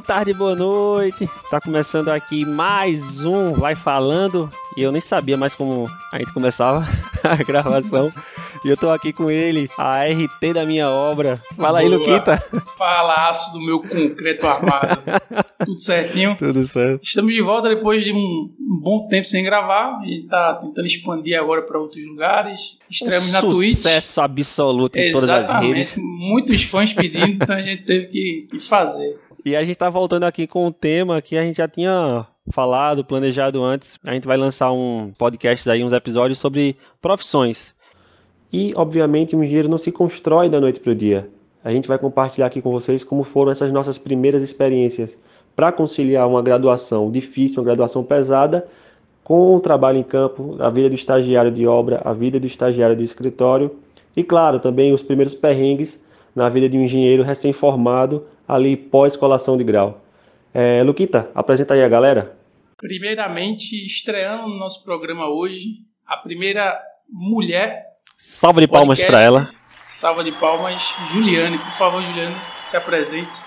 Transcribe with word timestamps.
boa 0.00 0.06
tarde, 0.06 0.32
boa 0.32 0.56
noite. 0.56 1.28
Tá 1.50 1.60
começando 1.60 2.08
aqui 2.08 2.46
mais 2.46 3.22
um 3.22 3.52
Vai 3.52 3.74
Falando. 3.74 4.48
E 4.74 4.82
eu 4.82 4.90
nem 4.90 5.00
sabia 5.00 5.36
mais 5.36 5.54
como 5.54 5.84
a 6.10 6.16
gente 6.16 6.32
começava 6.32 6.88
a 7.22 7.36
gravação. 7.36 8.10
E 8.64 8.68
eu 8.68 8.78
tô 8.78 8.88
aqui 8.90 9.12
com 9.12 9.30
ele, 9.30 9.68
a 9.76 10.04
RT 10.04 10.54
da 10.54 10.64
minha 10.64 10.88
obra. 10.88 11.36
Fala 11.54 11.80
aí, 11.80 11.88
Luquita. 11.88 12.38
Falaço 12.78 13.52
do 13.52 13.60
meu 13.60 13.80
concreto 13.80 14.46
armado. 14.46 15.02
Tudo 15.66 15.78
certinho? 15.78 16.34
Tudo 16.38 16.64
certo. 16.64 17.02
Estamos 17.02 17.34
de 17.34 17.42
volta 17.42 17.68
depois 17.68 18.02
de 18.02 18.12
um, 18.12 18.50
bom 18.58 19.06
tempo 19.06 19.26
sem 19.26 19.44
gravar. 19.44 19.98
A 19.98 20.06
gente 20.06 20.28
tá 20.28 20.54
tentando 20.54 20.86
expandir 20.86 21.38
agora 21.38 21.60
para 21.60 21.78
outros 21.78 22.06
lugares. 22.06 22.78
Estreamos 22.88 23.28
um 23.28 23.32
na 23.32 23.40
Twitch. 23.40 23.76
Sucesso 23.76 24.20
absoluto 24.22 24.96
em 24.96 25.08
Exatamente. 25.08 25.46
todas 25.46 25.50
as 25.50 25.62
redes. 25.62 25.96
Muitos 25.98 26.62
fãs 26.62 26.92
pedindo, 26.94 27.28
então 27.42 27.54
a 27.54 27.62
gente 27.62 27.84
teve 27.84 28.06
que, 28.06 28.48
que 28.50 28.60
fazer. 28.60 29.18
E 29.44 29.56
a 29.56 29.64
gente 29.64 29.76
tá 29.76 29.88
voltando 29.88 30.24
aqui 30.24 30.46
com 30.46 30.66
um 30.66 30.72
tema 30.72 31.22
que 31.22 31.36
a 31.36 31.42
gente 31.42 31.56
já 31.56 31.68
tinha 31.68 32.26
falado, 32.50 33.04
planejado 33.04 33.62
antes. 33.62 33.98
A 34.06 34.12
gente 34.12 34.26
vai 34.26 34.36
lançar 34.36 34.70
um 34.72 35.12
podcast 35.16 35.68
aí, 35.70 35.82
uns 35.82 35.92
episódios 35.92 36.38
sobre 36.38 36.76
profissões. 37.00 37.74
E, 38.52 38.74
obviamente, 38.76 39.34
um 39.34 39.42
engenheiro 39.42 39.68
não 39.68 39.78
se 39.78 39.90
constrói 39.90 40.48
da 40.50 40.60
noite 40.60 40.80
para 40.80 40.92
o 40.92 40.94
dia. 40.94 41.28
A 41.64 41.70
gente 41.72 41.88
vai 41.88 41.98
compartilhar 41.98 42.46
aqui 42.46 42.60
com 42.60 42.70
vocês 42.70 43.02
como 43.02 43.22
foram 43.22 43.52
essas 43.52 43.72
nossas 43.72 43.96
primeiras 43.96 44.42
experiências 44.42 45.16
para 45.56 45.72
conciliar 45.72 46.28
uma 46.28 46.42
graduação 46.42 47.10
difícil, 47.10 47.60
uma 47.60 47.66
graduação 47.66 48.02
pesada, 48.02 48.66
com 49.22 49.54
o 49.56 49.60
trabalho 49.60 49.98
em 49.98 50.02
campo, 50.02 50.56
a 50.58 50.68
vida 50.68 50.88
do 50.88 50.94
estagiário 50.94 51.50
de 51.50 51.66
obra, 51.66 52.00
a 52.04 52.12
vida 52.12 52.40
do 52.40 52.46
estagiário 52.46 52.96
de 52.96 53.04
escritório 53.04 53.70
e, 54.16 54.24
claro, 54.24 54.58
também 54.58 54.92
os 54.92 55.02
primeiros 55.02 55.34
perrengues 55.34 56.02
na 56.34 56.48
vida 56.48 56.68
de 56.68 56.76
um 56.76 56.82
engenheiro 56.82 57.22
recém-formado, 57.22 58.24
ali 58.54 58.76
pós-colação 58.76 59.56
de 59.56 59.64
grau. 59.64 60.02
É, 60.52 60.82
Luquita, 60.82 61.30
apresenta 61.34 61.74
aí 61.74 61.82
a 61.82 61.88
galera. 61.88 62.36
Primeiramente, 62.76 63.76
estreando 63.84 64.48
no 64.48 64.58
nosso 64.58 64.82
programa 64.84 65.28
hoje, 65.28 65.86
a 66.06 66.16
primeira 66.16 66.80
mulher. 67.08 67.84
Salva 68.16 68.60
de 68.60 68.66
palmas 68.66 69.02
para 69.02 69.20
ela. 69.20 69.46
Salva 69.86 70.24
de 70.24 70.32
palmas, 70.32 70.94
Juliane. 71.12 71.58
Por 71.58 71.72
favor, 71.72 72.02
Juliane, 72.02 72.34
se 72.62 72.76
apresente. 72.76 73.44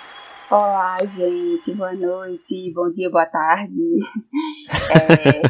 Olá, 0.50 0.96
gente. 1.00 1.74
Boa 1.74 1.94
noite, 1.94 2.72
bom 2.74 2.92
dia, 2.92 3.10
boa 3.10 3.26
tarde. 3.26 3.74
É, 4.94 5.42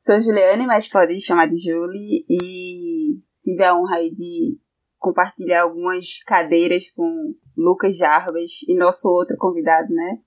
sou 0.00 0.20
Juliane, 0.20 0.66
mas 0.66 0.88
pode 0.88 1.12
me 1.12 1.20
chamar 1.20 1.46
de 1.48 1.58
Julie. 1.58 2.24
E 2.28 3.18
tive 3.42 3.62
a 3.64 3.76
honra 3.76 3.96
aí 3.96 4.10
de 4.10 4.56
compartilhar 5.00 5.62
algumas 5.62 6.22
cadeiras 6.26 6.84
com 6.94 7.34
Lucas 7.56 7.96
Jarbas 7.96 8.50
e 8.68 8.76
nosso 8.76 9.08
outro 9.08 9.36
convidado, 9.38 9.88
né? 9.92 10.18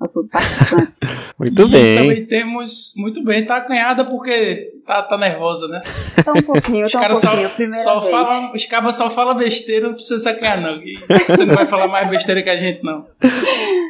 Nosso 0.00 0.18
outro 0.20 0.32
participante. 0.32 0.92
Muito 1.38 1.62
e 1.62 1.70
bem. 1.70 1.96
também 1.98 2.26
temos. 2.26 2.92
Muito 2.96 3.22
bem, 3.24 3.44
tá 3.44 3.56
acanhada 3.56 4.04
porque 4.04 4.72
tá, 4.86 5.02
tá 5.02 5.16
nervosa, 5.18 5.66
né? 5.68 5.80
Tá 6.24 6.32
um 6.32 6.42
pouquinho, 6.42 6.84
Os 6.86 6.92
tá 6.92 6.98
um 7.00 7.08
pouquinho. 7.08 7.48
só, 7.48 7.54
primeira 7.54 7.82
só 7.82 8.00
vez. 8.00 8.10
falam. 8.10 8.52
Os 8.52 8.66
cabas 8.66 8.94
só 8.96 9.10
falam 9.10 9.36
besteira, 9.36 9.86
não 9.86 9.94
precisa 9.94 10.18
se 10.18 10.28
acanhar, 10.28 10.60
não. 10.60 10.80
Você 11.28 11.44
não 11.44 11.54
vai 11.54 11.66
falar 11.66 11.88
mais 11.88 12.08
besteira 12.08 12.42
que 12.42 12.50
a 12.50 12.56
gente, 12.56 12.84
não. 12.84 13.06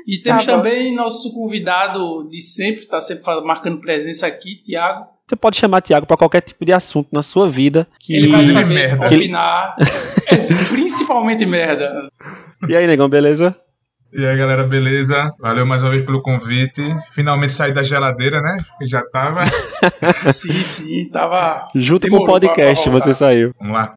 E 0.07 0.19
temos 0.23 0.45
Tá 0.47 0.57
também 0.57 0.95
nosso 0.95 1.33
convidado 1.35 2.29
de 2.29 2.41
sempre, 2.41 2.87
tá 2.87 3.01
sempre 3.01 3.41
marcando 3.43 3.81
presença 3.81 4.27
aqui, 4.27 4.63
Tiago. 4.63 5.07
Você 5.29 5.37
pode 5.37 5.57
chamar 5.57 5.81
Tiago 5.81 6.07
para 6.07 6.17
qualquer 6.17 6.41
tipo 6.43 6.65
de 6.65 6.73
assunto 6.73 7.09
na 7.13 7.23
sua 7.23 7.49
vida. 7.49 7.87
Que... 7.99 8.15
Ele 8.17 8.29
vai 8.29 8.47
saber 8.47 8.75
merda. 8.75 9.07
opinar. 9.07 9.77
É, 10.27 10.37
principalmente 10.69 11.47
merda. 11.47 12.09
E 12.69 12.77
aí, 12.77 12.87
negão, 12.87 13.09
beleza? 13.09 13.55
E 14.13 14.27
aí, 14.27 14.37
galera, 14.37 14.65
beleza? 14.65 15.31
Valeu 15.41 15.65
mais 15.65 15.81
uma 15.83 15.91
vez 15.91 16.03
pelo 16.03 16.21
convite. 16.21 16.83
Finalmente 17.11 17.53
saí 17.55 17.73
da 17.73 17.83
geladeira, 17.83 18.41
né? 18.43 18.59
Que 18.79 18.87
já 18.87 19.03
tava. 19.11 19.45
Sim, 20.31 20.63
sim, 20.63 21.09
tava. 21.11 21.67
Junto 21.75 22.07
com 22.09 22.17
o 22.17 22.19
Demorou 22.19 22.41
pra- 22.41 22.49
podcast, 22.51 22.91
pra 22.91 23.01
você 23.01 23.15
saiu. 23.15 23.55
Vamos 23.59 23.75
lá. 23.75 23.95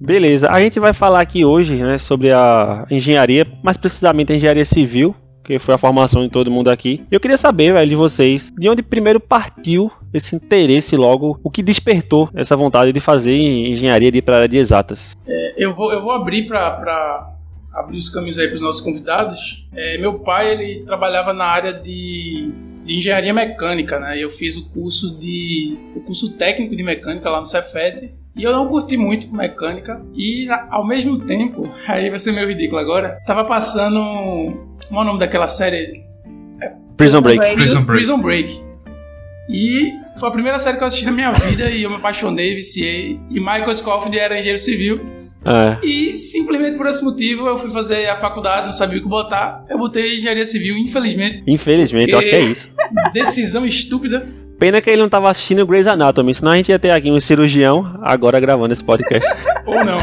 Beleza, 0.00 0.48
a 0.48 0.62
gente 0.62 0.78
vai 0.78 0.92
falar 0.92 1.20
aqui 1.20 1.44
hoje 1.44 1.74
né, 1.82 1.98
sobre 1.98 2.30
a 2.32 2.86
engenharia, 2.90 3.46
mais 3.64 3.76
precisamente 3.76 4.32
a 4.32 4.36
engenharia 4.36 4.64
civil, 4.64 5.14
que 5.48 5.58
foi 5.58 5.74
a 5.74 5.78
formação 5.78 6.22
de 6.22 6.28
todo 6.28 6.50
mundo 6.50 6.68
aqui. 6.68 7.06
Eu 7.10 7.18
queria 7.18 7.38
saber, 7.38 7.72
velho, 7.72 7.88
de 7.88 7.96
vocês, 7.96 8.52
de 8.54 8.68
onde 8.68 8.82
primeiro 8.82 9.18
partiu 9.18 9.90
esse 10.12 10.36
interesse 10.36 10.94
logo, 10.94 11.40
o 11.42 11.50
que 11.50 11.62
despertou 11.62 12.28
essa 12.34 12.54
vontade 12.54 12.92
de 12.92 13.00
fazer 13.00 13.34
engenharia 13.34 14.12
de 14.12 14.18
ir 14.18 14.22
para 14.22 14.34
a 14.34 14.36
área 14.40 14.48
de 14.48 14.58
exatas. 14.58 15.16
Eu 15.56 15.74
vou, 15.74 15.90
eu 15.90 16.02
vou 16.02 16.10
abrir 16.10 16.46
para 16.46 17.32
abrir 17.72 17.96
os 17.96 18.10
caminhos 18.10 18.38
aí 18.38 18.48
para 18.48 18.56
os 18.56 18.60
nossos 18.60 18.82
convidados. 18.82 19.66
É, 19.74 19.96
meu 19.96 20.18
pai 20.18 20.52
ele 20.52 20.84
trabalhava 20.84 21.32
na 21.32 21.46
área 21.46 21.72
de, 21.72 22.52
de 22.84 22.96
engenharia 22.96 23.32
mecânica, 23.32 23.98
né? 23.98 24.22
Eu 24.22 24.28
fiz 24.28 24.54
o 24.54 24.68
curso 24.68 25.18
de 25.18 25.78
o 25.96 26.00
curso 26.00 26.36
técnico 26.36 26.76
de 26.76 26.82
mecânica 26.82 27.30
lá 27.30 27.38
no 27.38 27.46
Cefet. 27.46 28.12
E 28.38 28.44
eu 28.44 28.52
não 28.52 28.68
curti 28.68 28.96
muito 28.96 29.34
mecânica. 29.34 30.00
E 30.14 30.46
ao 30.70 30.86
mesmo 30.86 31.18
tempo, 31.18 31.68
aí 31.88 32.08
vai 32.08 32.18
ser 32.18 32.32
meio 32.32 32.48
ridículo 32.48 32.80
agora, 32.80 33.18
tava 33.26 33.44
passando. 33.44 33.98
Como 34.88 35.00
é 35.00 35.02
o 35.02 35.04
nome 35.04 35.18
daquela 35.18 35.46
série? 35.46 36.06
Prison 36.96 37.20
Break. 37.20 37.38
Break. 37.38 37.54
Prison 37.56 37.82
Break. 37.82 37.86
Prison 37.86 38.20
Break. 38.20 38.68
E 39.50 39.92
foi 40.18 40.28
a 40.28 40.32
primeira 40.32 40.58
série 40.58 40.76
que 40.76 40.82
eu 40.82 40.88
assisti 40.88 41.06
na 41.06 41.12
minha 41.12 41.32
vida 41.32 41.70
e 41.70 41.82
eu 41.82 41.90
me 41.90 41.96
apaixonei, 41.96 42.54
viciei. 42.54 43.18
E 43.30 43.40
Michael 43.40 43.74
Scofield 43.74 44.18
era 44.18 44.36
engenheiro 44.38 44.58
civil. 44.58 44.98
É, 45.46 45.86
E 45.86 46.16
simplesmente 46.16 46.76
por 46.76 46.86
esse 46.86 47.02
motivo 47.02 47.46
eu 47.46 47.56
fui 47.56 47.70
fazer 47.70 48.06
a 48.08 48.16
faculdade, 48.16 48.66
não 48.66 48.72
sabia 48.72 48.98
o 48.98 49.02
que 49.02 49.08
botar. 49.08 49.64
Eu 49.68 49.78
botei 49.78 50.14
engenharia 50.14 50.44
civil, 50.44 50.76
infelizmente. 50.76 51.42
infelizmente, 51.46 52.08
que 52.08 52.34
é 52.34 52.40
isso. 52.40 52.70
Decisão 53.12 53.64
estúpida. 53.64 54.26
Pena 54.58 54.80
que 54.80 54.90
ele 54.90 55.00
não 55.00 55.08
tava 55.08 55.30
assistindo 55.30 55.64
Grey's 55.64 55.86
Anatomy, 55.86 56.34
senão 56.34 56.50
a 56.50 56.56
gente 56.56 56.70
ia 56.70 56.78
ter 56.78 56.90
aqui 56.90 57.10
um 57.10 57.20
cirurgião 57.20 57.98
agora 58.02 58.40
gravando 58.40 58.72
esse 58.72 58.82
podcast. 58.82 59.28
Ou 59.64 59.84
não. 59.84 59.98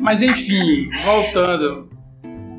Mas 0.00 0.22
enfim, 0.22 0.88
voltando. 1.04 1.88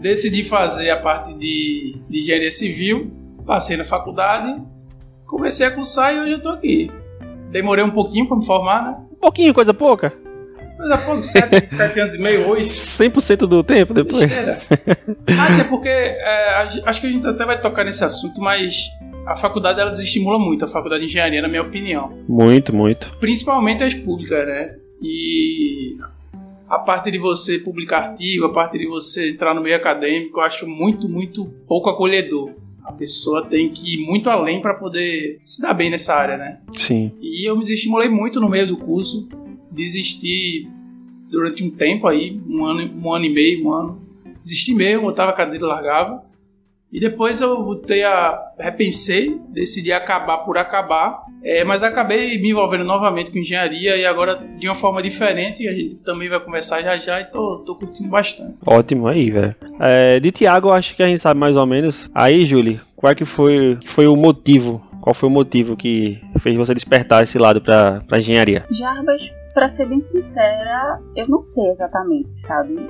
Decidi 0.01 0.43
fazer 0.43 0.89
a 0.89 0.97
parte 0.97 1.33
de, 1.33 1.95
de 2.09 2.17
engenharia 2.17 2.51
civil. 2.51 3.11
Passei 3.45 3.77
na 3.77 3.85
faculdade. 3.85 4.61
Comecei 5.25 5.65
a 5.65 5.71
cursar 5.71 6.13
e 6.13 6.19
hoje 6.19 6.31
eu 6.33 6.41
tô 6.41 6.49
aqui. 6.49 6.91
Demorei 7.51 7.85
um 7.85 7.91
pouquinho 7.91 8.27
pra 8.27 8.35
me 8.35 8.45
formar, 8.45 8.83
né? 8.83 8.97
Um 9.13 9.15
pouquinho, 9.15 9.53
coisa 9.53 9.73
pouca. 9.73 10.13
Há 10.91 10.97
pouco, 10.97 11.23
sete, 11.23 11.69
sete 11.73 11.99
anos 11.99 12.15
e 12.15 12.21
meio, 12.21 12.49
oito. 12.49 12.65
100% 12.65 13.47
do 13.47 13.63
tempo 13.63 13.93
depois. 13.93 14.23
Besteira. 14.23 14.57
Mas 15.37 15.59
é 15.59 15.63
porque 15.63 15.87
é, 15.87 16.67
acho 16.85 16.99
que 16.99 17.07
a 17.07 17.11
gente 17.11 17.27
até 17.27 17.45
vai 17.45 17.61
tocar 17.61 17.85
nesse 17.85 18.03
assunto, 18.03 18.41
mas 18.41 18.89
a 19.25 19.35
faculdade 19.35 19.79
ela 19.79 19.91
desestimula 19.91 20.39
muito, 20.39 20.65
a 20.65 20.67
faculdade 20.67 21.03
de 21.03 21.09
engenharia, 21.09 21.41
na 21.41 21.47
minha 21.47 21.61
opinião. 21.61 22.17
Muito, 22.27 22.75
muito. 22.75 23.15
Principalmente 23.19 23.83
as 23.83 23.93
públicas, 23.93 24.45
né? 24.45 24.75
E 25.01 25.97
a 26.67 26.79
parte 26.79 27.11
de 27.11 27.17
você 27.17 27.59
publicar 27.59 28.09
artigo, 28.09 28.45
a 28.45 28.53
parte 28.53 28.77
de 28.77 28.87
você 28.87 29.31
entrar 29.31 29.53
no 29.53 29.61
meio 29.61 29.75
acadêmico, 29.75 30.39
eu 30.39 30.43
acho 30.43 30.67
muito, 30.67 31.07
muito 31.07 31.45
pouco 31.67 31.89
acolhedor. 31.89 32.51
A 32.83 32.91
pessoa 32.91 33.45
tem 33.45 33.69
que 33.69 33.95
ir 33.95 34.05
muito 34.05 34.29
além 34.29 34.61
para 34.61 34.73
poder 34.73 35.39
se 35.43 35.61
dar 35.61 35.73
bem 35.73 35.89
nessa 35.89 36.15
área, 36.15 36.37
né? 36.37 36.59
Sim. 36.75 37.11
E 37.21 37.47
eu 37.47 37.55
me 37.55 37.61
desestimulei 37.61 38.09
muito 38.09 38.39
no 38.39 38.49
meio 38.49 38.67
do 38.67 38.77
curso. 38.77 39.27
Desisti 39.69 40.67
durante 41.29 41.63
um 41.63 41.69
tempo 41.69 42.07
aí, 42.07 42.39
um 42.47 42.65
ano, 42.65 42.91
um 43.03 43.13
ano 43.13 43.25
e 43.25 43.29
meio, 43.29 43.65
um 43.65 43.71
ano. 43.71 44.01
Desisti 44.41 44.73
mesmo, 44.73 45.03
botava 45.03 45.31
a 45.31 45.35
cadeira 45.35 45.63
e 45.63 45.67
largava. 45.67 46.23
E 46.91 46.99
depois 46.99 47.39
eu 47.39 47.63
botei 47.63 48.03
a. 48.03 48.37
repensei, 48.59 49.39
decidi 49.49 49.91
acabar 49.93 50.39
por 50.39 50.57
acabar. 50.57 51.23
É, 51.43 51.63
mas 51.63 51.81
acabei 51.83 52.39
me 52.39 52.51
envolvendo 52.51 52.83
novamente 52.83 53.31
com 53.31 53.39
engenharia 53.39 53.95
e 53.95 54.05
agora 54.05 54.35
de 54.59 54.67
uma 54.67 54.75
forma 54.75 55.01
diferente. 55.01 55.63
E 55.63 55.69
a 55.69 55.73
gente 55.73 55.95
também 56.03 56.27
vai 56.27 56.39
conversar 56.39 56.81
já 56.81 56.97
já 56.97 57.21
e 57.21 57.25
tô, 57.25 57.59
tô 57.59 57.75
curtindo 57.75 58.09
bastante. 58.09 58.55
Ótimo 58.65 59.07
aí, 59.07 59.31
velho. 59.31 59.55
É, 59.79 60.19
de 60.19 60.31
Tiago, 60.31 60.67
eu 60.67 60.73
acho 60.73 60.95
que 60.95 61.01
a 61.01 61.07
gente 61.07 61.21
sabe 61.21 61.39
mais 61.39 61.55
ou 61.55 61.65
menos. 61.65 62.09
Aí, 62.13 62.45
Julie, 62.45 62.81
qual 62.95 63.11
é 63.11 63.15
que 63.15 63.25
foi, 63.25 63.77
que 63.79 63.87
foi 63.87 64.07
o 64.07 64.15
motivo? 64.15 64.85
Qual 64.99 65.13
foi 65.13 65.29
o 65.29 65.31
motivo 65.31 65.75
que 65.75 66.21
fez 66.39 66.55
você 66.55 66.73
despertar 66.73 67.23
esse 67.23 67.37
lado 67.39 67.59
pra, 67.59 68.01
pra 68.07 68.19
engenharia? 68.19 68.65
Jarbas, 68.69 69.21
pra 69.53 69.69
ser 69.69 69.87
bem 69.87 70.01
sincera, 70.01 70.99
eu 71.15 71.23
não 71.29 71.43
sei 71.43 71.69
exatamente, 71.69 72.41
sabe? 72.41 72.89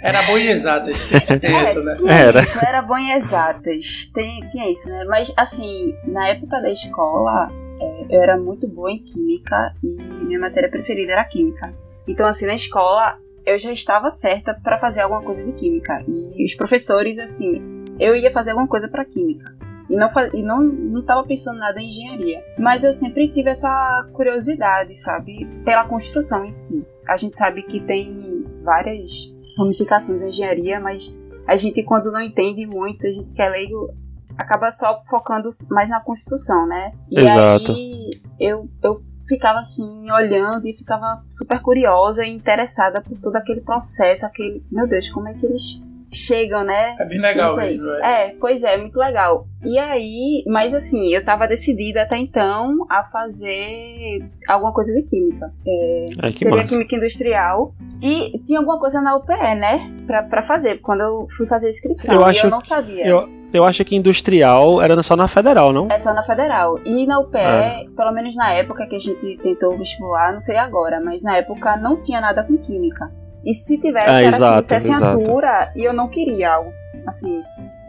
Era 0.00 0.22
boa 0.22 0.40
e 0.40 0.48
exata, 0.48 0.92
sempre 0.94 1.38
tem 1.38 1.54
essa, 1.56 1.82
né? 1.82 1.94
tinha 1.94 2.12
Era. 2.12 2.40
isso, 2.40 2.58
era 2.64 2.82
bom 2.82 2.98
em 2.98 3.12
exatas. 3.12 3.84
Tem, 4.12 4.40
tinha 4.50 4.70
isso, 4.70 4.88
né? 4.88 5.04
Mas, 5.04 5.32
assim, 5.36 5.94
na 6.06 6.28
época 6.28 6.60
da 6.60 6.70
escola, 6.70 7.48
é, 7.80 8.16
eu 8.16 8.22
era 8.22 8.36
muito 8.36 8.66
boa 8.66 8.90
em 8.90 9.02
química 9.02 9.74
e 9.82 10.24
minha 10.24 10.40
matéria 10.40 10.70
preferida 10.70 11.12
era 11.12 11.24
química. 11.24 11.72
Então, 12.08 12.26
assim, 12.26 12.46
na 12.46 12.54
escola, 12.54 13.16
eu 13.46 13.58
já 13.58 13.72
estava 13.72 14.10
certa 14.10 14.54
pra 14.62 14.78
fazer 14.78 15.00
alguma 15.00 15.22
coisa 15.22 15.42
de 15.42 15.52
química. 15.52 16.02
E 16.06 16.44
os 16.44 16.54
professores, 16.54 17.18
assim, 17.18 17.82
eu 17.98 18.16
ia 18.16 18.32
fazer 18.32 18.50
alguma 18.50 18.68
coisa 18.68 18.88
pra 18.88 19.04
química. 19.04 19.54
E 19.92 19.96
não, 19.96 20.10
e 20.32 20.42
não, 20.42 20.62
não 20.62 21.02
tava 21.02 21.22
pensando 21.24 21.58
nada 21.58 21.78
em 21.78 21.90
engenharia. 21.90 22.42
Mas 22.58 22.82
eu 22.82 22.94
sempre 22.94 23.28
tive 23.28 23.50
essa 23.50 24.08
curiosidade, 24.14 24.96
sabe? 24.96 25.44
Pela 25.66 25.84
construção 25.86 26.46
em 26.46 26.54
si. 26.54 26.82
A 27.06 27.18
gente 27.18 27.36
sabe 27.36 27.62
que 27.62 27.78
tem 27.80 28.42
várias 28.64 29.30
ramificações 29.58 30.22
da 30.22 30.28
engenharia, 30.28 30.80
mas 30.80 31.14
a 31.46 31.56
gente, 31.56 31.82
quando 31.82 32.10
não 32.10 32.22
entende 32.22 32.64
muito, 32.64 33.06
a 33.06 33.10
gente 33.10 33.30
quer 33.34 33.50
leigo, 33.50 33.92
acaba 34.38 34.70
só 34.70 35.02
focando 35.10 35.50
mais 35.70 35.90
na 35.90 36.00
construção, 36.00 36.66
né? 36.66 36.92
E 37.10 37.20
Exato. 37.20 37.72
aí 37.72 38.08
eu, 38.40 38.66
eu 38.82 39.02
ficava 39.28 39.58
assim, 39.58 40.10
olhando 40.10 40.66
e 40.66 40.72
ficava 40.72 41.22
super 41.28 41.60
curiosa 41.60 42.24
e 42.24 42.30
interessada 42.34 43.02
por 43.02 43.18
todo 43.20 43.36
aquele 43.36 43.60
processo, 43.60 44.24
aquele. 44.24 44.64
Meu 44.72 44.86
Deus, 44.88 45.10
como 45.10 45.28
é 45.28 45.34
que 45.34 45.44
eles 45.44 45.82
chegam, 46.12 46.62
né? 46.64 46.94
É 46.98 47.04
bem 47.06 47.20
legal 47.20 47.50
Isso 47.52 47.60
aí. 47.60 47.70
mesmo, 47.76 47.90
velho. 47.90 48.04
É, 48.04 48.34
pois 48.38 48.62
é, 48.62 48.76
muito 48.76 48.96
legal. 48.98 49.46
E 49.64 49.78
aí, 49.78 50.44
mas 50.46 50.74
assim, 50.74 51.12
eu 51.14 51.24
tava 51.24 51.46
decidida 51.48 52.02
até 52.02 52.18
então 52.18 52.84
a 52.90 53.04
fazer 53.04 54.24
alguma 54.48 54.72
coisa 54.72 54.92
de 54.92 55.02
química. 55.02 55.50
É, 55.66 56.06
É, 56.28 56.32
que 56.32 56.38
seria 56.40 56.54
massa. 56.56 56.68
química 56.68 56.96
industrial. 56.96 57.74
E 58.02 58.38
tinha 58.46 58.58
alguma 58.58 58.78
coisa 58.78 59.00
na 59.00 59.14
UPE, 59.16 59.32
né? 59.60 59.94
Pra, 60.06 60.22
pra 60.24 60.42
fazer, 60.42 60.80
quando 60.80 61.00
eu 61.00 61.26
fui 61.36 61.46
fazer 61.46 61.66
a 61.66 61.70
inscrição. 61.70 62.14
Eu 62.14 62.20
e 62.22 62.24
acho 62.24 62.46
eu 62.46 62.50
não 62.50 62.60
sabia. 62.60 63.06
Eu, 63.06 63.28
eu 63.52 63.64
acho 63.64 63.84
que 63.84 63.94
industrial 63.94 64.82
era 64.82 65.00
só 65.02 65.14
na 65.16 65.28
federal, 65.28 65.72
não? 65.72 65.88
É 65.90 65.98
só 66.00 66.12
na 66.12 66.24
federal. 66.24 66.78
E 66.84 67.06
na 67.06 67.20
UPE, 67.20 67.38
É. 67.38 67.84
pelo 67.96 68.10
menos 68.12 68.34
na 68.34 68.52
época 68.52 68.86
que 68.86 68.96
a 68.96 68.98
gente 68.98 69.38
tentou 69.42 69.76
vestibular, 69.78 70.32
não 70.32 70.40
sei 70.40 70.56
agora, 70.56 71.00
mas 71.00 71.22
na 71.22 71.36
época 71.36 71.76
não 71.76 72.02
tinha 72.02 72.20
nada 72.20 72.42
com 72.42 72.56
química. 72.56 73.08
E 73.44 73.54
se 73.54 73.78
tivesse, 73.78 74.08
É, 74.08 74.18
era 74.24 74.28
exato, 74.28 74.74
assim, 74.74 74.90
assinatura 74.90 75.72
e 75.76 75.84
eu 75.84 75.92
não 75.92 76.08
queria 76.08 76.52
algo. 76.54 76.70
Assim, 77.06 77.42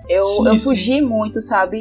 eu, 0.09 0.23
Sim, 0.23 0.47
eu 0.47 0.57
sim. 0.57 0.69
fugi 0.69 1.01
muito, 1.01 1.39
sabe, 1.41 1.77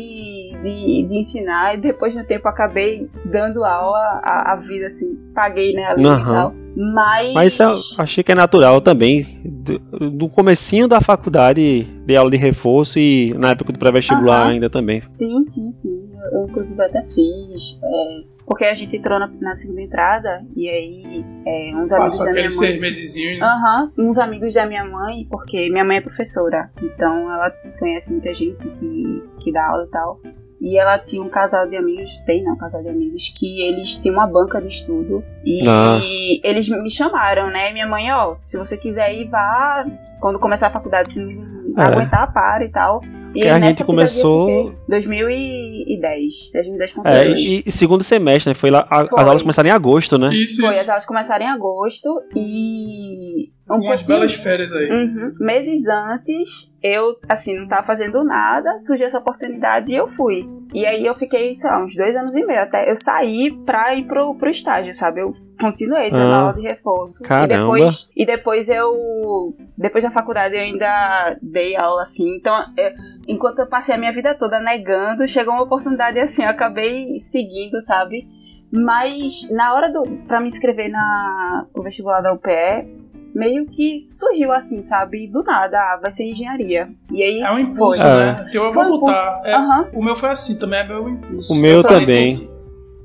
de, 0.62 1.06
de 1.08 1.18
ensinar 1.18 1.76
e 1.76 1.80
depois 1.80 2.14
no 2.14 2.24
tempo 2.24 2.46
acabei 2.48 3.08
dando 3.24 3.64
aula 3.64 4.20
a, 4.22 4.52
a 4.52 4.56
vida, 4.56 4.86
assim, 4.86 5.18
paguei, 5.34 5.72
né, 5.72 5.84
ali 5.86 6.06
Aham. 6.06 6.20
e 6.20 6.34
tal. 6.34 6.54
Mas. 6.74 7.34
Mas 7.34 7.52
isso 7.52 7.62
eu 7.62 7.74
achei 7.98 8.24
que 8.24 8.32
é 8.32 8.34
natural 8.34 8.80
também. 8.80 9.26
Do, 9.44 9.78
do 10.10 10.28
comecinho 10.28 10.88
da 10.88 11.00
faculdade, 11.00 11.84
dei 12.06 12.16
aula 12.16 12.30
de 12.30 12.36
reforço 12.36 12.98
e 12.98 13.34
na 13.38 13.50
época 13.50 13.72
do 13.72 13.78
pré-vestibular 13.78 14.42
Aham. 14.42 14.50
ainda 14.52 14.70
também. 14.70 15.02
Sim, 15.10 15.42
sim, 15.44 15.72
sim. 15.72 16.10
Eu, 16.14 16.40
eu, 16.40 16.46
inclusive 16.48 16.80
até 16.82 17.02
fiz. 17.02 17.78
é, 17.82 18.22
porque 18.52 18.66
a 18.66 18.72
gente 18.74 18.94
entrou 18.94 19.18
na, 19.18 19.26
na 19.40 19.54
segunda 19.54 19.80
entrada 19.80 20.44
e 20.54 20.68
aí 20.68 21.24
é, 21.46 21.72
uns 21.74 21.90
amigos 21.90 22.18
Passou 22.18 22.26
da 22.26 22.32
minha 22.32 22.42
aqueles 22.44 22.56
mãe. 22.60 22.68
seis 22.68 22.80
mesezinhos, 22.80 23.38
né? 23.40 23.46
Aham, 23.46 23.92
uns 23.98 24.18
amigos 24.18 24.52
da 24.52 24.66
minha 24.66 24.84
mãe, 24.84 25.26
porque 25.30 25.70
minha 25.70 25.84
mãe 25.84 25.96
é 25.96 26.00
professora, 26.02 26.70
então 26.82 27.32
ela 27.32 27.50
conhece 27.78 28.12
muita 28.12 28.34
gente 28.34 28.58
que, 28.78 29.22
que 29.40 29.52
dá 29.52 29.66
aula 29.66 29.84
e 29.84 29.90
tal. 29.90 30.20
E 30.60 30.78
ela 30.78 30.96
tinha 30.98 31.20
um 31.22 31.28
casal 31.30 31.66
de 31.68 31.76
amigos, 31.76 32.08
tem 32.26 32.44
né, 32.44 32.52
um 32.52 32.56
casal 32.56 32.82
de 32.82 32.88
amigos, 32.90 33.34
que 33.36 33.62
eles 33.62 33.96
tinham 33.96 34.14
uma 34.14 34.26
banca 34.28 34.60
de 34.60 34.68
estudo. 34.68 35.24
E, 35.44 35.66
Ah. 35.68 35.98
eles 36.44 36.68
me 36.68 36.88
chamaram, 36.90 37.48
né? 37.50 37.72
Minha 37.72 37.86
mãe, 37.88 38.12
ó, 38.12 38.36
se 38.46 38.56
você 38.58 38.76
quiser 38.76 39.12
ir, 39.12 39.28
vá. 39.28 39.84
Quando 40.20 40.38
começar 40.38 40.68
a 40.68 40.70
faculdade, 40.70 41.12
se 41.12 41.18
não 41.18 41.82
É. 41.82 41.88
aguentar, 41.88 42.32
para 42.32 42.64
e 42.64 42.68
tal. 42.70 43.00
E 43.34 43.46
a 43.48 43.58
gente 43.60 43.84
começou- 43.84 44.48
eu 44.50 44.66
fiquei 44.68 44.78
2010. 44.88 46.32
2010 46.52 46.92
com 46.92 47.02
É, 47.08 47.28
e, 47.30 47.62
e 47.66 47.70
segundo 47.70 48.02
semestre, 48.04 48.50
né? 48.50 48.54
Foi 48.54 48.70
lá. 48.70 48.86
a- 48.90 49.06
Foi. 49.06 49.20
As 49.20 49.26
aulas 49.26 49.42
começaram 49.42 49.68
em 49.68 49.72
agosto, 49.72 50.18
né? 50.18 50.28
Isso, 50.34 50.60
Foi, 50.60 50.70
isso. 50.70 50.80
as 50.80 50.88
aulas 50.88 51.06
começaram 51.06 51.44
em 51.44 51.48
agosto 51.48 52.08
e. 52.36 53.50
Um 53.70 53.76
Umas 53.76 54.02
pouquinho- 54.02 54.06
belas 54.18 54.34
férias 54.34 54.72
aí. 54.72 54.90
Uhum. 54.90 55.34
Meses 55.40 55.88
antes, 55.88 56.70
eu, 56.82 57.16
assim, 57.28 57.56
não 57.58 57.66
tava 57.68 57.84
fazendo 57.86 58.22
nada, 58.24 58.68
surgiu 58.80 59.06
essa 59.06 59.18
oportunidade 59.18 59.90
e 59.90 59.94
eu 59.94 60.08
fui. 60.08 60.46
E 60.74 60.84
aí 60.84 61.06
eu 61.06 61.14
fiquei, 61.14 61.54
sei 61.54 61.70
lá, 61.70 61.82
uns 61.82 61.94
dois 61.96 62.14
anos 62.14 62.34
e 62.36 62.44
meio 62.44 62.60
até. 62.60 62.90
Eu 62.90 62.96
saí 62.96 63.50
pra 63.64 63.94
ir 63.94 64.04
pro, 64.06 64.34
pro 64.34 64.50
estágio, 64.50 64.92
sabe? 64.94 65.20
Eu 65.22 65.34
continuei 65.62 66.10
dando 66.10 66.32
Ah, 66.32 66.40
aula 66.40 66.52
de 66.54 66.60
reforço. 66.62 67.22
caramba. 67.22 67.54
E 67.78 67.80
depois, 67.80 68.08
e 68.16 68.26
depois 68.26 68.68
eu. 68.68 69.54
Depois 69.78 70.04
da 70.04 70.10
faculdade 70.10 70.54
eu 70.54 70.60
ainda 70.60 71.36
dei 71.40 71.76
aula, 71.76 72.02
assim. 72.02 72.36
Então, 72.36 72.54
eu- 72.76 72.90
enquanto 73.28 73.60
eu 73.60 73.66
passei 73.66 73.94
a 73.94 73.98
minha 73.98 74.12
vida 74.12 74.34
toda 74.34 74.60
negando, 74.60 75.26
chegou 75.26 75.54
uma 75.54 75.62
oportunidade 75.62 76.18
assim, 76.20 76.42
eu 76.42 76.50
acabei 76.50 77.18
seguindo, 77.18 77.80
sabe? 77.82 78.26
Mas 78.72 79.48
na 79.50 79.74
hora 79.74 79.90
do. 79.92 80.02
pra 80.26 80.40
me 80.40 80.48
inscrever 80.48 80.90
na, 80.90 81.66
no 81.74 81.82
vestibular 81.82 82.20
da 82.22 82.32
UPE, 82.32 83.02
meio 83.34 83.66
que 83.66 84.06
surgiu 84.08 84.50
assim, 84.52 84.80
sabe? 84.82 85.26
Do 85.28 85.42
nada, 85.42 85.76
ah, 85.78 85.98
vai 86.02 86.10
ser 86.10 86.24
engenharia. 86.24 86.88
E 87.10 87.22
aí. 87.22 87.40
É 87.40 87.50
um 87.52 87.58
impulso, 87.58 88.00
Foi. 88.00 88.10
né? 88.10 88.46
Então 88.48 88.64
eu 88.64 88.72
vou 88.72 88.82
um 88.84 89.00
botar. 89.00 89.42
É, 89.44 89.54
Aham, 89.54 89.88
O 89.94 90.02
meu 90.02 90.16
foi 90.16 90.30
assim, 90.30 90.58
também 90.58 90.80
é 90.80 90.84
meu 90.84 91.08
impulso. 91.08 91.52
O 91.52 91.56
meu 91.56 91.82
também. 91.82 92.48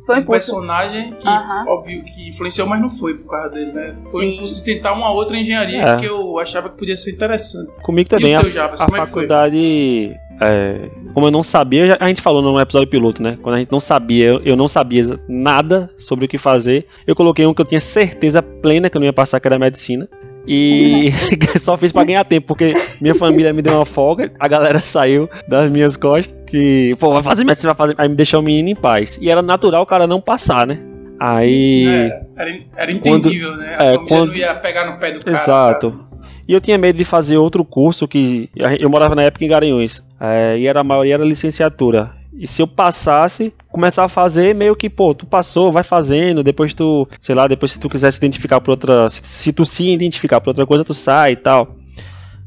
Foi 0.07 0.15
um 0.15 0.19
impulso. 0.21 0.51
personagem 0.51 1.13
que, 1.19 1.27
Aham. 1.27 1.65
óbvio, 1.67 2.03
que 2.03 2.29
influenciou, 2.29 2.67
mas 2.67 2.81
não 2.81 2.89
foi 2.89 3.13
por 3.15 3.29
causa 3.29 3.49
dele, 3.49 3.71
né? 3.73 3.95
Foi 4.09 4.23
Sim. 4.25 4.31
um 4.31 4.33
impulso 4.33 4.55
de 4.57 4.63
tentar 4.73 4.93
uma 4.93 5.11
outra 5.11 5.37
engenharia 5.37 5.83
É. 5.83 5.97
que 5.97 6.05
eu 6.05 6.39
achava 6.39 6.69
que 6.69 6.77
podia 6.77 6.97
ser 6.97 7.11
interessante. 7.11 7.79
Comigo 7.83 8.09
também. 8.09 8.31
e 8.33 8.35
o 8.35 8.39
a- 8.39 8.49
Jabas, 8.49 8.81
a 8.81 8.85
como 8.85 8.97
é 8.97 9.05
faculdade, 9.05 10.17
é, 10.41 10.89
como 11.13 11.27
eu 11.27 11.31
não 11.31 11.43
sabia, 11.43 11.97
a 11.99 12.07
gente 12.07 12.21
falou 12.21 12.41
no 12.41 12.59
episódio 12.59 12.87
piloto, 12.87 13.21
né? 13.21 13.37
Quando 13.41 13.55
a 13.55 13.57
gente 13.59 13.71
não 13.71 13.79
sabia, 13.79 14.25
eu- 14.27 14.41
eu 14.43 14.55
não 14.55 14.67
sabia 14.67 15.03
nada 15.27 15.89
sobre 15.97 16.25
o 16.25 16.27
que 16.27 16.37
fazer. 16.37 16.85
Eu 17.05 17.15
coloquei 17.15 17.45
um 17.45 17.53
que 17.53 17.61
eu 17.61 17.65
tinha 17.65 17.81
certeza 17.81 18.41
plena 18.41 18.89
que 18.89 18.97
eu 18.97 18.99
não 18.99 19.05
ia 19.05 19.13
passar, 19.13 19.39
que 19.39 19.47
era 19.47 19.59
medicina. 19.59 20.07
E 20.49 21.09
só 21.59 21.75
fiz 21.75 21.91
pra 21.91 22.05
ganhar 22.05 22.23
tempo, 22.23 22.47
porque 22.47 22.73
minha 23.01 23.13
família 23.13 23.51
me 23.51 23.61
deu 23.61 23.73
uma 23.73 23.85
folga, 23.85 24.31
a 24.39 24.47
galera 24.47 24.79
saiu 24.79 25.29
das 25.47 25.69
minhas 25.69 25.97
costas, 25.97 26.36
que, 26.47 26.95
pô, 26.99 27.11
vai 27.13 27.21
fazer 27.21 27.43
medicina, 27.43 27.73
vai 27.73 27.87
fazer. 27.87 27.95
Aí 27.97 28.09
me 28.09 28.15
deixou 28.15 28.39
o 28.39 28.43
menino 28.43 28.69
em 28.69 28.75
paz. 28.75 29.19
E 29.21 29.29
era 29.29 29.41
natural 29.41 29.83
o 29.83 29.85
cara 29.85 30.07
não 30.07 30.19
passar, 30.21 30.65
né? 30.65 30.79
Aí. 31.19 31.87
É, 31.87 32.21
era, 32.35 32.49
era 32.75 32.95
Quando- 32.99 33.17
entendível, 33.27 33.55
né? 33.57 33.75
A 33.77 33.83
é, 33.83 33.93
família 33.95 34.07
quando- 34.07 34.29
não 34.29 34.35
ia 34.37 34.55
pegar 34.55 34.91
no 34.91 34.99
pé 34.99 35.11
do 35.13 35.23
cara. 35.25 35.37
Exato. 35.37 35.99
E 36.47 36.53
eu 36.53 36.61
tinha 36.61 36.77
medo 36.77 36.95
de 36.97 37.03
fazer 37.03 37.37
outro 37.37 37.65
curso 37.65 38.07
que. 38.07 38.49
Eu 38.79 38.89
morava 38.89 39.13
na 39.15 39.23
época 39.23 39.43
em 39.43 39.47
Garanhuns. 39.47 40.03
é, 40.19 40.57
e 40.57 40.65
era, 40.67 40.79
a 40.79 40.83
maioria 40.83 41.15
era 41.15 41.23
licenciatura. 41.25 42.11
E 42.39 42.45
se 42.45 42.61
eu 42.61 42.67
passasse, 42.67 43.51
começar 43.67 44.03
a 44.03 44.07
fazer, 44.07 44.53
meio 44.53 44.75
que, 44.75 44.89
pô, 44.91 45.13
tu 45.15 45.25
passou, 45.25 45.71
vai 45.71 45.81
fazendo, 45.83 46.43
depois 46.43 46.71
tu, 46.73 47.07
sei 47.19 47.33
lá, 47.33 47.47
depois 47.47 47.71
se 47.71 47.79
tu 47.79 47.89
quiser 47.89 48.11
se 48.11 48.17
identificar 48.19 48.61
por 48.61 48.71
outra. 48.71 49.09
Se, 49.09 49.21
se 49.23 49.51
tu 49.51 49.65
se 49.65 49.89
identificar 49.89 50.39
por 50.39 50.51
outra 50.51 50.65
coisa, 50.65 50.83
tu 50.83 50.93
sai 50.93 51.31
e 51.31 51.35
tal. 51.35 51.75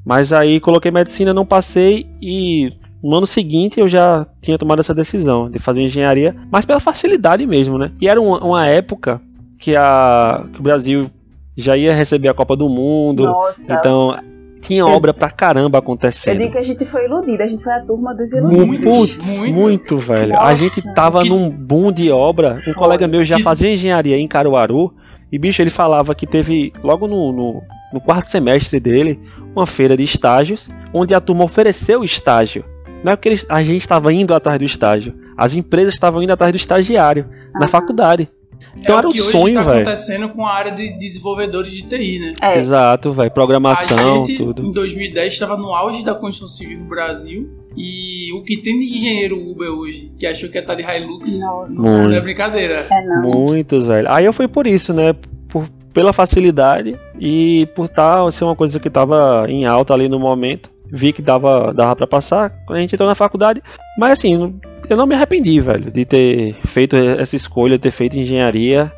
Mas 0.07 0.33
aí 0.33 0.61
coloquei 0.61 0.91
medicina, 0.93 1.35
não 1.35 1.45
passei 1.45 2.07
e 2.23 2.73
no 3.03 3.17
ano 3.17 3.27
seguinte 3.27 3.81
eu 3.81 3.89
já 3.89 4.27
tinha 4.43 4.59
tomado 4.59 4.81
essa 4.81 4.95
decisão 4.95 5.51
de 5.51 5.59
fazer 5.59 5.83
engenharia, 5.83 6.35
mas 6.51 6.65
pela 6.65 6.81
facilidade 6.81 7.47
mesmo, 7.47 7.79
né? 7.79 7.93
E 8.01 8.09
era 8.09 8.21
uma, 8.21 8.39
uma 8.45 8.67
época 8.67 9.21
que, 9.59 9.75
a, 9.77 10.45
que 10.53 10.61
o 10.61 10.63
Brasil 10.63 11.11
já 11.57 11.77
ia 11.77 11.95
receber 11.95 12.29
a 12.29 12.35
Copa 12.35 12.57
do 12.57 12.69
Mundo. 12.69 13.25
Nossa. 13.25 13.73
Então, 13.75 14.17
tinha 14.61 14.87
obra 14.87 15.13
pra 15.15 15.31
caramba 15.31 15.77
eu 15.77 15.81
acontecendo. 15.81 16.39
digo 16.39 16.53
que 16.53 16.59
a 16.59 16.63
gente 16.63 16.85
foi 16.85 17.07
iludida, 17.07 17.45
a 17.45 17.47
gente 17.47 17.63
foi 17.63 17.73
a 17.73 17.81
turma 17.81 18.15
dos 18.15 18.31
iludidos. 18.31 18.67
Muito, 18.67 18.89
Putz, 18.89 19.39
muito, 19.39 19.55
muito. 19.55 19.99
velho. 19.99 20.33
Nossa. 20.35 20.45
A 20.49 20.55
gente 20.55 20.95
tava 20.95 21.23
Que- 21.23 21.29
num 21.31 21.51
boom 21.51 21.91
de 21.91 22.11
obra. 22.11 22.63
Um 22.67 22.75
colega 22.75 23.09
meu 23.09 23.25
já 23.25 23.39
fazia 23.39 23.73
engenharia 23.73 24.19
em 24.19 24.29
Caruaru. 24.29 24.95
E, 25.33 25.39
bicho, 25.39 25.63
ele 25.63 25.71
falava 25.71 26.15
que 26.15 26.27
teve, 26.27 26.73
logo 26.83 27.07
no, 27.07 27.33
no, 27.33 27.63
no 27.93 28.01
quarto 28.01 28.27
semestre 28.27 28.81
dele, 28.81 29.19
uma 29.55 29.65
feira 29.65 29.97
de 29.97 30.03
estágios, 30.05 30.69
onde 30.93 31.15
a 31.15 31.21
turma 31.21 31.45
ofereceu 31.45 32.03
estágio. 32.05 32.65
Não 33.03 33.13
é 33.13 33.17
porque 33.17 33.29
eles- 33.31 33.47
a 33.49 33.63
gente 33.63 33.81
estava 33.81 34.13
indo 34.13 34.35
atrás 34.35 34.59
do 34.59 34.65
estágio. 34.65 35.15
As 35.37 35.55
empresas 35.57 35.95
estavam 35.95 36.23
indo 36.23 36.33
atrás 36.33 36.53
do 36.53 36.57
estagiário 36.57 37.27
na 37.55 37.63
Aham. 37.63 37.69
faculdade. 37.69 38.29
Então 38.77 38.95
é 38.95 38.99
era 38.99 39.07
o 39.07 39.11
um 39.11 39.13
que 39.13 39.21
hoje 39.23 39.31
sonho, 39.33 39.55
tá 39.55 39.63
velho. 39.63 39.81
acontecendo 39.83 40.29
com 40.29 40.45
a 40.47 40.53
área 40.53 40.71
de 40.73 40.91
desenvolvedores 40.99 41.73
de 41.73 41.83
TI, 41.83 42.19
né? 42.19 42.35
É, 42.43 42.59
Exato, 42.59 43.11
velho. 43.13 43.31
Programação, 43.31 44.23
a 44.23 44.27
gente, 44.27 44.37
tudo. 44.37 44.63
em 44.67 44.73
2010, 44.73 45.33
estava 45.33 45.57
no 45.57 45.75
auge 45.75 46.05
da 46.05 46.15
construção 46.15 46.49
civil 46.49 46.79
no 46.81 46.85
Brasil. 46.85 47.49
E 47.77 48.33
o 48.35 48.43
que 48.43 48.59
tem 48.59 48.77
de 48.79 48.85
engenheiro 48.95 49.37
Uber 49.51 49.71
hoje, 49.71 50.13
que 50.19 50.27
achou 50.27 50.49
que 50.51 50.57
ia 50.57 50.61
estar 50.61 50.75
de 50.75 50.83
Hilux, 50.83 51.41
Nossa. 51.41 51.73
não 51.73 51.87
é 52.01 52.03
Muito. 52.09 52.23
brincadeira. 52.23 52.87
é 52.91 53.07
não. 53.07 53.23
Muitos, 53.31 53.87
velho. 53.87 54.11
Aí 54.11 54.25
eu 54.27 54.33
fui 54.33 54.47
por 54.49 54.67
isso, 54.67 54.93
né? 54.93 55.15
Por, 55.49 55.67
pela 55.95 56.13
facilidade 56.13 56.97
e 57.19 57.67
por 57.75 57.89
tal 57.89 58.31
ser 58.31 58.45
uma 58.45 58.55
coisa 58.57 58.79
que 58.79 58.91
tava 58.91 59.47
em 59.49 59.65
alta 59.65 59.95
ali 59.95 60.09
no 60.09 60.19
momento. 60.19 60.71
Vi 60.93 61.13
que 61.13 61.23
dava, 61.23 61.73
dava 61.73 61.95
para 61.97 62.07
passar 62.07 62.51
quando 62.67 62.79
a 62.79 62.81
gente 62.81 62.95
entrou 62.95 63.09
na 63.09 63.15
faculdade. 63.15 63.63
Mas 63.99 64.13
assim, 64.13 64.59
eu 64.89 64.97
não 64.97 65.07
me 65.07 65.15
arrependi, 65.15 65.61
velho, 65.61 65.91
de 65.91 66.05
ter 66.05 66.55
feito 66.67 66.97
essa 66.97 67.37
escolha, 67.37 67.79
ter 67.79 67.91
feito 67.91 68.19
engenharia. 68.19 68.93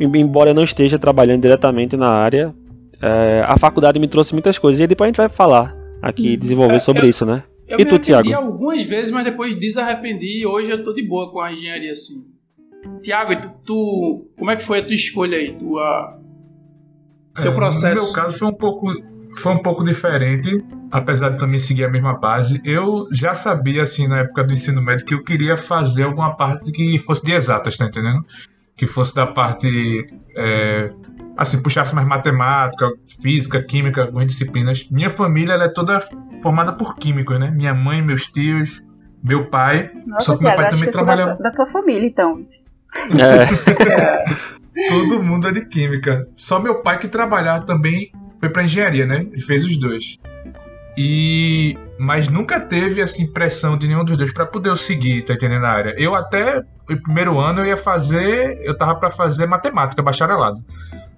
Em- 0.00 0.18
Embora 0.20 0.50
eu 0.50 0.54
não 0.54 0.64
esteja 0.64 0.98
trabalhando 0.98 1.42
diretamente 1.42 1.96
na 1.96 2.08
área, 2.08 2.54
é, 3.02 3.42
a 3.46 3.56
faculdade 3.58 3.98
me 3.98 4.06
trouxe 4.08 4.32
muitas 4.34 4.58
coisas. 4.58 4.80
E 4.80 4.86
depois 4.86 5.06
a 5.06 5.08
gente 5.10 5.16
vai 5.16 5.28
falar 5.28 5.74
aqui, 6.02 6.36
desenvolver 6.36 6.76
É, 6.76 6.80
sobre 6.80 7.02
eu- 7.06 7.10
isso, 7.10 7.24
né? 7.26 7.42
Eu 7.66 7.80
E 7.80 7.84
me 7.84 7.90
tu, 7.90 7.94
arrependi 7.96 8.28
Thiago? 8.30 8.34
algumas 8.34 8.82
vezes, 8.84 9.10
mas 9.10 9.24
depois 9.24 9.54
desarrependi 9.54 10.40
e 10.42 10.46
hoje 10.46 10.70
eu 10.70 10.84
tô 10.84 10.92
de 10.92 11.02
boa 11.02 11.32
com 11.32 11.40
a 11.40 11.52
engenharia, 11.52 11.90
assim. 11.90 12.24
Tiago, 13.02 13.40
tu, 13.40 13.48
tu- 13.64 14.26
como 14.38 14.50
é 14.50 14.54
que 14.56 14.62
foi 14.62 14.78
a 14.78 14.84
tua 14.84 14.94
escolha 14.94 15.36
aí? 15.38 15.56
Tua, 15.58 16.16
teu 17.42 17.50
É, 17.50 17.54
processo. 17.54 18.00
No 18.02 18.12
meu 18.12 18.14
caso 18.22 18.38
foi 18.38 18.48
um 18.48 18.54
pouco 18.54 18.86
foi 19.40 19.52
um 19.52 19.62
pouco 19.62 19.84
diferente, 19.84 20.64
apesar 20.90 21.30
de 21.30 21.38
também 21.38 21.58
seguir 21.58 21.84
a 21.84 21.90
mesma 21.90 22.14
base. 22.14 22.60
Eu 22.64 23.06
já 23.12 23.34
sabia 23.34 23.82
assim 23.82 24.06
na 24.06 24.20
época 24.20 24.44
do 24.44 24.52
ensino 24.52 24.82
médio 24.82 25.04
que 25.04 25.14
eu 25.14 25.22
queria 25.22 25.56
fazer 25.56 26.04
alguma 26.04 26.36
parte 26.36 26.72
que 26.72 26.98
fosse 26.98 27.24
de 27.24 27.32
exatas, 27.32 27.76
tá 27.76 27.86
entendendo? 27.86 28.24
que 28.76 28.86
fosse 28.86 29.14
da 29.14 29.26
parte. 29.26 30.06
É, 30.36 30.90
assim, 31.36 31.60
puxasse 31.62 31.94
mais 31.94 32.06
matemática, 32.06 32.88
física, 33.20 33.62
química, 33.62 34.02
algumas 34.02 34.26
disciplinas. 34.26 34.86
Minha 34.90 35.08
família 35.08 35.54
ela 35.54 35.64
é 35.64 35.68
toda 35.68 36.00
formada 36.42 36.72
por 36.72 36.96
químicos, 36.96 37.38
né? 37.40 37.50
Minha 37.50 37.74
mãe, 37.74 38.02
meus 38.02 38.26
tios, 38.26 38.84
meu 39.24 39.48
pai. 39.48 39.90
Nossa, 40.06 40.26
só 40.26 40.36
que 40.36 40.44
meu 40.44 40.54
pai 40.54 40.68
também 40.68 40.90
trabalhava. 40.90 41.34
Da, 41.34 41.50
da 41.50 41.50
tua 41.52 41.66
família, 41.66 42.06
então. 42.06 42.46
É, 43.18 44.86
Todo 44.88 45.22
mundo 45.22 45.48
é 45.48 45.52
de 45.52 45.66
química. 45.66 46.28
Só 46.36 46.60
meu 46.60 46.82
pai 46.82 46.98
que 46.98 47.08
trabalhava 47.08 47.64
também 47.64 48.12
foi 48.40 48.48
pra 48.48 48.62
engenharia, 48.62 49.06
né? 49.06 49.26
Ele 49.32 49.40
fez 49.40 49.64
os 49.64 49.76
dois. 49.76 50.18
E 50.96 51.76
mas 51.98 52.28
nunca 52.28 52.60
teve 52.60 53.02
assim 53.02 53.26
pressão 53.26 53.76
de 53.76 53.86
nenhum 53.86 54.04
dos 54.04 54.16
dois 54.16 54.32
pra 54.32 54.46
poder 54.46 54.70
eu 54.70 54.76
seguir, 54.76 55.22
tá 55.22 55.34
entendendo 55.34 55.64
a 55.64 55.70
área. 55.70 55.94
Eu 55.98 56.14
até 56.14 56.62
o 56.88 56.96
primeiro 57.02 57.38
ano 57.38 57.60
eu 57.60 57.66
ia 57.66 57.76
fazer, 57.76 58.58
eu 58.62 58.76
tava 58.76 58.94
pra 58.96 59.10
fazer 59.10 59.46
matemática, 59.46 60.02
bacharelado. 60.02 60.62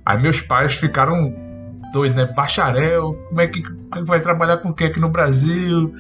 Aí 0.05 0.21
meus 0.21 0.41
pais 0.41 0.75
ficaram 0.75 1.35
doidos, 1.93 2.17
né? 2.17 2.33
Bacharel, 2.35 3.15
como 3.29 3.41
é 3.41 3.47
que, 3.47 3.63
é 3.97 4.03
vai 4.03 4.21
trabalhar 4.21 4.59
com 4.59 4.71
o 4.71 4.75
que 4.75 4.85
aqui 4.85 5.01
no 5.01 5.09
Brasil? 5.09 5.95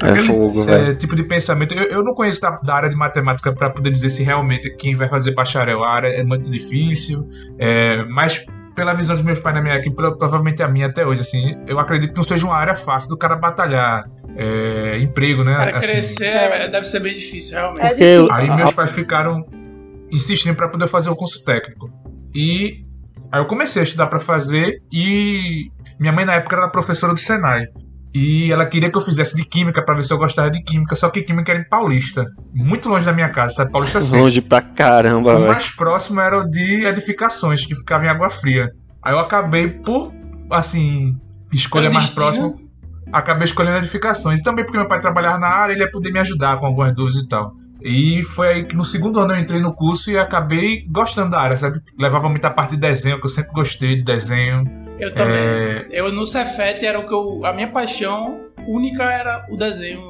é 0.00 0.16
fogo, 0.16 0.68
é, 0.68 0.94
tipo 0.94 1.14
de 1.14 1.22
pensamento. 1.22 1.74
Eu, 1.74 1.84
eu 1.84 2.04
não 2.04 2.14
conheço 2.14 2.40
da, 2.40 2.50
da 2.50 2.74
área 2.74 2.88
de 2.88 2.96
matemática 2.96 3.52
para 3.52 3.70
poder 3.70 3.90
dizer 3.90 4.10
se 4.10 4.22
realmente 4.22 4.70
quem 4.76 4.94
vai 4.94 5.08
fazer 5.08 5.32
bacharel. 5.32 5.82
A 5.84 5.90
área 5.90 6.08
é 6.08 6.24
muito 6.24 6.50
difícil, 6.50 7.28
é, 7.58 8.04
mas 8.06 8.44
pela 8.74 8.94
visão 8.94 9.14
dos 9.16 9.24
meus 9.24 9.38
pais 9.38 9.54
na 9.54 9.62
minha 9.62 9.76
equipe, 9.76 9.94
pro- 9.94 10.16
provavelmente 10.16 10.62
a 10.62 10.68
minha 10.68 10.86
até 10.86 11.06
hoje, 11.06 11.20
assim, 11.22 11.56
eu 11.66 11.78
acredito 11.78 12.10
que 12.12 12.16
não 12.16 12.24
seja 12.24 12.46
uma 12.46 12.56
área 12.56 12.74
fácil 12.74 13.08
do 13.10 13.16
cara 13.16 13.36
batalhar 13.36 14.04
é, 14.36 14.98
emprego, 14.98 15.44
né? 15.44 15.54
Para 15.54 15.78
assim. 15.78 15.92
crescer 15.92 16.24
é- 16.26 16.68
deve 16.68 16.86
ser 16.86 17.00
bem 17.00 17.14
difícil, 17.14 17.56
realmente. 17.58 17.82
É 17.82 17.94
difícil. 17.94 18.32
Aí 18.32 18.50
meus 18.56 18.72
pais 18.72 18.92
ficaram 18.92 19.44
insistindo 20.10 20.54
para 20.56 20.68
poder 20.68 20.86
fazer 20.86 21.10
o 21.10 21.16
curso 21.16 21.44
técnico. 21.44 21.90
E 22.34 22.84
aí 23.30 23.40
eu 23.40 23.46
comecei 23.46 23.80
a 23.80 23.82
estudar 23.82 24.06
para 24.06 24.20
fazer 24.20 24.82
e 24.92 25.70
minha 26.00 26.12
mãe 26.12 26.24
na 26.24 26.34
época 26.34 26.56
era 26.56 26.68
professora 26.68 27.12
do 27.14 27.20
Senai. 27.20 27.66
E 28.14 28.52
ela 28.52 28.66
queria 28.66 28.90
que 28.90 28.96
eu 28.96 29.00
fizesse 29.00 29.34
de 29.34 29.44
química 29.44 29.82
para 29.82 29.94
ver 29.94 30.02
se 30.02 30.12
eu 30.12 30.18
gostava 30.18 30.50
de 30.50 30.62
química, 30.62 30.94
só 30.94 31.08
que 31.08 31.22
química 31.22 31.52
era 31.52 31.60
em 31.60 31.68
Paulista, 31.68 32.26
muito 32.52 32.88
longe 32.88 33.06
da 33.06 33.12
minha 33.12 33.30
casa, 33.30 33.54
sabe? 33.54 33.72
Paulista 33.72 34.00
Centro. 34.02 34.20
Longe 34.20 34.40
pra 34.42 34.60
caramba, 34.60 35.38
O 35.38 35.46
mais 35.46 35.70
próximo 35.70 36.20
era 36.20 36.38
o 36.38 36.44
de 36.44 36.84
edificações, 36.84 37.64
que 37.64 37.74
ficava 37.74 38.04
em 38.04 38.08
Água 38.08 38.28
Fria. 38.28 38.68
Aí 39.02 39.14
eu 39.14 39.18
acabei 39.18 39.68
por, 39.68 40.12
assim, 40.50 41.16
escolha 41.50 41.90
mais 41.90 42.10
próxima, 42.10 42.54
acabei 43.10 43.44
escolhendo 43.44 43.78
edificações. 43.78 44.40
E 44.40 44.42
também 44.42 44.64
porque 44.64 44.78
meu 44.78 44.88
pai 44.88 45.00
trabalhava 45.00 45.38
na 45.38 45.48
área, 45.48 45.72
ele 45.72 45.82
ia 45.82 45.90
poder 45.90 46.12
me 46.12 46.18
ajudar 46.18 46.58
com 46.58 46.66
algumas 46.66 46.94
dúvidas 46.94 47.22
e 47.22 47.28
tal. 47.28 47.52
E 47.84 48.22
foi 48.22 48.48
aí 48.48 48.64
que 48.64 48.76
no 48.76 48.84
segundo 48.84 49.18
ano 49.18 49.34
eu 49.34 49.40
entrei 49.40 49.60
no 49.60 49.74
curso 49.74 50.10
e 50.10 50.16
acabei 50.16 50.86
gostando 50.88 51.30
da 51.30 51.40
área, 51.40 51.56
sabe? 51.56 51.80
Levava 51.98 52.28
muita 52.28 52.50
parte 52.50 52.72
de 52.72 52.76
desenho, 52.76 53.18
que 53.18 53.26
eu 53.26 53.30
sempre 53.30 53.52
gostei 53.52 53.96
de 53.96 54.04
desenho. 54.04 54.64
Eu 55.02 55.14
também. 55.14 55.36
É, 55.36 55.86
Eu 55.90 56.12
no 56.12 56.24
Cefet 56.24 56.84
era 56.84 56.98
o 56.98 57.06
que 57.06 57.12
eu. 57.14 57.44
A 57.44 57.52
minha 57.52 57.68
paixão 57.68 58.40
única 58.66 59.02
era 59.02 59.44
o 59.50 59.56
desenho 59.56 60.00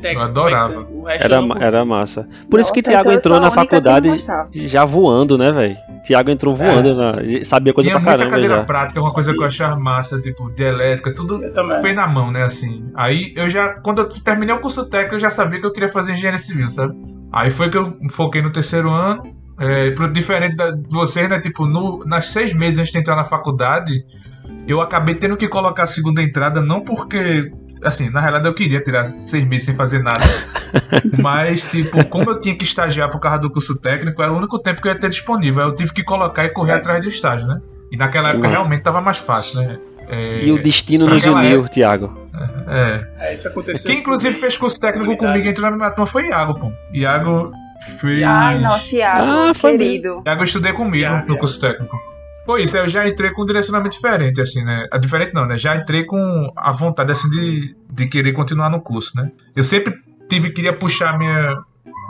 técnico. 0.00 0.20
Eu 0.20 0.24
adorava. 0.26 0.80
O 0.90 1.02
resto 1.04 1.24
Era, 1.24 1.40
era 1.60 1.84
massa. 1.84 2.28
Por 2.50 2.60
isso 2.60 2.72
que 2.72 2.80
Nossa, 2.80 2.90
Thiago 2.92 3.08
então 3.10 3.18
entrou 3.18 3.40
na 3.40 3.50
faculdade 3.50 4.24
já 4.54 4.84
voando, 4.84 5.36
né, 5.36 5.50
velho? 5.50 5.76
Thiago 6.06 6.30
entrou 6.30 6.54
voando, 6.54 6.94
na- 6.94 7.14
sabia 7.42 7.72
coisa 7.72 7.90
tinha 7.90 8.00
pra 8.00 8.10
muita 8.10 8.18
caramba 8.18 8.30
cadeira 8.30 8.54
já. 8.58 8.64
prática, 8.64 9.00
uma 9.00 9.12
coisa 9.12 9.32
que 9.32 9.40
eu 9.40 9.44
achava 9.46 9.76
massa, 9.76 10.20
tipo, 10.20 10.48
de 10.52 10.62
elétrica, 10.62 11.12
tudo 11.12 11.40
foi 11.80 11.92
na 11.92 12.06
mão, 12.06 12.30
né, 12.30 12.44
assim. 12.44 12.84
Aí 12.94 13.32
eu 13.36 13.50
já, 13.50 13.70
quando 13.70 14.02
eu 14.02 14.08
terminei 14.08 14.54
o 14.54 14.60
curso 14.60 14.88
técnico, 14.88 15.16
eu 15.16 15.18
já 15.18 15.30
sabia 15.30 15.58
que 15.60 15.66
eu 15.66 15.72
queria 15.72 15.88
fazer 15.88 16.12
engenharia 16.12 16.38
civil, 16.38 16.70
sabe? 16.70 16.94
Aí 17.32 17.50
foi 17.50 17.68
que 17.68 17.76
eu 17.76 17.96
foquei 18.12 18.40
no 18.40 18.50
terceiro 18.50 18.88
ano. 18.90 19.34
É, 19.58 19.90
pro- 19.92 20.06
diferente 20.12 20.54
de 20.54 20.94
vocês, 20.94 21.28
né? 21.30 21.40
Tipo, 21.40 21.66
no, 21.66 22.04
nas 22.06 22.26
seis 22.26 22.52
meses 22.54 22.78
antes 22.78 22.92
de 22.92 22.98
entrar 22.98 23.16
na 23.16 23.24
faculdade, 23.24 24.04
eu 24.66 24.80
acabei 24.80 25.14
tendo 25.14 25.36
que 25.36 25.48
colocar 25.48 25.84
a 25.84 25.86
segunda 25.86 26.22
entrada, 26.22 26.60
não 26.60 26.80
porque. 26.82 27.50
Assim, 27.84 28.08
na 28.08 28.20
realidade 28.20 28.48
eu 28.48 28.54
queria 28.54 28.80
tirar 28.80 29.06
seis 29.06 29.44
meses 29.46 29.66
sem 29.66 29.74
fazer 29.74 30.02
nada. 30.02 30.24
mas, 31.22 31.64
tipo, 31.66 32.04
como 32.06 32.30
eu 32.30 32.38
tinha 32.40 32.54
que 32.56 32.64
estagiar 32.64 33.10
por 33.10 33.20
causa 33.20 33.38
do 33.38 33.50
curso 33.50 33.78
técnico, 33.78 34.22
era 34.22 34.32
o 34.32 34.36
único 34.36 34.58
tempo 34.58 34.80
que 34.80 34.88
eu 34.88 34.92
ia 34.92 34.98
ter 34.98 35.08
disponível. 35.10 35.62
Aí 35.62 35.68
eu 35.68 35.74
tive 35.74 35.92
que 35.92 36.02
colocar 36.02 36.44
e 36.46 36.52
correr 36.52 36.72
Certo. 36.72 36.80
atrás 36.86 37.02
do 37.02 37.08
estágio, 37.08 37.46
né? 37.46 37.60
E 37.92 37.96
naquela 37.96 38.24
Sim, 38.24 38.30
época 38.30 38.48
mas- 38.48 38.58
realmente 38.58 38.82
tava 38.82 39.00
mais 39.02 39.18
fácil, 39.18 39.60
né? 39.60 39.78
É, 40.08 40.44
E 40.44 40.52
o 40.52 40.62
destino 40.62 41.06
nos 41.06 41.24
uniu, 41.26 41.68
Thiago. 41.68 42.06
época- 42.06 42.64
É. 42.68 43.06
É, 43.30 43.34
isso 43.34 43.48
aconteceu. 43.48 43.90
Quem 43.90 44.00
inclusive 44.00 44.34
fez 44.34 44.56
curso 44.56 44.80
técnico 44.80 45.16
comigo 45.16 45.46
e 45.46 45.50
entrou 45.50 45.70
na 45.70 45.76
minha 45.76 45.90
turma 45.90 46.06
foi 46.06 46.28
Iago, 46.28 46.54
pô. 46.58 46.72
Iago 46.92 47.52
fez. 48.00 48.22
Ai, 48.24 48.58
nossa, 48.60 48.96
Iago, 48.96 49.50
Ah, 49.50 49.54
foi 49.54 49.72
querido. 49.76 50.22
Iago 50.26 50.40
eu 50.40 50.44
estudei 50.44 50.72
comigo 50.72 50.96
Iago, 50.96 51.16
no 51.16 51.22
Iago. 51.32 51.38
curso 51.38 51.60
técnico. 51.60 51.96
Isso, 52.58 52.76
aí 52.76 52.84
eu 52.84 52.88
já 52.88 53.06
entrei 53.08 53.32
com 53.32 53.42
um 53.42 53.46
direcionamento 53.46 53.96
diferente, 53.96 54.40
assim, 54.40 54.62
né? 54.62 54.86
Ah, 54.92 54.98
Diferente 54.98 55.32
não, 55.34 55.46
né? 55.46 55.58
Já 55.58 55.74
entrei 55.74 56.04
com 56.04 56.52
a 56.56 56.70
vontade, 56.72 57.10
assim, 57.10 57.28
de, 57.28 57.76
de 57.90 58.06
querer 58.06 58.32
continuar 58.32 58.70
no 58.70 58.80
curso, 58.80 59.16
né? 59.16 59.30
Eu 59.54 59.64
sempre 59.64 59.94
tive, 60.28 60.50
queria 60.50 60.72
puxar 60.76 61.18
minha, 61.18 61.56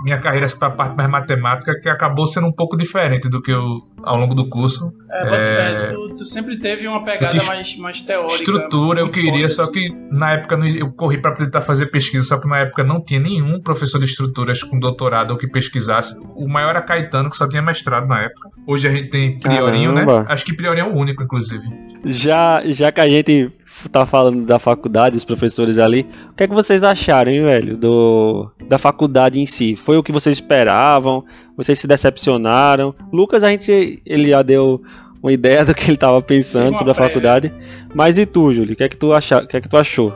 minha 0.03 0.19
carreira 0.19 0.47
assim, 0.47 0.59
pra 0.59 0.71
parte 0.71 0.97
mais 0.97 1.09
matemática, 1.09 1.79
que 1.81 1.89
acabou 1.89 2.27
sendo 2.29 2.47
um 2.47 2.53
pouco 2.53 2.77
diferente 2.77 3.29
do 3.29 3.41
que 3.43 3.51
eu, 3.53 3.81
ao 4.03 4.17
longo 4.17 4.35
do 4.35 4.49
curso. 4.49 4.93
É, 5.11 5.27
fé, 5.27 5.85
É. 5.85 5.87
tu, 5.87 6.15
tu 6.17 6.25
sempre 6.25 6.59
teve 6.59 6.87
uma 6.87 7.03
pegada 7.05 7.43
mais, 7.45 7.77
mais 7.79 8.01
teórica. 8.01 8.35
Estrutura 8.35 9.01
eu 9.01 9.09
queria, 9.11 9.49
só 9.49 9.71
que 9.71 9.89
na 10.11 10.33
época 10.33 10.57
eu 10.77 10.93
corri 10.93 11.19
para 11.21 11.33
tentar 11.33 11.61
fazer 11.61 11.87
pesquisa, 11.87 12.25
só 12.25 12.39
que 12.39 12.49
na 12.49 12.59
época 12.59 12.85
não 12.85 13.03
tinha 13.03 13.21
nenhum 13.21 13.61
professor 13.61 13.99
de 13.99 14.05
estruturas 14.07 14.63
com 14.63 14.79
doutorado 14.79 15.31
ou 15.33 15.37
que 15.39 15.47
pesquisasse. 15.49 16.15
O 16.35 16.47
maior 16.49 16.71
era 16.71 16.83
Caetano, 16.83 17.31
que 17.31 17.37
só 17.37 17.49
tinha 17.49 17.63
mestrado 17.63 18.07
na 18.07 18.23
época. 18.23 18.51
Hoje 18.67 18.89
a 18.89 18.91
gente 18.91 19.09
tem 19.11 19.39
Priorinho, 19.39 19.95
Caramba. 19.95 20.21
né? 20.21 20.27
Acho 20.29 20.45
que 20.45 20.55
Priorinho 20.55 20.87
é 20.87 20.89
o 20.91 20.95
único, 20.95 21.23
inclusive. 21.23 21.65
Já, 22.05 22.63
já 22.67 22.93
que 22.93 23.01
a 23.01 23.09
gente 23.09 23.51
tá 23.91 24.07
falando 24.07 24.45
da 24.45 24.59
faculdade, 24.59 25.17
os 25.17 25.25
professores 25.25 25.79
ali, 25.79 26.07
o 26.31 26.35
que 26.35 26.45
é 26.45 26.47
que 26.47 26.55
vocês 26.55 26.83
acharam, 26.83 27.31
hein, 27.33 27.43
velho, 27.43 27.77
do, 27.77 28.51
da 28.69 28.79
faculdade 28.79 29.41
em 29.41 29.47
si? 29.47 29.77
Foi 29.77 29.97
o 29.97 30.03
que 30.03 30.13
vocês 30.13 30.37
esperavam? 30.37 31.25
Vocês 31.57 31.79
se 31.79 31.87
decepcionaram? 31.87 32.95
Lucas, 33.13 33.45
a 33.45 33.51
gente, 33.51 34.03
ele 34.05 34.29
já 34.29 34.43
deu 34.43 34.83
uma 35.23 35.33
ideia 35.33 35.65
do 35.65 35.75
que 35.75 35.91
ele 35.91 35.97
tava 35.97 36.21
pensando 36.23 36.77
sobre 36.77 36.93
a 36.93 36.95
prévia. 36.95 37.09
faculdade. 37.09 37.53
Mas 37.95 38.19
e 38.19 38.27
tu, 38.27 38.53
Júlio? 38.53 38.75
O 38.75 38.77
que 38.77 38.85
é 38.85 38.89
que 38.89 38.97
tu, 38.97 39.13
acha, 39.13 39.39
o 39.39 39.47
que 39.47 39.57
é 39.57 39.61
que 39.61 39.69
tu 39.69 39.77
achou 39.77 40.13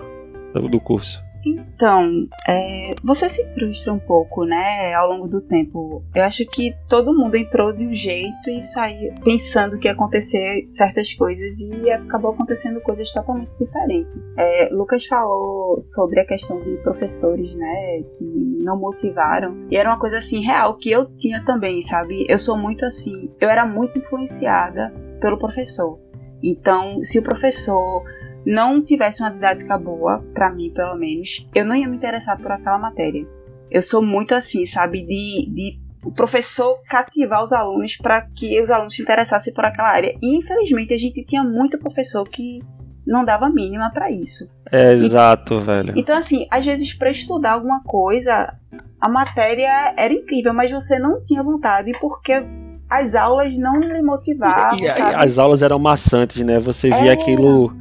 do 0.71 0.81
curso? 0.81 1.30
Então, 1.45 2.27
é, 2.47 2.93
você 3.05 3.29
se 3.29 3.45
frustra 3.55 3.93
um 3.93 3.99
pouco, 3.99 4.45
né, 4.45 4.95
ao 4.95 5.09
longo 5.09 5.27
do 5.27 5.41
tempo. 5.41 6.03
Eu 6.15 6.25
acho 6.25 6.45
que 6.47 6.75
todo 6.89 7.17
mundo 7.17 7.37
entrou 7.37 7.73
de 7.73 7.87
um 7.87 7.95
jeito 7.95 8.51
e 8.51 8.63
saiu 8.63 9.13
pensando 9.25 9.79
que 9.79 9.89
ia 9.89 9.93
acontecer 9.93 10.67
certas 10.69 11.13
coisas 11.15 11.59
e 11.61 11.91
acabou 11.91 12.33
acontecendo 12.33 12.81
coisas 12.81 13.11
totalmente 13.11 13.51
diferentes. 13.59 14.13
É, 14.37 14.69
Lucas 14.73 15.05
falou 15.07 15.81
sobre 15.81 16.21
a 16.21 16.27
questão 16.27 16.61
de 16.61 16.77
professores, 16.83 17.55
né, 17.55 18.03
que 18.19 18.59
não 18.63 18.79
motivaram. 18.79 19.67
E 19.71 19.77
era 19.77 19.89
uma 19.89 19.99
coisa 19.99 20.19
assim 20.19 20.41
real 20.41 20.77
que 20.77 20.91
eu 20.91 21.07
tinha 21.17 21.43
também, 21.45 21.83
sabe? 21.83 22.27
Eu 22.29 22.39
sou 22.39 22.57
muito 22.57 22.85
assim, 22.85 23.31
eu 23.41 23.49
era 23.49 23.67
muito 23.67 23.99
influenciada 23.99 24.93
pelo 25.21 25.39
professor. 25.39 25.99
Então, 26.43 27.03
se 27.03 27.19
o 27.19 27.23
professor 27.23 28.03
não 28.47 28.85
tivesse 28.85 29.23
uma 29.23 29.31
didática 29.31 29.77
boa, 29.79 30.25
pra 30.35 30.51
mim 30.53 30.71
pelo 30.75 30.97
menos, 30.97 31.47
eu 31.55 31.65
não 31.65 31.75
ia 31.75 31.89
me 31.89 31.97
interessar 31.97 32.37
por 32.41 32.51
aquela 32.53 32.79
matéria. 32.79 33.27
Eu 33.71 33.83
sou 33.83 34.03
muito 34.03 34.35
assim, 34.35 34.67
sabe, 34.67 35.01
de, 35.03 35.47
de 35.55 35.79
o 36.05 36.11
professor 36.11 36.79
cativar 36.89 37.45
os 37.45 37.53
alunos 37.53 37.97
para 37.97 38.23
que 38.35 38.61
os 38.63 38.71
alunos 38.71 38.97
se 38.97 39.03
interessassem 39.03 39.53
por 39.53 39.65
aquela 39.65 39.89
área. 39.91 40.15
E 40.23 40.39
infelizmente 40.39 40.95
a 40.95 40.99
gente 40.99 41.25
tinha 41.25 41.43
muito 41.43 41.79
professor 41.79 42.25
que 42.29 42.59
não 43.07 43.25
dava 43.25 43.49
mínima 43.51 43.91
para 43.93 44.11
isso. 44.11 44.45
É 44.73 44.93
exato, 44.93 45.59
velho. 45.61 45.93
Então 45.97 46.17
assim, 46.17 46.47
às 46.51 46.65
vezes 46.65 46.97
para 46.97 47.11
estudar 47.11 47.53
alguma 47.53 47.83
coisa, 47.85 48.55
a 49.01 49.09
matéria 49.09 49.95
era 49.97 50.13
incrível, 50.13 50.53
mas 50.55 50.71
você 50.71 50.99
não 50.99 51.23
tinha 51.23 51.43
vontade 51.43 51.93
porque 52.01 52.33
as 52.91 53.15
aulas 53.15 53.57
não 53.57 53.79
lhe 53.79 54.03
motivavam, 54.03 54.79
E, 54.79 54.85
e- 54.85 54.89
as 54.89 55.39
aulas 55.39 55.63
eram 55.63 55.79
maçantes, 55.79 56.43
né? 56.45 56.59
Você 56.59 56.89
via 56.89 57.11
É. 57.11 57.13
aquilo 57.13 57.73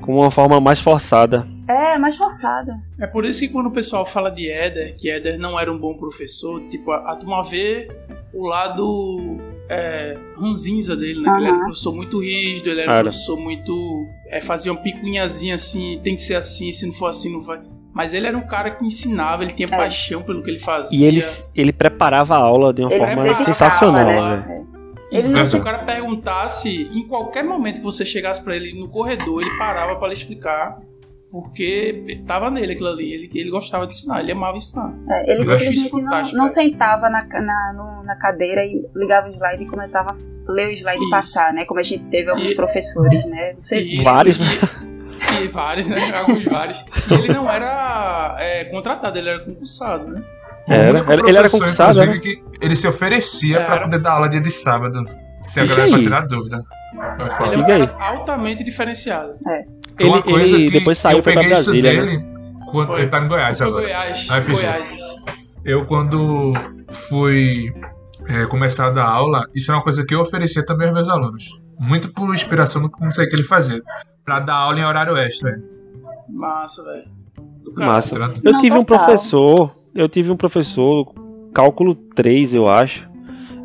com 0.00 0.14
uma 0.20 0.30
forma 0.30 0.60
mais 0.60 0.80
forçada. 0.80 1.46
É, 1.68 1.98
mais 1.98 2.16
forçada. 2.16 2.76
É 3.00 3.06
por 3.06 3.24
isso 3.24 3.40
que 3.40 3.48
quando 3.48 3.66
o 3.66 3.70
pessoal 3.72 4.04
fala 4.06 4.30
de 4.30 4.48
Éder, 4.50 4.94
que 4.96 5.10
Éder 5.10 5.38
não 5.38 5.58
era 5.58 5.72
um 5.72 5.78
bom 5.78 5.94
professor, 5.94 6.60
tipo, 6.68 6.90
a, 6.92 7.12
a 7.12 7.16
turma 7.16 7.42
vê 7.42 7.88
o 8.32 8.46
lado 8.46 9.38
é, 9.68 10.16
ranzinza 10.38 10.94
dele, 10.94 11.20
né? 11.22 11.30
Que 11.32 11.38
Ele 11.38 11.46
era 11.48 11.56
um 11.56 11.60
professor 11.64 11.94
muito 11.94 12.20
rígido, 12.20 12.68
ele 12.70 12.82
era 12.82 12.90
um 12.90 12.94
Era. 12.94 13.02
professor 13.04 13.36
muito. 13.38 14.06
É, 14.28 14.40
fazia 14.40 14.70
uma 14.72 14.80
picuinhazinha 14.80 15.54
assim, 15.54 15.98
tem 16.04 16.14
que 16.14 16.22
ser 16.22 16.34
assim, 16.36 16.70
se 16.70 16.86
não 16.86 16.92
for 16.92 17.06
assim, 17.06 17.32
não 17.32 17.40
vai. 17.40 17.60
Mas 17.92 18.12
ele 18.12 18.26
era 18.26 18.36
um 18.36 18.46
cara 18.46 18.70
que 18.72 18.84
ensinava, 18.84 19.42
ele 19.42 19.54
tinha 19.54 19.66
É. 19.72 19.76
paixão 19.76 20.22
pelo 20.22 20.42
que 20.42 20.50
ele 20.50 20.58
fazia. 20.58 20.98
E 20.98 21.04
ele, 21.04 21.20
ele 21.54 21.72
preparava 21.72 22.34
a 22.36 22.38
aula 22.40 22.72
de 22.72 22.82
uma 22.82 22.92
Ele 22.92 23.06
forma 23.06 23.34
sensacional, 23.36 24.04
né? 24.04 24.44
velho. 24.46 24.55
E 25.10 25.14
Ele 25.16 25.22
se 25.22 25.28
não 25.30 25.46
se 25.46 25.56
o 25.56 25.62
cara 25.62 25.78
perguntasse, 25.84 26.68
em 26.92 27.06
qualquer 27.06 27.44
momento 27.44 27.76
que 27.76 27.82
você 27.84 28.04
chegasse 28.04 28.42
pra 28.42 28.56
ele 28.56 28.72
no 28.78 28.88
corredor, 28.88 29.40
ele 29.42 29.56
parava 29.58 29.96
pra 29.96 30.08
lhe 30.08 30.14
explicar 30.14 30.80
porque 31.30 32.20
tava 32.26 32.50
nele 32.50 32.72
aquilo 32.72 32.88
ali. 32.88 33.12
Ele, 33.12 33.30
ele 33.34 33.50
gostava 33.50 33.86
de 33.86 33.94
ensinar, 33.94 34.20
ele 34.20 34.32
amava 34.32 34.56
ensinar. 34.56 34.92
É, 35.08 35.32
ele 35.32 35.44
Eu 35.46 35.52
acho 35.54 35.72
isso 35.72 35.84
simplesmente 35.84 36.32
não, 36.32 36.38
não 36.40 36.46
é. 36.46 36.48
sentava 36.48 37.08
na, 37.10 37.18
na, 37.40 38.02
na 38.04 38.16
cadeira 38.16 38.64
e 38.64 38.84
ligava 38.94 39.28
o 39.28 39.32
slide 39.32 39.62
e 39.62 39.66
começava 39.66 40.10
a 40.12 40.52
ler 40.52 40.68
o 40.68 40.72
slide 40.72 40.98
e 40.98 41.02
Isso. 41.02 41.10
passar, 41.10 41.52
né? 41.52 41.64
Como 41.66 41.78
a 41.80 41.82
gente 41.82 42.04
teve 42.04 42.30
alguns 42.30 42.50
E- 42.52 42.54
professores, 42.54 43.24
né? 43.26 43.52
Você 43.58 43.76
Isso, 43.78 44.04
Vários, 44.04 44.38
E, 44.38 45.44
e 45.44 45.48
vários, 45.48 45.86
né? 45.88 46.14
Alguns 46.16 46.44
vários. 46.46 46.84
E 47.10 47.14
ele 47.14 47.28
não 47.32 47.50
era 47.50 48.36
é, 48.38 48.64
contratado, 48.64 49.18
ele 49.18 49.28
era 49.28 49.40
concursado, 49.40 50.08
né? 50.08 50.22
Era, 50.68 50.98
ele- 51.12 51.28
ele 51.28 51.38
era 51.38 51.48
concursado, 51.48 52.02
inclusive, 52.02 52.20
que 52.20 52.42
ele 52.64 52.74
se 52.76 52.86
oferecia 52.88 53.64
pra 53.64 53.74
Era. 53.76 53.82
poder 53.84 53.98
dar 54.00 54.12
aula 54.12 54.28
dia 54.28 54.40
de 54.40 54.50
sábado. 54.50 55.04
Se 55.42 55.60
a 55.60 55.64
E 55.64 55.68
galera 55.68 55.84
aí? 55.86 55.90
pra 55.92 56.00
tirar 56.00 56.20
dúvida. 56.26 56.62
Vai 57.18 57.30
falar. 57.30 57.52
Ele 57.52 57.62
é 57.72 57.84
um 57.84 58.02
altamente 58.02 58.64
diferenciado. 58.64 59.34
Uma 60.00 60.16
Ele- 60.16 60.22
coisa 60.22 60.56
ele 60.56 60.70
que 60.70 60.78
depois 60.78 60.98
saiu 60.98 61.22
pra 61.22 61.32
isso 61.34 61.48
Brasília, 61.48 61.92
né? 61.92 62.00
dele 62.00 62.26
quando 62.72 62.86
Foi. 62.88 63.00
ele 63.00 63.08
tá 63.08 63.20
em 63.20 63.28
Goiás 63.28 63.58
Foi 63.58 63.66
agora. 63.68 63.84
Goiás, 63.84 64.26
Aí, 64.30 64.40
Goiás, 64.42 64.92
isso. 64.92 65.22
Eu, 65.64 65.84
quando 65.86 66.52
fui 67.08 67.72
é, 68.28 68.44
começar 68.46 68.86
a 68.86 68.90
dar 68.90 69.04
aula, 69.06 69.46
isso 69.54 69.70
é 69.70 69.74
uma 69.74 69.82
coisa 69.84 70.04
que 70.04 70.14
eu 70.14 70.20
oferecia 70.20 70.64
também 70.66 70.88
aos 70.88 70.94
meus 70.94 71.08
alunos. 71.08 71.44
Muito 71.78 72.12
por 72.12 72.34
inspiração 72.34 72.82
do 72.82 72.90
que 72.90 73.00
não 73.00 73.10
sei 73.10 73.26
o 73.26 73.28
que 73.28 73.36
ele 73.36 73.42
fazia. 73.44 73.80
Pra 74.24 74.40
dar 74.40 74.54
aula 74.54 74.80
em 74.80 74.84
horário 74.84 75.16
extra. 75.16 75.56
Massa, 76.28 76.82
velho. 76.84 77.04
Massa. 77.76 78.18
Tá? 78.18 78.32
Eu 78.42 78.52
Não, 78.52 78.58
tive 78.60 78.76
um 78.78 78.84
total. 78.84 79.04
professor, 79.04 79.70
eu 79.94 80.08
tive 80.08 80.30
um 80.32 80.36
professor, 80.36 81.12
cálculo 81.52 81.94
3, 81.94 82.54
eu 82.54 82.68
acho. 82.68 83.08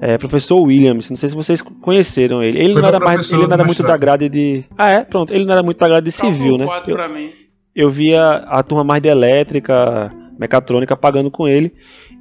É, 0.02 0.18
professor 0.18 0.60
Williams, 0.60 1.10
não 1.12 1.18
sei 1.18 1.30
se 1.30 1.36
vocês 1.36 1.62
conheceram 1.62 2.42
ele. 2.44 2.58
Ele 2.58 2.74
Foi 2.74 2.82
não 2.82 2.88
era 2.90 3.00
mais, 3.00 3.32
ele 3.32 3.44
não 3.46 3.54
era 3.54 3.64
muito 3.64 3.84
da 3.84 3.96
grade 3.96 4.28
de. 4.30 4.64
Ah, 4.78 4.90
é? 4.90 5.04
Pronto, 5.04 5.32
ele 5.34 5.46
não 5.46 5.52
era 5.54 5.62
muito 5.62 5.78
da 5.78 5.88
grade 5.88 6.10
de 6.10 6.18
Cálculo 6.18 6.34
civil, 6.40 6.58
né? 6.58 6.66
Eu, 6.88 6.96
pra 6.96 7.08
mim. 7.08 7.30
eu 7.76 7.90
via 7.90 8.38
a 8.48 8.64
turma 8.64 8.84
mais 8.84 9.00
de 9.00 9.10
elétrica, 9.10 10.12
mecatrônica 10.40 10.98
pagando 10.98 11.30
com 11.30 11.48
ele. 11.48 11.72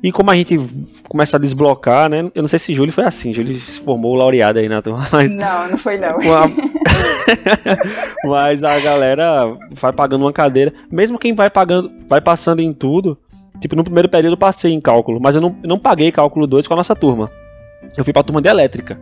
E 0.02 0.12
como 0.12 0.30
a 0.30 0.34
gente 0.34 0.58
começa 1.08 1.38
a 1.38 1.40
desblocar, 1.40 2.10
né? 2.10 2.30
Eu 2.34 2.42
não 2.42 2.48
sei 2.48 2.58
se 2.58 2.74
Júlio 2.74 2.92
foi 2.92 3.04
assim, 3.04 3.32
Júlio 3.32 3.54
se 3.58 3.80
formou 3.80 4.14
laureado 4.14 4.58
aí 4.58 4.68
na 4.68 4.82
turma, 4.82 5.06
mas 5.12 5.34
Não, 5.34 5.70
não 5.70 5.78
foi 5.78 5.96
não. 5.96 6.18
uma- 6.18 6.46
Mas 8.24 8.64
a 8.64 8.78
galera 8.80 9.56
vai 9.72 9.92
pagando 9.92 10.24
uma 10.24 10.32
cadeira. 10.32 10.72
Mesmo 10.90 11.18
quem 11.18 11.34
vai 11.34 11.50
pagando, 11.50 11.90
vai 12.08 12.20
passando 12.20 12.60
em 12.60 12.72
tudo. 12.72 13.18
Tipo, 13.60 13.76
no 13.76 13.84
primeiro 13.84 14.08
período 14.08 14.34
eu 14.34 14.38
passei 14.38 14.72
em 14.72 14.80
cálculo, 14.80 15.20
mas 15.20 15.34
eu 15.34 15.40
não, 15.40 15.54
não 15.62 15.78
paguei 15.78 16.10
cálculo 16.10 16.46
2 16.46 16.66
com 16.66 16.72
a 16.72 16.78
nossa 16.78 16.96
turma. 16.96 17.30
Eu 17.96 18.04
fui 18.04 18.12
pra 18.12 18.22
turma 18.22 18.40
de 18.40 18.48
elétrica. 18.48 18.98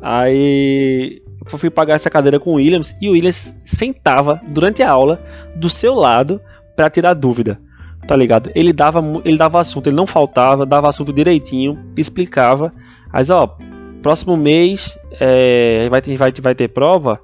Aí 0.00 1.20
eu 1.52 1.58
fui 1.58 1.68
pagar 1.68 1.94
essa 1.94 2.08
cadeira 2.08 2.40
com 2.40 2.52
o 2.52 2.54
Williams 2.54 2.96
e 3.00 3.08
o 3.08 3.12
Williams 3.12 3.54
sentava 3.64 4.40
durante 4.48 4.82
a 4.82 4.90
aula 4.90 5.20
do 5.54 5.68
seu 5.68 5.94
lado 5.94 6.40
pra 6.74 6.88
tirar 6.88 7.12
dúvida. 7.14 7.60
Tá 8.06 8.16
ligado? 8.16 8.50
Ele 8.54 8.72
dava, 8.72 9.02
ele 9.24 9.36
dava 9.36 9.60
assunto, 9.60 9.88
ele 9.88 9.96
não 9.96 10.06
faltava, 10.06 10.64
dava 10.64 10.88
assunto 10.88 11.12
direitinho, 11.12 11.78
explicava. 11.96 12.72
Mas 13.12 13.28
ó, 13.28 13.58
próximo 14.02 14.36
mês 14.36 14.98
é, 15.20 15.88
vai, 15.90 16.00
ter, 16.00 16.16
vai, 16.16 16.32
vai 16.40 16.54
ter 16.54 16.68
prova. 16.68 17.20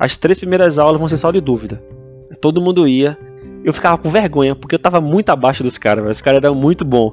As 0.00 0.16
três 0.16 0.38
primeiras 0.38 0.78
aulas 0.78 0.98
vão 0.98 1.06
ser 1.08 1.18
só 1.18 1.30
de 1.30 1.40
dúvida. 1.40 1.80
Todo 2.40 2.60
mundo 2.60 2.88
ia. 2.88 3.16
Eu 3.62 3.72
ficava 3.74 3.98
com 3.98 4.08
vergonha, 4.08 4.56
porque 4.56 4.74
eu 4.74 4.78
tava 4.78 4.98
muito 5.00 5.28
abaixo 5.28 5.62
dos 5.62 5.76
caras, 5.76 5.98
velho. 6.02 6.10
Os 6.12 6.22
caras 6.22 6.42
eram 6.42 6.54
muito 6.54 6.82
bons. 6.84 7.12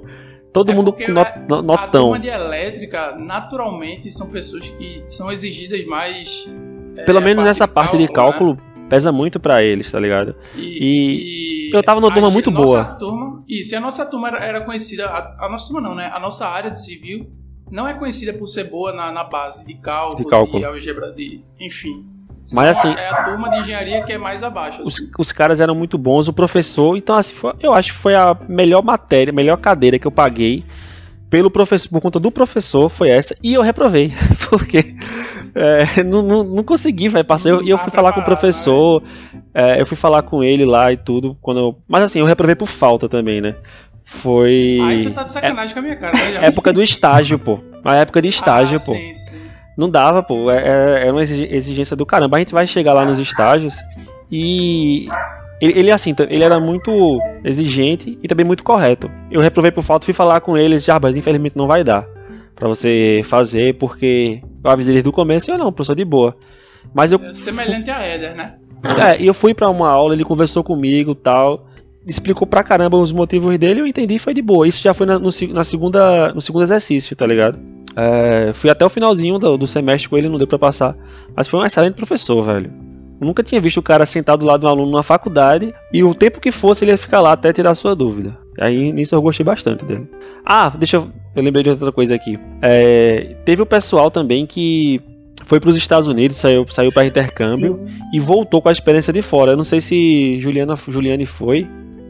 Todo 0.53 0.71
É 0.71 0.75
mundo 0.75 0.93
com 0.93 1.11
not- 1.11 1.31
a- 1.31 1.39
no- 1.47 1.55
A 1.55 1.61
notão. 1.61 2.03
turma 2.05 2.19
de 2.19 2.29
elétrica, 2.29 3.15
naturalmente, 3.17 4.09
são 4.09 4.29
pessoas 4.29 4.69
que 4.69 5.03
são 5.07 5.29
exigidas 5.31 5.85
mais. 5.85 6.49
é, 6.95 7.03
Pelo 7.03 7.21
menos 7.21 7.43
a 7.43 7.47
nessa 7.47 7.67
parte 7.67 7.97
de 7.97 8.03
né? 8.03 8.09
cálculo, 8.09 8.57
pesa 8.89 9.11
muito 9.11 9.39
pra 9.39 9.61
eles, 9.61 9.91
tá 9.91 9.99
ligado? 9.99 10.33
E, 10.55 11.69
E 11.69 11.75
eu 11.75 11.83
tava 11.83 11.99
numa 11.99 12.11
turma 12.13 12.31
muito 12.31 12.49
nossa 12.49 12.65
boa. 12.65 12.83
Turma, 12.95 13.43
isso, 13.47 13.73
e 13.73 13.77
a 13.77 13.81
nossa 13.81 14.05
turma 14.05 14.29
era, 14.29 14.37
era 14.45 14.61
conhecida. 14.61 15.05
A, 15.07 15.45
a 15.45 15.49
nossa 15.49 15.67
turma 15.67 15.81
não, 15.87 15.93
né? 15.93 16.09
A 16.13 16.19
nossa 16.19 16.47
área 16.47 16.71
de 16.71 16.81
civil 16.83 17.29
não 17.69 17.85
é 17.87 17.93
conhecida 17.93 18.33
por 18.33 18.47
ser 18.47 18.63
boa 18.69 18.93
na, 18.93 19.11
na 19.11 19.25
base 19.25 19.67
de 19.67 19.75
cálculo, 19.75 20.23
De 20.23 20.29
cálculo. 20.29 20.65
álgebra, 20.65 21.11
de. 21.11 21.41
Enfim. 21.59 22.05
Mas, 22.53 22.77
assim- 22.77 22.93
É 22.97 23.09
a 23.09 23.23
turma 23.23 23.49
de 23.49 23.59
engenharia 23.59 24.01
que 24.03 24.13
é 24.13 24.17
mais 24.17 24.41
abaixo. 24.43 24.81
Os, 24.83 24.95
assim. 24.95 25.11
os 25.17 25.31
caras 25.31 25.59
eram 25.59 25.75
muito 25.75 25.97
bons, 25.97 26.27
o 26.27 26.33
professor, 26.33 26.95
então 26.97 27.15
assim, 27.15 27.33
foi- 27.33 27.53
eu 27.61 27.73
acho 27.73 27.91
que 27.93 27.99
foi 27.99 28.15
a 28.15 28.35
melhor 28.47 28.83
matéria, 28.83 29.33
melhor 29.33 29.57
cadeira 29.57 29.99
que 29.99 30.07
eu 30.07 30.11
paguei 30.11 30.63
pelo 31.29 31.51
professor, 31.51 31.89
por 31.89 31.99
conta 32.01 32.19
do 32.21 32.31
professor, 32.31 32.87
foi 32.87 33.09
essa, 33.09 33.35
e 33.43 33.53
eu 33.53 33.61
reprovei, 33.61 34.13
porque 34.49 34.95
é, 35.53 36.01
não, 36.03 36.21
não, 36.21 36.43
não 36.43 36.63
consegui, 36.63 37.09
vai 37.09 37.23
passar. 37.23 37.49
Eu- 37.49 37.61
E 37.61 37.69
eu, 37.69 37.75
Não 37.75 37.83
fui 37.83 37.91
falar 37.91 38.13
com 38.13 38.21
o 38.21 38.23
preparado, 38.23 38.39
professor, 38.39 39.03
é, 39.53 39.81
eu 39.81 39.85
fui 39.85 39.97
falar 39.97 40.21
com 40.21 40.41
ele 40.41 40.63
lá 40.63 40.91
e 40.93 40.95
tudo, 40.95 41.37
quando 41.41 41.59
eu- 41.59 41.77
mas 41.87 42.03
assim, 42.03 42.19
eu 42.19 42.25
reprovei 42.25 42.55
por 42.55 42.67
falta 42.67 43.09
também, 43.09 43.41
né? 43.41 43.55
Foi 44.05 44.79
Aí 44.81 45.03
tu 45.03 45.11
tá 45.11 45.23
de 45.23 45.33
sacanagem 45.33 45.73
com 45.73 45.79
a 45.79 45.83
minha 45.83 45.95
cara, 45.97 46.13
né? 46.13 46.47
época 46.47 46.71
do 46.71 46.81
estágio, 46.81 47.37
pô. 47.37 47.59
A 47.83 47.95
época 47.95 48.21
de 48.21 48.29
estágio, 48.29 48.77
ah, 48.77 48.85
pô. 48.85 48.93
Sim, 48.95 49.13
sim. 49.13 49.37
Não 49.77 49.89
dava, 49.89 50.23
pô. 50.23 50.49
É, 50.51 51.03
é- 51.03 51.07
é 51.07 51.11
uma 51.11 51.21
exi- 51.21 51.47
exigência 51.51 51.95
do 51.95 52.05
caramba. 52.05 52.37
A 52.37 52.39
gente 52.39 52.53
vai 52.53 52.65
chegar 52.65 52.93
lá 52.93 53.05
nos 53.05 53.19
estágios 53.19 53.75
e. 54.31 55.07
Ele, 55.59 55.89
assim, 55.91 56.13
ele 56.29 56.43
era 56.43 56.59
muito 56.59 57.19
exigente 57.43 58.17
e 58.21 58.27
também 58.27 58.45
muito 58.45 58.63
correto. 58.63 59.09
Eu 59.31 59.41
reprovei 59.41 59.71
por 59.71 59.81
falta, 59.83 60.05
fui 60.05 60.13
falar 60.13 60.39
com 60.41 60.55
eles, 60.55 60.83
Jarbas, 60.83 61.15
infelizmente 61.15 61.57
não 61.57 61.65
vai 61.65 61.83
dar 61.83 62.05
pra 62.55 62.67
você 62.67 63.21
fazer, 63.25 63.73
porque 63.75 64.39
eu 64.63 64.69
avisei 64.69 64.93
desde 64.93 65.09
o 65.09 65.13
começo 65.13 65.49
e 65.49 65.53
eu 65.53 65.57
não, 65.57 65.71
professor 65.73 65.95
de 65.95 66.05
boa. 66.05 66.35
Mas 66.93 67.11
eu, 67.11 67.19
É 67.23 67.33
semelhante 67.33 67.89
a 67.89 67.99
Éder, 68.01 68.35
né? 68.35 68.53
é, 69.03 69.19
e 69.21 69.25
eu 69.25 69.33
fui 69.33 69.51
pra 69.55 69.67
uma 69.67 69.89
aula, 69.89 70.13
ele 70.13 70.23
conversou 70.23 70.63
comigo 70.63 71.15
tal, 71.15 71.67
explicou 72.05 72.45
pra 72.45 72.63
caramba 72.63 72.95
os 72.97 73.11
motivos 73.11 73.57
dele, 73.57 73.81
eu 73.81 73.87
entendi 73.87 74.15
e 74.15 74.19
foi 74.19 74.35
de 74.35 74.41
boa. 74.43 74.67
Isso 74.67 74.81
já 74.83 74.93
foi 74.93 75.07
na, 75.07 75.17
no, 75.17 75.29
na 75.53 75.63
segunda, 75.63 76.31
no 76.33 76.41
segundo 76.41 76.63
exercício, 76.63 77.15
tá 77.15 77.25
ligado? 77.25 77.57
É, 77.97 78.51
fui 78.53 78.69
até 78.69 78.85
o 78.85 78.89
finalzinho 78.89 79.39
do, 79.39 79.57
do 79.57 79.65
semestre 79.65 80.07
com 80.07 80.17
ele, 80.17 80.29
não 80.29 80.37
deu 80.37 80.45
pra 80.47 80.59
passar. 80.59 80.95
Mas 81.35 81.47
foi 81.47 81.59
um 81.59 81.65
excelente 81.65 81.95
professor, 81.95 82.43
velho. 82.43 82.71
Eu 83.19 83.25
nunca 83.25 83.41
tinha 83.41 83.59
visto 83.59 83.77
o 83.77 83.81
cara 83.81 84.05
sentado 84.05 84.41
do 84.41 84.45
lado 84.45 84.59
de 84.59 84.65
um 84.67 84.69
aluno 84.69 84.91
na 84.91 85.01
faculdade 85.01 85.73
e 85.91 86.03
o 86.03 86.13
tempo 86.13 86.39
que 86.39 86.51
fosse 86.51 86.83
ele 86.83 86.91
ia 86.91 86.97
ficar 86.97 87.19
lá 87.19 87.31
até 87.31 87.51
tirar 87.51 87.71
a 87.71 87.75
sua 87.75 87.95
dúvida. 87.95 88.37
Aí 88.59 88.91
nisso 88.91 89.15
eu 89.15 89.21
gostei 89.21 89.43
bastante 89.43 89.83
dele. 89.85 90.07
Ah, 90.45 90.69
deixa 90.69 90.97
eu. 90.97 91.09
Eu 91.35 91.41
lembrei 91.43 91.63
de 91.63 91.69
outra 91.71 91.91
coisa 91.91 92.13
aqui. 92.13 92.39
É, 92.61 93.35
teve 93.43 93.61
o 93.61 93.65
pessoal 93.65 94.11
também 94.11 94.45
que 94.45 95.01
foi 95.45 95.59
para 95.59 95.69
os 95.69 95.75
Estados 95.75 96.07
Unidos, 96.07 96.37
saiu, 96.37 96.65
saiu 96.69 96.91
para 96.91 97.05
intercâmbio 97.05 97.77
Sim. 97.77 97.93
e 98.13 98.19
voltou 98.19 98.61
com 98.61 98.69
a 98.69 98.71
experiência 98.71 99.11
de 99.13 99.21
fora. 99.23 99.53
Eu 99.53 99.57
não 99.57 99.63
sei 99.63 99.81
se 99.81 100.39
Juliana, 100.39 100.75
Juliane 100.75 101.25
foi. 101.25 101.67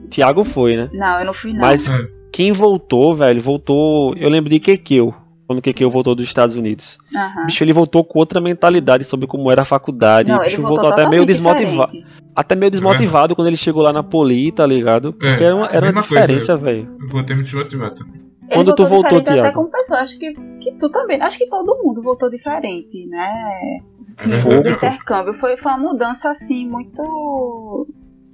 Tiago 0.10 0.44
foi, 0.44 0.76
né? 0.76 0.90
Não, 0.94 1.20
eu 1.20 1.26
não 1.26 1.34
fui 1.34 1.54
não. 1.54 1.60
Mas 1.62 1.88
É. 1.90 1.98
quem 2.34 2.52
voltou, 2.52 3.16
velho, 3.16 3.42
voltou. 3.42 4.14
Eu 4.16 4.30
lembro 4.30 4.50
de 4.50 4.60
Kekeu, 4.60 5.14
quando 5.48 5.62
Kekeu 5.62 5.90
voltou 5.90 6.14
dos 6.14 6.26
Estados 6.26 6.56
Unidos. 6.56 6.98
Aham. 7.16 7.46
Bicho, 7.46 7.64
ele 7.64 7.72
voltou 7.74 8.04
com 8.04 8.20
outra 8.20 8.42
mentalidade 8.42 9.04
sobre 9.06 9.26
como 9.26 9.50
era 9.52 9.62
a 9.62 9.66
faculdade. 9.66 10.30
Não, 10.30 10.40
o 10.40 10.42
ele 10.42 10.50
bicho 10.50 10.62
voltou, 10.62 10.82
voltou 10.82 10.94
até 10.94 11.10
meio 11.10 11.26
desmotivado. 11.26 11.98
Até 12.36 12.56
meio 12.56 12.70
desmotivado 12.70 13.36
quando 13.36 13.48
ele 13.48 13.58
chegou 13.58 13.82
lá 13.82 13.92
na 13.94 14.04
Poli, 14.04 14.52
tá 14.52 14.68
ligado? 14.68 15.14
Porque 15.14 15.44
era 15.44 15.56
uma, 15.56 15.68
era 15.68 15.90
uma 15.92 16.02
diferença, 16.02 16.56
velho. 16.58 16.88
Eu 17.02 17.08
vou 17.08 17.24
ter 17.24 17.36
me 17.36 17.42
desmotivado 17.44 17.96
também. 17.96 18.16
Ele 18.16 18.54
Quando 18.54 18.76
tu 18.76 18.86
voltou, 18.86 19.20
diferente 19.20 19.30
Até 19.30 19.42
Thiago? 19.42 19.56
como 19.56 19.70
pessoa, 19.72 20.00
acho 20.02 20.20
que, 20.20 20.32
que 20.34 20.72
tu 20.80 20.90
também. 20.90 21.22
Acho 21.22 21.38
que 21.38 21.50
todo 21.50 21.84
mundo 21.84 22.02
voltou 22.02 22.30
diferente, 22.30 23.06
né? 23.08 23.80
Sim, 24.08 24.30
verdade, 24.30 24.62
do 24.64 24.70
é. 24.70 24.72
intercâmbio. 24.72 25.34
Foi, 25.34 25.58
foi 25.58 25.72
uma 25.72 25.78
mudança, 25.92 26.30
assim, 26.30 26.66
muito. 26.70 27.88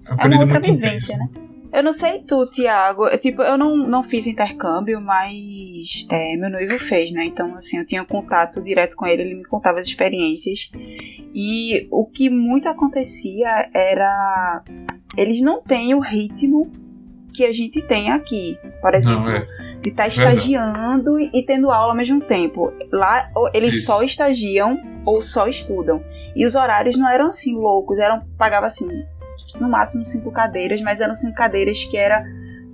É 0.05 0.11
É 0.11 0.13
um 0.13 0.29
uma 0.31 0.39
outra 0.41 0.59
muito 0.59 0.65
vivência, 0.65 1.13
intenso. 1.15 1.17
né? 1.17 1.29
Eu 1.73 1.81
não 1.81 1.91
sei 1.91 2.19
tu, 2.19 2.45
Tiago. 2.53 3.07
Eu, 3.07 3.17
tipo, 3.19 3.41
eu 3.41 3.57
não, 3.57 3.75
não 3.75 4.03
fiz 4.03 4.27
intercâmbio, 4.27 5.01
mas 5.01 6.05
é, 6.11 6.37
meu 6.37 6.51
noivo 6.51 6.77
fez, 6.77 7.11
né? 7.11 7.23
Então, 7.25 7.57
assim, 7.57 7.77
eu 7.77 7.87
tinha 7.87 8.05
contato 8.05 8.61
direto 8.61 8.95
com 8.95 9.07
ele, 9.07 9.23
ele 9.23 9.35
me 9.35 9.43
contava 9.45 9.79
as 9.79 9.87
experiências. 9.87 10.69
E 11.33 11.87
o 11.89 12.05
que 12.05 12.29
muito 12.29 12.69
acontecia 12.69 13.69
era. 13.73 14.61
Eles 15.17 15.41
não 15.41 15.63
têm 15.63 15.95
o 15.95 15.99
ritmo 15.99 16.71
que 17.33 17.43
a 17.43 17.51
gente 17.51 17.81
tem 17.81 18.11
aqui. 18.11 18.55
Por 18.79 18.93
exemplo, 18.93 19.29
é. 19.29 19.39
de 19.81 19.89
estar 19.89 20.07
Verdade. 20.07 20.37
estagiando 20.37 21.19
e, 21.19 21.31
e 21.33 21.43
tendo 21.43 21.71
aula 21.71 21.93
ao 21.93 21.97
mesmo 21.97 22.21
tempo. 22.21 22.71
Lá, 22.91 23.29
eles 23.51 23.73
Isso. 23.73 23.87
só 23.87 24.03
estagiam 24.03 24.79
ou 25.07 25.21
só 25.21 25.47
estudam. 25.47 26.03
E 26.35 26.45
os 26.45 26.55
horários 26.55 26.97
não 26.97 27.09
eram 27.09 27.27
assim 27.27 27.53
loucos, 27.55 27.97
eram 27.99 28.21
pagava 28.37 28.67
assim, 28.67 28.87
no 29.59 29.69
máximo 29.69 30.03
cinco 30.05 30.31
cadeiras, 30.31 30.81
mas 30.81 31.01
eram 31.01 31.15
cinco 31.15 31.35
cadeiras 31.35 31.77
que 31.85 31.97
era 31.97 32.23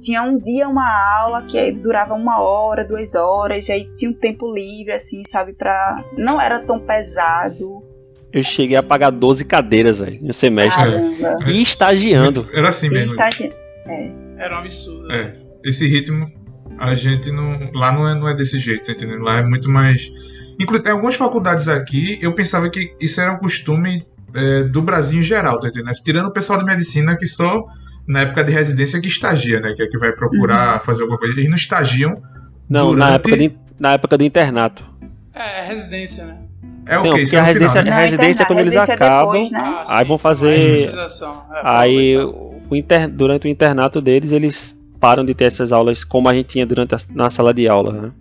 tinha 0.02 0.24
um 0.24 0.38
dia 0.38 0.68
uma 0.68 0.88
aula 1.20 1.42
que 1.44 1.58
aí 1.58 1.72
durava 1.72 2.13
uma 2.13 2.42
hora, 2.42 2.86
duas 2.86 3.15
horas, 3.15 3.68
e 3.68 3.72
aí 3.72 3.88
tinha 3.98 4.10
um 4.10 4.20
tempo 4.20 4.52
livre, 4.54 4.94
assim, 4.94 5.22
sabe, 5.30 5.54
pra. 5.54 6.04
Não 6.18 6.39
era 6.39 6.60
tão 6.60 6.80
pesado. 6.80 7.84
Eu 8.32 8.44
cheguei 8.44 8.78
a 8.78 8.84
pagar 8.84 9.10
12 9.10 9.44
cadeiras, 9.46 10.00
velho, 10.00 10.20
no 10.22 10.34
semestre. 10.34 10.84
Caramba. 10.86 11.52
E 11.52 11.62
estagiando. 11.62 12.46
Era 12.54 12.70
assim 12.70 12.88
E 12.88 12.92
mesmo. 12.92 13.08
estagi... 13.08 13.50
Era 14.38 14.56
um 14.56 14.60
absurdo. 14.60 15.12
É, 15.12 15.36
esse 15.65 15.88
ritmo 15.88 16.32
a 16.78 16.94
gente 16.94 17.32
não. 17.32 17.70
Lá 17.74 17.92
não 17.92 18.08
é, 18.08 18.15
não 18.15 18.30
é 18.30 18.34
desse 18.34 18.58
jeito, 18.58 18.86
tá 18.86 18.92
entendendo? 18.94 19.24
Lá 19.24 19.39
é 19.39 19.42
muito 19.42 19.70
mais. 19.70 20.12
Inclusive, 20.60 20.84
tem 20.84 20.94
algumas 20.94 21.15
faculdades 21.15 21.68
aqui, 21.68 22.20
eu 22.22 22.34
pensava 22.34 22.70
que 22.70 22.94
isso 23.02 23.20
era 23.20 23.34
um 23.34 23.38
costume 23.38 24.06
é, 24.34 24.63
do 24.63 24.82
Brasil 24.82 25.20
em 25.20 25.24
geral, 25.24 25.60
tá 25.60 25.68
entendendo? 25.68 25.94
Tirando 26.04 26.28
o 26.28 26.34
pessoal 26.34 26.60
de 26.60 26.65
medicina 26.65 27.15
que 27.15 27.26
só 27.26 27.63
na 28.08 28.22
época 28.22 28.44
de 28.44 28.52
residência 28.52 29.00
que 29.00 29.08
estagia, 29.08 29.60
né? 29.60 29.74
Que 29.76 29.84
é 29.84 29.88
que 29.88 29.98
vai 29.98 30.12
procurar 30.12 30.76
uhum. 30.76 30.80
fazer 30.82 31.02
alguma 31.04 31.20
coisa. 31.20 31.34
Eles 31.34 31.50
não 31.50 31.56
estagiam. 31.56 32.22
Não, 32.68 32.88
durante... 32.88 33.00
na, 33.00 33.13
época 33.15 33.38
de, 33.38 33.56
na 33.80 33.92
época 33.94 34.18
do 34.18 34.24
internato. 34.24 34.84
É, 35.34 35.60
é 35.60 35.63
residência, 35.65 36.26
né? 36.26 36.38
É 36.86 36.98
o 36.98 37.04
que? 37.04 37.22
Isso 37.22 37.36
é 37.36 37.39
a 37.39 37.44
residência, 37.44 37.82
final, 37.84 37.98
né? 37.98 38.02
residência 38.04 38.44
é 38.44 38.46
quando 38.46 38.60
eles 38.60 38.76
acabam, 38.76 39.44
depois, 39.44 39.52
né? 39.52 39.60
ah, 39.62 39.84
aí 39.89 40.06
vão 40.06 40.18
fazer. 40.18 40.80
É, 40.80 40.98
aí 41.63 42.18
o 42.18 42.76
inter, 42.76 43.08
durante 43.08 43.48
o 43.48 43.50
internato 43.50 44.02
deles, 44.02 44.32
eles 44.32 44.76
param 45.00 45.24
de 45.24 45.36
ter 45.36 45.46
essas 45.46 45.72
aulas 45.72 46.04
como 46.04 46.28
a 46.28 46.34
gente 46.34 46.48
tinha 46.48 46.65
durante 46.65 46.96
a, 46.96 46.98
na 47.13 47.30
sala 47.30 47.54
de 47.54 47.68
aula, 47.68 47.94
né? 47.94 48.12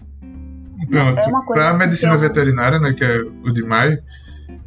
Pronto. 0.91 1.19
É 1.19 1.55
para 1.55 1.65
a 1.65 1.71
assim 1.71 1.79
medicina 1.79 2.13
eu... 2.13 2.19
veterinária, 2.19 2.79
né, 2.79 2.93
que 2.93 3.05
é 3.05 3.21
o 3.45 3.51
de 3.51 3.63
maio, 3.63 3.99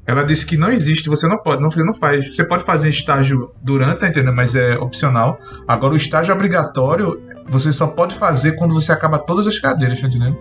ela 0.06 0.24
disse 0.24 0.46
que 0.46 0.58
não 0.58 0.70
existe, 0.70 1.10
você 1.10 1.28
não 1.28 1.38
pode, 1.38 1.62
não, 1.62 1.70
você 1.70 1.84
não 1.84 1.94
faz. 1.94 2.36
Você 2.36 2.44
pode 2.44 2.64
fazer 2.64 2.90
estágio 2.90 3.52
durante, 3.62 4.00
tá 4.00 4.08
entendendo? 4.08 4.36
Mas 4.36 4.56
é 4.56 4.76
opcional. 4.76 5.38
Agora, 5.68 5.94
o 5.94 5.98
estágio 5.98 6.34
obrigatório, 6.34 7.22
você 7.48 7.72
só 7.72 7.88
pode 7.88 8.16
fazer 8.16 8.54
quando 8.54 8.74
você 8.74 8.92
acaba 8.92 9.20
todas 9.20 9.48
as 9.48 9.60
cadeiras, 9.60 10.02
tá 10.02 10.08
entendendo? 10.08 10.38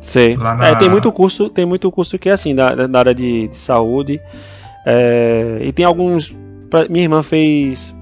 Sei. 0.00 0.36
Na... 0.36 0.66
É, 0.66 0.74
tem 0.74 0.88
muito 0.88 1.10
curso, 1.12 1.48
tem 1.48 1.64
muito 1.64 1.90
curso 1.90 2.18
que 2.18 2.28
é 2.28 2.32
assim, 2.32 2.54
da, 2.54 2.86
da 2.86 2.98
área 2.98 3.14
de, 3.14 3.48
de 3.48 3.56
saúde. 3.56 4.20
É, 4.86 5.60
e 5.62 5.72
tem 5.72 5.84
alguns. 5.84 6.36
Pra, 6.68 6.86
minha 6.88 7.04
irmã 7.04 7.22
fez 7.22 7.94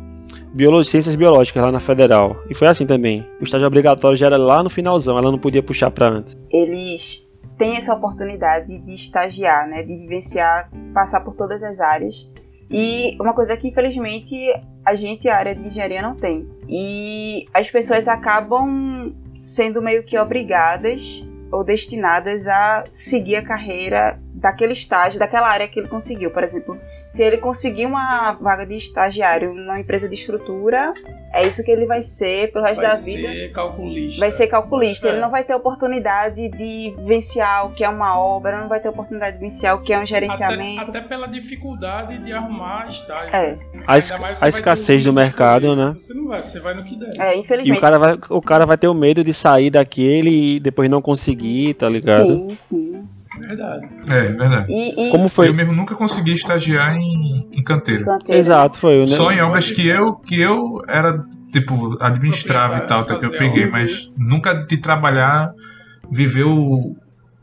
biologia, 0.52 0.90
ciências 0.90 1.14
biológicas 1.14 1.62
lá 1.62 1.70
na 1.70 1.80
federal. 1.80 2.36
E 2.50 2.54
foi 2.54 2.66
assim 2.68 2.86
também. 2.86 3.26
O 3.40 3.44
estágio 3.44 3.66
obrigatório 3.66 4.16
já 4.16 4.26
era 4.26 4.36
lá 4.36 4.62
no 4.62 4.70
finalzão, 4.70 5.16
ela 5.18 5.30
não 5.30 5.38
podia 5.38 5.62
puxar 5.62 5.90
para 5.90 6.08
antes. 6.08 6.36
Eles 6.50 7.27
têm 7.58 7.76
essa 7.76 7.92
oportunidade 7.92 8.78
de 8.78 8.94
estagiar, 8.94 9.68
né, 9.68 9.82
de 9.82 9.94
vivenciar, 9.94 10.70
passar 10.94 11.20
por 11.20 11.34
todas 11.34 11.62
as 11.62 11.80
áreas. 11.80 12.30
E 12.70 13.16
uma 13.20 13.32
coisa 13.32 13.56
que 13.56 13.68
infelizmente 13.68 14.34
a 14.84 14.94
gente, 14.94 15.28
a 15.28 15.36
área 15.36 15.54
de 15.54 15.66
engenharia, 15.66 16.02
não 16.02 16.14
tem. 16.14 16.48
E 16.68 17.46
as 17.52 17.70
pessoas 17.70 18.06
acabam 18.06 19.12
sendo 19.54 19.82
meio 19.82 20.04
que 20.04 20.18
obrigadas 20.18 21.24
ou 21.50 21.64
destinadas 21.64 22.46
a 22.46 22.84
seguir 22.92 23.36
a 23.36 23.42
carreira 23.44 24.20
daquele 24.40 24.72
estágio, 24.72 25.18
daquela 25.18 25.48
área 25.48 25.68
que 25.68 25.78
ele 25.78 25.88
conseguiu. 25.88 26.30
Por 26.30 26.42
exemplo, 26.42 26.78
se 27.06 27.22
ele 27.22 27.38
conseguir 27.38 27.86
uma 27.86 28.32
vaga 28.32 28.64
de 28.64 28.76
estagiário 28.76 29.54
numa 29.54 29.80
empresa 29.80 30.08
de 30.08 30.14
estrutura, 30.14 30.92
é 31.32 31.46
isso 31.46 31.62
que 31.62 31.70
ele 31.70 31.86
vai 31.86 32.02
ser 32.02 32.52
pelo 32.52 32.64
resto 32.64 32.80
vai 32.80 32.90
da 32.90 32.96
vida. 32.96 33.28
Vai 33.28 33.36
ser 33.36 33.52
calculista. 33.52 34.20
Vai 34.20 34.32
ser 34.32 34.46
calculista. 34.46 35.08
Ele 35.08 35.20
não 35.20 35.30
vai 35.30 35.44
ter 35.44 35.54
oportunidade 35.54 36.48
de 36.48 36.94
vivenciar 36.96 37.66
o 37.66 37.72
que 37.72 37.84
é 37.84 37.88
uma 37.88 38.18
obra, 38.18 38.60
não 38.60 38.68
vai 38.68 38.80
ter 38.80 38.88
oportunidade 38.88 39.36
de 39.36 39.40
vivenciar 39.40 39.76
o 39.76 39.82
que 39.82 39.92
é 39.92 39.98
um 39.98 40.06
gerenciamento. 40.06 40.82
Até, 40.82 40.98
até 40.98 41.08
pela 41.08 41.26
dificuldade 41.26 42.18
de 42.18 42.32
arrumar 42.32 42.86
estágio. 42.86 43.34
É. 43.34 43.58
A, 43.86 43.98
es 43.98 44.12
a 44.42 44.48
escassez 44.48 45.04
do 45.04 45.12
mercado, 45.12 45.74
né? 45.74 45.92
Você 45.96 46.14
não 46.14 46.28
vai, 46.28 46.42
você 46.42 46.60
vai 46.60 46.74
no 46.74 46.84
que 46.84 46.96
der. 46.96 47.18
É, 47.18 47.36
infelizmente. 47.36 47.74
E 47.74 47.78
o 47.78 47.80
cara 47.80 47.98
vai, 47.98 48.18
o 48.28 48.40
cara 48.40 48.66
vai 48.66 48.78
ter 48.78 48.88
o 48.88 48.94
medo 48.94 49.24
de 49.24 49.32
sair 49.32 49.70
daquele 49.70 50.56
e 50.56 50.60
depois 50.60 50.90
não 50.90 51.00
conseguir, 51.02 51.74
tá 51.74 51.88
ligado? 51.88 52.48
Sim, 52.48 52.58
sim. 52.68 52.97
Verdade. 53.38 53.88
É, 54.08 54.22
verdade. 54.32 54.72
E, 54.72 55.08
e... 55.08 55.10
Como 55.10 55.28
foi? 55.28 55.48
Eu 55.48 55.54
mesmo 55.54 55.72
nunca 55.72 55.94
consegui 55.94 56.32
estagiar 56.32 56.96
em, 56.96 57.48
em 57.52 57.62
canteiro. 57.62 58.04
canteiro. 58.04 58.38
Exato, 58.38 58.78
foi. 58.78 59.00
Né? 59.00 59.06
Só 59.06 59.30
em 59.30 59.40
obras 59.40 59.70
que 59.70 59.86
eu, 59.86 60.14
que 60.14 60.40
eu 60.40 60.80
era, 60.88 61.24
tipo, 61.52 61.96
administrava 62.00 62.78
e 62.78 62.80
tal, 62.82 63.00
até 63.00 63.16
que 63.16 63.26
eu 63.26 63.30
peguei, 63.30 63.66
mas 63.66 64.12
nunca 64.16 64.54
de 64.54 64.76
trabalhar, 64.76 65.52
viver 66.10 66.44
o, 66.44 66.96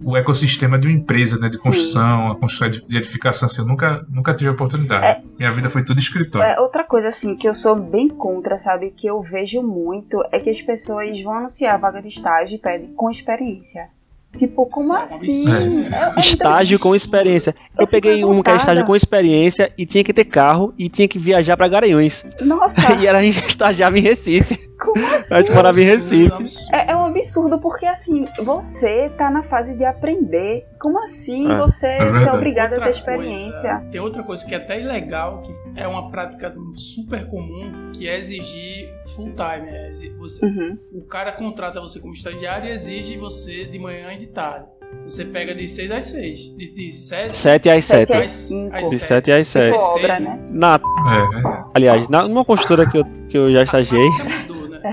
o 0.03 0.17
ecossistema 0.17 0.77
de 0.77 0.87
uma 0.87 0.95
empresa, 0.95 1.39
né, 1.39 1.49
de 1.49 1.57
construção, 1.57 2.27
Sim. 2.27 2.31
a 2.31 2.35
construção 2.35 2.69
de 2.69 2.97
edificação, 2.97 3.45
assim, 3.45 3.61
eu 3.61 3.67
nunca, 3.67 4.05
nunca 4.09 4.33
tive 4.33 4.49
a 4.49 4.53
oportunidade. 4.53 5.05
É, 5.05 5.21
Minha 5.37 5.51
vida 5.51 5.69
foi 5.69 5.83
tudo 5.83 5.99
escritório. 5.99 6.47
É, 6.47 6.59
outra 6.59 6.83
coisa, 6.83 7.07
assim, 7.07 7.35
que 7.35 7.47
eu 7.47 7.53
sou 7.53 7.75
bem 7.75 8.09
contra, 8.09 8.57
sabe, 8.57 8.91
que 8.91 9.07
eu 9.07 9.21
vejo 9.21 9.61
muito, 9.61 10.23
é 10.31 10.39
que 10.39 10.49
as 10.49 10.61
pessoas 10.61 11.21
vão 11.21 11.33
anunciar 11.33 11.75
a 11.75 11.77
vaga 11.77 12.01
de 12.01 12.09
estágio 12.09 12.55
e 12.55 12.59
pedem 12.59 12.93
com 12.93 13.09
experiência. 13.09 13.87
Tipo, 14.37 14.65
como 14.65 14.95
é 14.95 15.03
assim? 15.03 15.45
É. 15.47 16.17
É, 16.17 16.19
estágio 16.19 16.79
com 16.79 16.95
experiência. 16.95 17.55
Eu, 17.77 17.83
eu 17.83 17.87
peguei 17.87 18.23
um 18.23 18.41
que 18.41 18.49
era 18.49 18.59
estágio 18.59 18.85
com 18.85 18.95
experiência 18.95 19.71
e 19.77 19.85
tinha 19.85 20.03
que 20.03 20.13
ter 20.13 20.25
carro 20.25 20.73
e 20.77 20.89
tinha 20.89 21.07
que 21.07 21.17
viajar 21.17 21.55
para 21.55 21.67
Garanhuns. 21.67 22.25
Nossa! 22.41 22.93
e 22.99 23.07
era 23.07 23.19
a 23.19 23.23
gente 23.23 23.37
estagiava 23.47 23.97
em 23.97 24.01
Recife. 24.01 24.69
Como 24.79 25.05
assim? 25.07 25.33
A 25.33 25.39
gente 25.39 25.51
morava 25.51 25.79
em 25.79 25.83
Recife. 25.83 26.43
É, 26.71 26.91
é, 26.91 26.95
um 26.95 27.05
absurdo, 27.05 27.59
porque 27.59 27.85
assim, 27.85 28.25
você 28.43 29.09
tá 29.09 29.29
na 29.29 29.43
fase 29.43 29.75
de 29.75 29.85
aprender. 29.85 30.65
Como 30.79 31.01
assim 31.03 31.49
é, 31.51 31.57
você 31.57 31.87
é 31.87 32.19
ser 32.23 32.33
obrigado 32.33 32.73
outra 32.73 32.85
a 32.85 32.91
ter 32.91 32.99
experiência? 32.99 33.51
Coisa, 33.51 33.89
tem 33.91 34.01
outra 34.01 34.23
coisa 34.23 34.45
que 34.45 34.53
é 34.53 34.57
até 34.57 34.79
ilegal, 34.79 35.41
que 35.41 35.53
é 35.75 35.87
uma 35.87 36.11
prática 36.11 36.53
super 36.75 37.25
comum, 37.27 37.91
que 37.93 38.07
é 38.07 38.17
exigir 38.17 38.89
full 39.15 39.33
time. 39.33 39.69
É, 39.69 39.91
você, 40.17 40.45
uhum. 40.45 40.77
O 40.91 41.01
cara 41.01 41.31
contrata 41.31 41.79
você 41.79 41.99
como 41.99 42.13
estagiário 42.13 42.69
e 42.69 42.71
exige 42.71 43.17
você 43.17 43.65
de 43.65 43.79
manhã 43.79 44.13
e 44.13 44.17
de 44.17 44.27
tarde. 44.27 44.75
Você 45.03 45.25
pega 45.25 45.53
de 45.53 45.67
6 45.67 45.91
às 45.91 46.05
6. 46.05 46.55
De, 46.55 46.73
de 46.73 46.91
7, 46.91 47.33
7 47.33 47.69
às 47.69 47.85
7. 47.85 48.13
Às, 48.13 48.51
às 48.71 48.89
de 48.89 48.99
7 48.99 49.31
às 49.31 49.47
7. 49.47 49.77
Obra, 49.77 50.19
né? 50.19 50.39
Na, 50.49 50.75
é. 50.75 51.63
Aliás, 51.73 52.07
na, 52.07 52.27
numa 52.27 52.45
construtora 52.45 52.89
que 52.89 52.97
eu, 52.97 53.05
que 53.27 53.37
eu 53.37 53.51
já 53.51 53.63
estagiei. 53.63 54.07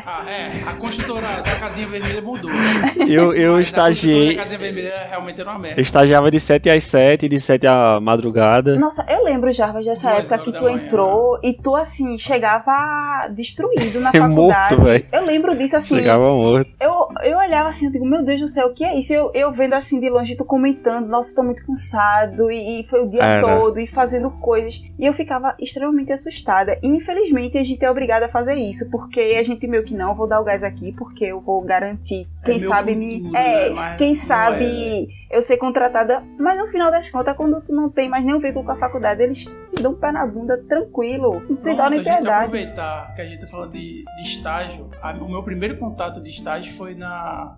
Ah, 0.07 0.25
é, 0.29 0.49
a 0.67 0.75
construtora 0.77 1.27
da 1.27 1.61
Casinha 1.61 1.89
Vermelha 1.89 2.23
mudou. 2.23 2.51
Né? 2.51 2.95
Eu, 3.09 3.35
eu 3.35 3.55
Mas 3.55 3.65
estagiei. 3.65 4.35
A 4.35 4.43
Casinha 4.43 4.59
Vermelha 4.59 5.07
realmente 5.09 5.41
era 5.41 5.51
uma 5.51 5.59
merda. 5.59 5.81
Eu 5.81 5.83
estagiava 5.83 6.31
de 6.31 6.41
7 6.41 6.71
às 6.71 6.85
7, 6.85 7.29
de 7.29 7.41
7 7.41 7.67
à 7.67 8.01
madrugada. 8.01 8.79
Nossa, 8.79 9.05
eu 9.09 9.25
lembro, 9.25 9.53
Jarva, 9.53 9.83
dessa 9.83 10.11
época 10.11 10.39
que 10.39 10.53
tu 10.53 10.63
manhã, 10.63 10.77
entrou 10.77 11.35
né? 11.35 11.51
e 11.51 11.55
tu, 11.55 11.75
assim, 11.75 12.17
chegava 12.19 13.29
destruído 13.31 14.01
na 14.01 14.13
faculdade. 14.13 14.77
morto, 14.77 14.83
velho. 14.83 15.07
Eu 15.13 15.25
lembro 15.25 15.57
disso, 15.57 15.77
assim. 15.77 15.97
Chegava 15.97 16.25
morto. 16.25 16.71
Eu, 16.81 17.09
eu 17.23 17.39
olhava 17.39 17.69
assim, 17.71 17.87
eu 17.87 17.93
digo, 17.93 18.07
meu 18.07 18.25
Deus 18.25 18.41
do 18.41 18.49
céu, 18.49 18.69
o 18.69 18.75
que 18.75 18.85
é 18.85 18.99
isso? 18.99 19.13
Eu, 19.13 19.31
eu 19.35 19.53
vendo 19.53 19.75
assim 19.75 20.01
de 20.01 20.09
longe, 20.09 20.37
tu 20.37 20.45
comentando, 20.45 21.09
nossa, 21.09 21.35
tô 21.35 21.43
muito 21.43 21.65
cansado, 21.67 22.51
e, 22.51 22.81
e 22.81 22.89
foi 22.89 23.03
o 23.05 23.09
dia 23.09 23.23
era. 23.23 23.59
todo, 23.59 23.79
e 23.79 23.87
fazendo 23.87 24.31
coisas. 24.31 24.83
E 24.99 25.07
eu 25.07 25.15
ficava 25.15 25.55
extremamente 25.59 26.13
assustada. 26.13 26.79
E 26.83 26.89
infelizmente 26.89 27.59
a 27.59 27.63
gente 27.63 27.85
é 27.85 27.91
obrigada 27.91 28.27
a 28.27 28.29
fazer 28.29 28.55
isso, 28.55 28.89
porque 28.91 29.21
a 29.21 29.43
gente 29.43 29.67
meio 29.67 29.82
que 29.83 29.95
não, 29.95 30.15
vou 30.15 30.27
dar 30.27 30.41
o 30.41 30.45
gás 30.45 30.63
aqui 30.63 30.93
porque 30.93 31.25
eu 31.25 31.41
vou 31.41 31.61
garantir. 31.63 32.27
É 32.43 32.47
quem 32.47 32.57
é 32.57 32.61
sabe 32.61 32.95
futuro, 32.95 33.31
me. 33.31 33.37
É, 33.37 33.71
né? 33.71 33.97
quem 33.97 34.15
sabe 34.15 35.09
é. 35.31 35.39
eu 35.39 35.43
ser 35.43 35.57
contratada. 35.57 36.23
Mas 36.39 36.59
no 36.59 36.69
final 36.69 36.91
das 36.91 37.09
contas, 37.11 37.37
quando 37.37 37.61
tu 37.61 37.75
não 37.75 37.91
tem 37.91 38.09
mais 38.09 38.25
nenhum 38.25 38.41
vínculo 38.41 38.65
com 38.65 38.73
a 38.73 38.77
faculdade, 38.77 39.23
eles 39.23 39.45
te 39.45 39.83
dão 39.83 39.93
um 39.93 39.95
pé 39.95 40.13
na 40.13 40.27
bunda 40.27 40.57
tranquilo. 40.69 41.43
Sem 41.59 41.77
dar 41.77 41.91
nem 41.91 42.03
piedade. 42.03 42.29
aproveitar 42.29 43.15
que 43.15 43.21
a 43.21 43.25
gente 43.25 43.41
tá 43.41 43.47
falando 43.47 43.73
de, 43.73 44.05
de 44.05 44.23
estágio. 44.23 44.91
A, 45.01 45.13
o 45.13 45.29
meu 45.29 45.43
primeiro 45.43 45.77
contato 45.77 46.23
de 46.23 46.31
estágio 46.31 46.75
foi 46.75 46.95
na 46.95 47.57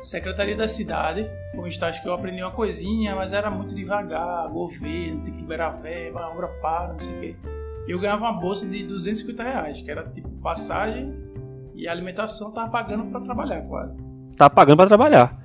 Secretaria 0.00 0.56
da 0.56 0.68
Cidade. 0.68 1.28
Foi 1.52 1.60
um 1.60 1.66
estágio 1.66 2.02
que 2.02 2.08
eu 2.08 2.12
aprendi 2.12 2.42
uma 2.42 2.50
coisinha, 2.50 3.14
mas 3.14 3.32
era 3.32 3.50
muito 3.50 3.74
devagar. 3.74 4.48
Governo, 4.48 5.24
tem 5.24 5.32
que 5.32 5.40
liberar 5.40 5.70
verba, 5.70 6.20
a 6.20 6.30
obra 6.30 6.48
para, 6.60 6.92
não 6.92 6.98
sei 6.98 7.16
o 7.16 7.20
quê. 7.20 7.36
Eu 7.86 7.98
ganhava 7.98 8.24
uma 8.24 8.32
bolsa 8.32 8.66
de 8.66 8.84
250 8.84 9.42
reais, 9.42 9.80
que 9.80 9.90
era 9.90 10.04
tipo 10.04 10.28
passagem 10.40 11.31
e 11.82 11.88
a 11.88 11.92
alimentação 11.92 12.52
tava 12.52 12.70
pagando 12.70 13.04
para 13.06 13.20
trabalhar 13.20 13.62
quase. 13.62 13.96
Tá 14.36 14.48
pagando 14.48 14.76
para 14.76 14.86
trabalhar. 14.86 15.36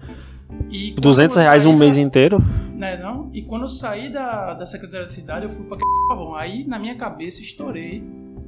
E 0.70 0.92
200 0.92 1.36
reais 1.36 1.66
um 1.66 1.72
da... 1.72 1.78
mês 1.78 1.98
inteiro? 1.98 2.40
Né, 2.76 2.96
não? 2.98 3.32
E 3.34 3.42
quando 3.42 3.64
eu 3.64 3.68
saí 3.68 4.12
da, 4.12 4.54
da 4.54 4.66
Secretaria 4.66 5.02
da 5.02 5.12
Cidade, 5.12 5.46
eu 5.46 5.50
fui 5.50 5.66
pra 5.66 5.78
bom. 6.16 6.36
Aí 6.36 6.66
na 6.66 6.78
minha 6.78 6.96
cabeça 6.96 7.42
estourei. 7.42 8.04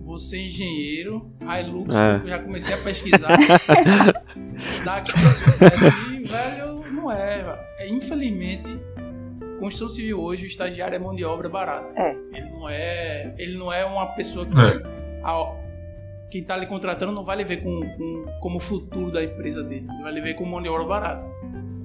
Você 0.06 0.38
é 0.38 0.46
engenheiro, 0.46 1.32
Hilux, 1.40 1.96
é. 1.96 2.22
já 2.26 2.40
comecei 2.40 2.74
a 2.74 2.78
pesquisar. 2.80 3.30
dá 4.84 4.96
aqui 4.96 5.12
pra 5.12 5.32
sucesso. 5.32 5.86
E, 6.12 6.24
velho, 6.24 6.84
não 6.92 7.12
é. 7.12 7.60
é 7.78 7.88
infelizmente, 7.88 8.68
construção 9.60 9.88
civil 9.88 10.20
hoje, 10.20 10.46
o 10.46 10.48
estagiário 10.48 10.96
é 10.96 11.00
mão 11.00 11.16
de 11.16 11.24
obra 11.24 11.48
barata. 11.48 11.94
É. 11.96 12.16
Ele 12.34 12.50
não 12.50 12.68
é, 12.68 13.36
ele 13.38 13.56
não 13.56 13.72
é 13.72 13.86
uma 13.86 14.08
pessoa 14.08 14.48
que. 14.48 14.60
É. 14.60 15.22
A, 15.24 15.54
quem 16.30 16.42
está 16.42 16.56
lhe 16.56 16.68
contratando 16.68 17.12
não 17.12 17.24
vai 17.24 17.38
lhe 17.38 17.44
ver 17.44 17.58
com, 17.58 17.80
com, 17.80 18.26
como 18.40 18.60
futuro 18.60 19.12
da 19.12 19.24
empresa 19.24 19.64
dele. 19.64 19.86
Ele 19.90 20.04
vai 20.04 20.14
lhe 20.14 20.22
ver 20.22 20.34
como 20.36 20.52
mão 20.52 20.62
de 20.62 20.70
obra 20.70 20.86
barata. 20.86 21.28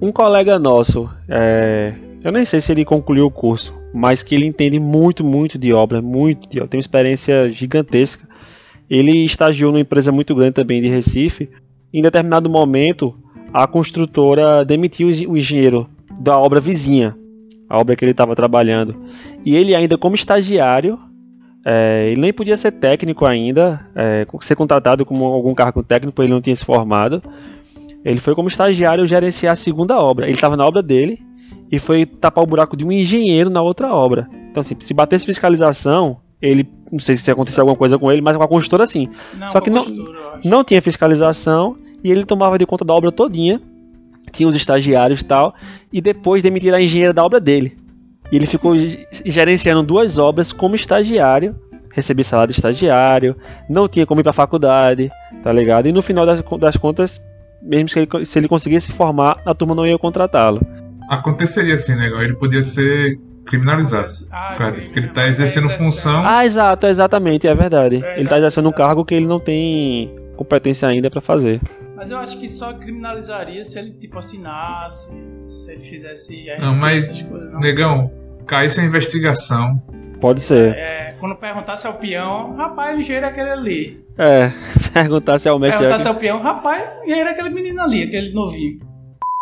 Um 0.01 0.11
colega 0.11 0.59
nosso, 0.59 1.09
é, 1.27 1.93
eu 2.23 2.31
nem 2.31 2.45
sei 2.45 2.61
se 2.61 2.71
ele 2.71 2.85
concluiu 2.85 3.25
o 3.25 3.31
curso, 3.31 3.73
mas 3.93 4.21
que 4.21 4.35
ele 4.35 4.45
entende 4.45 4.79
muito, 4.79 5.23
muito 5.23 5.57
de 5.57 5.73
obra, 5.73 6.01
muito 6.01 6.47
de, 6.47 6.59
tem 6.67 6.77
uma 6.77 6.81
experiência 6.81 7.49
gigantesca. 7.49 8.27
Ele 8.89 9.25
estagiou 9.25 9.71
numa 9.71 9.81
empresa 9.81 10.11
muito 10.11 10.35
grande 10.35 10.53
também 10.53 10.81
de 10.81 10.87
Recife. 10.87 11.49
Em 11.91 12.01
determinado 12.01 12.49
momento, 12.49 13.17
a 13.51 13.65
construtora 13.65 14.63
demitiu 14.63 15.07
o 15.07 15.37
engenheiro 15.37 15.89
da 16.19 16.37
obra 16.37 16.59
vizinha, 16.59 17.17
a 17.67 17.79
obra 17.79 17.95
que 17.95 18.03
ele 18.03 18.11
estava 18.11 18.35
trabalhando. 18.35 18.95
E 19.43 19.55
ele 19.55 19.73
ainda 19.73 19.97
como 19.97 20.13
estagiário 20.13 20.99
é, 21.67 22.09
ele 22.11 22.21
nem 22.21 22.31
podia 22.31 22.55
ser 22.55 22.71
técnico 22.73 23.25
ainda, 23.25 23.83
é, 23.95 24.27
ser 24.41 24.55
contratado 24.55 25.03
como 25.03 25.25
algum 25.25 25.55
cargo 25.55 25.81
técnico, 25.81 26.21
ele 26.21 26.31
não 26.31 26.39
tinha 26.39 26.55
se 26.55 26.63
formado. 26.63 27.23
Ele 28.03 28.19
foi 28.19 28.35
como 28.35 28.47
estagiário 28.47 29.07
gerenciar 29.07 29.53
a 29.53 29.55
segunda 29.55 29.99
obra. 29.99 30.27
Ele 30.27 30.35
estava 30.35 30.55
na 30.55 30.63
obra 30.63 30.83
dele 30.83 31.19
e 31.71 31.79
foi 31.79 32.05
tapar 32.05 32.43
o 32.43 32.47
buraco 32.47 32.77
de 32.77 32.85
um 32.85 32.91
engenheiro 32.91 33.49
na 33.49 33.63
outra 33.63 33.91
obra. 33.91 34.29
Então, 34.51 34.61
assim, 34.61 34.75
se 34.79 34.93
batesse 34.93 35.25
fiscalização, 35.25 36.17
ele, 36.39 36.69
não 36.91 36.99
sei 36.99 37.17
se 37.17 37.31
aconteceu 37.31 37.63
alguma 37.63 37.75
coisa 37.75 37.97
com 37.97 38.11
ele, 38.11 38.21
mas 38.21 38.37
com 38.37 38.43
a 38.43 38.47
construtora 38.47 38.85
sim. 38.85 39.09
Não, 39.33 39.49
Só 39.49 39.59
que 39.59 39.71
não-. 39.71 39.85
Não 40.43 40.63
tinha 40.63 40.79
fiscalização 40.83 41.77
e 42.03 42.11
ele 42.11 42.23
tomava 42.25 42.59
de 42.59 42.65
conta 42.67 42.85
da 42.85 42.93
obra 42.93 43.11
todinha. 43.11 43.59
Tinha 44.31 44.47
os 44.47 44.55
estagiários 44.55 45.21
e 45.21 45.25
tal. 45.25 45.55
E 45.91 45.99
depois 45.99 46.43
demitiram 46.43 46.77
a 46.77 46.81
engenheira 46.81 47.11
da 47.11 47.25
obra 47.25 47.39
dele. 47.39 47.75
E 48.31 48.35
ele 48.35 48.45
ficou 48.47 48.77
ge- 48.77 49.05
gerenciando 49.25 49.83
duas 49.83 50.17
obras 50.17 50.51
como 50.51 50.75
estagiário. 50.75 51.55
Recebia 51.93 52.23
salário 52.25 52.51
de 52.53 52.59
estagiário. 52.59 53.35
Não 53.69 53.87
tinha 53.87 54.05
como 54.05 54.19
ir 54.19 54.23
pra 54.23 54.33
faculdade. 54.33 55.09
Tá 55.43 55.51
ligado? 55.51 55.87
E 55.87 55.91
no 55.91 56.01
final 56.01 56.25
das, 56.25 56.41
das 56.59 56.75
contas, 56.77 57.21
mesmo 57.61 57.87
se 57.89 57.99
ele, 57.99 58.25
se 58.25 58.39
ele 58.39 58.47
conseguisse 58.47 58.87
se 58.87 58.91
formar, 58.91 59.37
a 59.45 59.53
turma 59.53 59.73
não 59.75 59.85
ia 59.87 59.97
contratá-lo. 59.97 60.61
Aconteceria 61.09 61.75
assim, 61.75 61.95
né? 61.95 62.07
Ele 62.07 62.33
podia 62.35 62.63
ser 62.63 63.17
criminalizado. 63.45 64.07
Ah, 64.31 64.71
disso, 64.71 64.91
que 64.91 64.97
ele 64.99 65.07
tá 65.09 65.25
é 65.25 65.29
exercendo 65.29 65.65
exercendo. 65.65 65.85
função. 65.85 66.23
Ah, 66.25 66.43
exato, 66.43 66.87
exatamente, 66.87 67.47
é 67.47 67.53
verdade. 67.53 68.03
É, 68.03 68.19
Ele 68.19 68.27
tá 68.27 68.37
exercendo 68.37 68.67
um 68.67 68.71
cargo 68.71 69.05
que 69.05 69.13
ele 69.13 69.27
não 69.27 69.39
tem 69.39 70.11
competência 70.35 70.87
ainda 70.87 71.11
pra 71.11 71.21
fazer. 71.21 71.61
Mas 71.95 72.11
eu 72.11 72.17
acho 72.17 72.39
que 72.39 72.47
só 72.47 72.73
criminalizaria 72.73 73.63
se 73.63 73.79
ele, 73.79 73.91
tipo, 73.91 74.17
assinasse, 74.17 75.11
se 75.43 75.71
ele 75.71 75.83
fizesse 75.83 76.49
RP, 76.49 76.59
Não, 76.59 76.75
mas, 76.75 77.05
essas 77.05 77.21
coisas. 77.21 77.53
Não. 77.53 77.59
Negão, 77.59 78.11
caísse 78.45 78.81
a 78.81 78.83
investigação. 78.83 79.81
Pode 80.19 80.41
ser. 80.41 80.75
É, 80.75 81.07
quando 81.19 81.35
perguntasse 81.35 81.87
ao 81.87 81.93
peão, 81.93 82.55
rapaz, 82.55 82.95
o 82.95 82.99
engenheiro 82.99 83.25
é 83.25 83.29
aquele 83.29 83.49
ali. 83.49 84.05
É, 84.17 84.51
perguntar 84.93 85.39
se 85.39 85.47
é 85.47 85.51
o 85.51 85.59
mestre. 85.59 85.79
Perguntasse 85.79 86.07
ao 86.07 86.15
peão, 86.15 86.41
rapaz, 86.41 86.83
o 86.99 87.03
engenheiro 87.03 87.29
é 87.29 87.31
aquele 87.31 87.49
menino 87.49 87.81
ali, 87.81 88.03
aquele 88.03 88.33
novinho. 88.33 88.79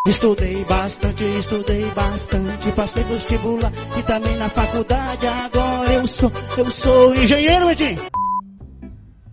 Estudei 0.08 0.66
bastante, 0.66 1.24
estudei 1.24 1.86
bastante, 1.96 2.72
passei 2.74 3.04
vestibular 3.04 3.72
e 3.98 4.04
também 4.04 4.36
na 4.36 4.50
faculdade. 4.50 5.26
Agora 5.26 5.94
eu 5.94 6.06
sou, 6.06 6.30
eu 6.58 6.66
sou 6.66 7.16
engenheiro, 7.16 7.70
Edinho. 7.70 8.02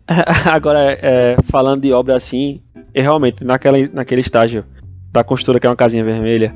Agora, 0.46 0.96
é, 1.02 1.36
falando 1.50 1.82
de 1.82 1.92
obra 1.92 2.14
assim, 2.14 2.60
e 2.94 3.00
realmente, 3.00 3.44
naquela, 3.44 3.76
naquele 3.92 4.20
estágio 4.20 4.64
da 5.12 5.22
construtora, 5.24 5.58
que 5.60 5.66
é 5.66 5.70
uma 5.70 5.76
casinha 5.76 6.04
vermelha, 6.04 6.54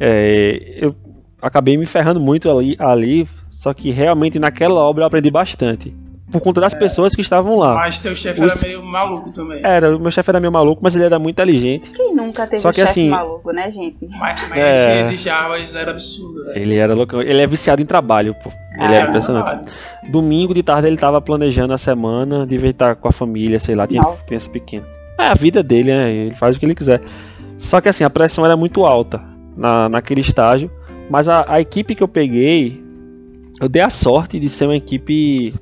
é, 0.00 0.78
eu 0.80 0.94
acabei 1.40 1.76
me 1.76 1.86
ferrando 1.86 2.20
muito 2.20 2.50
ali, 2.50 2.76
ali, 2.78 3.28
só 3.48 3.72
que 3.74 3.90
realmente 3.90 4.38
naquela 4.38 4.80
obra 4.80 5.02
eu 5.02 5.06
aprendi 5.06 5.30
bastante. 5.30 5.94
Por 6.30 6.40
conta 6.40 6.62
das 6.62 6.72
pessoas 6.72 7.14
que 7.14 7.20
estavam 7.20 7.58
lá. 7.58 7.74
Mas 7.74 7.98
teu 7.98 8.14
chefe 8.16 8.42
Os- 8.42 8.62
era 8.64 8.68
meio 8.78 8.82
maluco 8.90 9.30
também. 9.32 9.60
Era, 9.62 9.94
o 9.94 10.00
meu 10.00 10.10
chefe 10.10 10.30
era 10.30 10.40
meio 10.40 10.50
maluco, 10.50 10.80
mas 10.82 10.94
ele 10.94 11.04
era 11.04 11.18
muito 11.18 11.34
inteligente. 11.34 11.90
Quem 11.90 12.14
nunca 12.16 12.46
teve 12.46 12.62
Só 12.62 12.70
um 12.70 12.72
que 12.72 12.80
chefe 12.80 12.90
assim- 12.90 13.10
maluco, 13.10 13.52
né, 13.52 13.70
gente? 13.70 13.98
Mas, 14.08 14.48
mas 14.48 14.58
É. 14.58 15.00
esse 15.02 15.10
de 15.10 15.16
Jarbas 15.24 15.74
era 15.74 15.90
absurdo, 15.90 16.42
velho. 16.46 16.58
Ele 16.58 16.76
era 16.76 16.94
louco. 16.94 17.20
Ele 17.20 17.38
é 17.42 17.46
viciado 17.46 17.82
em 17.82 17.84
trabalho, 17.84 18.34
pô. 18.42 18.48
Ele 18.76 18.82
Esse 18.84 18.94
é 18.94 18.96
era 19.00 19.08
impressionante. 19.10 19.44
trabalho. 19.44 19.68
Domingo 20.10 20.54
de 20.54 20.62
tarde 20.62 20.86
ele 20.86 20.96
tava 20.96 21.20
planejando 21.20 21.74
a 21.74 21.78
semana, 21.78 22.46
devia 22.46 22.70
estar 22.70 22.96
com 22.96 23.08
a 23.08 23.12
família, 23.12 23.60
sei 23.60 23.74
lá, 23.74 23.86
tinha 23.86 24.00
Nossa. 24.00 24.24
criança 24.24 24.48
pequena. 24.48 24.86
É 25.18 25.26
a 25.26 25.34
vida 25.34 25.62
dele, 25.62 25.96
né? 25.96 26.10
Ele 26.10 26.34
faz 26.34 26.56
o 26.56 26.60
que 26.60 26.66
ele 26.66 26.74
quiser. 26.74 27.00
Só 27.56 27.80
que 27.80 27.88
assim, 27.88 28.04
a 28.04 28.10
pressão 28.10 28.44
era 28.44 28.56
muito 28.56 28.84
alta 28.84 29.22
na, 29.56 29.88
naquele 29.88 30.20
estágio. 30.20 30.70
Mas 31.08 31.28
a, 31.28 31.44
a 31.46 31.60
equipe 31.60 31.94
que 31.94 32.02
eu 32.02 32.08
peguei, 32.08 32.82
eu 33.60 33.68
dei 33.68 33.82
a 33.82 33.90
sorte 33.90 34.38
de 34.38 34.48
ser 34.48 34.64
uma 34.64 34.76
equipe, 34.76 35.54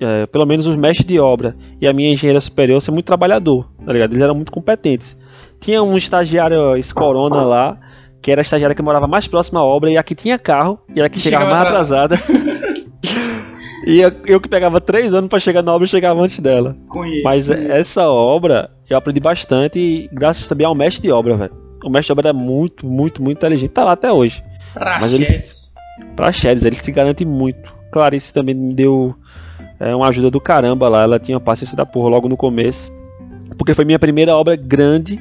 é, 0.00 0.26
pelo 0.26 0.46
menos 0.46 0.66
os 0.66 0.76
mestres 0.76 1.06
de 1.06 1.18
obra 1.18 1.56
e 1.80 1.86
a 1.86 1.92
minha 1.92 2.12
engenheira 2.12 2.40
superior 2.40 2.80
ser 2.80 2.90
muito 2.90 3.06
trabalhador, 3.06 3.68
tá 3.84 3.92
ligado? 3.92 4.12
Eles 4.12 4.22
eram 4.22 4.34
muito 4.34 4.52
competentes. 4.52 5.16
Tinha 5.60 5.82
um 5.82 5.96
estagiário 5.96 6.76
ex-corona 6.76 7.42
lá, 7.42 7.78
que 8.20 8.30
era 8.30 8.40
a 8.40 8.42
estagiária 8.42 8.74
que 8.74 8.82
morava 8.82 9.06
mais 9.06 9.26
próxima 9.26 9.60
à 9.60 9.64
obra 9.64 9.90
e 9.90 9.96
a 9.96 10.02
que 10.02 10.14
tinha 10.14 10.38
carro, 10.38 10.78
e 10.94 11.00
era 11.00 11.08
que 11.08 11.18
E 11.18 11.22
chegava 11.22 11.46
chegava 11.46 11.64
mais 11.64 11.72
atrasada. 11.72 12.16
e 13.86 14.00
eu, 14.00 14.12
eu 14.26 14.40
que 14.40 14.48
pegava 14.48 14.80
três 14.80 15.14
anos 15.14 15.28
pra 15.28 15.40
chegar 15.40 15.62
na 15.62 15.72
obra, 15.72 15.84
eu 15.84 15.88
chegava 15.88 16.20
antes 16.20 16.38
dela. 16.38 16.76
Conheço. 16.88 17.24
Mas 17.24 17.50
essa 17.50 18.08
obra 18.08 18.70
eu 18.90 18.96
aprendi 18.98 19.20
bastante, 19.20 19.78
e 19.78 20.08
graças 20.12 20.46
também 20.46 20.66
ao 20.66 20.74
mestre 20.74 21.02
de 21.02 21.12
obra, 21.12 21.36
velho. 21.36 21.52
O 21.84 21.88
mestre 21.90 22.06
de 22.06 22.12
obra 22.12 22.30
é 22.30 22.32
muito, 22.32 22.86
muito, 22.86 23.22
muito 23.22 23.38
inteligente. 23.38 23.70
Tá 23.70 23.84
lá 23.84 23.92
até 23.92 24.12
hoje. 24.12 24.42
mas 24.74 25.12
eles- 25.12 25.28
Rachetes. 25.28 25.74
Pra 26.14 26.30
Sheds, 26.32 26.64
ele 26.64 26.76
se 26.76 26.92
garante 26.92 27.24
muito. 27.24 27.74
Clarice 27.90 28.32
também 28.32 28.54
me 28.54 28.72
deu 28.74 29.14
é, 29.80 29.94
uma 29.94 30.08
ajuda 30.08 30.30
do 30.30 30.40
caramba 30.40 30.88
lá. 30.88 31.02
Ela 31.02 31.18
tinha 31.18 31.38
paciência 31.40 31.76
da 31.76 31.84
porra 31.86 32.08
logo 32.10 32.28
no 32.28 32.36
começo. 32.36 32.92
Porque 33.56 33.74
foi 33.74 33.84
minha 33.84 33.98
primeira 33.98 34.36
obra 34.36 34.54
grande, 34.56 35.18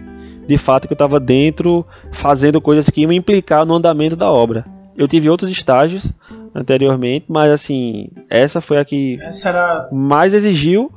de 0.47 0.57
fato, 0.57 0.87
que 0.87 0.93
eu 0.93 0.97
tava 0.97 1.19
dentro, 1.19 1.85
fazendo 2.11 2.59
coisas 2.61 2.89
que 2.89 3.01
iam 3.01 3.11
implicar 3.11 3.65
no 3.65 3.73
andamento 3.75 4.15
da 4.15 4.31
obra. 4.31 4.65
Eu 4.95 5.07
tive 5.07 5.29
outros 5.29 5.49
estágios 5.49 6.11
anteriormente, 6.53 7.25
mas 7.27 7.51
assim, 7.51 8.09
essa 8.29 8.59
foi 8.61 8.77
a 8.79 8.85
que 8.85 9.19
Essa 9.21 9.49
era. 9.49 9.89
mais 9.91 10.33
exigiu, 10.33 10.91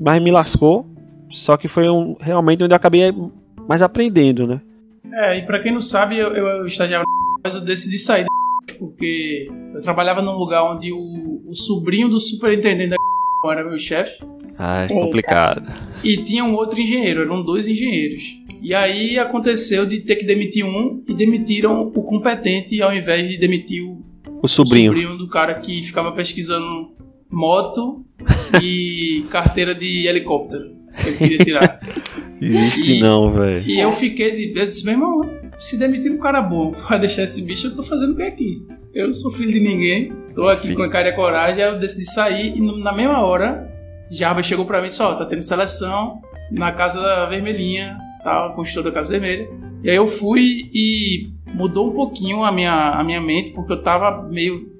mais 0.00 0.20
me 0.22 0.30
lascou. 0.30 0.86
Só 1.34 1.56
que 1.56 1.66
foi 1.66 1.88
um, 1.88 2.14
realmente 2.20 2.62
onde 2.62 2.72
eu 2.72 2.76
acabei 2.76 3.12
mais 3.68 3.82
aprendendo, 3.82 4.46
né? 4.46 4.60
É, 5.12 5.38
e 5.38 5.42
pra 5.46 5.60
quem 5.60 5.72
não 5.72 5.80
sabe, 5.80 6.16
eu, 6.16 6.28
eu 6.28 6.66
estagiava 6.66 7.04
mas 7.44 7.56
eu 7.56 7.60
decidi 7.60 7.98
sair 7.98 8.22
da 8.22 8.74
porque 8.78 9.46
eu 9.74 9.82
trabalhava 9.82 10.22
num 10.22 10.32
lugar 10.32 10.64
onde 10.64 10.90
o, 10.90 11.42
o 11.46 11.54
sobrinho 11.54 12.08
do 12.08 12.18
superintendente 12.18 12.90
da 12.90 12.96
era 13.52 13.62
meu 13.62 13.76
chefe. 13.76 14.24
Ai, 14.58 14.84
Eita. 14.84 14.94
complicado. 14.94 15.70
E 16.02 16.16
tinha 16.22 16.42
um 16.42 16.54
outro 16.54 16.80
engenheiro, 16.80 17.20
eram 17.20 17.42
dois 17.42 17.68
engenheiros. 17.68 18.40
E 18.62 18.72
aí 18.74 19.18
aconteceu 19.18 19.84
de 19.84 20.00
ter 20.00 20.16
que 20.16 20.24
demitir 20.24 20.64
um 20.64 21.02
e 21.06 21.12
demitiram 21.12 21.82
o 21.94 22.02
competente 22.02 22.80
ao 22.80 22.94
invés 22.94 23.28
de 23.28 23.36
demitir 23.36 23.84
o, 23.84 24.02
O 24.42 24.48
sobrinho. 24.48 24.92
o 24.92 24.94
sobrinho 24.94 25.18
do 25.18 25.28
cara 25.28 25.58
que 25.58 25.82
ficava 25.82 26.10
pesquisando 26.12 26.92
moto 27.30 28.02
e 28.62 29.26
carteira 29.28 29.74
de 29.74 30.06
helicóptero 30.06 30.83
ele 31.06 31.16
queria 31.16 31.38
tirar. 31.38 31.80
Existe 32.40 32.94
E- 32.96 33.00
não, 33.00 33.30
velho. 33.30 33.64
E 33.66 33.78
eu 33.80 33.90
fiquei, 33.92 34.52
de, 34.52 34.58
eu 34.58 34.66
disse, 34.66 34.84
meu 34.84 34.94
irmão, 34.94 35.20
se 35.58 35.78
demitir 35.78 36.12
um 36.12 36.18
cara 36.18 36.42
bom 36.42 36.72
pra 36.72 36.98
deixar 36.98 37.22
esse 37.22 37.42
bicho, 37.42 37.68
eu 37.68 37.76
tô 37.76 37.82
fazendo 37.82 38.12
o 38.12 38.16
que 38.16 38.22
aqui? 38.22 38.66
Eu 38.94 39.06
não 39.06 39.12
sou 39.14 39.32
filho 39.32 39.50
de 39.52 39.60
ninguém, 39.60 40.12
tô 40.34 40.46
aqui 40.48 40.62
Difícil. 40.62 40.76
com 40.76 40.82
a 40.82 40.88
cara 40.90 41.08
e 41.08 41.10
a 41.10 41.14
coragem, 41.16 41.64
aí 41.64 41.70
eu 41.72 41.78
decidi 41.78 42.04
sair 42.06 42.56
e 42.56 42.60
na 42.82 42.92
mesma 42.94 43.20
hora, 43.24 43.68
Jarba 44.10 44.42
chegou 44.42 44.64
pra 44.66 44.80
mim 44.80 44.86
e 44.86 44.88
disse, 44.90 45.02
ó, 45.02 45.14
tá 45.14 45.24
tendo 45.24 45.40
seleção 45.42 46.20
na 46.52 46.70
Casa 46.72 47.26
Vermelhinha, 47.26 47.96
tá, 48.22 48.52
construtor 48.54 48.90
da 48.92 48.94
Casa 48.98 49.10
Vermelha. 49.10 49.48
E 49.82 49.90
aí 49.90 49.96
eu 49.96 50.06
fui 50.06 50.70
e 50.72 51.28
mudou 51.54 51.90
um 51.90 51.94
pouquinho 51.94 52.44
a 52.44 52.52
minha, 52.52 52.90
a 52.90 53.02
minha 53.02 53.20
mente, 53.20 53.50
porque 53.52 53.72
eu 53.72 53.82
tava 53.82 54.22
meio 54.28 54.72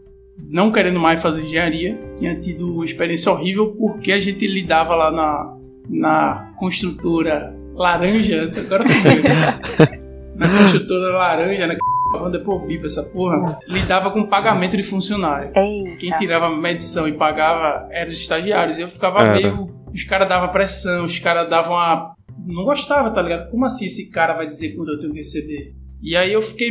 não 0.49 0.71
querendo 0.71 0.99
mais 1.01 1.21
fazer 1.21 1.43
engenharia. 1.43 1.99
Tinha 2.17 2.39
tido 2.39 2.73
uma 2.73 2.85
experiência 2.85 3.31
horrível 3.33 3.75
porque 3.79 4.13
a 4.13 4.19
gente 4.19 4.47
lidava 4.47 4.95
lá 4.95 5.11
na, 5.11 5.57
na 5.89 6.53
construtora 6.57 7.55
laranja. 7.75 8.51
Agora 8.57 8.85
fudeu. 8.85 9.23
na 10.37 10.49
construtora 10.59 11.17
laranja, 11.17 11.67
na 11.67 11.75
quando 12.13 12.39
depois 12.39 12.61
eu 12.63 12.67
bipa 12.69 12.87
essa 12.87 13.03
porra, 13.03 13.59
lidava 13.69 14.11
com 14.13 14.27
pagamento 14.27 14.77
de 14.77 14.83
funcionário. 14.85 15.51
Quem 15.99 16.11
Eita. 16.11 16.17
tirava 16.19 16.49
medição 16.49 17.09
e 17.09 17.13
pagava 17.13 17.89
eram 17.91 18.11
os 18.11 18.19
estagiários. 18.21 18.79
Eu 18.79 18.89
ficava 18.89 19.19
Era. 19.23 19.33
meio. 19.35 19.69
Os 19.93 20.05
caras 20.05 20.29
davam 20.29 20.49
pressão, 20.51 21.05
os 21.05 21.19
caras 21.19 21.49
davam 21.51 21.77
a. 21.77 22.15
Não 22.47 22.65
gostava, 22.65 23.11
tá 23.11 23.23
ligado? 23.23 23.51
Como 23.51 23.65
assim 23.65 23.87
esse 23.87 24.11
cara 24.11 24.35
vai 24.35 24.47
dizer 24.47 24.75
quando 24.77 24.91
eu 24.93 24.99
tenho 24.99 25.13
que 25.13 25.19
receber? 25.19 25.75
E 26.03 26.15
aí 26.17 26.33
eu 26.33 26.43
fiquei 26.43 26.69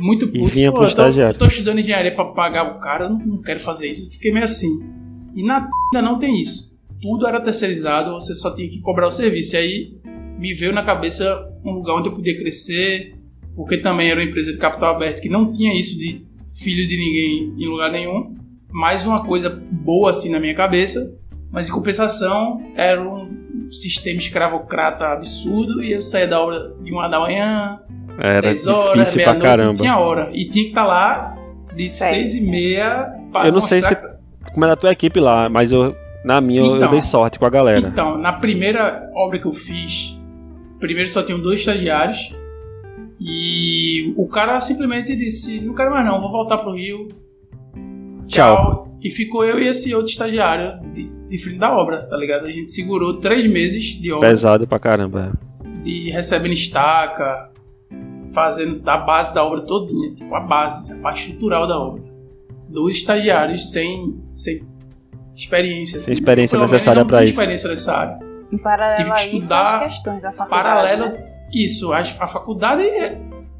muito 0.00 0.24
E 0.26 0.38
puto. 0.40 0.46
vinha 0.52 0.70
Pô, 0.72 0.78
pro 0.78 0.84
eu, 0.84 0.86
tô, 0.86 0.90
estagiário. 0.90 1.34
eu 1.34 1.38
tô 1.38 1.44
estudando 1.46 1.78
engenharia 1.78 2.14
pra 2.14 2.24
pagar 2.26 2.64
o 2.76 2.80
cara, 2.80 3.04
eu 3.04 3.10
não, 3.10 3.18
não 3.18 3.40
quero 3.42 3.60
fazer 3.60 3.88
isso. 3.88 4.08
Eu 4.08 4.12
fiquei 4.12 4.32
meio 4.32 4.44
assim. 4.44 4.80
E 5.36 5.44
na 5.46 5.68
ainda 5.94 6.10
não 6.10 6.18
tem 6.18 6.40
isso. 6.40 6.71
Tudo 7.02 7.26
era 7.26 7.40
terceirizado, 7.40 8.12
você 8.12 8.34
só 8.34 8.54
tinha 8.54 8.68
que 8.70 8.80
cobrar 8.80 9.08
o 9.08 9.10
serviço. 9.10 9.56
E 9.56 9.58
aí 9.58 9.92
me 10.38 10.54
veio 10.54 10.72
na 10.72 10.84
cabeça 10.84 11.50
um 11.64 11.72
lugar 11.72 11.96
onde 11.96 12.08
eu 12.08 12.14
podia 12.14 12.36
crescer, 12.38 13.14
porque 13.56 13.76
também 13.78 14.08
era 14.10 14.20
uma 14.20 14.26
empresa 14.26 14.52
de 14.52 14.58
capital 14.58 14.94
aberto 14.94 15.20
que 15.20 15.28
não 15.28 15.50
tinha 15.50 15.76
isso 15.78 15.98
de 15.98 16.24
filho 16.62 16.86
de 16.86 16.96
ninguém 16.96 17.54
em 17.58 17.68
lugar 17.68 17.90
nenhum. 17.90 18.36
Mais 18.70 19.04
uma 19.04 19.24
coisa 19.24 19.50
boa 19.50 20.10
assim 20.10 20.30
na 20.30 20.38
minha 20.40 20.54
cabeça, 20.54 21.14
mas 21.50 21.68
em 21.68 21.72
compensação 21.72 22.62
era 22.76 23.02
um 23.02 23.66
sistema 23.70 24.18
escravocrata 24.18 25.06
absurdo 25.06 25.82
e 25.82 25.92
eu 25.92 26.00
saía 26.02 26.26
da 26.28 26.40
obra 26.40 26.74
de 26.82 26.90
uma 26.92 27.08
da 27.08 27.18
manhã, 27.20 27.80
Era 28.18 28.42
10 28.42 28.66
horas, 28.68 28.92
difícil 29.10 29.22
pra 29.24 29.34
caramba. 29.40 29.74
tinha 29.80 29.98
hora. 29.98 30.30
E 30.32 30.48
tinha 30.48 30.64
que 30.64 30.70
estar 30.70 30.86
lá 30.86 31.34
de 31.74 31.88
Sério? 31.88 32.14
seis 32.28 32.34
e 32.34 32.40
meia 32.42 33.12
para 33.32 33.48
Eu 33.48 33.52
não 33.52 33.60
sei 33.60 33.80
mostrar- 33.80 34.12
Como 34.52 34.64
era 34.64 34.74
a 34.74 34.76
tua 34.76 34.92
equipe 34.92 35.18
lá, 35.20 35.48
mas 35.48 35.72
eu, 35.72 35.94
na 36.24 36.40
minha, 36.40 36.60
eu- 36.60 36.66
eu 36.66 36.76
Então. 36.76 36.90
dei 36.90 37.00
sorte 37.02 37.38
com 37.38 37.44
a 37.46 37.50
galera. 37.50 37.86
Então, 37.88 38.16
na 38.18 38.32
primeira 38.32 39.08
obra 39.14 39.38
que 39.38 39.46
eu 39.46 39.52
fiz, 39.52 40.18
primeiro 40.78 41.08
só 41.08 41.22
tinham 41.22 41.40
dois 41.40 41.60
estagiários 41.60 42.34
e 43.20 44.12
o 44.16 44.26
cara 44.28 44.58
simplesmente 44.60 45.14
disse: 45.16 45.60
Não 45.60 45.74
quero 45.74 45.90
mais, 45.90 46.04
não, 46.04 46.20
vou 46.20 46.30
voltar 46.30 46.58
pro 46.58 46.74
Rio. 46.74 47.08
Tchau. 48.26 48.88
E 49.02 49.10
ficou 49.10 49.44
eu 49.44 49.58
e 49.58 49.66
esse 49.66 49.92
outro 49.94 50.10
estagiário 50.10 50.80
de, 50.92 51.08
de 51.28 51.38
frente 51.38 51.58
da 51.58 51.76
obra, 51.76 52.06
tá 52.08 52.16
ligado? 52.16 52.46
A 52.46 52.52
gente 52.52 52.70
segurou 52.70 53.14
três 53.18 53.46
meses 53.46 54.00
de 54.00 54.12
obra, 54.12 54.28
Pesado 54.28 54.66
pra 54.66 54.78
caramba. 54.78 55.32
de 55.82 56.08
recebendo 56.10 56.52
estaca, 56.52 57.50
fazendo 58.32 58.78
da 58.78 58.96
base 58.96 59.34
da 59.34 59.44
obra 59.44 59.62
todinha, 59.62 60.14
tipo 60.14 60.32
a 60.34 60.40
base, 60.40 60.92
a 60.92 60.96
parte 60.98 61.22
estrutural 61.26 61.66
da 61.66 61.78
obra. 61.78 62.02
Dos 62.68 62.94
estagiários 62.96 63.72
sem, 63.72 64.16
sem 64.34 64.62
experiência. 65.34 65.98
Assim. 65.98 66.12
experiência 66.12 66.58
necessária 66.58 67.04
para 67.04 67.22
isso. 67.24 67.32
experiência 67.32 67.68
nessa 67.68 67.96
área. 67.96 68.18
Em 68.52 68.58
paralelo 68.58 68.96
Tive 68.96 69.12
que 69.30 69.36
estudar 69.38 69.88
questões 69.88 70.22
da 70.22 70.32
faculdade. 70.32 70.50
Paralelo, 70.62 71.06
né? 71.06 71.24
isso, 71.54 71.92
a, 71.92 72.00
a 72.00 72.26
faculdade, 72.26 72.82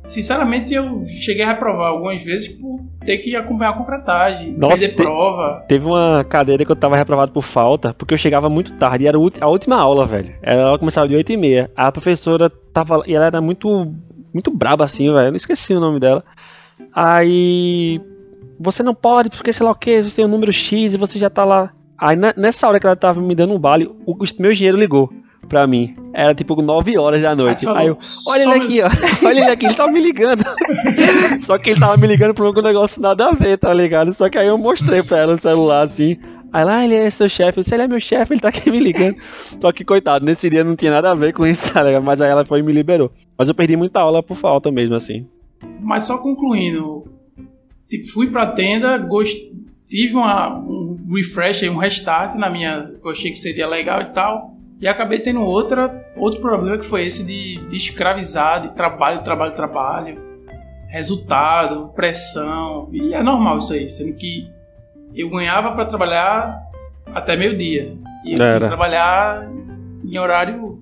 sinceramente, 0.07 0.75
eu 0.75 1.03
cheguei 1.05 1.45
a 1.45 1.49
reprovar 1.49 1.89
algumas 1.93 2.21
vezes 2.23 2.49
por 2.49 2.79
ter 3.05 3.19
que 3.19 3.35
acompanhar 3.35 3.71
a 3.71 3.77
concretagem, 3.79 4.53
Nossa, 4.53 4.77
perder 4.83 4.97
te- 4.97 5.03
prova. 5.03 5.65
Teve 5.67 5.87
uma 5.87 6.25
cadeira 6.29 6.65
que 6.65 6.71
eu 6.71 6.77
tava 6.77 6.97
reprovado 6.97 7.33
por 7.33 7.43
falta, 7.43 7.95
porque 7.95 8.13
eu 8.13 8.19
chegava 8.19 8.49
muito 8.51 8.75
tarde, 8.75 9.05
e 9.05 9.09
era 9.09 9.17
a 9.17 9.49
última 9.49 9.77
aula, 9.77 10.05
velho. 10.07 10.35
Ela 10.43 10.79
começava 10.79 11.09
de 11.09 11.15
8 11.17 11.33
e 11.33 11.37
meia. 11.39 11.71
A 11.75 11.91
professora 11.91 12.51
tava. 12.51 13.03
E 13.07 13.15
ela 13.15 13.27
era 13.27 13.41
muito. 13.41 13.95
Muito 14.35 14.51
braba 14.51 14.85
assim, 14.85 15.13
velho. 15.13 15.27
Eu 15.27 15.31
não 15.31 15.37
esqueci 15.37 15.75
o 15.75 15.81
nome 15.81 16.01
dela. 16.01 16.25
Aí. 16.95 18.01
Você 18.63 18.83
não 18.83 18.95
pode, 18.95 19.31
porque 19.31 19.53
sei 19.53 19.65
lá 19.67 19.73
o 19.73 19.75
que, 19.75 20.03
você 20.03 20.17
tem 20.17 20.25
o 20.25 20.29
número 20.29 20.53
X 20.53 20.95
e 20.95 20.97
você 20.99 21.19
já 21.19 21.29
tá 21.29 21.45
lá. 21.45 21.71
Aí 21.99 22.17
ne- 22.17 22.35
nessa 22.37 22.67
hora 22.69 22.81
que 22.81 22.87
ela 22.87 22.97
tava 22.97 23.21
me 23.21 23.35
dando 23.35 23.55
um 23.55 23.59
vale, 23.61 23.87
o, 24.07 24.17
meu 24.39 24.53
engenheiro 24.53 24.79
ligou 24.79 25.13
pra 25.49 25.67
mim. 25.67 25.95
Era 26.15 26.35
tipo 26.35 26.61
9 26.61 26.97
horas 26.99 27.23
da 27.23 27.35
noite. 27.35 27.67
Aí 27.69 27.87
eu, 27.89 27.95
olha 28.29 28.45
"Só 28.45 28.55
ele 28.55 28.65
aqui, 28.65 28.83
ó. 28.83 28.89
Olha 29.27 29.41
ele 29.41 29.51
aqui, 29.51 29.67
ele 29.67 29.75
tava 29.75 29.91
me 29.93 30.01
ligando. 30.01 30.43
Só 31.41 31.59
que 31.59 31.71
ele 31.71 31.81
tava 31.81 31.97
me 31.97 32.07
ligando 32.07 32.35
por 32.35 32.47
um 32.47 32.63
negócio 32.63 33.01
nada 33.01 33.29
a 33.29 33.33
ver, 33.33 33.59
tá 33.59 33.73
ligado? 33.75 34.13
Só 34.13 34.29
que 34.29 34.39
aí 34.39 34.47
eu 34.47 34.57
mostrei 34.59 35.03
pra 35.03 35.19
ela 35.19 35.33
no 35.35 35.41
celular 35.41 35.83
assim. 35.83 36.17
Aí 36.53 36.65
lá, 36.65 36.85
ele 36.85 36.95
é 36.95 37.09
seu 37.11 37.29
chefe. 37.29 37.59
Eu 37.59 37.63
disse, 37.63 37.75
ele 37.75 37.83
é 37.85 37.89
meu 37.89 37.99
chefe, 38.01 38.35
ele 38.35 38.41
tá 38.41 38.49
aqui 38.49 38.71
me 38.71 38.79
ligando. 38.79 39.17
Só 39.61 39.73
que, 39.73 39.85
coitado, 39.85 40.25
nesse 40.25 40.51
dia 40.51 40.63
não 40.63 40.77
tinha 40.77 40.91
nada 40.91 41.11
a 41.11 41.15
ver 41.15 41.33
com 41.33 41.47
isso, 41.47 41.71
tá 41.73 41.83
ligado? 41.83 42.03
Mas 42.03 42.21
aí 42.21 42.31
ela 42.31 42.45
foi 42.45 42.61
e 42.61 42.63
me 42.63 42.73
liberou. 42.73 43.11
Mas 43.39 43.49
eu 43.49 43.55
perdi 43.55 43.75
muita 43.77 44.01
aula 44.01 44.23
por 44.23 44.37
falta 44.37 44.71
mesmo, 44.71 44.95
assim. 44.95 45.27
Mas 45.81 46.03
só 46.05 46.19
concluindo, 46.19 47.05
tipo, 47.99 48.13
fui 48.13 48.31
pra 48.31 48.47
tenda, 48.47 48.97
gost... 48.99 49.37
tive 49.89 50.15
uma, 50.15 50.55
um 50.59 50.99
refresh, 51.15 51.63
um 51.65 51.77
restart 51.77 52.35
na 52.37 52.49
minha. 52.49 52.91
Eu 53.03 53.11
achei 53.11 53.31
que 53.31 53.39
seria 53.39 53.67
legal 53.69 54.01
e 54.01 54.07
tal. 54.07 54.57
E 54.81 54.89
acabei 54.89 55.21
tendo 55.21 55.41
outra, 55.43 56.05
outro 56.17 56.41
problema 56.41 56.77
que 56.79 56.85
foi 56.85 57.05
esse 57.05 57.25
de, 57.25 57.59
de 57.69 57.77
escravizar, 57.77 58.63
de 58.63 58.75
trabalho, 58.75 59.23
trabalho, 59.23 59.55
trabalho, 59.55 60.21
resultado, 60.89 61.93
pressão. 61.95 62.89
E 62.93 63.15
é 63.15 63.23
normal 63.23 63.59
isso 63.59 63.73
aí, 63.75 63.89
sendo 63.89 64.17
que 64.17 64.51
eu 65.15 65.29
ganhava 65.31 65.73
pra 65.73 65.85
trabalhar 65.85 66.59
até 67.15 67.37
meio-dia. 67.37 67.95
E 68.25 68.31
eu 68.31 68.35
tinha 68.35 68.49
Era. 68.49 68.67
trabalhar 68.69 69.49
em 70.05 70.19
horário 70.19 70.79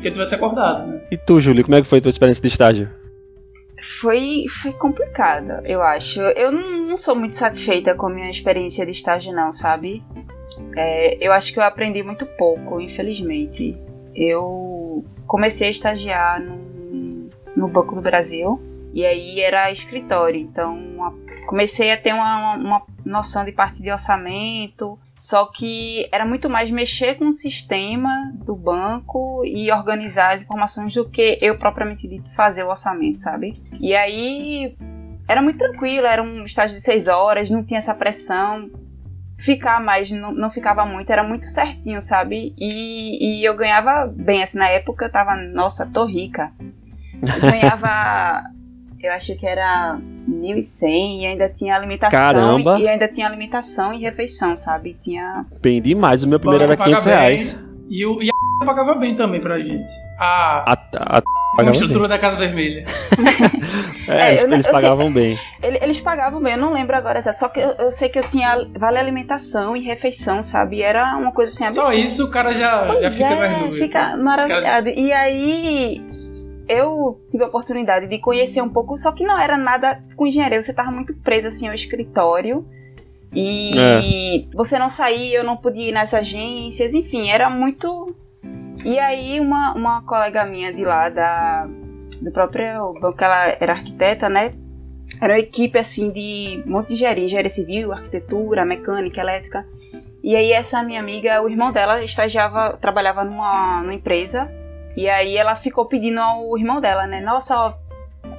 que 0.00 0.06
eu 0.06 0.12
tivesse 0.12 0.34
acordado, 0.34 0.86
né? 0.86 1.00
E 1.10 1.16
tu, 1.16 1.40
Júlio, 1.40 1.64
como 1.64 1.74
é 1.74 1.80
que 1.80 1.86
foi 1.86 1.98
a 1.98 2.02
tua 2.02 2.10
experiência 2.10 2.42
de 2.42 2.48
estágio? 2.48 3.05
Foi, 4.00 4.44
foi 4.62 4.72
complicado, 4.72 5.64
eu 5.64 5.82
acho. 5.82 6.20
Eu 6.20 6.50
não, 6.50 6.62
não 6.88 6.96
sou 6.96 7.14
muito 7.14 7.34
satisfeita 7.36 7.94
com 7.94 8.06
a 8.06 8.10
minha 8.10 8.28
experiência 8.30 8.84
de 8.84 8.90
estágio, 8.92 9.32
não, 9.32 9.52
sabe? 9.52 10.02
É, 10.76 11.16
eu 11.24 11.32
acho 11.32 11.52
que 11.52 11.58
eu 11.58 11.62
aprendi 11.62 12.02
muito 12.02 12.26
pouco, 12.26 12.80
infelizmente. 12.80 13.76
Eu 14.14 15.04
comecei 15.26 15.68
a 15.68 15.70
estagiar 15.70 16.40
no, 16.42 17.30
no 17.56 17.68
Banco 17.68 17.94
do 17.94 18.00
Brasil 18.00 18.60
e 18.92 19.04
aí 19.04 19.40
era 19.40 19.70
escritório, 19.70 20.40
então 20.40 20.76
a- 21.04 21.46
comecei 21.46 21.92
a 21.92 21.96
ter 21.96 22.12
uma, 22.12 22.54
uma 22.56 22.82
noção 23.04 23.44
de 23.44 23.52
parte 23.52 23.82
de 23.82 23.90
orçamento, 23.92 24.98
só 25.16 25.46
que 25.46 26.06
era 26.12 26.26
muito 26.26 26.48
mais 26.48 26.70
mexer 26.70 27.16
com 27.16 27.28
o 27.28 27.32
sistema 27.32 28.32
do 28.44 28.54
banco 28.54 29.42
e 29.46 29.72
organizar 29.72 30.36
as 30.36 30.42
informações 30.42 30.92
do 30.92 31.08
que 31.08 31.38
eu 31.40 31.58
propriamente 31.58 32.06
dito 32.06 32.30
fazer 32.34 32.64
o 32.64 32.68
orçamento, 32.68 33.18
sabe? 33.20 33.62
E 33.80 33.94
aí 33.94 34.76
era 35.26 35.40
muito 35.40 35.58
tranquilo, 35.58 36.06
era 36.06 36.22
um 36.22 36.44
estágio 36.44 36.76
de 36.76 36.84
seis 36.84 37.08
horas, 37.08 37.50
não 37.50 37.64
tinha 37.64 37.78
essa 37.78 37.94
pressão. 37.94 38.70
Ficar 39.38 39.82
mais, 39.82 40.10
não, 40.10 40.32
não 40.32 40.50
ficava 40.50 40.84
muito, 40.86 41.10
era 41.10 41.22
muito 41.22 41.46
certinho, 41.46 42.00
sabe? 42.02 42.54
E, 42.58 43.40
e 43.40 43.44
eu 43.44 43.54
ganhava 43.56 44.06
bem, 44.06 44.42
assim, 44.42 44.58
na 44.58 44.68
época 44.68 45.06
eu 45.06 45.12
tava, 45.12 45.36
nossa, 45.36 45.86
tô 45.86 46.04
rica. 46.04 46.52
Eu 47.22 47.40
ganhava, 47.50 48.42
eu 49.06 49.12
acho 49.12 49.36
que 49.36 49.46
era 49.46 49.98
1.100 50.28 51.20
e 51.22 51.26
ainda 51.26 51.48
tinha 51.48 51.74
alimentação. 51.74 52.10
Caramba! 52.18 52.78
E 52.78 52.88
ainda 52.88 53.08
tinha 53.08 53.26
alimentação 53.26 53.92
e 53.92 53.98
refeição, 54.00 54.56
sabe? 54.56 54.96
Tinha 55.02 55.44
Bem 55.60 55.80
demais. 55.80 56.22
O 56.24 56.28
meu 56.28 56.38
primeiro 56.40 56.64
era 56.64 56.76
paga 56.76 56.90
500 56.90 57.04
bem, 57.06 57.14
reais. 57.14 57.60
E, 57.88 58.04
o, 58.04 58.20
e 58.22 58.28
a 58.62 58.64
pagava 58.66 58.94
bem 58.94 59.14
também 59.14 59.40
pra 59.40 59.58
gente. 59.58 59.90
A, 60.18 60.72
A, 60.72 60.76
a, 60.96 61.18
a 61.18 62.08
da 62.08 62.18
Casa 62.18 62.36
Vermelha. 62.36 62.84
É, 64.08 64.20
É, 64.20 64.28
eles, 64.28 64.42
eu 64.42 64.48
eles 64.52 64.58
eu 64.58 64.62
sei- 64.62 64.72
pagavam 64.72 65.12
bem. 65.12 65.36
Ele- 65.60 65.78
Eles 65.82 65.98
pagavam 65.98 66.40
bem, 66.40 66.52
eu 66.52 66.58
não 66.60 66.72
lembro 66.72 66.94
agora, 66.94 67.20
só 67.34 67.48
que 67.48 67.58
eu, 67.58 67.70
eu 67.70 67.90
sei 67.90 68.08
que 68.08 68.16
eu 68.16 68.22
tinha 68.28 68.64
vale 68.78 68.98
alimentação 68.98 69.76
e 69.76 69.80
refeição, 69.82 70.44
sabe? 70.44 70.80
Era 70.80 71.16
uma 71.16 71.32
coisa 71.32 71.50
assim 71.50 71.74
Só 71.74 71.80
absurda. 71.86 72.00
isso 72.04 72.24
o 72.26 72.30
cara 72.30 72.52
já, 72.52 72.86
já 73.00 73.10
fica 73.10 73.24
é, 73.26 73.36
mais 73.36 73.76
fica 73.78 74.16
maravilhado. 74.16 74.88
E 74.90 75.12
aí 75.12 76.00
eu 76.68 77.20
tive 77.30 77.44
a 77.44 77.46
oportunidade 77.46 78.06
de 78.08 78.18
conhecer 78.18 78.60
um 78.60 78.68
pouco, 78.68 78.96
só 78.98 79.12
que 79.12 79.24
não 79.24 79.38
era 79.38 79.56
nada 79.56 80.02
com 80.16 80.26
engenharia, 80.26 80.62
você 80.62 80.72
tava 80.72 80.90
muito 80.90 81.14
preso 81.20 81.48
assim 81.48 81.68
ao 81.68 81.74
escritório. 81.74 82.66
E 83.32 84.48
você 84.54 84.78
não 84.78 84.88
saía, 84.88 85.38
eu 85.38 85.44
não 85.44 85.56
podia 85.56 85.88
ir 85.88 85.92
nas 85.92 86.14
agências, 86.14 86.94
enfim, 86.94 87.28
era 87.28 87.50
muito. 87.50 88.14
E 88.84 88.98
aí 88.98 89.40
uma, 89.40 89.74
uma 89.74 90.02
colega 90.02 90.44
minha 90.46 90.72
de 90.72 90.84
lá 90.84 91.08
da, 91.08 91.68
do 92.22 92.30
próprio 92.32 92.94
banco, 93.00 93.22
ela 93.22 93.48
era 93.60 93.72
arquiteta, 93.72 94.28
né? 94.28 94.52
Era 95.20 95.34
uma 95.34 95.38
equipe 95.38 95.78
assim 95.78 96.10
de 96.10 96.62
um 96.66 96.70
monte 96.70 96.88
de 96.88 96.94
engenharia, 96.94 97.24
engenharia 97.24 97.50
civil, 97.50 97.92
arquitetura, 97.92 98.64
mecânica, 98.64 99.20
elétrica. 99.20 99.66
E 100.22 100.34
aí 100.34 100.52
essa 100.52 100.82
minha 100.82 101.00
amiga, 101.00 101.40
o 101.42 101.48
irmão 101.48 101.72
dela 101.72 102.02
estagiava, 102.02 102.76
trabalhava 102.80 103.24
numa, 103.24 103.82
numa 103.82 103.94
empresa. 103.94 104.50
E 104.96 105.08
aí 105.08 105.36
ela 105.36 105.54
ficou 105.56 105.86
pedindo 105.86 106.18
ao 106.20 106.56
irmão 106.56 106.80
dela, 106.80 107.06
né? 107.06 107.20
Nossa, 107.20 107.54
ó, 107.54 107.74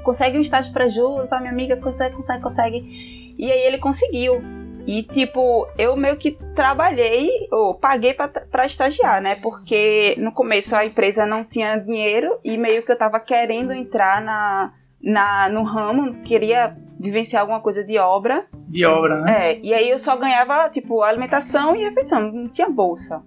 consegue 0.04 0.38
um 0.38 0.42
estágio 0.42 0.74
pra 0.74 0.88
Ju, 0.88 1.28
pra 1.30 1.40
minha 1.40 1.52
amiga, 1.52 1.78
consegue, 1.78 2.16
consegue, 2.16 2.42
consegue. 2.42 3.36
E 3.38 3.52
aí 3.52 3.62
ele 3.62 3.78
conseguiu. 3.78 4.42
E 4.88 5.04
tipo, 5.04 5.68
eu 5.78 5.98
meio 5.98 6.16
que 6.16 6.32
trabalhei, 6.56 7.30
ou 7.52 7.76
paguei 7.76 8.14
pra, 8.14 8.30
pra 8.30 8.66
estagiar, 8.66 9.22
né? 9.22 9.36
Porque 9.36 10.16
no 10.18 10.32
começo 10.32 10.76
a 10.76 10.86
empresa 10.86 11.26
não 11.26 11.44
tinha 11.44 11.78
dinheiro 11.78 12.40
e 12.44 12.58
meio 12.58 12.82
que 12.84 12.92
eu 12.92 12.98
tava 12.98 13.20
querendo 13.20 13.74
entrar 13.74 14.22
na, 14.22 14.72
na, 15.02 15.50
no 15.50 15.64
ramo, 15.64 16.22
queria 16.22 16.74
vivenciar 16.98 17.42
alguma 17.42 17.60
coisa 17.60 17.84
de 17.84 17.98
obra. 17.98 18.46
De 18.54 18.86
obra, 18.86 19.20
né? 19.20 19.52
É, 19.52 19.60
e 19.60 19.74
aí 19.74 19.90
eu 19.90 20.00
só 20.00 20.16
ganhava, 20.16 20.70
tipo, 20.70 21.04
alimentação 21.04 21.76
e 21.76 21.84
refeição, 21.84 22.32
não 22.32 22.48
tinha 22.48 22.70
bolsa. 22.70 23.22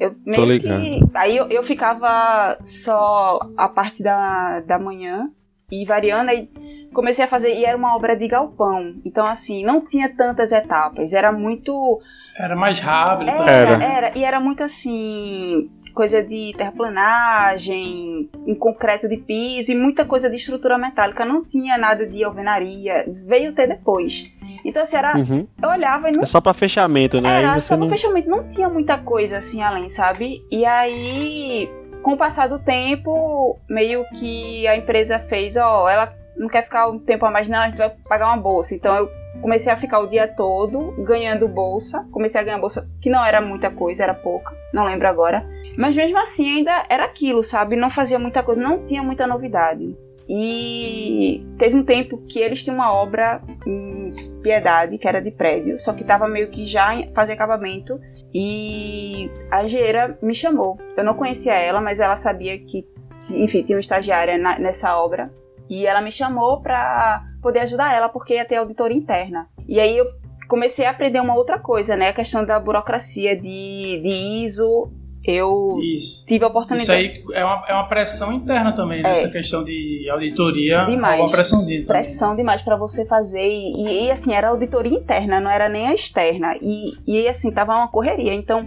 Eu 0.00 0.14
Tô 0.34 0.46
meio 0.46 0.60
que. 0.60 0.66
ligado. 0.66 1.10
Aí 1.14 1.36
eu, 1.36 1.46
eu 1.48 1.62
ficava 1.62 2.56
só 2.64 3.38
a 3.54 3.68
parte 3.68 4.02
da, 4.02 4.60
da 4.60 4.78
manhã 4.78 5.30
e 5.70 5.84
variando, 5.84 6.30
aí 6.30 6.48
comecei 6.92 7.24
a 7.24 7.28
fazer, 7.28 7.54
e 7.54 7.64
era 7.64 7.76
uma 7.76 7.94
obra 7.94 8.16
de 8.16 8.26
galpão. 8.26 8.94
Então, 9.04 9.26
assim, 9.26 9.62
não 9.64 9.86
tinha 9.86 10.08
tantas 10.08 10.52
etapas, 10.52 11.12
era 11.12 11.30
muito. 11.30 11.98
Era 12.36 12.56
mais 12.56 12.78
rápido. 12.80 13.28
Era, 13.30 13.50
Era. 13.50 13.84
era, 13.84 14.18
e 14.18 14.24
era 14.24 14.40
muito 14.40 14.64
assim. 14.64 15.70
Coisa 15.92 16.22
de 16.22 16.52
terraplanagem, 16.56 18.30
em 18.46 18.54
concreto 18.54 19.08
de 19.08 19.16
piso 19.16 19.72
e 19.72 19.74
muita 19.74 20.04
coisa 20.04 20.30
de 20.30 20.36
estrutura 20.36 20.78
metálica. 20.78 21.24
Não 21.24 21.44
tinha 21.44 21.76
nada 21.76 22.06
de 22.06 22.22
alvenaria. 22.22 23.04
Veio 23.26 23.52
ter 23.52 23.66
depois. 23.66 24.32
Então, 24.64 24.82
assim, 24.82 24.96
era, 24.96 25.16
Uhum. 25.16 25.46
eu 25.62 25.68
olhava 25.68 26.08
e 26.08 26.12
não 26.12 26.22
É 26.22 26.26
só 26.26 26.40
pra 26.40 26.52
fechamento, 26.52 27.20
né? 27.20 27.38
era, 27.42 27.60
só 27.60 27.76
não. 27.76 27.88
fechamento 27.88 28.28
não 28.28 28.48
tinha 28.48 28.68
muita 28.68 28.98
coisa 28.98 29.38
assim 29.38 29.62
além, 29.62 29.88
sabe? 29.88 30.44
E 30.50 30.64
aí, 30.64 31.70
com 32.02 32.12
o 32.12 32.16
passar 32.16 32.48
do 32.48 32.58
tempo, 32.58 33.58
meio 33.68 34.04
que 34.18 34.66
a 34.66 34.76
empresa 34.76 35.18
fez, 35.18 35.56
ó, 35.56 35.88
ela 35.88 36.12
não 36.36 36.48
quer 36.48 36.62
ficar 36.64 36.88
um 36.88 36.98
tempo 36.98 37.26
a 37.26 37.30
mais, 37.30 37.48
não, 37.48 37.58
a 37.58 37.68
gente 37.68 37.76
vai 37.76 37.92
pagar 38.08 38.28
uma 38.28 38.36
bolsa. 38.38 38.74
Então 38.74 38.94
eu 38.96 39.10
comecei 39.42 39.70
a 39.70 39.76
ficar 39.76 39.98
o 40.00 40.06
dia 40.06 40.26
todo 40.26 40.94
ganhando 41.04 41.46
bolsa. 41.46 42.06
Comecei 42.10 42.40
a 42.40 42.44
ganhar 42.44 42.58
bolsa, 42.58 42.88
que 43.02 43.10
não 43.10 43.22
era 43.24 43.40
muita 43.40 43.70
coisa, 43.70 44.02
era 44.04 44.14
pouca, 44.14 44.54
não 44.72 44.84
lembro 44.84 45.06
agora. 45.06 45.44
Mas 45.76 45.94
mesmo 45.94 46.18
assim 46.18 46.58
ainda 46.58 46.84
era 46.88 47.04
aquilo, 47.04 47.42
sabe? 47.42 47.76
Não 47.76 47.90
fazia 47.90 48.18
muita 48.18 48.42
coisa, 48.42 48.60
não 48.60 48.82
tinha 48.84 49.02
muita 49.02 49.26
novidade. 49.26 49.94
E 50.32 51.44
teve 51.58 51.74
um 51.76 51.84
tempo 51.84 52.18
que 52.28 52.38
eles 52.38 52.62
tinham 52.62 52.76
uma 52.76 52.92
obra 52.92 53.40
em 53.66 54.14
Piedade, 54.42 54.96
que 54.96 55.08
era 55.08 55.20
de 55.20 55.30
prédio, 55.32 55.76
só 55.78 55.92
que 55.92 56.06
tava 56.06 56.28
meio 56.28 56.48
que 56.50 56.66
já 56.66 56.94
de 56.94 57.32
acabamento. 57.32 57.98
E 58.32 59.28
a 59.50 59.64
engenheira 59.64 60.16
me 60.22 60.32
chamou. 60.34 60.78
Eu 60.96 61.02
não 61.02 61.14
conhecia 61.14 61.54
ela, 61.54 61.80
mas 61.80 61.98
ela 61.98 62.16
sabia 62.16 62.56
que, 62.58 62.86
enfim, 63.32 63.64
tinha 63.64 63.76
uma 63.76 63.80
estagiária 63.80 64.38
na- 64.38 64.58
nessa 64.58 64.96
obra. 64.96 65.32
E 65.68 65.84
ela 65.84 66.00
me 66.00 66.12
chamou 66.12 66.60
pra 66.60 67.24
poder 67.42 67.60
ajudar 67.60 67.92
ela, 67.92 68.08
porque 68.08 68.34
ia 68.34 68.44
ter 68.44 68.56
auditoria 68.56 68.96
interna. 68.96 69.48
E 69.68 69.80
aí 69.80 69.96
eu 69.96 70.06
comecei 70.48 70.84
a 70.86 70.90
aprender 70.90 71.20
uma 71.20 71.34
outra 71.34 71.58
coisa, 71.58 71.96
né? 71.96 72.08
A 72.08 72.12
questão 72.12 72.44
da 72.44 72.58
burocracia 72.58 73.34
de, 73.36 73.98
de 74.00 74.44
ISO 74.44 74.92
eu 75.24 75.78
Isso. 75.82 76.24
tive 76.26 76.44
a 76.44 76.48
oportunidade. 76.48 76.82
Isso 76.82 76.92
aí 76.92 77.24
é 77.34 77.44
uma, 77.44 77.64
é 77.68 77.74
uma 77.74 77.86
pressão 77.86 78.32
interna 78.32 78.72
também, 78.72 79.02
nessa 79.02 79.28
questão 79.28 79.62
de 79.62 80.08
auditoria. 80.10 80.84
Demais. 80.84 81.18
É 81.18 81.22
uma 81.22 81.30
pressãozinha. 81.30 81.80
também. 81.80 82.02
pressão 82.02 82.34
demais 82.34 82.62
pra 82.62 82.76
você 82.76 83.04
fazer 83.04 83.46
e, 83.46 84.06
e, 84.06 84.10
assim 84.10 84.32
era 84.32 84.48
auditoria 84.48 84.98
interna 84.98 85.40
não 85.40 85.50
era 85.50 85.68
nem 85.68 85.88
a 85.88 85.94
externa 85.94 86.56
e, 86.60 86.92
e 87.06 87.28
assim 87.28 87.50
tava 87.50 87.74
uma 87.74 87.88
correria 87.88 88.32
então 88.32 88.60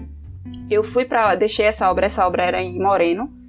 eu 0.69 0.83
fui 0.83 1.05
pra. 1.05 1.35
deixei 1.35 1.65
essa 1.65 1.89
obra 1.89 2.05
essa 2.05 2.25
obra 2.25 2.43
era 2.43 2.61
em 2.61 2.77
Moreno 2.79 3.42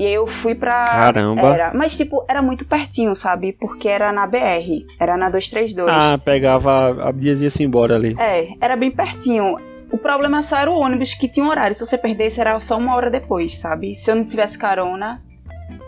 e 0.00 0.06
aí 0.06 0.14
eu 0.14 0.26
fui 0.26 0.54
pra 0.54 0.86
Caramba. 0.86 1.48
era. 1.54 1.72
Mas 1.74 1.94
tipo 1.94 2.24
era 2.26 2.40
muito 2.40 2.64
pertinho 2.64 3.14
sabe? 3.14 3.52
Porque 3.52 3.86
era 3.86 4.10
na 4.12 4.26
BR 4.26 4.86
era 4.98 5.14
na 5.18 5.28
232 5.28 5.88
Ah, 5.92 6.16
pegava 6.16 7.08
a 7.08 7.12
Dias 7.12 7.42
ia-se 7.42 7.62
embora 7.62 7.96
ali. 7.96 8.16
é 8.18 8.48
era 8.60 8.76
bem 8.76 8.90
pertinho. 8.90 9.56
O 9.92 9.98
problema 9.98 10.42
só 10.42 10.56
era 10.56 10.70
o 10.70 10.78
ônibus 10.78 11.12
que 11.12 11.28
tinha 11.28 11.44
um 11.44 11.50
horário. 11.50 11.74
Se 11.74 11.84
você 11.84 11.98
perdesse 11.98 12.40
era 12.40 12.58
só 12.60 12.78
uma 12.78 12.94
hora 12.96 13.10
depois 13.10 13.58
sabe? 13.58 13.94
Se 13.94 14.10
eu 14.10 14.14
não 14.16 14.24
tivesse 14.24 14.56
carona. 14.56 15.18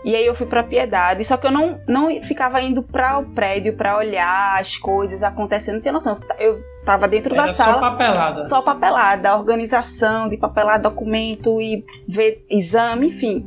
E 0.05 0.15
aí 0.15 0.25
eu 0.25 0.35
fui 0.35 0.45
pra 0.45 0.63
Piedade, 0.63 1.23
só 1.25 1.35
que 1.37 1.47
eu 1.47 1.51
não, 1.51 1.77
não 1.87 2.07
ficava 2.23 2.61
indo 2.61 2.83
para 2.83 3.19
o 3.19 3.25
prédio 3.25 3.73
pra 3.73 3.97
olhar 3.97 4.59
as 4.59 4.77
coisas 4.77 5.23
acontecendo, 5.23 5.75
não 5.75 5.81
tinha 5.81 5.93
noção. 5.93 6.17
Eu 6.39 6.61
tava 6.85 7.07
dentro 7.07 7.33
Era 7.33 7.47
da 7.47 7.53
só 7.53 7.63
sala, 7.63 7.79
papelada. 7.91 8.35
só 8.35 8.61
papelada, 8.61 9.35
organização 9.37 10.27
de 10.29 10.35
papelar 10.37 10.81
documento 10.81 11.61
e 11.61 11.85
ver 12.07 12.45
exame, 12.49 13.07
enfim. 13.09 13.45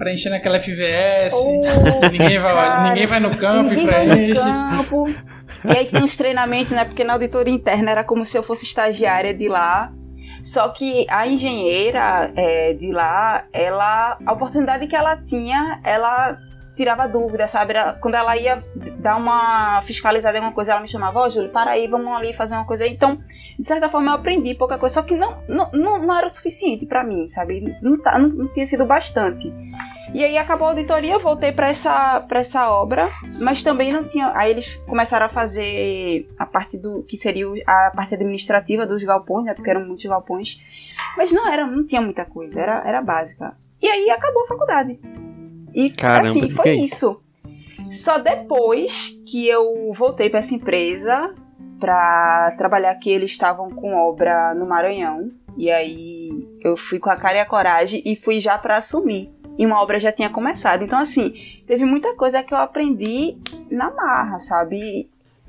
Preenchendo 0.00 0.36
aquela 0.36 0.58
FVS. 0.58 1.34
Oh, 1.34 1.60
ninguém, 2.10 2.38
vai, 2.38 2.54
cara, 2.54 2.88
ninguém 2.88 3.06
vai 3.06 3.20
no 3.20 3.36
campo 3.36 3.74
e 3.74 3.86
preenche. 3.86 4.40
campo. 4.40 5.06
E 5.62 5.76
aí 5.76 5.84
tem 5.84 6.02
uns 6.02 6.16
treinamentos, 6.16 6.72
né? 6.72 6.86
Porque 6.86 7.04
na 7.04 7.12
auditoria 7.12 7.52
interna 7.52 7.90
era 7.90 8.02
como 8.02 8.24
se 8.24 8.34
eu 8.36 8.42
fosse 8.42 8.64
estagiária 8.64 9.34
de 9.34 9.46
lá. 9.46 9.90
Só 10.42 10.70
que 10.70 11.04
a 11.10 11.26
engenheira 11.26 12.32
é, 12.34 12.72
de 12.72 12.90
lá, 12.90 13.44
ela, 13.52 14.16
a 14.24 14.32
oportunidade 14.32 14.86
que 14.86 14.96
ela 14.96 15.18
tinha, 15.18 15.78
ela 15.84 16.38
tirava 16.80 17.06
dúvida, 17.06 17.46
sabe? 17.46 17.72
Era- 17.72 17.92
quando 18.00 18.14
ela 18.14 18.34
ia 18.38 18.62
dar 18.96 19.16
uma 19.16 19.82
fiscalizada 19.82 20.36
em 20.36 20.40
alguma 20.40 20.54
coisa, 20.54 20.72
ela 20.72 20.80
me 20.80 20.88
chamava, 20.88 21.20
ó, 21.20 21.28
Júlio, 21.28 21.50
para 21.50 21.72
aí, 21.72 21.86
vamos 21.86 22.10
ali 22.16 22.32
fazer 22.32 22.54
uma 22.54 22.64
coisa. 22.64 22.84
aí." 22.84 22.92
Então, 22.92 23.18
de 23.58 23.66
certa 23.66 23.90
forma, 23.90 24.10
eu 24.10 24.14
aprendi 24.14 24.54
pouca 24.54 24.78
coisa, 24.78 24.94
só 24.94 25.02
que 25.02 25.14
não, 25.14 25.36
não, 25.46 25.70
não, 25.72 26.16
era 26.16 26.26
o 26.26 26.30
suficiente 26.30 26.86
pra 26.86 27.04
mim, 27.04 27.28
sabe? 27.28 27.76
Não, 27.82 27.98
tá, 28.00 28.18
não, 28.18 28.28
não 28.30 28.48
tinha 28.48 28.64
sido 28.64 28.86
bastante. 28.86 29.52
E 30.14 30.24
aí 30.24 30.36
acabou 30.38 30.66
a 30.66 30.70
auditoria, 30.70 31.12
eu 31.12 31.20
voltei 31.20 31.52
pra 31.52 31.68
essa, 31.68 32.20
pra 32.22 32.40
essa 32.40 32.68
obra, 32.70 33.10
mas 33.40 33.62
também 33.62 33.92
não 33.92 34.02
tinha. 34.04 34.32
Aí 34.34 34.50
eles 34.50 34.74
começaram 34.88 35.26
a 35.26 35.28
fazer 35.28 36.26
a 36.38 36.46
parte 36.46 36.76
do. 36.78 37.02
que 37.04 37.16
seria 37.16 37.46
a 37.66 37.92
parte 37.94 38.14
administrativa 38.14 38.86
dos 38.86 39.04
galpões, 39.04 39.44
né? 39.44 39.54
Porque 39.54 39.70
eram 39.70 39.86
muitos 39.86 40.04
galpões. 40.06 40.58
Mas 41.16 41.30
não 41.30 41.46
era, 41.52 41.66
não 41.66 41.86
tinha 41.86 42.00
muita 42.00 42.24
coisa, 42.24 42.60
era, 42.60 42.82
era 42.86 43.02
básica. 43.02 43.54
E 43.82 43.86
aí 43.86 44.10
acabou 44.10 44.44
a 44.44 44.48
faculdade. 44.48 44.98
E 45.74 45.90
Caramba, 45.90 46.44
assim, 46.44 46.48
foi 46.50 46.70
é 46.70 46.74
isso. 46.74 47.20
Só 47.92 48.18
depois 48.18 49.16
que 49.26 49.48
eu 49.48 49.92
voltei 49.94 50.28
pra 50.30 50.40
essa 50.40 50.54
empresa 50.54 51.34
pra 51.78 52.54
trabalhar 52.58 52.94
que 52.96 53.10
eles 53.10 53.30
estavam 53.30 53.68
com 53.68 53.94
obra 53.94 54.54
no 54.54 54.66
Maranhão. 54.66 55.30
E 55.56 55.70
aí 55.70 56.30
eu 56.62 56.76
fui 56.76 56.98
com 56.98 57.10
a 57.10 57.16
cara 57.16 57.38
e 57.38 57.40
a 57.40 57.46
coragem 57.46 58.02
e 58.04 58.14
fui 58.14 58.38
já 58.38 58.56
pra 58.58 58.76
assumir. 58.76 59.30
E 59.58 59.66
uma 59.66 59.82
obra 59.82 59.98
já 59.98 60.12
tinha 60.12 60.30
começado. 60.30 60.84
Então, 60.84 60.98
assim, 60.98 61.34
teve 61.66 61.84
muita 61.84 62.14
coisa 62.16 62.42
que 62.42 62.54
eu 62.54 62.58
aprendi 62.58 63.36
na 63.70 63.90
marra, 63.90 64.36
sabe? 64.38 65.08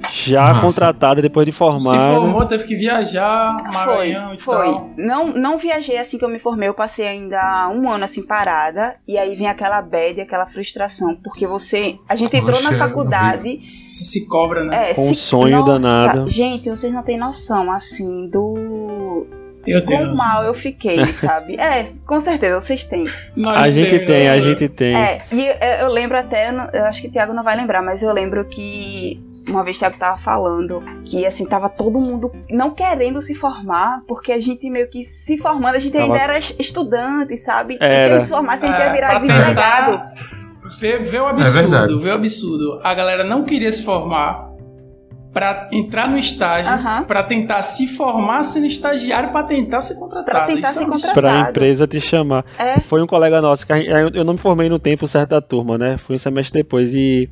Já 0.10 0.42
Massa. 0.42 0.62
contratada 0.62 1.22
depois 1.22 1.46
de 1.46 1.52
Se 1.52 1.58
formada. 1.58 2.16
formou, 2.16 2.46
teve 2.46 2.64
que 2.66 2.76
viajar, 2.76 3.56
Maranhão 3.72 4.28
foi, 4.30 4.36
e 4.36 4.40
foi. 4.40 4.56
tal. 4.66 4.90
Não, 4.98 5.28
não 5.28 5.58
viajei 5.58 5.98
assim 5.98 6.18
que 6.18 6.26
eu 6.26 6.30
me 6.30 6.40
formei, 6.40 6.68
eu 6.70 6.74
passei 6.74 7.08
ainda 7.08 7.70
um 7.70 7.90
ano 7.90 8.04
assim 8.06 8.26
parada. 8.26 8.94
E 9.08 9.18
aí 9.18 9.36
vem 9.36 9.48
aquela 9.48 9.82
bad, 9.82 10.20
aquela 10.22 10.46
frustração. 10.48 11.16
Porque 11.16 11.46
você. 11.48 11.96
A 12.10 12.16
gente 12.16 12.36
entrou 12.36 12.54
Poxa, 12.56 12.72
na 12.72 12.76
é 12.76 12.80
faculdade. 12.80 13.60
Você 13.88 14.04
se 14.04 14.28
cobra, 14.28 14.64
né? 14.64 14.92
É, 14.92 14.94
Com 14.94 15.10
um 15.10 15.14
se- 15.14 15.22
sonho 15.22 15.60
nossa, 15.60 15.72
danado. 15.74 16.30
Gente, 16.30 16.70
vocês 16.70 16.92
não 16.94 17.04
têm 17.04 17.18
noção, 17.18 17.72
assim, 17.72 18.28
do. 18.28 19.28
Eu 19.66 19.86
tenho. 19.86 20.06
Quão 20.08 20.16
mal 20.16 20.44
eu 20.44 20.54
fiquei, 20.56 21.06
sabe? 21.14 21.56
É, 21.60 21.90
com 22.08 22.20
certeza, 22.20 22.60
vocês 22.60 22.84
têm. 22.84 23.06
Nós 23.36 23.58
A 23.68 23.70
gente 23.70 23.90
temos, 23.92 24.06
tem, 24.08 24.28
a 24.30 24.34
né? 24.36 24.42
gente 24.42 24.68
tem. 24.70 24.96
É, 24.96 25.18
e 25.32 25.46
eu, 25.48 25.54
eu 25.82 25.90
lembro 25.92 26.18
até, 26.18 26.50
eu 26.50 26.54
não- 26.54 26.70
eu 26.74 26.86
acho 26.86 27.00
que 27.02 27.08
o 27.08 27.12
Thiago 27.12 27.32
não 27.34 27.44
vai 27.44 27.56
lembrar, 27.56 27.82
mas 27.84 28.02
eu 28.02 28.12
lembro 28.12 28.44
que 28.50 29.20
uma 29.48 29.64
vez 29.64 29.76
o 29.78 29.80
Thiago 29.80 29.98
tava 29.98 30.18
falando 30.22 30.82
que 31.06 31.26
assim, 31.26 31.46
tava 31.46 31.70
todo 31.70 32.00
mundo 32.00 32.32
não 32.50 32.72
querendo 32.72 33.22
se 33.22 33.34
formar, 33.36 34.02
porque 34.08 34.32
a 34.32 34.40
gente 34.40 34.70
meio 34.70 34.90
que 34.90 35.04
se 35.04 35.38
formando, 35.38 35.76
a 35.76 35.80
gente 35.80 35.94
Tava- 35.94 36.06
ainda 36.06 36.18
era 36.18 36.40
estudante, 36.40 37.38
sabe? 37.38 37.78
Era. 37.80 37.90
Se 37.90 38.12
a 38.12 38.16
gente 38.16 38.24
se 38.26 38.30
formasse, 38.30 38.66
a 38.66 38.68
gente 38.68 38.78
ia 38.80 38.86
É, 38.86 38.92
virar 38.94 39.10
pra 39.10 39.20
desempregado. 39.20 40.02
ver, 40.80 41.00
ver 41.04 41.22
o 41.22 41.26
verdade. 41.36 41.42
absurdo, 41.42 42.00
ver 42.02 42.10
o 42.10 42.14
absurdo. 42.16 42.80
A 42.84 42.94
galera 42.94 43.24
não 43.24 43.44
queria 43.44 43.72
se 43.72 43.84
formar 43.84 44.50
pra 45.34 45.70
entrar 45.72 46.10
no 46.10 46.18
estágio, 46.18 46.70
Aham. 46.72 47.04
pra 47.06 47.24
tentar 47.24 47.62
se 47.62 47.88
formar 47.88 48.44
sendo 48.44 48.66
estagiário 48.66 49.32
pra 49.32 49.44
tentar 49.44 49.80
ser 49.82 49.96
contratado. 49.96 50.52
Isso 50.60 50.80
é 50.80 50.86
um. 50.86 51.14
Pra 51.14 51.40
empresa 51.50 51.88
te 51.88 52.02
chamar. 52.02 52.44
É. 52.60 52.80
Foi 52.82 53.02
um 53.02 53.08
colega 53.08 53.42
nosso, 53.42 53.66
que 53.66 53.72
a 53.72 53.80
eu 53.82 54.24
não 54.26 54.34
me 54.34 54.40
formei 54.40 54.68
no 54.68 54.78
tempo 54.78 55.08
certo 55.08 55.30
da 55.30 55.42
turma, 55.42 55.78
né? 55.78 55.98
Fui 55.98 56.16
um 56.16 56.20
semestre 56.20 56.62
depois 56.62 56.94
e 56.94 57.30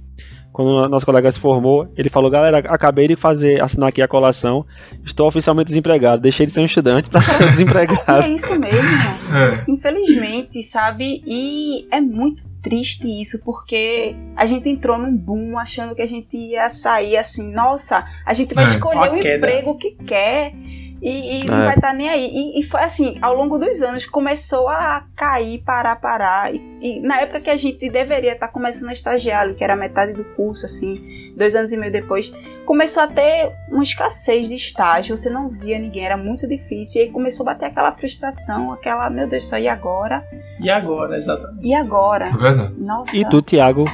quando 0.52 0.70
o 0.70 0.90
nosso 0.90 1.06
colega 1.06 1.32
se 1.32 1.40
formou, 1.40 1.88
ele 1.96 2.10
falou, 2.10 2.30
galera, 2.30 2.58
acabei 2.60 3.08
de 3.08 3.16
fazer, 3.16 3.62
assinar 3.62 3.90
aqui 3.90 4.02
a 4.02 4.08
colação, 4.08 4.66
estou 5.06 5.28
oficialmente 5.28 5.68
desempregado, 5.68 6.22
deixei 6.22 6.46
de 6.46 6.52
ser 6.52 6.62
um 6.62 6.66
estudante 6.66 7.10
pra 7.10 7.22
ser 7.22 7.44
um 7.44 7.48
desempregado. 7.52 8.24
é 8.24 8.30
isso 8.30 8.60
mesmo. 8.60 8.80
É. 8.80 9.64
Infelizmente, 9.72 10.64
sabe? 10.64 11.22
E 11.26 11.88
é 11.92 12.02
muito 12.02 12.44
triste 12.62 13.08
isso, 13.22 13.40
porque 13.46 14.14
a 14.36 14.46
gente 14.46 14.68
entrou 14.68 14.98
num 14.98 15.16
boom 15.16 15.58
achando 15.58 15.96
que 15.96 16.02
a 16.02 16.08
gente 16.08 16.36
ia 16.36 16.70
sair 16.70 17.16
assim, 17.16 17.50
nossa, 17.54 18.04
a 18.26 18.34
gente 18.34 18.54
vai 18.54 18.66
É, 18.66 18.70
escolher 18.72 18.98
uma 18.98 19.14
o 19.16 19.20
queda. 19.20 19.38
emprego 19.48 19.78
que 19.78 19.92
quer. 20.06 20.54
E, 21.02 21.42
e 21.42 21.46
não 21.46 21.62
É. 21.62 21.66
vai 21.66 21.76
estar 21.76 21.94
nem 21.94 22.10
aí. 22.10 22.30
E, 22.32 22.60
e 22.60 22.64
foi 22.64 22.82
assim, 22.82 23.18
ao 23.22 23.34
longo 23.36 23.58
dos 23.58 23.82
anos 23.82 24.06
começou 24.06 24.68
a 24.68 25.04
cair, 25.16 25.60
parar, 25.64 25.96
parar. 25.98 26.54
E, 26.54 26.60
e 26.82 27.02
na 27.02 27.22
época 27.22 27.40
que 27.42 27.50
a 27.50 27.58
gente 27.58 27.90
deveria 27.90 28.34
estar 28.34 28.48
começando 28.50 28.90
a 28.90 28.94
estagiar, 28.94 29.42
ali, 29.42 29.56
que 29.56 29.64
era 29.64 29.76
metade 29.76 30.14
do 30.14 30.24
curso, 30.36 30.66
assim, 30.66 31.34
dois 31.38 31.56
anos 31.56 31.72
e 31.72 31.78
meio 31.78 31.92
depois, 31.92 32.32
começou 32.66 33.04
a 33.04 33.08
ter 33.08 33.52
uma 33.72 33.82
escassez 33.84 34.48
de 34.48 34.56
estágio, 34.56 35.18
você 35.18 35.30
não 35.30 35.50
via 35.50 35.80
ninguém, 35.80 36.06
era 36.06 36.18
muito 36.18 36.48
difícil. 36.48 37.02
E 37.02 37.06
aí 37.06 37.12
começou 37.12 37.48
a 37.48 37.54
bater 37.54 37.66
aquela 37.68 37.92
frustração, 37.94 38.72
aquela, 38.74 39.10
meu 39.10 39.28
Deus 39.28 39.44
do 39.44 39.48
céu, 39.50 39.60
e 39.60 39.68
agora? 39.68 40.24
E 40.60 40.70
agora, 40.70 41.16
exatamente. 41.16 41.66
E 41.66 41.74
agora? 41.74 42.28
É 42.28 42.32
verdade. 42.38 42.74
Nossa. 42.78 43.16
E 43.16 43.24
tu, 43.30 43.42
Thiago, 43.42 43.86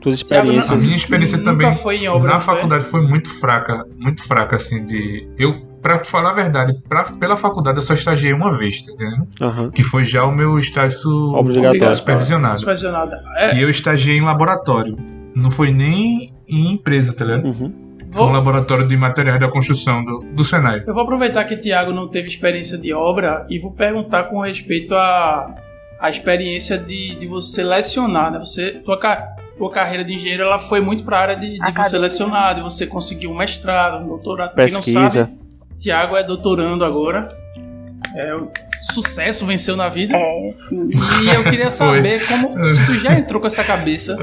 tuas 0.00 0.14
A 0.14 0.16
experiências. 0.16 0.82
minha 0.82 0.96
experiência 0.96 1.42
também 1.44 1.72
foi 1.74 1.96
em 1.96 2.08
obra, 2.08 2.28
na 2.28 2.34
não 2.34 2.40
foi? 2.40 2.54
faculdade 2.54 2.84
foi 2.84 3.06
muito 3.06 3.28
fraca, 3.38 3.84
muito 3.98 4.26
fraca 4.26 4.56
assim 4.56 4.82
de 4.84 5.28
eu 5.38 5.68
Pra 5.82 6.04
falar 6.04 6.30
a 6.30 6.34
verdade, 6.34 6.74
pra, 6.88 7.04
pela 7.04 7.36
faculdade 7.36 7.78
eu 7.78 7.82
só 7.82 7.94
estagiei 7.94 8.32
uma 8.32 8.56
vez, 8.56 8.84
tá 8.84 8.92
entendendo? 8.92 9.26
Aham. 9.40 9.70
Que 9.70 9.82
foi 9.82 10.04
já 10.04 10.24
o 10.24 10.32
meu 10.32 10.58
estágio 10.58 11.10
Obrigatório. 11.34 11.94
supervisionado. 11.94 12.58
Supervisionado. 12.60 13.12
É, 13.36 13.56
E 13.56 13.62
eu 13.62 13.70
estagiei 13.70 14.18
em 14.18 14.22
laboratório. 14.22 14.96
Não 15.34 15.50
foi 15.50 15.70
nem 15.72 16.32
em 16.48 16.72
empresa, 16.72 17.14
tá 17.16 17.24
ligado? 17.24 17.44
Uhum. 17.46 17.72
Foi 18.12 18.26
um 18.26 18.32
laboratório 18.32 18.86
de 18.88 18.96
materiais 18.96 19.38
da 19.38 19.48
construção 19.48 20.04
do, 20.04 20.18
do 20.32 20.42
Senai. 20.42 20.80
eu 20.84 20.92
vou 20.92 21.04
aproveitar 21.04 21.44
que 21.44 21.54
o 21.54 21.60
Thiago 21.60 21.92
não 21.92 22.08
teve 22.08 22.26
experiência 22.28 22.76
de 22.76 22.92
obra 22.92 23.46
e 23.48 23.58
vou 23.60 23.72
perguntar 23.72 24.24
com 24.24 24.40
respeito 24.40 24.94
à 24.96 25.54
a, 26.00 26.10
experiência 26.10 26.76
de, 26.76 27.14
de 27.20 27.26
você 27.28 27.62
lecionar, 27.62 28.32
né? 28.32 28.38
Você, 28.40 28.72
tua, 28.84 28.98
tua 29.56 29.70
carreira 29.70 30.04
de 30.04 30.12
engenheiro 30.12 30.42
ela 30.42 30.58
foi 30.58 30.80
muito 30.80 31.04
para 31.04 31.18
a 31.18 31.20
área 31.20 31.36
de, 31.36 31.56
de 31.56 31.72
você 31.72 31.98
lecionar, 31.98 32.56
de 32.56 32.62
você 32.62 32.84
conseguir 32.86 33.28
um 33.28 33.36
mestrado, 33.36 34.02
um 34.02 34.08
doutorado. 34.08 34.54
Quem 34.56 34.66
não 34.72 34.80
Pesquisa. 34.80 35.08
sabe, 35.08 35.32
Tiago 35.80 36.16
é 36.16 36.22
doutorando 36.22 36.84
agora. 36.84 37.26
É, 38.14 38.34
o 38.34 38.50
sucesso 38.92 39.46
venceu 39.46 39.76
na 39.76 39.88
vida. 39.88 40.14
É, 40.14 40.52
sim. 40.68 41.24
E 41.24 41.28
eu 41.28 41.42
queria 41.44 41.70
saber 41.70 42.26
como 42.26 42.64
se 42.64 42.86
tu 42.86 42.94
já 42.96 43.18
entrou 43.18 43.40
com 43.40 43.46
essa 43.46 43.64
cabeça, 43.64 44.16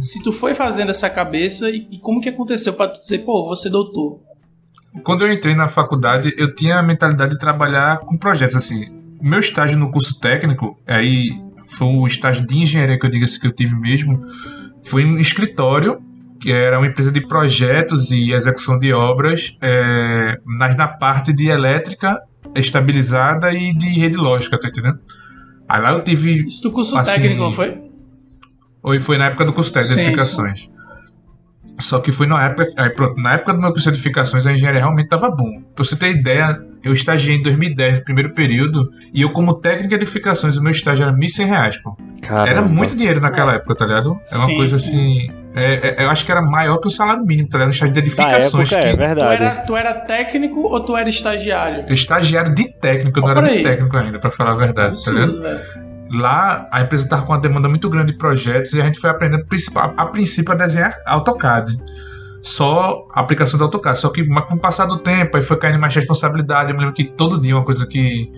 se 0.00 0.22
tu 0.22 0.32
foi 0.32 0.54
fazendo 0.54 0.90
essa 0.90 1.10
cabeça 1.10 1.70
e, 1.70 1.86
e 1.90 1.98
como 1.98 2.20
que 2.20 2.28
aconteceu 2.28 2.72
pra 2.72 2.88
tu 2.88 3.00
dizer, 3.00 3.18
pô, 3.18 3.46
você 3.46 3.68
doutor. 3.68 4.20
Quando 5.02 5.26
eu 5.26 5.32
entrei 5.32 5.54
na 5.54 5.68
faculdade, 5.68 6.32
eu 6.38 6.54
tinha 6.54 6.78
a 6.78 6.82
mentalidade 6.82 7.32
de 7.32 7.38
trabalhar 7.38 7.98
com 7.98 8.16
projetos 8.16 8.56
assim. 8.56 8.88
O 9.20 9.26
meu 9.26 9.40
estágio 9.40 9.78
no 9.78 9.90
curso 9.90 10.20
técnico, 10.20 10.78
aí 10.86 11.30
foi 11.66 11.88
o 11.88 12.06
estágio 12.06 12.46
de 12.46 12.58
engenharia 12.58 12.98
que 12.98 13.04
eu 13.04 13.10
digo 13.10 13.24
assim 13.24 13.40
que 13.40 13.46
eu 13.46 13.52
tive 13.52 13.74
mesmo, 13.74 14.20
foi 14.82 15.02
em 15.02 15.16
um 15.16 15.18
escritório 15.18 16.00
que 16.44 16.52
era 16.52 16.78
uma 16.78 16.86
empresa 16.86 17.10
de 17.10 17.26
projetos 17.26 18.10
e 18.10 18.34
execução 18.34 18.78
de 18.78 18.92
obras, 18.92 19.56
é, 19.62 20.38
mas 20.44 20.76
na 20.76 20.86
parte 20.86 21.32
de 21.32 21.48
elétrica 21.48 22.20
estabilizada 22.54 23.50
e 23.54 23.72
de 23.72 23.98
rede 23.98 24.18
lógica, 24.18 24.60
tá 24.60 24.68
entendendo? 24.68 24.98
Aí 25.66 25.80
lá 25.80 25.92
eu 25.92 26.04
tive 26.04 26.44
Isso 26.44 26.62
do 26.62 26.70
curso 26.70 26.98
Assim, 26.98 27.22
técnico, 27.22 27.44
não 27.44 27.50
foi? 27.50 27.80
Ou 28.82 29.00
foi 29.00 29.16
na 29.16 29.24
época 29.24 29.46
do 29.46 29.54
curso 29.54 29.72
técnico 29.72 29.94
de 29.94 30.00
edificações. 30.02 30.68
Só 31.78 31.98
que 31.98 32.12
foi 32.12 32.26
na 32.26 32.42
época, 32.44 32.66
aí, 32.76 32.90
pronto, 32.90 33.20
na 33.20 33.32
época 33.34 33.52
do 33.54 33.60
meu 33.60 33.70
curso 33.70 33.84
de 33.90 33.96
edificações, 33.96 34.46
a 34.46 34.52
engenharia 34.52 34.80
realmente 34.80 35.08
tava 35.08 35.28
bom. 35.28 35.60
Pra 35.74 35.84
você 35.84 35.96
ter 35.96 36.10
ideia, 36.10 36.60
eu 36.84 36.92
estagiei 36.92 37.36
em 37.36 37.42
2010, 37.42 37.98
no 37.98 38.04
primeiro 38.04 38.32
período, 38.32 38.90
e 39.12 39.22
eu, 39.22 39.30
como 39.32 39.54
técnico 39.54 39.88
de 39.88 39.94
edificações, 39.96 40.56
o 40.56 40.62
meu 40.62 40.70
estágio 40.70 41.02
era 41.02 41.12
1.100 41.12 41.46
reais, 41.46 41.76
pô. 41.82 41.96
Caramba. 42.22 42.48
Era 42.50 42.62
muito 42.62 42.94
dinheiro 42.96 43.20
naquela 43.20 43.54
época, 43.54 43.74
tá 43.74 43.86
ligado? 43.86 44.10
Era 44.30 44.38
uma 44.38 44.46
Sim, 44.46 44.56
coisa 44.56 44.78
sim. 44.78 44.88
assim. 45.28 45.44
é- 45.56 46.00
é- 46.00 46.04
eu 46.04 46.10
acho 46.10 46.24
que 46.24 46.32
era 46.32 46.42
maior 46.42 46.78
que 46.78 46.86
o 46.88 46.90
salário 46.90 47.24
mínimo, 47.24 47.48
tá 47.48 47.58
ligado? 47.58 47.68
No 47.68 47.74
estágio 47.74 47.92
de 47.94 48.00
edificações. 48.00 48.72
época, 48.72 48.86
é 48.86 48.90
que 48.90 48.96
Tu 48.96 48.98
verdade. 48.98 49.44
era, 49.44 49.54
tu 49.62 49.76
era 49.76 49.94
técnico 49.94 50.60
ou 50.60 50.80
tu 50.80 50.96
era 50.96 51.08
estagiário? 51.08 51.92
estagiário 51.92 52.54
de 52.54 52.72
técnico, 52.78 53.18
eu 53.18 53.22
não 53.22 53.30
era 53.30 53.42
de 53.42 53.62
técnico 53.62 53.96
ainda, 53.96 54.18
pra 54.18 54.30
falar 54.30 54.52
a 54.52 54.54
verdade, 54.56 55.04
tá 55.04 55.10
ligado? 55.10 55.24
Absurdo, 55.30 55.42
velho. 55.42 55.83
Lá 56.12 56.68
a 56.70 56.82
empresa 56.82 57.04
estava 57.04 57.22
com 57.22 57.32
uma 57.32 57.40
demanda 57.40 57.68
muito 57.68 57.88
grande 57.88 58.12
de 58.12 58.18
projetos 58.18 58.72
e 58.74 58.80
a 58.80 58.84
gente 58.84 58.98
foi 58.98 59.10
aprendendo 59.10 59.46
a 59.96 60.06
princípio 60.06 60.52
a 60.52 60.56
desenhar 60.56 60.96
AutoCAD. 61.06 61.78
Só 62.42 63.08
a 63.14 63.20
aplicação 63.20 63.58
do 63.58 63.64
AutoCAD. 63.64 63.98
Só 63.98 64.10
que 64.10 64.22
com 64.26 64.54
o 64.54 64.58
passar 64.58 64.84
do 64.84 64.98
tempo, 64.98 65.36
aí 65.36 65.42
foi 65.42 65.56
caindo 65.56 65.80
mais 65.80 65.94
responsabilidade. 65.94 66.70
Eu 66.70 66.74
me 66.74 66.80
lembro 66.80 66.94
que 66.94 67.04
todo 67.04 67.40
dia 67.40 67.56
uma 67.56 67.64
coisa 67.64 67.86
que. 67.86 68.30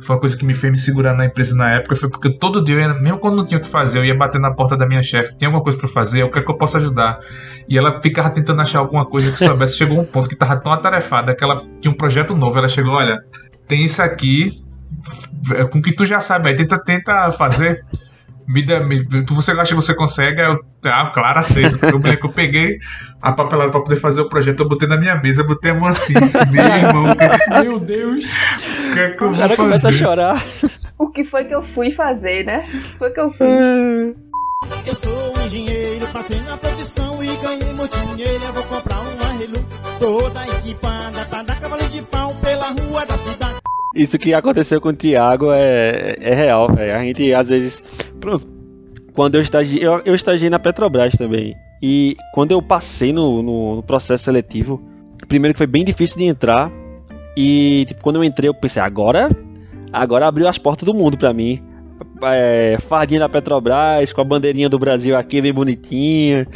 Foi 0.00 0.16
uma 0.16 0.20
coisa 0.20 0.36
que 0.36 0.44
me 0.44 0.52
fez 0.52 0.72
me 0.72 0.76
segurar 0.76 1.14
na 1.14 1.24
empresa 1.24 1.54
na 1.54 1.70
época. 1.70 1.94
Foi 1.94 2.10
porque 2.10 2.28
todo 2.28 2.62
dia, 2.62 2.80
ia, 2.80 2.94
mesmo 2.94 3.16
quando 3.16 3.36
não 3.36 3.46
tinha 3.46 3.58
o 3.58 3.60
que 3.60 3.68
fazer, 3.68 3.98
eu 3.98 4.04
ia 4.04 4.14
bater 4.14 4.40
na 4.40 4.52
porta 4.52 4.76
da 4.76 4.84
minha 4.86 5.02
chefe: 5.04 5.36
tem 5.36 5.46
alguma 5.46 5.62
coisa 5.62 5.78
pra 5.78 5.86
fazer? 5.86 6.24
O 6.24 6.30
que 6.30 6.40
é 6.40 6.42
que 6.42 6.50
eu 6.50 6.58
posso 6.58 6.76
ajudar? 6.78 7.20
E 7.68 7.78
ela 7.78 8.02
ficava 8.02 8.28
tentando 8.28 8.60
achar 8.60 8.80
alguma 8.80 9.06
coisa 9.06 9.30
que 9.30 9.38
soubesse. 9.38 9.76
Chegou 9.78 10.00
um 10.00 10.04
ponto 10.04 10.28
que 10.28 10.34
tava 10.34 10.56
tão 10.56 10.72
atarefada 10.72 11.34
que 11.34 11.44
ela 11.44 11.62
tinha 11.80 11.92
um 11.92 11.96
projeto 11.96 12.34
novo. 12.34 12.58
Ela 12.58 12.68
chegou: 12.68 12.94
olha, 12.94 13.22
tem 13.68 13.84
isso 13.84 14.02
aqui, 14.02 14.63
é, 15.52 15.64
com 15.64 15.80
que 15.80 15.92
tu 15.92 16.04
já 16.04 16.20
sabe, 16.20 16.48
aí 16.48 16.56
tenta, 16.56 16.82
tenta 16.82 17.30
fazer. 17.32 17.84
Me 18.46 18.64
dá, 18.64 18.80
me, 18.80 19.02
tu, 19.24 19.34
você 19.34 19.52
acha 19.52 19.70
que 19.70 19.74
você 19.74 19.94
consegue? 19.94 20.40
Eu, 20.42 20.58
ah, 20.84 21.10
claro, 21.14 21.38
aceito. 21.38 21.78
Eu 21.86 22.00
eu 22.22 22.28
peguei 22.30 22.78
a 23.22 23.32
papelada 23.32 23.70
pra 23.70 23.80
poder 23.80 23.96
fazer 23.96 24.20
o 24.20 24.28
projeto, 24.28 24.60
eu 24.60 24.68
botei 24.68 24.86
na 24.86 24.98
minha 24.98 25.16
mesa, 25.16 25.40
eu 25.40 25.46
botei 25.46 25.72
a 25.72 25.74
mão 25.74 25.88
assim, 25.88 26.12
disse, 26.12 26.44
meu 26.50 26.62
irmão, 26.64 27.06
o 27.10 27.16
que, 27.16 27.62
Meu 27.62 27.80
Deus. 27.80 28.20
o 28.20 28.92
que 28.92 28.98
é 28.98 29.10
que 29.12 29.22
eu 29.22 29.30
O 29.30 29.38
cara 29.38 29.56
começa 29.56 29.88
a 29.88 29.92
chorar. 29.92 30.44
O 30.98 31.08
que 31.08 31.24
foi 31.24 31.44
que 31.44 31.54
eu 31.54 31.62
fui 31.74 31.90
fazer, 31.90 32.44
né? 32.44 32.56
O 32.56 32.60
que 32.92 32.98
foi 32.98 33.10
que 33.10 33.20
eu 33.20 33.32
fui? 33.32 34.14
Eu 34.86 34.94
sou 34.94 35.36
um 35.36 35.46
engenheiro, 35.46 36.06
passei 36.08 36.40
na 36.42 36.56
profissão 36.56 37.24
e 37.24 37.36
ganhei 37.36 37.72
muito 37.72 37.98
dinheiro. 38.08 38.44
Eu 38.44 38.52
vou 38.52 38.62
comprar 38.64 39.00
uma 39.00 39.42
Hilux 39.42 39.66
toda 39.98 40.46
equipada 40.58 41.24
pra 41.24 41.42
dar 41.42 41.60
cavalo 41.60 41.88
de 41.88 42.02
pau 42.02 42.34
pela 42.42 42.68
rua 42.68 43.06
da 43.06 43.16
cidade. 43.16 43.63
Isso 43.94 44.18
que 44.18 44.34
aconteceu 44.34 44.80
com 44.80 44.88
o 44.88 44.92
Thiago 44.92 45.52
é, 45.52 46.16
é 46.20 46.34
real, 46.34 46.72
velho. 46.72 46.96
A 46.96 46.98
gente, 47.00 47.32
às 47.32 47.48
vezes. 47.48 47.82
Pronto. 48.20 48.46
Quando 49.12 49.36
eu 49.36 49.42
estagiei. 49.42 49.86
Eu, 49.86 50.02
eu 50.04 50.14
estagiei 50.14 50.50
na 50.50 50.58
Petrobras 50.58 51.14
também. 51.14 51.54
E 51.80 52.16
quando 52.32 52.50
eu 52.50 52.60
passei 52.60 53.12
no, 53.12 53.42
no, 53.42 53.76
no 53.76 53.82
processo 53.82 54.24
seletivo, 54.24 54.82
primeiro 55.28 55.54
que 55.54 55.58
foi 55.58 55.66
bem 55.66 55.84
difícil 55.84 56.18
de 56.18 56.24
entrar. 56.24 56.72
E, 57.36 57.84
tipo, 57.86 58.02
quando 58.02 58.16
eu 58.16 58.24
entrei, 58.24 58.48
eu 58.48 58.54
pensei, 58.54 58.82
agora. 58.82 59.28
Agora 59.92 60.26
abriu 60.26 60.48
as 60.48 60.58
portas 60.58 60.84
do 60.84 60.94
mundo 60.94 61.16
pra 61.16 61.32
mim. 61.32 61.62
É, 62.22 62.78
fardinha 62.88 63.20
da 63.20 63.28
Petrobras, 63.28 64.12
com 64.12 64.20
a 64.20 64.24
bandeirinha 64.24 64.68
do 64.68 64.78
Brasil 64.78 65.16
aqui, 65.16 65.40
bem 65.42 65.52
bonitinha. 65.52 66.46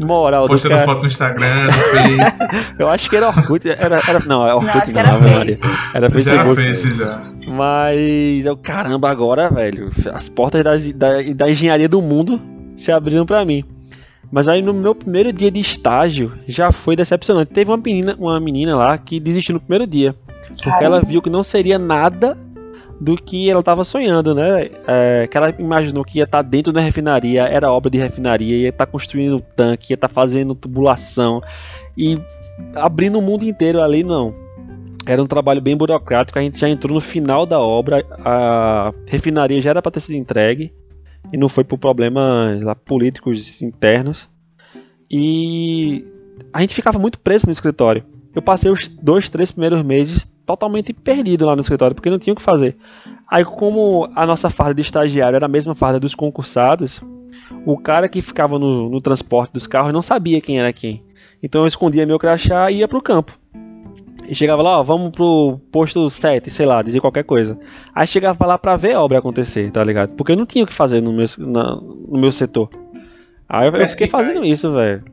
Moral 0.00 0.42
do 0.44 0.48
Postando 0.48 0.74
cara. 0.74 0.86
foto 0.86 1.00
no 1.02 1.06
Instagram, 1.06 1.66
no 1.66 1.72
Face. 1.72 2.38
Eu 2.78 2.88
acho 2.90 3.08
que 3.08 3.16
era 3.16 3.28
Orkut. 3.28 3.68
Era, 3.70 4.00
era, 4.08 4.18
não, 4.26 4.46
é 4.46 4.52
Orkut 4.54 4.82
que 4.88 4.92
não, 4.92 5.00
era 5.00 5.18
Maria. 5.20 5.58
Era 5.62 5.62
já 5.62 5.96
era 5.96 6.10
Facebook. 6.10 6.54
Face 6.56 6.96
já. 6.96 7.22
Mas 7.46 8.44
eu, 8.46 8.56
caramba, 8.56 9.08
agora, 9.10 9.48
velho, 9.50 9.90
as 10.12 10.28
portas 10.28 10.64
das- 10.64 10.92
da, 10.92 11.22
da 11.34 11.50
engenharia 11.50 11.88
do 11.88 12.02
mundo 12.02 12.40
se 12.76 12.90
abriram 12.90 13.24
pra 13.24 13.44
mim. 13.44 13.62
Mas 14.32 14.48
aí 14.48 14.62
no 14.62 14.74
meu 14.74 14.94
primeiro 14.96 15.32
dia 15.32 15.50
de 15.50 15.60
estágio 15.60 16.32
já 16.48 16.72
foi 16.72 16.96
decepcionante. 16.96 17.52
Teve 17.52 17.70
uma 17.70 17.76
menina, 17.76 18.16
uma 18.18 18.40
menina 18.40 18.74
lá 18.74 18.98
que 18.98 19.20
desistiu 19.20 19.52
no 19.54 19.60
primeiro 19.60 19.86
dia. 19.86 20.14
Porque 20.62 20.82
ela 20.84 21.00
viu 21.00 21.22
que 21.22 21.30
não 21.30 21.42
seria 21.42 21.78
nada 21.78 22.36
do 23.04 23.16
que 23.20 23.50
ela 23.50 23.60
estava 23.60 23.84
sonhando, 23.84 24.34
né? 24.34 24.70
É, 24.86 25.26
que 25.26 25.36
ela 25.36 25.54
imaginou 25.58 26.02
que 26.02 26.18
ia 26.18 26.24
estar 26.24 26.40
dentro 26.40 26.72
da 26.72 26.80
refinaria, 26.80 27.42
era 27.42 27.70
obra 27.70 27.90
de 27.90 27.98
refinaria, 27.98 28.56
ia 28.56 28.70
estar 28.70 28.86
construindo 28.86 29.42
tanque, 29.54 29.92
ia 29.92 29.94
estar 29.94 30.08
fazendo 30.08 30.54
tubulação 30.54 31.42
e 31.98 32.18
abrindo 32.74 33.18
o 33.18 33.22
mundo 33.22 33.44
inteiro 33.44 33.82
ali, 33.82 34.02
não. 34.02 34.34
Era 35.06 35.22
um 35.22 35.26
trabalho 35.26 35.60
bem 35.60 35.76
burocrático, 35.76 36.38
a 36.38 36.42
gente 36.42 36.58
já 36.58 36.66
entrou 36.66 36.94
no 36.94 37.00
final 37.00 37.44
da 37.44 37.60
obra, 37.60 38.02
a 38.24 38.90
refinaria 39.06 39.60
já 39.60 39.68
era 39.68 39.82
para 39.82 39.92
ter 39.92 40.00
sido 40.00 40.16
entregue 40.16 40.72
e 41.30 41.36
não 41.36 41.50
foi 41.50 41.62
por 41.62 41.76
problemas 41.76 42.62
lá, 42.62 42.74
políticos 42.74 43.60
internos. 43.60 44.30
E 45.10 46.06
a 46.54 46.62
gente 46.62 46.74
ficava 46.74 46.98
muito 46.98 47.18
preso 47.18 47.44
no 47.44 47.52
escritório. 47.52 48.02
Eu 48.34 48.42
passei 48.42 48.70
os 48.70 48.88
dois, 48.88 49.28
três 49.28 49.50
primeiros 49.52 49.82
meses 49.82 50.30
totalmente 50.44 50.92
perdido 50.92 51.46
lá 51.46 51.54
no 51.54 51.60
escritório, 51.62 51.94
porque 51.94 52.10
não 52.10 52.18
tinha 52.18 52.32
o 52.32 52.36
que 52.36 52.42
fazer. 52.42 52.76
Aí, 53.30 53.44
como 53.44 54.08
a 54.14 54.26
nossa 54.26 54.50
farda 54.50 54.74
de 54.74 54.82
estagiário 54.82 55.36
era 55.36 55.46
a 55.46 55.48
mesma 55.48 55.74
farda 55.74 56.00
dos 56.00 56.14
concursados, 56.14 57.00
o 57.64 57.78
cara 57.78 58.08
que 58.08 58.20
ficava 58.20 58.58
no, 58.58 58.88
no 58.90 59.00
transporte 59.00 59.52
dos 59.52 59.66
carros 59.66 59.92
não 59.92 60.02
sabia 60.02 60.40
quem 60.40 60.58
era 60.58 60.72
quem. 60.72 61.02
Então 61.42 61.60
eu 61.62 61.66
escondia 61.66 62.06
meu 62.06 62.18
crachá 62.18 62.70
e 62.70 62.78
ia 62.78 62.88
pro 62.88 63.00
campo. 63.02 63.38
E 64.26 64.34
chegava 64.34 64.62
lá, 64.62 64.80
ó, 64.80 64.82
vamos 64.82 65.10
pro 65.10 65.60
posto 65.70 66.08
7, 66.08 66.50
sei 66.50 66.64
lá, 66.64 66.80
dizer 66.82 67.00
qualquer 67.00 67.24
coisa. 67.24 67.58
Aí 67.94 68.06
chegava 68.06 68.46
lá 68.46 68.56
pra 68.56 68.74
ver 68.76 68.94
a 68.94 69.02
obra 69.02 69.18
acontecer, 69.18 69.70
tá 69.70 69.84
ligado? 69.84 70.10
Porque 70.14 70.32
eu 70.32 70.36
não 70.36 70.46
tinha 70.46 70.64
o 70.64 70.66
que 70.66 70.72
fazer 70.72 71.02
no 71.02 71.12
meu, 71.12 71.26
na- 71.38 71.76
no 71.76 72.18
meu 72.18 72.32
setor. 72.32 72.70
Aí 73.46 73.68
eu, 73.68 73.72
eu 73.76 73.88
fiquei 73.90 74.06
fazendo 74.06 74.40
isso, 74.52 74.72
velho. 74.72 75.04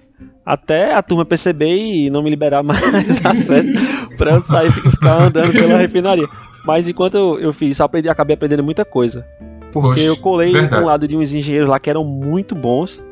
Até 0.46 0.94
a 0.94 1.02
turma 1.02 1.24
perceber 1.24 1.76
e 1.76 2.10
não 2.10 2.24
me 2.24 2.30
liberar 2.30 2.64
mais 2.64 2.82
acesso 3.26 3.70
pra 4.18 4.34
eu 4.34 4.42
sair 4.42 4.70
e 4.70 4.72
ficar 4.92 5.22
andando 5.24 5.54
pela 5.54 5.78
refinaria. 5.78 6.28
Mas 6.66 6.90
enquanto 6.90 7.16
eu, 7.16 7.40
eu 7.40 7.54
fiz 7.54 7.72
isso, 7.72 7.84
aprendi, 7.84 8.10
acabei 8.10 8.34
aprendendo 8.34 8.64
muita 8.64 8.84
coisa. 8.84 9.26
Porque 9.72 9.90
Poxa, 9.90 10.02
eu 10.04 10.18
colei 10.18 10.52
verdade. 10.52 10.84
um 10.84 10.86
lado 10.88 11.08
de 11.08 11.16
uns 11.16 11.34
engenheiros 11.34 11.70
lá 11.70 11.80
que 11.80 11.90
eram 11.90 12.04
muito 12.04 12.54
bons 12.56 13.04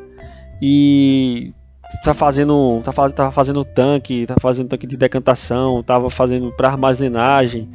e 0.61 1.53
tá 2.03 2.13
fazendo, 2.13 2.81
tá, 2.83 2.91
faz- 2.91 3.13
tava 3.13 3.31
fazendo 3.31 3.63
tanque, 3.63 4.25
tá 4.27 4.35
fazendo 4.39 4.67
tanque 4.67 4.85
de 4.85 4.97
decantação, 4.97 5.81
tava 5.81 6.09
fazendo 6.09 6.51
para 6.51 6.69
armazenagem, 6.69 7.69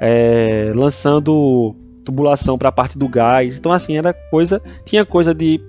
é, 0.00 0.72
lançando 0.74 1.74
tubulação 2.04 2.56
para 2.58 2.68
a 2.68 2.72
parte 2.72 2.98
do 2.98 3.08
gás. 3.08 3.56
Então 3.58 3.72
assim, 3.72 3.96
era 3.96 4.12
coisa, 4.12 4.60
tinha 4.84 5.04
coisa 5.04 5.34
de, 5.34 5.60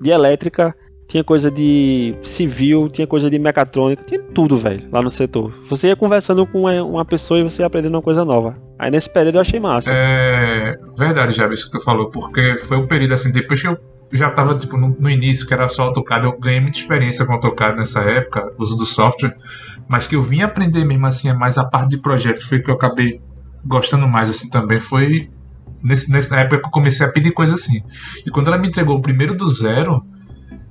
de 0.00 0.10
elétrica, 0.10 0.74
tinha 1.12 1.22
coisa 1.22 1.50
de 1.50 2.14
civil, 2.22 2.88
tinha 2.88 3.06
coisa 3.06 3.28
de 3.28 3.38
mecatrônica, 3.38 4.02
tinha 4.02 4.18
tudo, 4.18 4.56
velho, 4.56 4.88
lá 4.90 5.02
no 5.02 5.10
setor. 5.10 5.52
Você 5.68 5.88
ia 5.88 5.94
conversando 5.94 6.46
com 6.46 6.62
uma, 6.62 7.04
pessoa 7.04 7.38
e 7.38 7.42
você 7.42 7.60
ia 7.60 7.66
aprendendo 7.66 7.96
uma 7.96 8.00
coisa 8.00 8.24
nova. 8.24 8.56
Aí 8.78 8.90
nesse 8.90 9.12
período 9.12 9.34
eu 9.34 9.42
achei 9.42 9.60
massa. 9.60 9.92
É 9.92 10.74
verdade, 10.96 11.34
já 11.34 11.46
isso 11.52 11.70
que 11.70 11.72
tu 11.72 11.84
falou, 11.84 12.08
porque 12.08 12.56
foi 12.56 12.78
um 12.78 12.86
período 12.86 13.12
assim, 13.12 13.30
depois 13.30 13.60
que 13.60 13.68
eu 13.68 13.78
já 14.10 14.30
tava 14.30 14.56
tipo 14.56 14.78
no, 14.78 14.96
no 14.98 15.10
início, 15.10 15.46
que 15.46 15.52
era 15.52 15.68
só 15.68 15.82
AutoCAD, 15.82 16.24
eu 16.24 16.38
ganhei 16.38 16.60
muita 16.62 16.78
experiência 16.78 17.26
com 17.26 17.34
AutoCAD 17.34 17.76
nessa 17.76 18.00
época, 18.00 18.50
uso 18.58 18.74
do 18.74 18.86
software, 18.86 19.36
mas 19.86 20.06
que 20.06 20.16
eu 20.16 20.22
vim 20.22 20.40
aprender 20.40 20.82
mesmo 20.82 21.06
assim, 21.06 21.28
é 21.28 21.34
mais 21.34 21.58
a 21.58 21.64
parte 21.66 21.90
de 21.90 21.98
projeto, 21.98 22.40
que 22.40 22.48
foi 22.48 22.60
que 22.60 22.70
eu 22.70 22.74
acabei 22.74 23.20
gostando 23.66 24.08
mais 24.08 24.30
assim 24.30 24.48
também, 24.48 24.80
foi 24.80 25.28
nesse, 25.82 26.10
nessa 26.10 26.36
época 26.36 26.58
que 26.58 26.66
eu 26.68 26.70
comecei 26.70 27.04
a 27.04 27.10
pedir 27.10 27.32
coisa 27.32 27.54
assim. 27.54 27.82
E 28.26 28.30
quando 28.30 28.48
ela 28.48 28.56
me 28.56 28.68
entregou 28.68 28.96
o 28.96 29.02
primeiro 29.02 29.34
do 29.34 29.46
zero, 29.46 30.02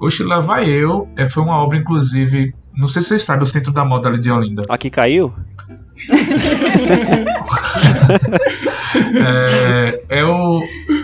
oxe, 0.02 0.24
lá 0.24 0.40
vai 0.40 0.70
eu, 0.70 1.08
é, 1.18 1.30
foi 1.30 1.44
uma 1.44 1.56
obra 1.58 1.78
inclusive, 1.78 2.54
não 2.76 2.88
sei 2.88 3.02
se 3.02 3.10
vocês 3.10 3.24
sabem, 3.24 3.44
o 3.44 3.48
Centro 3.48 3.72
da 3.72 3.86
Moda 3.86 4.10
ali 4.10 4.20
de 4.20 4.32
Olinda. 4.32 4.66
Aqui 4.68 4.90
caiu? 4.90 5.34
É, 9.16 10.04
eu, 10.10 10.62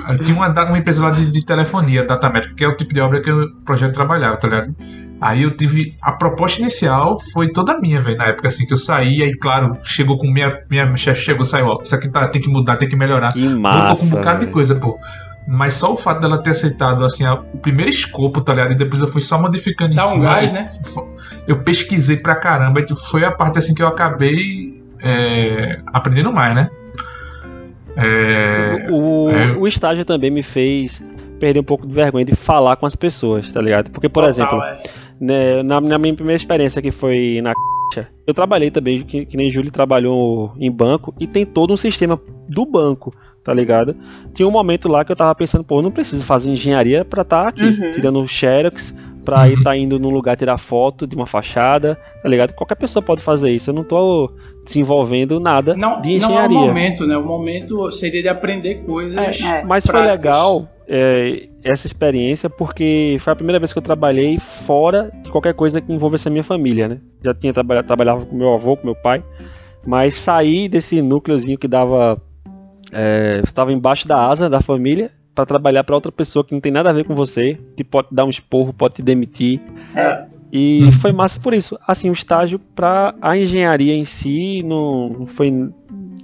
eu 0.10 0.18
tinha 0.20 0.36
uma, 0.36 0.48
uma 0.50 0.78
empresa 0.78 1.04
lá 1.04 1.12
de, 1.12 1.32
de 1.32 1.46
telefonia, 1.46 2.04
Datamétrica, 2.04 2.56
que 2.56 2.64
é 2.64 2.68
o 2.68 2.76
tipo 2.76 2.94
de 2.94 3.00
obra 3.00 3.22
que 3.22 3.32
o 3.32 3.54
projeto 3.64 3.94
trabalhava, 3.94 4.38
tá 4.38 4.48
ligado? 4.48 4.76
Aí 5.20 5.44
eu 5.44 5.52
tive. 5.52 5.96
A 6.02 6.12
proposta 6.12 6.62
inicial 6.62 7.20
foi 7.34 7.52
toda 7.52 7.80
minha, 7.80 8.00
velho, 8.02 8.18
na 8.18 8.26
época 8.26 8.50
assim 8.50 8.66
que 8.66 8.74
eu 8.74 8.78
saí, 8.78 9.24
aí 9.24 9.32
claro, 9.32 9.78
chegou 9.84 10.18
com 10.18 10.30
minha. 10.32 10.62
Minha 10.70 10.96
chefe 10.96 11.22
chegou, 11.22 11.44
saiu, 11.44 11.68
ó, 11.68 11.82
isso 11.82 11.96
aqui 11.96 12.08
tá, 12.10 12.28
tem 12.28 12.42
que 12.42 12.50
mudar, 12.50 12.78
tem 12.78 12.88
que 12.88 12.96
melhorar. 12.96 13.34
Que 13.34 13.42
Voltou 13.42 13.60
massa. 13.60 13.96
com 13.96 14.06
um 14.06 14.10
bocado 14.10 14.40
de 14.40 14.46
velho. 14.46 14.54
coisa, 14.54 14.76
pô. 14.76 14.98
Mas 15.48 15.76
só 15.76 15.94
o 15.94 15.98
fato 15.98 16.20
dela 16.20 16.38
ter 16.44 16.50
aceitado, 16.50 17.06
assim, 17.06 17.24
a- 17.24 17.36
o 17.36 17.58
primeiro 17.58 17.90
escopo, 17.90 18.42
tá 18.42 18.54
ligado? 18.54 18.74
E 18.74 18.76
depois 18.76 19.02
eu 19.02 19.08
fui 19.08 19.22
só 19.22 19.40
modificando 19.42 19.96
Dá 19.96 20.02
em 20.04 20.06
um 20.06 20.10
cima. 20.10 20.24
gás, 20.26 20.52
eu- 20.52 20.56
né? 20.56 20.66
Eu 21.48 21.60
pesquisei 21.64 22.18
pra 22.18 22.36
caramba, 22.36 22.82
e 22.82 22.86
tipo, 22.86 23.00
foi 23.00 23.24
a 23.24 23.32
parte 23.32 23.58
assim 23.58 23.74
que 23.74 23.82
eu 23.82 23.88
acabei 23.88 24.84
é, 25.02 25.80
aprendendo 25.94 26.34
mais, 26.34 26.54
né? 26.56 26.70
É, 27.96 28.88
O, 28.92 29.30
é. 29.32 29.52
o 29.58 29.68
estágio 29.68 30.04
também 30.06 30.30
me 30.30 30.44
fez 30.44 31.04
perder 31.40 31.60
um 31.60 31.64
pouco 31.64 31.86
de 31.88 31.94
vergonha 31.94 32.26
de 32.26 32.36
falar 32.36 32.76
com 32.76 32.86
as 32.86 32.96
pessoas, 32.96 33.52
tá 33.52 33.62
ligado? 33.62 33.90
Porque, 33.92 34.10
por 34.10 34.24
Total, 34.24 34.30
exemplo, 34.30 34.62
é. 34.64 34.80
né, 35.20 35.64
na, 35.64 35.80
na 35.82 35.98
minha 35.98 36.14
primeira 36.14 36.36
experiência 36.38 36.82
que 36.82 36.92
foi 36.92 37.40
na 37.44 37.54
eu 38.26 38.34
trabalhei 38.34 38.70
também, 38.72 39.04
que, 39.04 39.26
que 39.26 39.38
nem 39.38 39.50
Júlio 39.50 39.72
trabalhou 39.72 40.54
em 40.60 40.72
banco, 40.72 41.14
e 41.20 41.26
tem 41.28 41.46
todo 41.46 41.74
um 41.74 41.78
sistema 41.78 42.20
do 42.50 42.66
banco, 42.66 43.14
tá 43.44 43.54
ligado? 43.54 43.96
Tinha 44.34 44.48
um 44.48 44.52
momento 44.52 44.88
lá 44.90 45.06
que 45.06 45.12
eu 45.12 45.16
tava 45.16 45.34
pensando, 45.34 45.64
pô, 45.64 45.80
eu 45.80 45.82
não 45.82 45.92
preciso 45.92 46.24
fazer 46.26 46.52
engenharia 46.52 47.06
pra 47.06 47.22
estar 47.22 47.48
aqui, 47.48 47.64
Uhum. 47.64 47.92
tirando 47.92 48.28
xerox, 48.28 48.94
pra 49.24 49.42
Uhum. 49.42 49.48
ir 49.48 49.64
tá 49.64 49.76
indo 49.78 50.00
num 50.00 50.10
lugar 50.10 50.36
tirar 50.38 50.58
foto 50.58 51.06
de 51.06 51.16
uma 51.16 51.26
fachada, 51.26 51.98
tá 52.24 52.30
ligado? 52.30 52.54
Qualquer 52.54 52.76
pessoa 52.76 53.04
pode 53.04 53.22
fazer 53.22 53.52
isso. 53.52 53.70
Eu 53.70 53.74
não 53.74 53.84
tô 53.84 54.32
desenvolvendo 54.66 55.40
nada 55.40 55.76
Não, 55.76 56.00
de 56.02 56.18
não 56.20 56.30
é 56.30 56.42
o 56.42 56.46
engenharia. 56.46 56.58
momento, 56.60 57.06
né? 57.08 57.18
O 57.18 57.26
momento 57.26 57.92
seria 57.92 58.22
de 58.22 58.30
aprender 58.30 58.76
coisas. 58.86 59.42
É. 59.42 59.64
Mas 59.66 59.86
foi 59.86 59.94
práticas. 59.94 60.18
legal 60.18 60.70
é, 60.88 61.48
essa 61.68 61.86
experiência 61.86 62.50
porque 62.50 63.18
foi 63.20 63.34
a 63.34 63.36
primeira 63.36 63.60
vez 63.60 63.74
que 63.74 63.80
eu 63.80 63.84
trabalhei 63.84 64.38
fora 64.38 65.12
de 65.24 65.30
qualquer 65.30 65.54
coisa 65.54 65.82
que 65.82 65.92
envolvesse 65.92 66.28
a 66.28 66.32
minha 66.32 66.44
família, 66.44 66.88
né? 66.88 67.00
Já 67.24 67.34
tinha 67.34 67.54
trabalhado, 67.54 67.88
trabalhava 67.88 68.26
com 68.26 68.36
meu 68.36 68.54
avô, 68.54 68.78
com 68.78 68.86
meu 68.86 68.96
pai, 68.96 69.24
mas 69.86 70.16
saí 70.16 70.70
desse 70.70 71.02
núcleozinho 71.02 71.58
que 71.58 71.68
dava 71.68 72.22
é, 72.92 73.42
estava 73.44 73.72
embaixo 73.74 74.08
da 74.08 74.28
asa 74.28 74.50
da 74.50 74.62
família 74.62 75.12
para 75.36 75.46
trabalhar 75.46 75.84
para 75.84 75.96
outra 75.96 76.12
pessoa 76.12 76.44
que 76.44 76.54
não 76.54 76.62
tem 76.62 76.72
nada 76.72 76.90
a 76.90 76.94
ver 76.94 77.06
com 77.06 77.14
você, 77.14 77.60
que 77.76 77.84
pode 77.84 78.08
dar 78.12 78.26
um 78.26 78.30
esporro, 78.30 78.74
pode 78.74 78.96
te 78.96 79.02
demitir. 79.04 79.62
É. 79.96 80.26
E 80.52 80.90
foi 80.94 81.12
massa 81.12 81.40
por 81.40 81.54
isso. 81.54 81.78
Assim, 81.86 82.10
o 82.10 82.14
estágio 82.14 82.58
para 82.58 83.14
a 83.22 83.38
engenharia 83.38 83.94
em 83.94 84.06
si 84.06 84.64
não 84.64 85.26
foi 85.28 85.52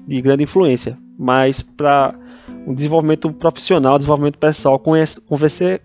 de 0.08 0.22
grande 0.22 0.44
influência, 0.44 0.98
mas 1.18 1.62
para 1.62 2.16
um 2.66 2.74
desenvolvimento 2.74 3.32
profissional, 3.32 3.98
desenvolvimento 3.98 4.38
pessoal, 4.38 4.80
conhece, 4.80 5.22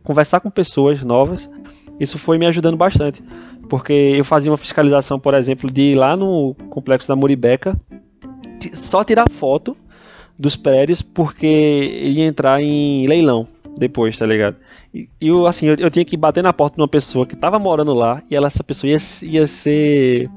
conversar, 0.02 0.40
com 0.40 0.50
pessoas 0.50 1.02
novas, 1.02 1.50
isso 1.98 2.18
foi 2.18 2.38
me 2.38 2.46
ajudando 2.46 2.76
bastante. 2.76 3.22
Porque 3.68 3.92
eu 3.92 4.24
fazia 4.24 4.50
uma 4.50 4.56
fiscalização, 4.56 5.18
por 5.18 5.34
exemplo, 5.34 5.70
de 5.70 5.92
ir 5.92 5.94
lá 5.94 6.16
no 6.16 6.54
complexo 6.70 7.08
da 7.08 7.16
Muribeca, 7.16 7.78
só 8.72 9.04
tirar 9.04 9.30
foto 9.30 9.76
dos 10.38 10.56
prédios, 10.56 11.02
porque 11.02 11.46
ia 12.02 12.24
entrar 12.24 12.60
em 12.62 13.06
leilão 13.06 13.46
depois, 13.76 14.18
tá 14.18 14.26
ligado? 14.26 14.56
E 14.92 15.08
eu, 15.20 15.46
assim, 15.46 15.66
eu, 15.66 15.76
eu 15.76 15.90
tinha 15.90 16.04
que 16.04 16.16
bater 16.16 16.42
na 16.42 16.52
porta 16.52 16.76
de 16.76 16.82
uma 16.82 16.88
pessoa 16.88 17.26
que 17.26 17.36
tava 17.36 17.58
morando 17.58 17.92
lá, 17.92 18.22
e 18.30 18.34
ela, 18.34 18.46
essa 18.46 18.64
pessoa 18.64 18.90
ia, 18.90 18.98
ia 19.22 19.46
ser. 19.46 20.28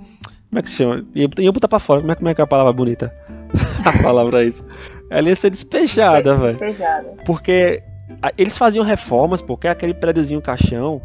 Como 0.49 0.59
é 0.59 0.61
que 0.61 0.69
se 0.69 0.75
chama? 0.75 1.05
Ia, 1.15 1.29
ia 1.39 1.51
botar 1.51 1.67
pra 1.67 1.79
fora. 1.79 2.01
Como 2.01 2.11
é, 2.11 2.15
como 2.15 2.29
é 2.29 2.35
que 2.35 2.41
é 2.41 2.43
a 2.43 2.47
palavra 2.47 2.73
bonita? 2.73 3.13
a 3.85 4.03
palavra 4.03 4.43
é 4.43 4.47
isso. 4.47 4.65
Ela 5.11 5.29
ia 5.29 5.35
ser 5.35 5.49
despejada, 5.49 6.35
velho. 6.35 6.57
Despejada. 6.57 7.13
Porque 7.25 7.83
eles 8.37 8.57
faziam 8.57 8.83
reformas, 8.85 9.41
porque 9.41 9.67
aquele 9.67 9.93
prédiozinho 9.93 10.41
caixão 10.41 11.01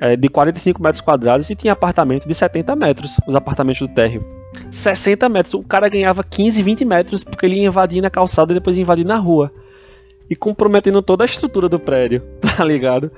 é, 0.00 0.16
de 0.16 0.28
45 0.28 0.82
metros 0.82 1.00
quadrados 1.00 1.48
e 1.50 1.54
tinha 1.54 1.72
apartamento 1.72 2.26
de 2.26 2.34
70 2.34 2.74
metros, 2.76 3.16
os 3.26 3.34
apartamentos 3.34 3.86
do 3.86 3.92
térreo. 3.94 4.24
60 4.70 5.28
metros, 5.28 5.54
o 5.54 5.62
cara 5.62 5.88
ganhava 5.88 6.24
15, 6.24 6.62
20 6.62 6.84
metros 6.84 7.22
porque 7.24 7.46
ele 7.46 7.56
ia 7.56 7.66
invadir 7.66 8.00
na 8.00 8.10
calçada 8.10 8.52
e 8.52 8.54
depois 8.54 8.76
ia 8.76 8.82
invadir 8.82 9.04
na 9.04 9.16
rua. 9.16 9.50
E 10.28 10.34
comprometendo 10.34 11.00
toda 11.02 11.24
a 11.24 11.26
estrutura 11.26 11.68
do 11.68 11.78
prédio, 11.78 12.20
tá 12.56 12.64
ligado? 12.64 13.10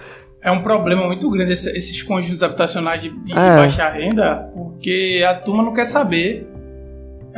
É 0.42 0.50
um 0.52 0.62
problema 0.62 1.06
muito 1.06 1.28
grande 1.30 1.52
esse- 1.52 1.76
esses 1.76 2.02
conjuntos 2.02 2.42
habitacionais 2.42 3.02
de, 3.02 3.08
de 3.10 3.32
É. 3.32 3.56
baixa 3.56 3.88
renda, 3.88 4.48
porque 4.54 5.24
a 5.28 5.34
turma 5.34 5.62
não 5.64 5.72
quer 5.72 5.84
saber. 5.86 6.46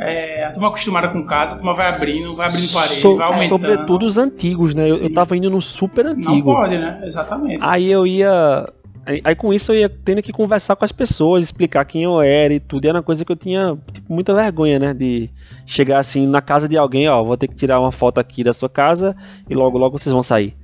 É, 0.03 0.45
a 0.45 0.51
turma 0.51 0.69
acostumada 0.69 1.09
com 1.09 1.23
casa, 1.25 1.53
a 1.53 1.57
turma 1.57 1.73
vai 1.75 1.87
abrindo, 1.87 2.35
vai 2.35 2.47
abrindo 2.47 2.71
parede, 2.73 2.95
So- 2.95 3.17
vai 3.17 3.27
aumentando. 3.27 3.49
sobretudo 3.49 4.05
os 4.05 4.17
antigos, 4.17 4.73
né? 4.73 4.89
Eu, 4.89 4.97
eu 4.97 5.13
tava 5.13 5.37
indo 5.37 5.49
no 5.49 5.61
super 5.61 6.03
Não 6.05 6.11
antigo. 6.13 6.53
pode, 6.53 6.77
né? 6.77 7.01
Exatamente. 7.03 7.59
Aí 7.61 7.91
eu 7.91 8.07
ia. 8.07 8.67
Aí, 9.05 9.19
aí 9.23 9.35
com 9.35 9.51
isso 9.53 9.71
eu 9.71 9.77
ia 9.77 9.89
tendo 9.89 10.21
que 10.21 10.31
conversar 10.31 10.75
com 10.75 10.85
as 10.85 10.91
pessoas, 10.91 11.43
explicar 11.45 11.85
quem 11.85 12.03
eu 12.03 12.21
era 12.21 12.53
e 12.53 12.59
tudo. 12.59 12.85
E 12.85 12.87
era 12.87 12.97
uma 12.97 13.03
coisa 13.03 13.23
que 13.25 13.31
eu 13.31 13.35
tinha 13.35 13.77
tipo, 13.91 14.13
muita 14.13 14.33
vergonha, 14.33 14.77
né? 14.79 14.93
De 14.93 15.29
chegar 15.65 15.99
assim 15.99 16.25
na 16.27 16.41
casa 16.41 16.67
de 16.67 16.77
alguém, 16.77 17.07
ó, 17.09 17.23
vou 17.23 17.35
ter 17.37 17.47
que 17.47 17.55
tirar 17.55 17.79
uma 17.79 17.91
foto 17.91 18.19
aqui 18.19 18.43
da 18.43 18.53
sua 18.53 18.69
casa 18.69 19.15
e 19.49 19.53
logo 19.55 19.77
logo 19.77 19.97
vocês 19.97 20.13
vão 20.13 20.21
sair. 20.23 20.55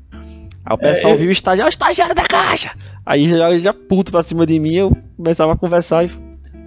Aí 0.66 0.76
o 0.76 0.78
pessoal 0.78 1.14
eu- 1.14 1.20
viu 1.20 1.30
o 1.30 1.32
estagiário, 1.32 1.66
"Ó, 1.66 1.68
o 1.68 1.70
estagiário 1.70 2.14
da 2.14 2.24
caixa! 2.24 2.72
Aí 3.06 3.28
já, 3.30 3.58
já 3.58 3.72
puto 3.74 4.12
pra 4.12 4.22
cima 4.22 4.46
de 4.46 4.60
mim, 4.60 4.74
eu 4.74 4.98
começava 5.16 5.54
a 5.54 5.58
conversar 5.58 6.04
e 6.06 6.10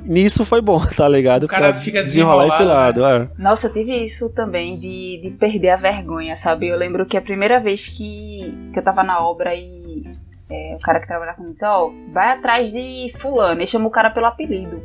nisso 0.05 0.45
foi 0.45 0.61
bom, 0.61 0.81
tá 0.97 1.09
ligado? 1.09 1.45
O 1.45 1.49
cara 1.49 1.73
Pra 1.73 1.81
fica 1.81 2.03
desenrolar 2.03 2.49
esse 2.49 2.63
lado, 2.63 3.05
é. 3.05 3.29
Nossa, 3.39 3.67
eu 3.67 3.73
tive 3.73 4.05
isso 4.05 4.29
também 4.31 4.77
de, 4.77 5.21
de 5.23 5.37
perder 5.39 5.71
a 5.71 5.77
vergonha, 5.77 6.37
sabe? 6.37 6.69
Eu 6.69 6.77
lembro 6.77 7.07
que 7.07 7.17
a 7.17 7.23
primeira 7.23 7.61
vez 7.61 7.89
que, 7.89 8.47
que 8.73 8.79
eu 8.79 8.83
tava 8.83 9.03
na 9.03 9.21
obra 9.21 9.55
e 9.55 10.05
é, 10.51 10.77
o 10.77 10.81
cara 10.81 11.01
que 11.01 11.07
trabalhava 11.07 11.37
comigo 11.37 11.55
disse, 11.55 11.65
ó, 11.65 11.91
vai 12.13 12.33
atrás 12.33 12.71
de 12.71 13.13
fulano, 13.21 13.63
e 13.63 13.67
chama 13.67 13.87
o 13.87 13.91
cara 13.91 14.11
pelo 14.11 14.27
apelido. 14.27 14.83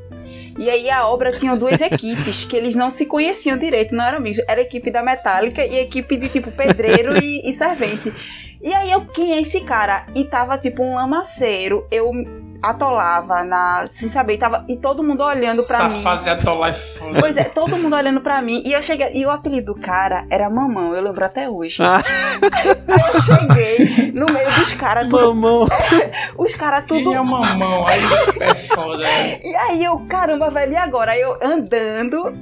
E 0.58 0.70
aí 0.70 0.90
a 0.90 1.08
obra 1.08 1.32
tinha 1.32 1.56
duas 1.56 1.82
equipes 1.82 2.46
que 2.46 2.56
eles 2.56 2.76
não 2.76 2.92
se 2.92 3.06
conheciam 3.06 3.58
direito, 3.58 3.96
não 3.96 4.06
eram 4.06 4.18
amigos. 4.20 4.42
Era 4.48 4.62
a 4.62 4.64
equipe 4.64 4.92
da 4.92 5.04
metálica 5.04 5.66
e 5.66 5.78
a 5.78 5.82
equipe 5.82 6.16
de 6.18 6.30
tipo 6.30 6.52
pedreiro 6.52 7.18
e, 7.22 7.50
e 7.50 7.54
servente. 7.54 8.14
E 8.62 8.74
aí 8.74 8.92
eu, 8.92 9.06
quem 9.08 9.34
é 9.34 9.42
esse 9.42 9.62
cara? 9.62 10.06
E 10.16 10.24
tava 10.26 10.58
tipo 10.58 10.82
um 10.84 10.96
lamaceiro, 10.96 11.86
eu 11.92 12.12
atolava 12.64 13.44
na, 13.44 13.88
sem 13.92 14.10
saber, 14.10 14.40
tava, 14.40 14.66
e 14.68 14.76
todo 14.78 15.04
mundo 15.04 15.22
olhando 15.24 15.62
pra 15.68 15.76
Essa 15.76 15.90
mim. 15.90 16.02
fase 16.02 16.30
atolar 16.30 16.70
é 16.72 16.74
foda. 16.74 17.20
Pois 17.20 17.38
é, 17.38 17.44
todo 17.44 17.78
mundo 17.78 17.96
olhando 17.96 18.22
pra 18.22 18.42
mim. 18.42 18.64
E 18.66 18.74
eu 18.74 18.82
cheguei. 18.82 19.12
E 19.14 19.24
o 19.26 19.30
apelido 19.30 19.74
do 19.74 19.80
cara 19.80 20.26
era 20.32 20.50
Mamão, 20.50 20.96
eu 20.96 21.02
lembro 21.04 21.24
até 21.24 21.48
hoje. 21.48 21.84
Ah. 21.84 22.02
Aí 22.52 22.68
eu 23.14 23.22
cheguei 23.22 24.12
no 24.14 24.26
meio 24.26 24.48
dos 24.52 24.74
caras, 24.74 25.08
tudo- 25.08 25.36
Mamão! 25.36 25.68
os 26.40 26.56
caras 26.56 26.86
tudo. 26.88 27.04
Quem 27.04 27.14
é 27.16 27.22
mamão? 27.22 27.86
Aí 27.88 28.00
é 28.40 28.56
foda. 28.56 29.08
é. 29.08 29.40
E 29.48 29.56
aí 29.56 29.84
eu, 29.84 30.00
caramba, 30.10 30.50
velho, 30.50 30.74
e 30.74 30.78
agora? 30.78 31.12
Aí 31.12 31.22
eu 31.22 31.38
andando. 31.44 32.34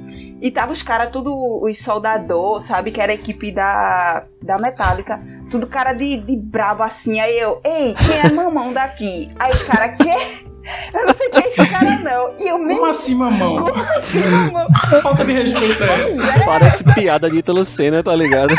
E 0.44 0.50
tava 0.50 0.72
os 0.72 0.82
caras, 0.82 1.10
tudo 1.10 1.32
os 1.64 1.82
soldador, 1.82 2.60
sabe? 2.60 2.90
Que 2.90 3.00
era 3.00 3.12
a 3.12 3.14
equipe 3.14 3.50
da, 3.50 4.24
da 4.42 4.58
Metallica. 4.58 5.18
Tudo 5.50 5.66
cara 5.66 5.94
de, 5.94 6.18
de 6.18 6.36
brabo 6.36 6.82
assim. 6.82 7.18
Aí 7.18 7.38
eu, 7.38 7.62
ei, 7.64 7.94
quem 7.94 8.18
é 8.18 8.30
mamão 8.30 8.70
daqui? 8.70 9.30
Aí 9.38 9.50
os 9.54 9.62
caras, 9.62 9.96
quê? 9.96 10.44
Eu 10.92 11.06
não 11.06 11.14
sei 11.14 11.30
quem 11.30 11.42
é 11.44 11.48
esse 11.48 11.66
cara, 11.70 11.98
não. 11.98 12.36
E 12.38 12.46
eu 12.46 12.56
Como 12.56 12.66
mesmo 12.66 12.84
assim, 12.84 13.14
mamão? 13.14 13.66
assim, 13.96 14.18
mamão. 14.20 14.66
Falta 15.00 15.24
de 15.24 15.32
respeito 15.32 15.82
é 15.82 16.02
essa. 16.02 16.44
Parece 16.44 16.84
piada 16.94 17.30
de 17.30 17.38
Ítalo 17.38 17.64
Senna, 17.64 18.02
tá 18.02 18.14
ligado? 18.14 18.54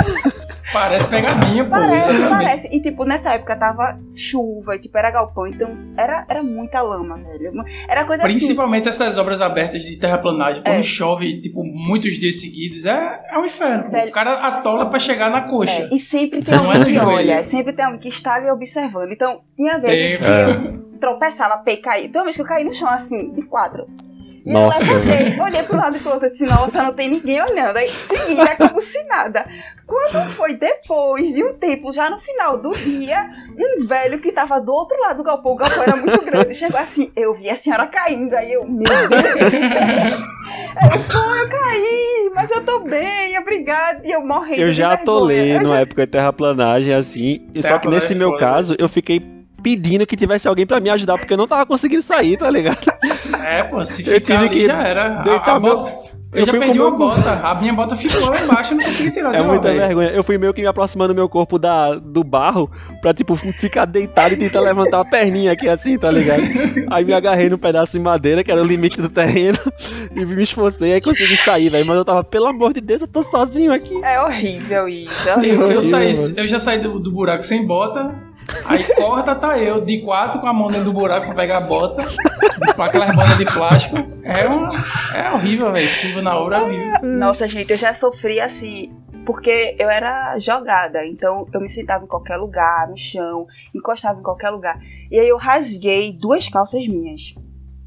Parece 0.76 1.08
pegadinha, 1.08 1.64
pô. 1.64 1.70
Parece, 1.72 2.10
exatamente. 2.10 2.30
parece. 2.46 2.68
E 2.76 2.82
tipo, 2.82 3.06
nessa 3.06 3.34
época 3.34 3.56
tava 3.56 3.98
chuva, 4.14 4.76
e, 4.76 4.80
tipo, 4.80 4.98
era 4.98 5.10
galpão, 5.10 5.48
então 5.48 5.70
era, 5.98 6.26
era 6.30 6.44
muita 6.44 6.82
lama, 6.82 7.18
velho. 7.18 7.54
Era 7.88 8.04
coisa 8.06 8.24
assim. 8.24 8.34
Principalmente 8.34 8.90
essas 8.90 9.18
obras 9.18 9.40
abertas 9.42 9.84
de 9.84 9.96
terraplanagem. 9.98 10.62
Quando 10.64 10.76
É. 10.80 10.84
chove, 10.84 11.40
tipo, 11.40 11.64
muitos 11.64 12.14
dias 12.20 12.40
seguidos, 12.42 12.86
é, 12.86 13.22
é 13.32 13.38
um 13.40 13.46
inferno. 13.46 13.90
Velho. 13.90 14.10
O 14.10 14.12
cara 14.14 14.34
atola 14.34 14.90
pra 14.90 15.00
chegar 15.00 15.30
na 15.32 15.42
coxa. 15.42 15.84
É, 15.84 15.96
e 15.96 16.00
sempre 16.00 16.44
tem 16.44 16.54
Não 16.56 16.66
é 16.72 16.76
alguém 16.78 16.84
que 16.86 16.92
joelho. 16.92 17.10
olha, 17.32 17.44
sempre 17.44 17.74
tem 17.74 17.86
alguém 17.86 18.00
que 18.02 18.10
está 18.10 18.34
ali 18.36 18.50
observando. 18.50 19.12
Então, 19.12 19.42
tinha 19.56 19.78
vezes 19.80 20.20
É. 20.22 20.46
que 20.46 20.52
eu 20.68 21.00
tropeçava, 21.00 21.58
pei, 21.60 21.78
caí. 21.78 22.10
Tem 22.10 22.20
uma 22.20 22.26
vez 22.26 22.36
que 22.36 22.42
eu 22.42 22.46
caí 22.46 22.64
no 22.64 22.74
chão 22.74 22.90
assim, 22.90 23.32
de 23.34 23.42
quatro. 23.44 23.86
E 24.46 24.54
Nossa, 24.54 24.84
eu 24.92 25.00
levantei, 25.04 25.42
olhei 25.42 25.64
pro 25.64 25.76
lado 25.78 25.98
e 25.98 26.00
pro 26.00 26.12
outro 26.14 26.30
disse, 26.30 26.46
nossa, 26.46 26.84
não 26.84 26.94
tem 26.94 27.10
ninguém 27.10 27.42
olhando. 27.42 27.78
Aí 27.78 27.88
segui, 27.90 28.36
né, 28.36 28.56
como 28.56 28.80
se 28.84 29.02
nada. 29.06 29.44
Quando 29.88 30.30
foi 30.36 30.54
depois 30.56 31.34
de 31.34 31.44
um 31.44 31.54
tempo, 31.56 31.92
já 31.92 32.10
no 32.12 32.20
final 32.20 32.58
do 32.60 32.76
dia, 32.76 33.28
um 33.58 33.86
velho 33.88 34.20
que 34.20 34.32
tava 34.32 34.60
do 34.62 34.72
outro 34.72 35.00
lado 35.02 35.18
do 35.18 35.24
galpão, 35.24 35.54
o 35.54 35.56
galpão 35.56 35.82
era 35.84 35.96
muito 35.96 36.24
grande, 36.26 36.54
chegou 36.56 36.80
assim, 36.80 37.12
eu 37.16 37.34
vi 37.34 37.50
a 37.50 37.56
senhora 37.56 37.88
caindo, 37.88 38.36
aí 38.36 38.54
eu, 38.54 38.66
meu 38.68 38.84
Deus 38.84 39.54
eu, 40.94 41.00
pô, 41.12 41.36
eu 41.36 41.50
caí, 41.50 42.32
mas 42.34 42.52
eu 42.52 42.64
tô 42.64 42.80
bem, 42.80 43.38
obrigada. 43.40 44.02
E 44.04 44.12
eu 44.12 44.26
morrendo 44.26 44.60
Eu 44.62 44.72
já 44.72 44.94
atolei 44.94 45.54
numa 45.60 45.76
já- 45.76 45.80
época 45.82 46.06
de 46.06 46.12
terraplanagem, 46.12 46.94
assim. 46.94 47.48
e 47.54 47.64
Só 47.64 47.78
que 47.80 47.88
nesse 47.88 48.14
é 48.14 48.16
meu 48.16 48.30
foda. 48.32 48.40
caso, 48.40 48.76
eu 48.78 48.88
fiquei 48.90 49.20
pedindo 49.66 50.06
que 50.06 50.16
tivesse 50.16 50.48
alguém 50.48 50.64
pra 50.64 50.80
me 50.80 50.92
ajudar, 50.92 51.18
porque 51.18 51.34
eu 51.34 51.38
não 51.38 51.48
tava 51.48 51.66
conseguindo 51.66 52.04
sair, 52.04 52.38
tá 52.38 52.52
ligado? 52.52 52.78
É, 53.44 53.64
pô, 53.64 53.84
se 53.84 54.02
Eu 54.04 54.14
ficar 54.16 54.22
tive 54.22 54.38
ali 54.38 54.50
que 54.50 54.66
já 54.68 54.80
era. 54.84 55.20
A- 55.22 55.24
deitar 55.24 55.56
a 55.56 55.60
meu- 55.60 55.76
bota- 55.78 56.16
Eu, 56.34 56.40
eu 56.42 56.46
já 56.48 56.52
perdi 56.52 56.78
meu 56.78 56.90
uma 56.90 56.98
bota. 56.98 57.32
A 57.42 57.56
minha 57.56 57.74
bota 57.74 57.96
ficou 57.96 58.30
lá 58.30 58.40
embaixo, 58.44 58.74
eu 58.74 58.78
não 58.78 58.84
consegui 58.86 59.10
tirar 59.12 59.32
de 59.32 59.38
É 59.38 59.42
muita 59.42 59.74
vergonha. 59.74 60.10
Eu 60.10 60.22
fui 60.24 60.38
meio 60.38 60.54
que 60.54 60.62
me 60.62 60.68
aproximando 60.68 61.14
do 61.14 61.18
meu 61.18 61.28
corpo 61.30 61.58
da, 61.58 61.96
do 61.96 62.24
barro 62.26 62.70
pra, 63.02 63.14
tipo, 63.14 63.36
ficar 63.36 63.86
deitado 63.86 64.34
e 64.34 64.38
tentar 64.38 64.60
levantar 64.60 65.00
a 65.00 65.06
perninha 65.06 65.54
aqui 65.54 65.68
assim, 65.70 65.98
tá 65.98 66.12
ligado? 66.12 66.42
Aí 66.92 67.04
me 67.06 67.14
agarrei 67.14 67.50
no 67.50 67.58
pedaço 67.58 67.94
de 67.94 68.00
madeira, 68.04 68.44
que 68.44 68.52
era 68.52 68.62
o 68.62 68.66
limite 68.66 69.02
do 69.02 69.08
terreno, 69.10 69.58
e 70.16 70.26
me 70.26 70.44
esforcei, 70.44 70.94
aí 70.94 71.02
consegui 71.02 71.38
sair, 71.38 71.70
velho. 71.70 71.86
Mas 71.88 71.96
eu 71.98 72.04
tava, 72.06 72.24
pelo 72.24 72.48
amor 72.48 72.74
de 72.74 72.82
Deus, 72.82 73.02
eu 73.02 73.08
tô 73.08 73.24
sozinho 73.24 73.72
aqui. 73.74 73.96
É 74.04 74.22
horrível 74.22 74.88
isso. 74.90 75.28
é 75.30 75.32
Eu, 75.32 75.38
horrível. 75.38 75.72
eu, 75.72 75.84
saí, 75.84 76.14
mano. 76.14 76.34
eu 76.38 76.48
já 76.48 76.60
saí 76.60 76.80
do, 76.80 77.00
do 77.00 77.12
buraco 77.12 77.44
sem 77.44 77.66
bota. 77.66 78.14
Aí 78.66 78.84
corta, 78.96 79.36
tá 79.36 79.58
eu, 79.58 79.82
de 79.82 80.02
quatro 80.02 80.40
com 80.40 80.48
a 80.48 80.54
mão 80.54 80.68
dentro 80.68 80.86
do 80.86 80.94
buraco 80.94 81.28
pra 81.28 81.36
pegar 81.36 81.58
a 81.58 81.62
bota. 81.62 82.04
Com 82.76 82.84
aquelas 82.84 83.16
botas 83.16 83.38
de 83.38 83.46
plástico. 83.46 83.96
É, 84.24 84.48
uma, 84.48 84.84
é 85.14 85.32
horrível, 85.34 85.72
velho. 85.72 85.88
Chuva 85.88 86.22
na 86.22 86.38
obra 86.38 86.58
é 86.58 86.62
horrível. 86.62 87.00
Nossa, 87.04 87.48
gente, 87.48 87.72
eu 87.72 87.78
já 87.78 87.94
sofri 87.96 88.40
assim, 88.40 88.92
porque 89.26 89.76
eu 89.80 89.90
era 89.90 90.38
jogada, 90.40 91.06
então 91.06 91.48
eu 91.54 91.62
me 91.62 91.70
sentava 91.70 92.04
em 92.04 92.08
qualquer 92.08 92.38
lugar, 92.38 92.88
no 92.88 92.98
chão, 92.98 93.48
encostava 93.74 94.20
em 94.20 94.24
qualquer 94.24 94.50
lugar. 94.50 94.80
E 95.12 95.20
aí 95.20 95.28
eu 95.28 95.38
rasguei 95.38 96.14
duas 96.14 96.48
calças 96.48 96.88
minhas 96.88 97.34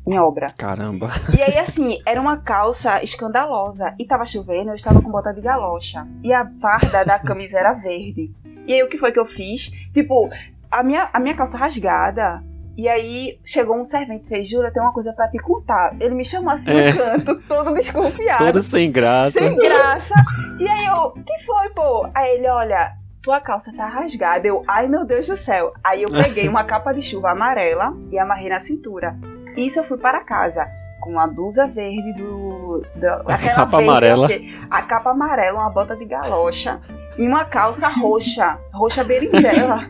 em 0.08 0.18
obra. 0.18 0.48
Caramba. 0.56 1.08
E 1.36 1.42
aí, 1.42 1.58
assim, 1.58 1.98
era 2.06 2.20
uma 2.20 2.38
calça 2.38 3.02
escandalosa. 3.02 3.94
E 3.98 4.06
tava 4.06 4.24
chovendo, 4.24 4.70
eu 4.70 4.74
estava 4.74 5.02
com 5.02 5.10
bota 5.10 5.32
de 5.34 5.40
galocha. 5.40 6.06
E 6.22 6.32
a 6.32 6.50
farda 6.60 7.04
da 7.04 7.18
camisa 7.18 7.58
era 7.58 7.74
verde. 7.74 8.32
E 8.68 8.74
aí, 8.74 8.82
o 8.82 8.88
que 8.88 8.98
foi 8.98 9.10
que 9.10 9.18
eu 9.18 9.26
fiz? 9.26 9.70
Tipo, 9.92 10.30
a 10.70 10.82
minha, 10.82 11.08
a 11.12 11.18
minha 11.18 11.34
calça 11.34 11.56
rasgada 11.56 12.42
E 12.76 12.86
aí 12.88 13.40
chegou 13.44 13.76
um 13.76 13.84
servente 13.84 14.28
fez, 14.28 14.48
Júlia, 14.48 14.70
tem 14.70 14.80
uma 14.82 14.92
coisa 14.92 15.12
pra 15.12 15.26
te 15.28 15.38
contar. 15.38 15.96
Ele 15.98 16.14
me 16.14 16.24
chamou 16.24 16.50
assim 16.52 16.70
É. 16.70 16.92
no 16.92 16.96
canto, 16.98 17.42
todo 17.48 17.74
desconfiado. 17.74 18.44
Todo 18.44 18.62
sem 18.62 18.92
graça. 18.92 19.32
Sem 19.40 19.56
graça. 19.56 20.14
E 20.60 20.68
aí 20.68 20.84
eu, 20.86 21.10
que 21.10 21.44
foi, 21.44 21.70
pô? 21.70 22.08
Aí 22.14 22.36
ele, 22.36 22.48
olha, 22.48 22.92
tua 23.22 23.40
calça 23.40 23.72
tá 23.76 23.86
rasgada. 23.86 24.46
Eu, 24.46 24.62
ai 24.68 24.86
meu 24.86 25.04
Deus 25.04 25.26
do 25.26 25.36
céu. 25.36 25.72
Aí 25.82 26.02
eu 26.02 26.08
peguei 26.10 26.46
uma 26.48 26.62
capa 26.68 26.92
de 26.92 27.02
chuva 27.02 27.30
amarela 27.32 27.92
e 28.12 28.18
amarrei 28.18 28.48
na 28.50 28.60
cintura. 28.60 29.16
Isso 29.56 29.80
eu 29.80 29.84
fui 29.84 29.98
para 29.98 30.22
casa. 30.22 30.62
Com 31.00 31.18
a 31.18 31.26
blusa 31.26 31.66
verde 31.66 32.12
do. 32.12 32.82
do 32.94 33.06
aquela 33.32 33.54
capa 33.56 33.78
verde, 33.78 33.90
amarela. 33.90 34.28
A 34.70 34.82
capa 34.82 35.10
amarela, 35.10 35.58
uma 35.58 35.70
bota 35.70 35.96
de 35.96 36.04
galocha. 36.04 36.80
E 37.18 37.26
uma 37.26 37.44
calça 37.44 37.88
roxa. 37.88 38.58
Roxa 38.72 39.02
berinjela. 39.04 39.86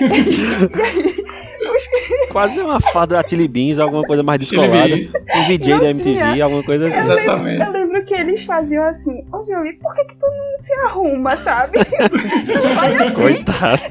e 0.00 0.04
aí, 0.04 1.26
os 1.68 1.88
Quase 2.32 2.60
uma 2.60 2.80
fada 2.80 3.16
da 3.16 3.22
Tilly 3.22 3.48
Beans, 3.48 3.78
alguma 3.78 4.02
coisa 4.04 4.22
mais 4.22 4.38
descolada. 4.38 4.94
Um 4.94 5.46
VJ 5.48 5.72
Não 5.72 5.80
da 5.80 5.90
MTV, 5.90 6.18
tinha. 6.18 6.44
alguma 6.44 6.62
coisa 6.62 6.88
assim. 6.88 6.98
Exatamente. 6.98 7.60
Eu 7.62 7.70
lembro 7.72 8.04
que 8.04 8.14
eles 8.14 8.44
faziam 8.44 8.84
assim, 8.84 9.24
ô 9.32 9.42
Júlio, 9.42 9.76
por 9.78 9.94
que, 9.94 10.04
que 10.04 10.14
tu 10.16 10.26
não 10.26 10.62
se 10.64 10.72
arruma, 10.86 11.36
sabe? 11.36 11.78
Tu 11.84 12.74
vai 12.74 12.94
assim. 12.94 13.14
Coitado. 13.14 13.82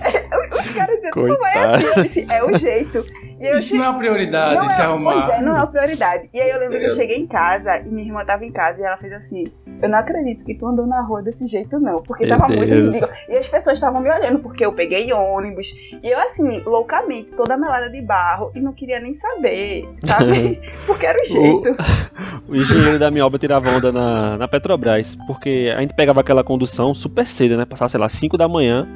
Os 0.60 0.70
caras 0.70 0.96
diziam, 0.96 1.12
tu 1.12 1.28
não 1.28 1.38
vai 1.40 1.54
Coitado. 1.54 1.76
assim. 1.76 1.86
Eu 1.98 2.04
disse, 2.04 2.26
é 2.30 2.44
o 2.44 2.58
jeito. 2.58 3.06
E 3.40 3.46
eu 3.48 3.58
Isso 3.58 3.76
não 3.76 3.86
é 3.86 3.90
uma 3.90 4.00
prioridade, 4.00 4.56
não 4.56 4.70
se 4.70 4.82
é, 4.82 4.86
arrumar. 4.86 5.14
Pois 5.28 5.30
é, 5.40 5.42
não 5.42 5.52
é 5.52 5.56
uma 5.56 5.68
prioridade. 5.68 6.30
E 6.34 6.40
aí 6.42 6.50
eu 6.50 6.60
lembro 6.60 6.78
que 6.80 6.86
eu 6.86 6.90
Eu- 6.90 6.96
cheguei 6.96 7.18
em 7.18 7.28
casa 7.28 7.78
e 7.80 7.90
minha 7.90 8.08
irmã 8.08 8.24
tava 8.26 8.46
em 8.46 8.52
casa 8.52 8.80
e 8.80 8.84
ela 8.84 8.98
fez 8.98 9.12
assim: 9.12 9.44
Eu 9.86 9.90
não 9.90 10.00
acredito 10.00 10.44
que 10.44 10.56
tu 10.56 10.66
andou 10.66 10.88
na 10.88 11.00
rua 11.00 11.22
desse 11.22 11.46
jeito, 11.46 11.80
não. 11.80 11.98
Porque 11.98 12.26
Meu 12.26 12.36
tava 12.36 12.52
muito 12.52 12.68
Deus. 12.68 12.96
ridículo. 12.96 13.12
E 13.30 13.38
as 13.38 13.48
pessoas 13.48 13.78
estavam 13.78 14.02
me 14.02 14.10
olhando, 14.10 14.40
porque 14.40 14.66
eu 14.66 14.74
peguei 14.74 15.14
ônibus. 15.14 15.68
E 16.02 16.10
eu, 16.10 16.20
assim, 16.20 16.60
loucamente, 16.62 17.30
toda 17.38 17.56
melada 17.56 17.88
de 17.88 18.02
barro 18.02 18.52
e 18.56 18.60
não 18.60 18.74
queria 18.74 19.00
nem 19.00 19.14
saber, 19.14 19.88
sabe? 20.04 20.60
porque 20.88 21.06
era 21.06 21.18
o 21.22 21.26
jeito. 21.26 21.76
O 22.48 22.56
engenheiro 22.56 23.00
da 23.00 23.10
minha 23.10 23.26
obra 23.26 23.40
tirava 23.40 23.70
onda 23.72 23.92
na, 23.92 24.38
na 24.38 24.48
Petrobras, 24.48 25.16
porque 25.28 25.74
a 25.76 25.82
gente 25.82 25.96
pegava 25.96 26.22
aquela 26.22 26.44
condução 26.44 26.94
super 26.94 27.26
cedo, 27.26 27.58
né? 27.58 27.66
Passava, 27.66 27.90
sei 27.90 28.00
lá, 28.00 28.08
5 28.08 28.38
da 28.38 28.48
manhã, 28.48 28.88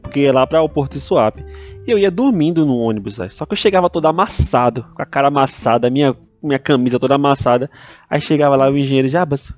porque 0.00 0.20
ia 0.20 0.32
lá 0.32 0.46
para 0.46 0.62
o 0.62 0.68
Porto 0.68 0.92
de 0.92 1.00
Suape. 1.00 1.44
E 1.86 1.90
eu 1.90 1.98
ia 1.98 2.12
dormindo 2.12 2.64
no 2.64 2.78
ônibus, 2.78 3.18
velho. 3.18 3.30
Só 3.30 3.44
que 3.44 3.54
eu 3.54 3.56
chegava 3.56 3.90
todo 3.90 4.06
amassado, 4.06 4.86
com 4.94 5.02
a 5.02 5.04
cara 5.04 5.28
amassada, 5.28 5.90
minha, 5.90 6.16
minha 6.40 6.60
camisa 6.60 6.98
toda 6.98 7.16
amassada. 7.16 7.68
Aí 8.08 8.20
chegava 8.20 8.56
lá 8.56 8.70
o 8.70 8.78
engenheiro, 8.78 9.08
Jabas, 9.08 9.52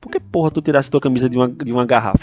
por 0.00 0.10
que 0.10 0.18
porra 0.18 0.50
tu 0.50 0.62
tirasse 0.62 0.90
tua 0.90 1.00
camisa 1.00 1.28
de 1.28 1.36
uma, 1.36 1.48
de 1.48 1.72
uma 1.72 1.84
garrafa? 1.84 2.18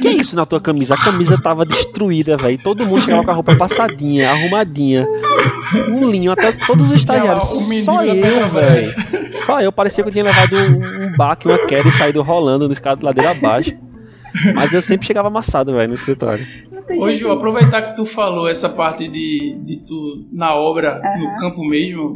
que 0.00 0.08
é 0.08 0.12
isso 0.12 0.34
na 0.34 0.46
tua 0.46 0.60
camisa? 0.60 0.94
A 0.94 0.96
camisa 0.96 1.40
tava 1.40 1.66
destruída, 1.66 2.36
velho. 2.36 2.58
Todo 2.62 2.86
mundo 2.86 3.00
chegava 3.00 3.24
com 3.24 3.30
a 3.30 3.34
roupa 3.34 3.56
passadinha, 3.56 4.30
arrumadinha. 4.30 5.06
Um 5.90 6.10
linho, 6.10 6.32
até 6.32 6.52
todos 6.52 6.90
os 6.90 6.92
estagiários. 6.94 7.44
Só 7.84 8.02
eu, 8.04 8.48
velho. 8.48 9.30
Só 9.30 9.60
eu, 9.60 9.70
parecia 9.70 10.02
que 10.02 10.08
eu 10.08 10.12
tinha 10.12 10.24
levado 10.24 10.56
um, 10.56 11.06
um 11.06 11.16
baque, 11.16 11.46
uma 11.46 11.58
queda 11.66 11.88
e 11.88 11.92
saído 11.92 12.22
rolando 12.22 12.66
no 12.66 12.72
escada 12.72 12.96
de 12.96 13.04
ladeira 13.04 13.32
abaixo. 13.32 13.74
Mas 14.54 14.72
eu 14.72 14.80
sempre 14.80 15.06
chegava 15.06 15.28
amassado, 15.28 15.72
velho, 15.72 15.88
no 15.88 15.94
escritório. 15.94 16.46
Ô, 16.96 17.12
Ju, 17.12 17.30
aproveitar 17.30 17.82
que 17.82 17.96
tu 17.96 18.06
falou 18.06 18.48
essa 18.48 18.68
parte 18.68 19.08
de, 19.08 19.56
de 19.64 19.76
tu 19.86 20.26
na 20.32 20.54
obra, 20.54 21.00
no 21.18 21.26
Aham. 21.26 21.36
campo 21.38 21.64
mesmo, 21.64 22.12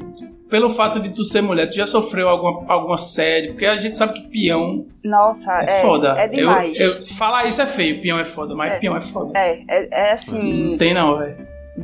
pelo 0.48 0.68
fato 0.70 1.00
de 1.00 1.10
tu 1.10 1.24
ser 1.24 1.42
mulher, 1.42 1.68
tu 1.68 1.74
já 1.74 1.86
sofreu 1.86 2.28
alguma, 2.28 2.64
algum 2.72 2.92
assédio? 2.92 3.52
Porque 3.52 3.66
a 3.66 3.76
gente 3.76 3.96
sabe 3.98 4.14
que 4.14 4.28
peão 4.28 4.86
Nossa, 5.04 5.52
é, 5.62 5.78
é, 5.78 5.82
foda. 5.82 6.08
É 6.18 6.28
demais. 6.28 6.78
Eu, 6.78 6.94
eu- 6.96 7.02
falar 7.16 7.46
isso 7.46 7.60
é 7.62 7.66
feio, 7.66 8.00
peão 8.00 8.18
é 8.18 8.24
foda, 8.24 8.54
mas 8.54 8.72
É. 8.74 8.78
peão 8.78 8.96
é 8.96 9.00
foda. 9.00 9.38
É, 9.38 9.62
é, 9.68 9.88
é 9.90 10.12
assim. 10.12 10.70
Não 10.70 10.78
tem 10.78 10.94
não, 10.94 11.18
velho. 11.18 11.36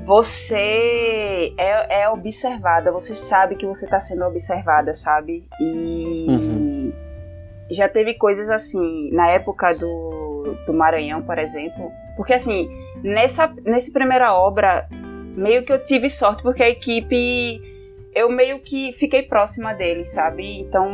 você 0.06 1.52
é, 1.58 2.02
é 2.02 2.08
observada, 2.08 2.90
você 2.92 3.14
sabe 3.14 3.56
que 3.56 3.66
você 3.66 3.86
tá 3.86 4.00
sendo 4.00 4.24
observada, 4.24 4.94
sabe? 4.94 5.44
E 5.60 6.26
Uhum. 6.28 6.92
já 7.70 7.88
teve 7.88 8.14
coisas 8.14 8.48
assim, 8.48 9.10
na 9.14 9.28
época 9.30 9.68
do, 9.80 10.56
do 10.66 10.72
Maranhão, 10.72 11.22
por 11.22 11.38
exemplo. 11.38 11.90
Porque 12.16 12.34
assim, 12.34 12.68
nessa, 13.02 13.52
nessa 13.64 13.90
primeira 13.92 14.34
obra, 14.34 14.86
meio 14.90 15.62
que 15.64 15.72
eu 15.72 15.82
tive 15.84 16.08
sorte, 16.10 16.42
porque 16.42 16.62
a 16.62 16.68
equipe. 16.68 17.60
Eu 18.14 18.30
meio 18.30 18.58
que 18.60 18.92
fiquei 18.98 19.22
próxima 19.22 19.72
deles, 19.72 20.10
sabe? 20.10 20.60
Então 20.60 20.90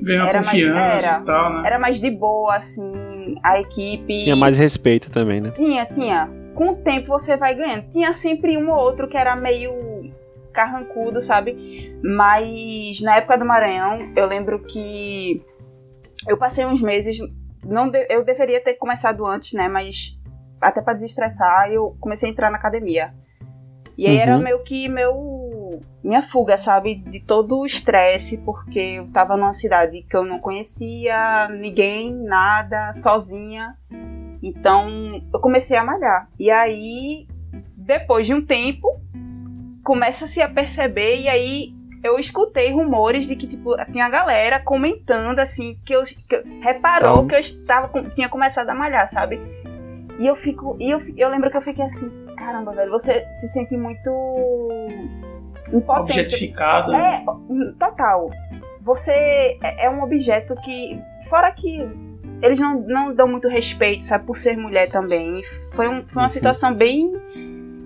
Ganhou 0.00 0.26
Era 0.26 0.34
mais- 0.38 0.46
confiança 0.50 1.12
era. 1.14 1.22
e 1.22 1.24
tal, 1.26 1.52
né? 1.54 1.62
era 1.66 1.78
mais 1.78 2.00
de 2.00 2.10
boa, 2.10 2.56
assim, 2.56 2.92
a 3.42 3.60
equipe. 3.60 4.24
Tinha 4.24 4.36
mais 4.36 4.58
respeito 4.58 5.10
também, 5.10 5.40
né? 5.40 5.50
Tinha, 5.52 5.86
tinha. 5.86 6.28
Com 6.54 6.70
o 6.70 6.76
tempo 6.76 7.08
você 7.08 7.36
vai 7.36 7.54
ganhando. 7.54 7.88
Tinha 7.90 8.12
sempre 8.12 8.56
um 8.56 8.70
ou 8.70 8.76
outro 8.78 9.08
que 9.08 9.16
era 9.16 9.34
meio 9.36 9.72
carrancudo, 10.52 11.22
sabe? 11.22 11.96
Mas 12.02 13.00
na 13.00 13.16
época 13.16 13.38
do 13.38 13.44
Maranhão, 13.46 14.12
eu 14.14 14.26
lembro 14.26 14.58
que 14.64 15.42
eu 16.28 16.36
passei 16.36 16.66
uns 16.66 16.82
meses. 16.82 17.16
Não 17.64 17.88
de- 17.88 18.06
eu 18.10 18.24
deveria 18.24 18.60
ter 18.62 18.74
começado 18.74 19.24
antes, 19.24 19.52
né? 19.54 19.68
Mas 19.68 20.18
até 20.60 20.82
pra 20.82 20.92
desestressar, 20.94 21.70
eu 21.70 21.96
comecei 22.00 22.28
a 22.28 22.32
entrar 22.32 22.50
na 22.50 22.58
academia. 22.58 23.14
E 23.96 24.06
aí 24.06 24.16
era 24.16 24.36
Uhum. 24.36 24.42
meio 24.42 24.58
que 24.62 24.88
meu 24.88 25.80
minha 26.02 26.22
fuga, 26.28 26.56
sabe? 26.58 26.94
De 26.96 27.20
todo 27.20 27.58
o 27.60 27.66
estresse, 27.66 28.38
porque 28.38 28.78
eu 28.78 29.06
tava 29.12 29.36
numa 29.36 29.52
cidade 29.52 30.04
que 30.08 30.16
eu 30.16 30.24
não 30.24 30.38
conhecia 30.38 31.48
ninguém, 31.48 32.12
nada, 32.12 32.92
sozinha. 32.92 33.76
Então, 34.42 35.22
eu 35.32 35.38
comecei 35.40 35.76
a 35.76 35.84
malhar. 35.84 36.28
E 36.38 36.50
aí, 36.50 37.26
depois 37.76 38.26
de 38.26 38.34
um 38.34 38.44
tempo, 38.44 39.00
começa-se 39.84 40.40
a 40.40 40.48
perceber 40.48 41.20
e 41.20 41.28
aí 41.28 41.74
eu 42.02 42.18
escutei 42.18 42.72
rumores 42.72 43.26
de 43.26 43.36
que 43.36 43.46
tipo 43.46 43.76
tinha 43.92 44.08
galera 44.08 44.58
comentando 44.60 45.38
assim 45.38 45.78
que 45.84 45.94
eu, 45.94 46.02
que 46.02 46.34
eu- 46.34 46.42
reparou 46.60 47.12
Então- 47.24 47.26
que 47.28 47.34
eu 47.36 47.38
estava 47.40 47.88
tinha 48.10 48.28
começado 48.28 48.68
a 48.70 48.74
malhar, 48.74 49.08
sabe? 49.08 49.40
E 50.18 50.26
eu 50.26 50.34
fico 50.36 50.76
e 50.80 50.90
eu, 50.90 51.00
eu 51.16 51.28
lembro 51.28 51.50
que 51.50 51.56
eu 51.56 51.62
fiquei 51.62 51.84
assim, 51.84 52.10
caramba, 52.36 52.72
velho, 52.72 52.90
você 52.90 53.24
se 53.36 53.48
sente 53.48 53.76
muito 53.76 54.10
impotente. 55.72 56.00
Objetificada. 56.20 56.92
né? 56.92 57.24
É, 57.24 57.72
total. 57.78 58.30
Você 58.82 59.12
é 59.12 59.86
é 59.86 59.90
um 59.90 60.02
objeto 60.02 60.54
que, 60.56 60.98
fora 61.28 61.50
que 61.52 61.78
eles 62.42 62.58
não, 62.58 62.80
não 62.80 63.14
dão 63.14 63.28
muito 63.28 63.48
respeito, 63.48 64.04
sabe, 64.04 64.26
por 64.26 64.36
ser 64.36 64.56
mulher 64.56 64.90
também. 64.90 65.30
Foi, 65.72 65.88
um- 65.88 66.02
foi 66.08 66.16
uma 66.22 66.24
Uhum. 66.24 66.28
situação 66.30 66.74
bem, 66.74 67.12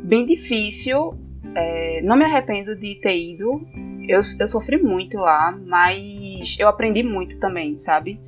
bem 0.05 0.25
difícil. 0.27 1.15
É, 1.55 2.01
não 2.03 2.17
me 2.17 2.25
arrependo 2.25 2.75
de 2.77 2.95
ter 2.97 3.17
ido. 3.17 3.61
Eu, 4.09 4.21
eu 4.39 4.49
sofri 4.49 4.81
muito 4.83 5.19
lá, 5.19 5.55
mas 5.67 6.57
eu 6.59 6.69
aprendi 6.69 7.03
muito 7.03 7.39
também, 7.39 7.79
sabe? 7.79 8.19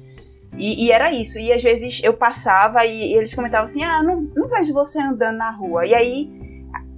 E, 0.58 0.86
e 0.86 0.92
era 0.92 1.12
isso. 1.12 1.38
E 1.38 1.52
às 1.52 1.62
vezes 1.62 2.00
eu 2.02 2.12
passava 2.14 2.84
e, 2.84 3.12
e 3.12 3.14
eles 3.14 3.32
comentavam 3.34 3.64
assim: 3.66 3.82
Ah, 3.84 4.02
não, 4.02 4.20
não 4.34 4.48
vejo 4.48 4.72
você 4.74 5.00
andando 5.00 5.36
na 5.38 5.50
rua. 5.50 5.86
E 5.86 5.94
aí, 5.94 6.28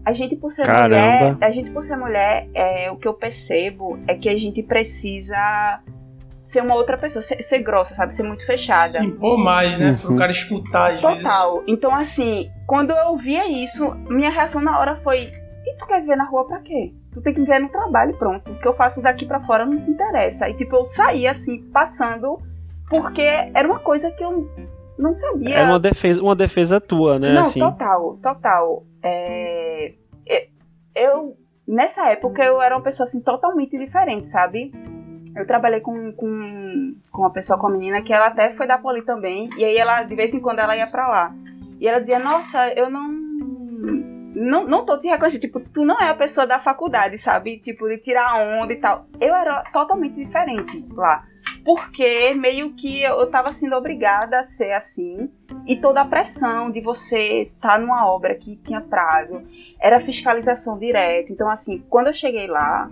a 0.04 0.12
gente 0.12 0.34
por 0.36 0.50
ser 0.50 0.64
Caramba. 0.66 0.96
mulher, 0.96 1.36
a 1.40 1.50
gente 1.50 1.70
por 1.70 1.82
ser 1.82 1.96
mulher, 1.96 2.48
é, 2.54 2.90
o 2.90 2.96
que 2.96 3.06
eu 3.06 3.14
percebo 3.14 3.98
é 4.08 4.14
que 4.14 4.28
a 4.28 4.36
gente 4.36 4.62
precisa 4.62 5.80
ser 6.46 6.62
uma 6.62 6.74
outra 6.74 6.98
pessoa, 6.98 7.22
ser, 7.22 7.42
ser 7.44 7.60
grossa, 7.60 7.94
sabe? 7.94 8.12
Ser 8.14 8.24
muito 8.24 8.44
fechada. 8.44 8.88
Se 8.88 9.06
impor 9.06 9.38
mais, 9.38 9.78
né? 9.78 9.96
Pro 10.00 10.10
Uhum. 10.12 10.16
cara 10.18 10.32
escutar 10.32 10.92
às 10.92 11.00
vezes. 11.00 11.22
Total. 11.22 11.62
Então, 11.68 11.94
assim, 11.94 12.50
quando 12.66 12.90
eu 12.90 13.16
via 13.16 13.48
isso, 13.48 13.94
minha 14.08 14.30
reação 14.30 14.60
na 14.60 14.78
hora 14.78 14.96
foi: 15.04 15.24
e 15.66 15.76
tu 15.78 15.86
quer 15.86 16.00
viver 16.00 16.16
na 16.16 16.24
rua 16.24 16.46
pra 16.46 16.58
quê? 16.60 16.92
Tu 17.12 17.20
tem 17.20 17.34
que 17.34 17.40
viver 17.40 17.58
no 17.60 17.68
trabalho, 17.68 18.16
pronto. 18.16 18.50
O 18.50 18.58
que 18.58 18.66
eu 18.66 18.74
faço 18.74 19.00
daqui 19.02 19.26
pra 19.26 19.40
fora 19.40 19.64
não 19.66 19.78
te 19.84 19.90
interessa. 19.90 20.48
E, 20.48 20.54
tipo, 20.54 20.74
eu 20.76 20.84
saí 20.84 21.26
assim, 21.26 21.62
passando, 21.72 22.38
porque 22.90 23.22
era 23.22 23.66
uma 23.66 23.78
coisa 23.78 24.10
que 24.10 24.22
eu 24.22 24.50
não 24.98 25.14
sabia. 25.14 25.54
É 25.54 25.64
uma 25.64 25.78
defesa, 25.78 26.20
uma 26.20 26.36
defesa 26.36 26.80
tua, 26.80 27.18
né? 27.18 27.32
Não, 27.32 27.40
assim. 27.40 27.60
total, 27.60 28.18
total. 28.20 28.84
É, 29.02 29.94
eu, 30.94 31.36
nessa 31.66 32.08
época, 32.08 32.42
eu 32.42 32.60
era 32.60 32.76
uma 32.76 32.82
pessoa, 32.82 33.04
assim, 33.04 33.20
totalmente 33.22 33.78
diferente, 33.78 34.26
sabe? 34.28 34.72
Eu 35.34 35.46
trabalhei 35.46 35.80
com, 35.80 36.12
com, 36.12 36.94
com 37.10 37.22
uma 37.22 37.30
pessoa, 37.30 37.58
com 37.58 37.68
uma 37.68 37.76
menina, 37.76 38.02
que 38.02 38.12
ela 38.12 38.26
até 38.26 38.52
foi 38.54 38.66
da 38.66 38.76
Poli 38.76 39.02
também, 39.02 39.48
e 39.56 39.64
aí 39.64 39.76
ela, 39.76 40.02
de 40.02 40.14
vez 40.14 40.34
em 40.34 40.40
quando, 40.40 40.58
ela 40.58 40.76
ia 40.76 40.86
pra 40.86 41.08
lá. 41.08 41.34
E 41.78 41.86
ela 41.86 42.00
dizia, 42.00 42.18
nossa, 42.18 42.68
eu 42.68 42.90
não... 42.90 43.30
Não, 44.32 44.64
não 44.64 44.86
tô 44.86 44.96
te 44.98 45.08
reconhecendo, 45.08 45.40
tipo, 45.40 45.60
tu 45.60 45.84
não 45.84 46.00
é 46.00 46.08
a 46.08 46.14
pessoa 46.14 46.46
da 46.46 46.58
faculdade, 46.58 47.18
sabe? 47.18 47.58
Tipo, 47.58 47.88
de 47.88 47.98
tirar 47.98 48.36
onda 48.36 48.72
e 48.72 48.76
tal. 48.76 49.04
Eu 49.20 49.34
era 49.34 49.62
totalmente 49.72 50.14
diferente 50.14 50.86
lá. 50.96 51.24
Porque 51.64 52.34
meio 52.34 52.72
que 52.74 53.02
eu 53.02 53.26
tava 53.30 53.52
sendo 53.52 53.76
obrigada 53.76 54.38
a 54.38 54.42
ser 54.42 54.72
assim. 54.72 55.30
E 55.66 55.76
toda 55.76 56.00
a 56.00 56.06
pressão 56.06 56.70
de 56.70 56.80
você 56.80 57.50
estar 57.54 57.78
numa 57.78 58.06
obra 58.06 58.34
que 58.34 58.56
tinha 58.56 58.80
prazo, 58.80 59.42
era 59.80 60.00
fiscalização 60.00 60.78
direta. 60.78 61.32
Então, 61.32 61.50
assim, 61.50 61.84
quando 61.88 62.08
eu 62.08 62.14
cheguei 62.14 62.46
lá, 62.46 62.90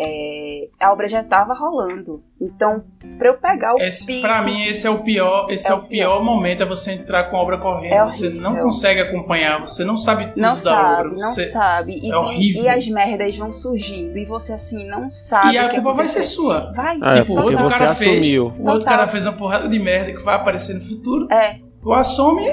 é, 0.00 0.68
a 0.80 0.92
obra 0.92 1.08
já 1.08 1.20
estava 1.22 1.54
rolando. 1.54 2.22
Então, 2.40 2.84
para 3.18 3.28
eu 3.30 3.34
pegar 3.34 3.74
o 3.74 3.78
esse, 3.80 4.20
Pra 4.20 4.40
mim, 4.42 4.62
esse 4.62 4.86
é 4.86 4.90
o 4.90 5.02
pior. 5.02 5.50
Esse 5.50 5.68
é, 5.68 5.72
É 5.72 5.74
o 5.74 5.78
o 5.78 5.86
pior, 5.88 6.22
momento, 6.22 6.62
é 6.62 6.66
você 6.66 6.92
entrar 6.92 7.24
com 7.24 7.36
a 7.36 7.40
obra 7.40 7.58
correndo. 7.58 7.92
É 7.92 8.04
você 8.04 8.30
não 8.30 8.54
consegue 8.56 9.00
acompanhar, 9.00 9.60
você 9.60 9.84
não 9.84 9.96
sabe 9.96 10.26
tudo 10.28 10.40
não 10.40 10.50
da 10.50 10.56
sabe, 10.56 10.92
obra. 11.00 11.08
não 11.10 11.16
Você... 11.16 11.46
sabe. 11.46 11.98
E, 12.00 12.10
é 12.12 12.16
horrível. 12.16 12.62
e 12.64 12.68
as 12.68 12.86
merdas 12.86 13.36
vão 13.36 13.52
surgindo 13.52 14.16
e 14.16 14.24
você 14.24 14.52
assim 14.52 14.86
não 14.86 15.08
sabe. 15.10 15.54
E 15.56 15.58
o 15.58 15.66
a 15.66 15.68
que 15.68 15.74
culpa 15.76 15.92
vai 15.94 16.06
ser 16.06 16.22
sua. 16.22 16.72
Vai, 16.76 16.96
É, 17.02 17.20
tipo, 17.20 17.32
o 17.32 17.42
outro 17.42 17.64
você 17.64 17.78
cara 17.78 17.90
assumiu. 17.90 18.12
fez. 18.22 18.36
O 18.36 18.42
outro 18.44 18.78
Total. 18.80 18.80
cara 18.98 19.08
fez 19.08 19.26
uma 19.26 19.32
porrada 19.32 19.68
de 19.68 19.78
merda 19.80 20.12
que 20.12 20.22
vai 20.22 20.36
aparecer 20.36 20.74
no 20.74 20.84
futuro. 20.88 21.26
É. 21.32 21.56
Tu 21.82 21.92
assume 21.92 22.46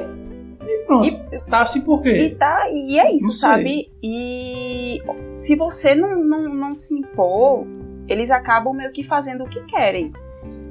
e 0.67 0.85
pronto. 0.85 1.15
Tá 1.49 1.61
assim 1.61 1.81
por 1.83 2.05
E 2.07 2.29
quê? 2.29 2.35
tá, 2.37 2.69
e 2.71 2.99
é 2.99 3.13
isso, 3.15 3.23
Não 3.25 3.31
sei. 3.31 3.49
sabe? 3.49 3.91
E 4.03 5.01
se 5.35 5.55
você 5.55 5.93
não, 5.95 6.23
não, 6.23 6.53
não 6.53 6.75
se 6.75 6.93
impor, 6.93 7.65
eles 8.07 8.29
acabam 8.31 8.73
meio 8.73 8.91
que 8.91 9.03
fazendo 9.03 9.43
o 9.43 9.49
que 9.49 9.61
querem. 9.65 10.11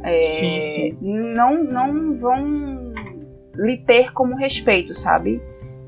É, 0.03 0.23
Sim, 0.23 0.61
sim. 0.61 0.99
Não, 1.01 1.63
não 1.65 2.17
vão 2.19 2.93
lhe 3.57 3.79
ter 3.79 4.13
como 4.13 4.37
respeito, 4.37 4.95
sabe? 4.95 5.41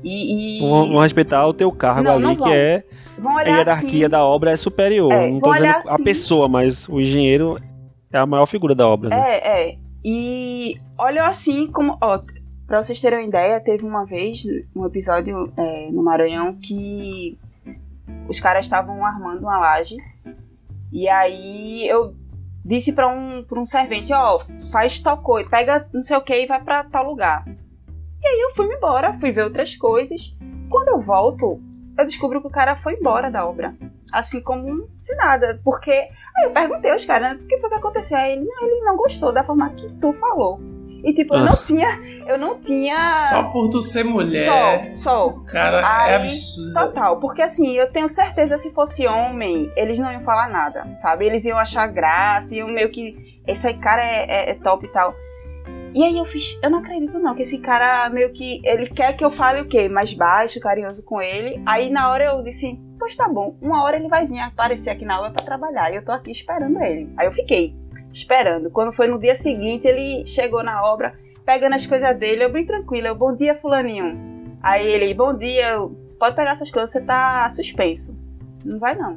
E, 0.03 0.57
e 0.57 0.61
Vão, 0.61 0.89
vão 0.89 1.01
respeitar 1.01 1.45
o 1.47 1.53
teu 1.53 1.71
cargo 1.71 2.03
Não, 2.03 2.13
ali, 2.13 2.23
não 2.23 2.35
que 2.35 2.49
é 2.51 2.83
a 3.25 3.41
hierarquia 3.43 4.05
assim, 4.05 4.09
da 4.09 4.23
obra 4.23 4.51
é 4.51 4.57
superior. 4.57 5.11
É, 5.11 5.29
não 5.29 5.39
tô 5.39 5.51
dizendo 5.51 5.63
olhar 5.69 5.75
a 5.75 5.79
assim. 5.79 6.03
pessoa, 6.03 6.47
mas 6.47 6.87
o 6.87 6.99
engenheiro 6.99 7.59
é 8.11 8.17
a 8.17 8.25
maior 8.25 8.45
figura 8.45 8.73
da 8.73 8.87
obra. 8.87 9.09
Né? 9.09 9.17
É, 9.19 9.69
é. 9.71 9.75
E 10.05 10.75
olham 10.97 11.25
assim 11.25 11.67
como. 11.67 11.97
Ó, 12.01 12.19
pra 12.67 12.83
vocês 12.83 12.99
terem 12.99 13.19
uma 13.19 13.27
ideia, 13.27 13.61
teve 13.61 13.85
uma 13.85 14.05
vez 14.05 14.43
um 14.75 14.85
episódio 14.85 15.51
é, 15.57 15.89
no 15.89 16.03
Maranhão 16.03 16.53
que 16.55 17.39
os 18.27 18.39
caras 18.39 18.65
estavam 18.65 19.03
armando 19.05 19.41
uma 19.41 19.57
laje. 19.57 19.95
E 20.91 21.07
aí 21.07 21.87
eu 21.87 22.13
disse 22.63 22.91
pra 22.91 23.07
um, 23.07 23.43
pra 23.43 23.59
um 23.59 23.65
servente, 23.65 24.13
ó, 24.13 24.39
faz 24.71 24.99
tal 24.99 25.19
coisa, 25.19 25.49
pega 25.49 25.87
não 25.93 26.01
sei 26.01 26.17
o 26.17 26.21
que 26.21 26.43
e 26.43 26.45
vai 26.45 26.61
pra 26.61 26.83
tal 26.83 27.09
lugar. 27.09 27.45
E 27.47 28.27
aí 28.27 28.41
eu 28.41 28.53
fui 28.53 28.65
embora, 28.65 29.17
fui 29.19 29.31
ver 29.31 29.43
outras 29.43 29.75
coisas. 29.77 30.35
Quando 30.69 30.89
eu 30.89 31.01
volto, 31.01 31.61
eu 31.97 32.05
descubro 32.05 32.41
que 32.41 32.47
o 32.47 32.51
cara 32.51 32.75
foi 32.77 32.95
embora 32.95 33.31
da 33.31 33.47
obra. 33.47 33.73
Assim 34.11 34.41
como 34.41 34.89
se 35.01 35.15
nada. 35.15 35.59
Porque. 35.63 35.91
Aí 35.91 36.43
eu 36.43 36.51
perguntei 36.51 36.91
aos 36.91 37.05
caras, 37.05 37.39
o 37.39 37.47
que 37.47 37.57
foi 37.57 37.69
que 37.69 37.75
aconteceu? 37.75 38.17
Aí 38.17 38.33
ele, 38.33 38.45
não, 38.45 38.67
ele 38.67 38.81
não 38.81 38.97
gostou 38.97 39.31
da 39.31 39.43
forma 39.43 39.69
que 39.71 39.87
tu 39.99 40.13
falou. 40.13 40.59
E 41.03 41.13
tipo, 41.13 41.33
eu 41.35 41.39
Ah. 41.39 41.45
não 41.45 41.55
tinha. 41.65 41.99
Eu 42.27 42.37
não 42.37 42.59
tinha. 42.59 42.93
Só 43.29 43.43
por 43.51 43.69
tu 43.69 43.81
ser 43.81 44.03
mulher. 44.03 44.91
Só, 44.93 45.29
só. 45.31 45.33
Cara, 45.51 45.81
Aí, 45.85 46.11
é 46.11 46.15
absurdo. 46.15 46.73
Total, 46.73 47.19
porque 47.19 47.41
assim, 47.41 47.77
eu 47.77 47.91
tenho 47.91 48.07
certeza 48.09 48.57
se 48.57 48.71
fosse 48.73 49.07
homem, 49.07 49.71
eles 49.75 49.97
não 49.99 50.11
iam 50.11 50.21
falar 50.21 50.49
nada, 50.49 50.85
sabe? 51.01 51.25
Eles 51.25 51.45
iam 51.45 51.57
achar 51.57 51.87
graça, 51.87 52.53
iam 52.55 52.67
meio 52.67 52.89
que. 52.89 53.15
Esse 53.47 53.73
cara 53.75 54.03
é, 54.03 54.25
é- 54.29 54.49
é 54.51 54.53
top 54.55 54.85
e 54.85 54.89
tal. 54.89 55.13
E 55.93 56.03
aí 56.03 56.17
eu 56.17 56.25
fiz, 56.25 56.59
eu 56.61 56.69
não 56.69 56.79
acredito 56.79 57.17
não, 57.17 57.33
que 57.33 57.43
esse 57.43 57.57
cara 57.59 58.09
meio 58.09 58.31
que. 58.33 58.61
Ele 58.63 58.87
quer 58.87 59.15
que 59.15 59.23
eu 59.23 59.31
fale 59.31 59.61
o 59.61 59.67
quê? 59.67 59.87
Mais 59.87 60.13
baixo, 60.13 60.59
carinhoso 60.59 61.01
com 61.03 61.21
ele. 61.21 61.61
Aí 61.65 61.89
na 61.89 62.11
hora 62.11 62.25
eu 62.25 62.43
disse, 62.43 62.77
pois 62.99 63.15
tá 63.15 63.27
bom, 63.27 63.55
uma 63.61 63.83
hora 63.83 63.95
ele 63.95 64.09
vai 64.09 64.27
vir 64.27 64.39
aparecer 64.39 64.89
aqui 64.89 65.05
na 65.05 65.15
aula 65.15 65.31
pra 65.31 65.43
trabalhar. 65.43 65.91
E 65.91 65.95
eu 65.95 66.03
tô 66.05 66.11
aqui 66.11 66.31
esperando 66.31 66.79
ele. 66.83 67.09
Aí 67.17 67.25
eu 67.25 67.31
fiquei 67.31 67.73
esperando. 68.13 68.69
Quando 68.69 68.91
foi 68.93 69.07
no 69.07 69.19
dia 69.19 69.35
seguinte, 69.35 69.87
ele 69.87 70.25
chegou 70.25 70.63
na 70.63 70.83
obra, 70.85 71.13
pegando 71.45 71.75
as 71.75 71.85
coisas 71.85 72.17
dele, 72.17 72.43
eu 72.43 72.51
bem 72.51 72.65
tranquila, 72.65 73.07
eu, 73.09 73.15
bom 73.15 73.35
dia, 73.35 73.55
fulaninho. 73.55 74.55
Aí 74.61 74.85
ele, 74.87 75.13
bom 75.13 75.33
dia, 75.33 75.77
pode 76.19 76.35
pegar 76.35 76.51
essas 76.51 76.71
coisas, 76.71 76.91
você 76.91 77.01
tá 77.01 77.49
suspenso. 77.51 78.15
Não 78.65 78.79
vai 78.79 78.95
não. 78.95 79.15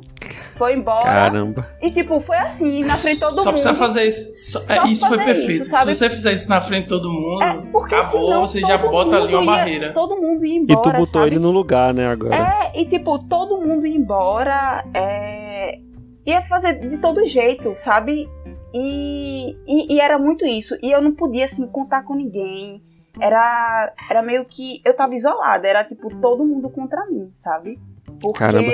Foi 0.57 0.75
embora. 0.75 1.03
Caramba. 1.07 1.67
E 1.83 1.91
tipo, 1.91 2.21
foi 2.21 2.37
assim, 2.37 2.85
na 2.85 2.95
frente 2.95 3.15
de 3.15 3.21
todo 3.21 3.33
Só 3.33 3.41
mundo. 3.47 3.53
precisa 3.53 3.75
fazer 3.75 4.05
isso. 4.05 4.53
Só- 4.53 4.73
é, 4.73 4.77
Só 4.77 4.87
isso 4.87 5.09
foi 5.09 5.19
perfeito. 5.25 5.63
isso, 5.63 5.71
sabe? 5.71 5.93
Se 5.95 5.99
você 5.99 6.11
fizer 6.11 6.33
isso 6.35 6.49
na 6.49 6.61
frente 6.61 6.83
de 6.83 6.89
todo 6.91 7.11
mundo, 7.11 7.43
É, 7.43 7.55
porque 7.73 7.95
acabou, 7.95 8.27
senão 8.27 8.41
você 8.47 8.61
já 8.61 8.77
bota 8.79 9.17
ali 9.17 9.35
uma 9.35 9.41
ia- 9.43 9.59
barreira. 9.59 9.93
Todo 9.93 10.15
mundo 10.21 10.45
ia 10.45 10.55
E 10.55 10.59
embora, 10.59 10.81
tu 10.83 10.91
botou 10.93 11.07
sabe? 11.07 11.27
ele 11.29 11.39
no 11.41 11.51
lugar, 11.51 11.93
né, 11.95 12.07
agora. 12.07 12.37
É, 12.37 12.81
e 12.81 12.85
tipo, 12.85 13.19
todo 13.29 13.59
mundo 13.61 13.87
ia 13.87 13.97
embora, 13.97 14.85
é, 14.95 15.79
ia 16.27 16.43
fazer 16.43 16.75
de 16.75 16.99
todo 16.99 17.25
jeito, 17.25 17.73
sabe? 17.77 18.29
E, 18.73 19.57
e, 19.67 19.95
e 19.95 20.01
era 20.01 20.19
muito 20.19 20.47
isso. 20.47 20.77
E 20.83 20.91
eu 20.93 21.01
não 21.01 21.15
podia, 21.15 21.45
assim, 21.47 21.67
contar 21.67 22.03
com 22.05 22.15
ninguém. 22.15 22.83
Era, 23.21 23.93
era 24.09 24.23
meio 24.23 24.45
que. 24.45 24.81
Eu 24.85 24.95
tava 24.95 25.15
isolada, 25.15 25.67
era 25.67 25.85
tipo 25.85 26.09
todo 26.21 26.45
mundo 26.45 26.71
contra 26.71 27.05
mim, 27.07 27.31
sabe? 27.35 27.79
Porque 28.21 28.39
Caramba. 28.39 28.71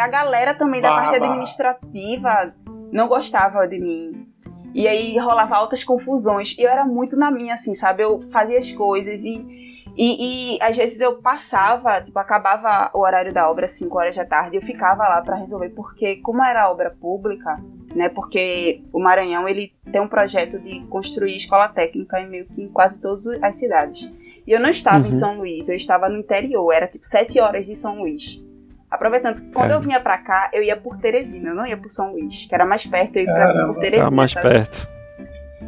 a 0.00 0.08
galera 0.08 0.54
também 0.54 0.80
da 0.80 0.90
Barra, 0.90 1.02
parte 1.04 1.18
barra. 1.20 1.32
administrativa 1.32 2.54
não 2.92 3.08
gostava 3.08 3.66
de 3.66 3.78
mim. 3.78 4.26
E 4.72 4.86
aí 4.86 5.18
rolava 5.18 5.56
altas 5.56 5.82
confusões. 5.82 6.56
E 6.56 6.62
eu 6.62 6.70
era 6.70 6.84
muito 6.84 7.16
na 7.16 7.30
minha, 7.30 7.54
assim, 7.54 7.74
sabe? 7.74 8.04
Eu 8.04 8.20
fazia 8.30 8.58
as 8.58 8.70
coisas 8.72 9.24
e. 9.24 9.79
E, 10.02 10.54
e 10.56 10.62
às 10.62 10.74
vezes 10.74 10.98
eu 10.98 11.16
passava, 11.16 12.00
tipo, 12.00 12.18
acabava 12.18 12.90
o 12.94 13.00
horário 13.00 13.34
da 13.34 13.50
obra 13.50 13.66
às 13.66 13.72
5 13.72 13.98
horas 13.98 14.16
da 14.16 14.24
tarde, 14.24 14.56
eu 14.56 14.62
ficava 14.62 15.02
lá 15.06 15.20
pra 15.20 15.36
resolver, 15.36 15.68
porque 15.68 16.16
como 16.22 16.42
era 16.42 16.70
obra 16.70 16.88
pública, 16.98 17.60
né? 17.94 18.08
Porque 18.08 18.80
o 18.94 18.98
Maranhão 18.98 19.46
ele 19.46 19.74
tem 19.92 20.00
um 20.00 20.08
projeto 20.08 20.58
de 20.58 20.80
construir 20.86 21.36
escola 21.36 21.68
técnica 21.68 22.18
em 22.18 22.30
meio 22.30 22.46
que 22.46 22.62
em 22.62 22.68
quase 22.68 22.98
todas 22.98 23.26
as 23.42 23.56
cidades. 23.58 24.10
E 24.46 24.50
eu 24.50 24.58
não 24.58 24.70
estava 24.70 25.06
em 25.06 25.12
Uhum. 25.12 25.18
São 25.18 25.36
Luís, 25.36 25.68
eu 25.68 25.76
estava 25.76 26.08
no 26.08 26.16
interior, 26.16 26.72
era 26.72 26.88
tipo 26.88 27.06
7 27.06 27.38
horas 27.38 27.66
de 27.66 27.76
São 27.76 28.00
Luís. 28.00 28.42
Aproveitando 28.90 29.34
que 29.34 29.52
quando 29.52 29.68
Caramba. 29.68 29.74
eu 29.74 29.80
vinha 29.80 30.00
pra 30.00 30.16
cá, 30.16 30.48
eu 30.54 30.62
ia 30.62 30.78
por 30.78 30.96
Teresina, 30.96 31.50
eu 31.50 31.54
não 31.54 31.66
ia 31.66 31.76
por 31.76 31.90
São 31.90 32.12
Luís, 32.12 32.46
que 32.48 32.54
era 32.54 32.64
mais 32.64 32.86
perto, 32.86 33.16
eu 33.18 33.24
ia 33.24 33.34
pra, 33.34 33.66
por 33.66 33.74
Teresina. 33.78 34.04
Tá 34.04 34.10
mais 34.10 34.30
sabe? 34.32 34.48
perto. 34.48 34.99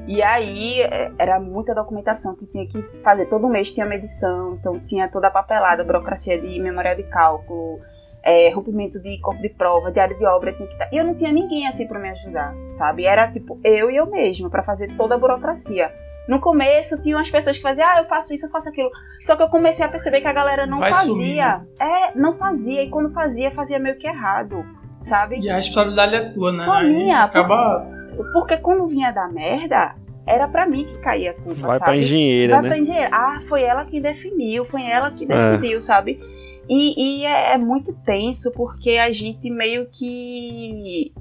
E 0.06 0.22
aí 0.22 0.80
é, 0.80 1.12
era 1.18 1.38
muita 1.38 1.74
documentação 1.74 2.34
que 2.34 2.46
tinha 2.46 2.66
que 2.66 2.82
fazer. 3.02 3.26
Todo 3.26 3.48
mês 3.48 3.72
tinha 3.72 3.86
medição, 3.86 4.54
então 4.54 4.78
tinha 4.80 5.08
toda 5.08 5.28
a 5.28 5.30
papelada, 5.30 5.84
burocracia 5.84 6.40
de 6.40 6.58
memorial 6.58 6.96
de 6.96 7.04
cálculo, 7.04 7.80
é, 8.22 8.50
rompimento 8.50 8.98
de 9.00 9.18
corpo 9.20 9.40
de 9.42 9.48
prova, 9.48 9.90
diário 9.90 10.16
de 10.16 10.24
obra 10.24 10.52
tinha 10.52 10.66
que 10.66 10.74
estar. 10.74 10.88
E 10.92 10.96
eu 10.96 11.04
não 11.04 11.14
tinha 11.14 11.32
ninguém 11.32 11.66
assim 11.66 11.86
pra 11.86 11.98
me 11.98 12.08
ajudar, 12.10 12.54
sabe? 12.76 13.04
Era 13.04 13.30
tipo 13.30 13.58
eu 13.64 13.90
e 13.90 13.96
eu 13.96 14.06
mesma 14.06 14.48
pra 14.48 14.62
fazer 14.62 14.88
toda 14.96 15.14
a 15.14 15.18
burocracia. 15.18 15.92
No 16.28 16.40
começo 16.40 17.00
tinha 17.02 17.16
umas 17.16 17.28
pessoas 17.28 17.56
que 17.56 17.62
faziam, 17.62 17.86
ah, 17.88 17.98
eu 17.98 18.04
faço 18.04 18.32
isso, 18.32 18.46
eu 18.46 18.50
faço 18.50 18.68
aquilo. 18.68 18.90
Só 19.26 19.34
que 19.34 19.42
eu 19.42 19.48
comecei 19.48 19.84
a 19.84 19.88
perceber 19.88 20.20
que 20.20 20.28
a 20.28 20.32
galera 20.32 20.66
não 20.66 20.78
Vai 20.78 20.92
fazia. 20.92 21.62
É, 21.80 22.16
não 22.16 22.36
fazia. 22.36 22.82
E 22.84 22.90
quando 22.90 23.12
fazia, 23.12 23.50
fazia 23.50 23.78
meio 23.78 23.98
que 23.98 24.06
errado, 24.06 24.64
sabe? 25.00 25.40
E 25.40 25.50
a 25.50 25.56
responsabilidade 25.56 26.14
é 26.14 26.32
tua, 26.32 26.52
né? 26.52 26.58
Só 26.58 26.80
minha, 26.80 27.24
Acaba. 27.24 28.01
Porque 28.32 28.56
quando 28.58 28.86
vinha 28.86 29.10
da 29.10 29.28
merda, 29.28 29.94
era 30.26 30.46
pra 30.48 30.66
mim 30.66 30.84
que 30.84 30.98
caía 30.98 31.32
a 31.32 31.34
culpa, 31.34 31.60
Vai 31.60 31.78
sabe? 31.78 31.84
pra 31.84 31.96
engenheira, 31.96 32.54
Vai 32.54 32.62
né? 32.62 32.68
pra 32.68 32.78
engenheira. 32.78 33.10
Ah, 33.12 33.40
foi 33.48 33.62
ela 33.62 33.84
que 33.84 34.00
definiu, 34.00 34.64
foi 34.66 34.82
ela 34.84 35.10
que 35.10 35.26
decidiu, 35.26 35.80
sabe? 35.80 36.20
E, 36.68 37.20
e 37.22 37.24
é, 37.26 37.54
é 37.54 37.58
muito 37.58 37.92
tenso 38.04 38.52
porque 38.52 38.92
a 38.92 39.10
gente 39.10 39.50
meio 39.50 39.86
que 39.90 41.12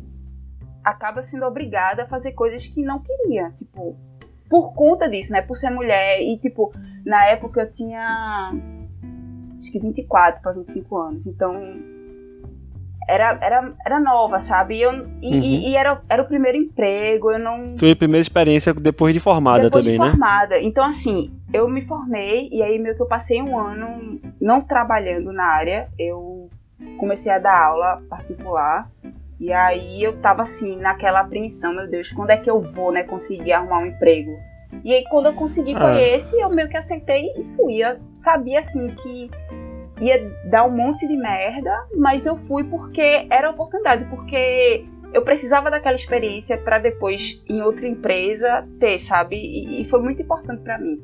acaba 0.84 1.22
sendo 1.24 1.46
obrigada 1.46 2.04
a 2.04 2.08
fazer 2.08 2.32
coisas 2.34 2.66
que 2.68 2.82
não 2.84 3.00
queria, 3.00 3.52
tipo, 3.58 3.96
por 4.50 4.74
conta 4.74 5.10
disso, 5.10 5.32
né? 5.32 5.42
Por 5.42 5.56
ser 5.58 5.70
mulher 5.72 6.22
e 6.22 6.38
tipo, 6.38 6.72
na 7.06 7.26
época 7.26 7.62
eu 7.62 7.72
tinha 7.72 8.52
acho 9.58 9.72
que 9.72 9.80
24 9.80 10.42
para 10.42 10.52
25 10.54 10.98
anos, 10.98 11.26
então 11.28 11.54
era, 13.12 13.38
era, 13.42 13.74
era 13.86 14.00
nova, 14.00 14.40
sabe? 14.40 14.76
E, 14.78 14.82
eu, 14.82 14.92
e, 14.94 14.96
Uhum. 14.98 15.44
e- 15.44 15.70
e 15.72 15.76
era, 15.76 16.02
era 16.10 16.22
o 16.24 16.26
primeiro 16.28 16.58
emprego, 16.58 17.32
eu 17.32 17.40
não 17.40 17.68
Tua 17.68 17.96
primeira 17.96 18.22
experiência 18.22 18.74
depois 18.74 19.14
de 19.14 19.20
formada 19.20 19.64
depois 19.64 19.84
também, 19.84 20.00
de 20.00 20.04
né? 20.06 20.12
formada. 20.12 20.60
Então, 20.60 20.84
assim, 20.86 21.32
eu 21.54 21.68
me 21.68 21.82
formei 21.86 22.48
e 22.52 22.64
aí 22.64 22.80
meio 22.80 22.96
que 22.96 23.02
eu 23.02 23.08
passei 23.08 23.42
um 23.42 23.58
ano 23.58 24.20
não 24.40 24.62
trabalhando 24.62 25.32
na 25.34 25.44
área. 25.46 25.88
Eu 26.00 26.50
comecei 26.98 27.32
a 27.32 27.40
dar 27.40 27.66
aula 27.68 27.98
particular. 28.10 28.90
E 29.40 29.52
aí 29.52 30.04
eu 30.04 30.18
tava 30.22 30.44
assim, 30.44 30.76
naquela 30.78 31.22
apreensão, 31.22 31.74
meu 31.74 31.90
Deus, 31.90 32.12
quando 32.12 32.30
é 32.30 32.38
que 32.38 32.50
eu 32.50 32.62
vou, 32.62 32.92
né, 32.92 33.04
conseguir 33.04 33.54
arrumar 33.54 33.80
um 33.80 33.88
emprego? 33.88 34.32
E 34.84 34.94
aí 34.94 35.04
quando 35.10 35.26
eu 35.26 35.34
consegui 35.34 35.74
foi 35.74 35.82
Ah. 35.84 36.00
esse, 36.16 36.40
eu 36.40 36.50
meio 36.50 36.70
que 36.70 36.78
aceitei 36.78 37.26
e 37.36 37.44
fui. 37.56 37.74
Eu 37.84 37.98
sabia 38.18 38.60
assim 38.60 38.88
que 38.88 39.30
ia 40.02 40.32
dar 40.46 40.66
um 40.66 40.72
monte 40.72 41.08
de 41.08 41.16
merda, 41.16 41.72
mas 41.96 42.26
eu 42.26 42.38
fui 42.48 42.64
porque 42.64 43.28
era 43.30 43.52
oportunidade, 43.52 44.06
porque 44.06 44.84
eu 45.14 45.22
precisava 45.22 45.70
daquela 45.70 45.96
experiência 45.96 46.58
pra 46.58 46.80
depois 46.80 47.42
em 47.48 47.62
outra 47.62 47.88
empresa 47.88 48.64
ter, 48.80 49.00
sabe? 49.00 49.36
E, 49.36 49.82
e 49.82 49.86
foi 49.86 50.02
muito 50.02 50.22
importante 50.22 50.62
pra 50.62 50.78
mim. 50.80 51.00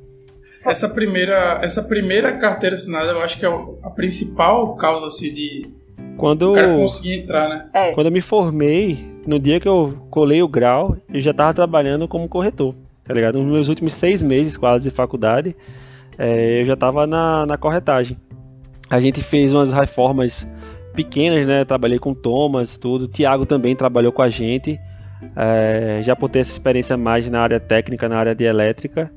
Essa 0.65 0.89
primeira, 0.89 1.59
essa 1.61 1.83
primeira 1.83 2.37
carteira 2.37 2.75
assinada, 2.75 3.11
eu 3.11 3.21
acho 3.21 3.39
que 3.39 3.45
é 3.45 3.49
a 3.83 3.89
principal 3.91 4.75
causa 4.75 5.05
assim, 5.05 5.33
de 5.33 5.61
Quando, 6.17 6.55
conseguir 6.55 7.19
entrar, 7.19 7.47
né? 7.47 7.69
É, 7.73 7.93
quando 7.93 8.07
eu 8.07 8.11
me 8.11 8.21
formei, 8.21 8.97
no 9.25 9.39
dia 9.39 9.59
que 9.59 9.67
eu 9.67 9.97
colei 10.09 10.41
o 10.41 10.47
grau, 10.47 10.97
eu 11.13 11.19
já 11.19 11.33
tava 11.33 11.53
trabalhando 11.53 12.07
como 12.07 12.27
corretor, 12.27 12.73
tá 13.05 13.13
ligado? 13.13 13.37
Nos 13.37 13.51
meus 13.51 13.67
últimos 13.69 13.93
seis 13.93 14.21
meses 14.21 14.57
quase 14.57 14.89
de 14.89 14.95
faculdade, 14.95 15.55
é, 16.17 16.61
eu 16.61 16.65
já 16.65 16.75
tava 16.75 17.05
na, 17.05 17.45
na 17.45 17.57
corretagem. 17.57 18.17
A 18.89 18.99
gente 18.99 19.21
fez 19.21 19.53
umas 19.53 19.73
reformas 19.73 20.47
pequenas, 20.93 21.45
né? 21.45 21.65
Trabalhei 21.65 21.99
com 21.99 22.13
Thomas, 22.13 22.77
tudo. 22.77 23.05
O 23.05 23.07
Thiago 23.07 23.45
também 23.45 23.75
trabalhou 23.75 24.11
com 24.11 24.21
a 24.21 24.29
gente. 24.29 24.79
É, 25.35 25.99
já 26.03 26.15
por 26.15 26.29
ter 26.29 26.39
essa 26.39 26.51
experiência 26.51 26.95
mais 26.95 27.29
na 27.29 27.41
área 27.41 27.59
técnica, 27.59 28.07
na 28.07 28.17
área 28.17 28.35
de 28.35 28.43
elétrica. 28.43 29.11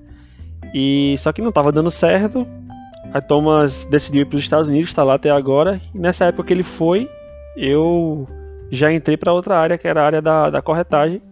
E 0.75 1.15
só 1.19 1.33
que 1.33 1.41
não 1.41 1.51
estava 1.51 1.71
dando 1.71 1.91
certo. 1.91 2.47
A 3.13 3.21
Thomas 3.21 3.87
decidiu 3.87 4.23
ir 4.23 4.25
para 4.27 4.37
os 4.37 4.43
Estados 4.43 4.69
Unidos, 4.69 4.91
está 4.91 5.03
lá 5.03 5.15
até 5.15 5.31
agora. 5.31 5.81
E 5.95 5.99
nessa 5.99 6.27
época 6.27 6.49
que 6.49 6.53
ele 6.53 6.63
foi, 6.63 7.09
eu 7.57 8.29
já 8.71 8.93
entrei 8.93 9.17
para 9.17 9.33
outra 9.33 9.59
área, 9.59 9.79
que 9.79 9.89
era 9.89 10.03
a 10.03 10.07
área 10.07 10.23
da, 10.23 10.51
da 10.51 10.63
corretagem. 10.63 11.23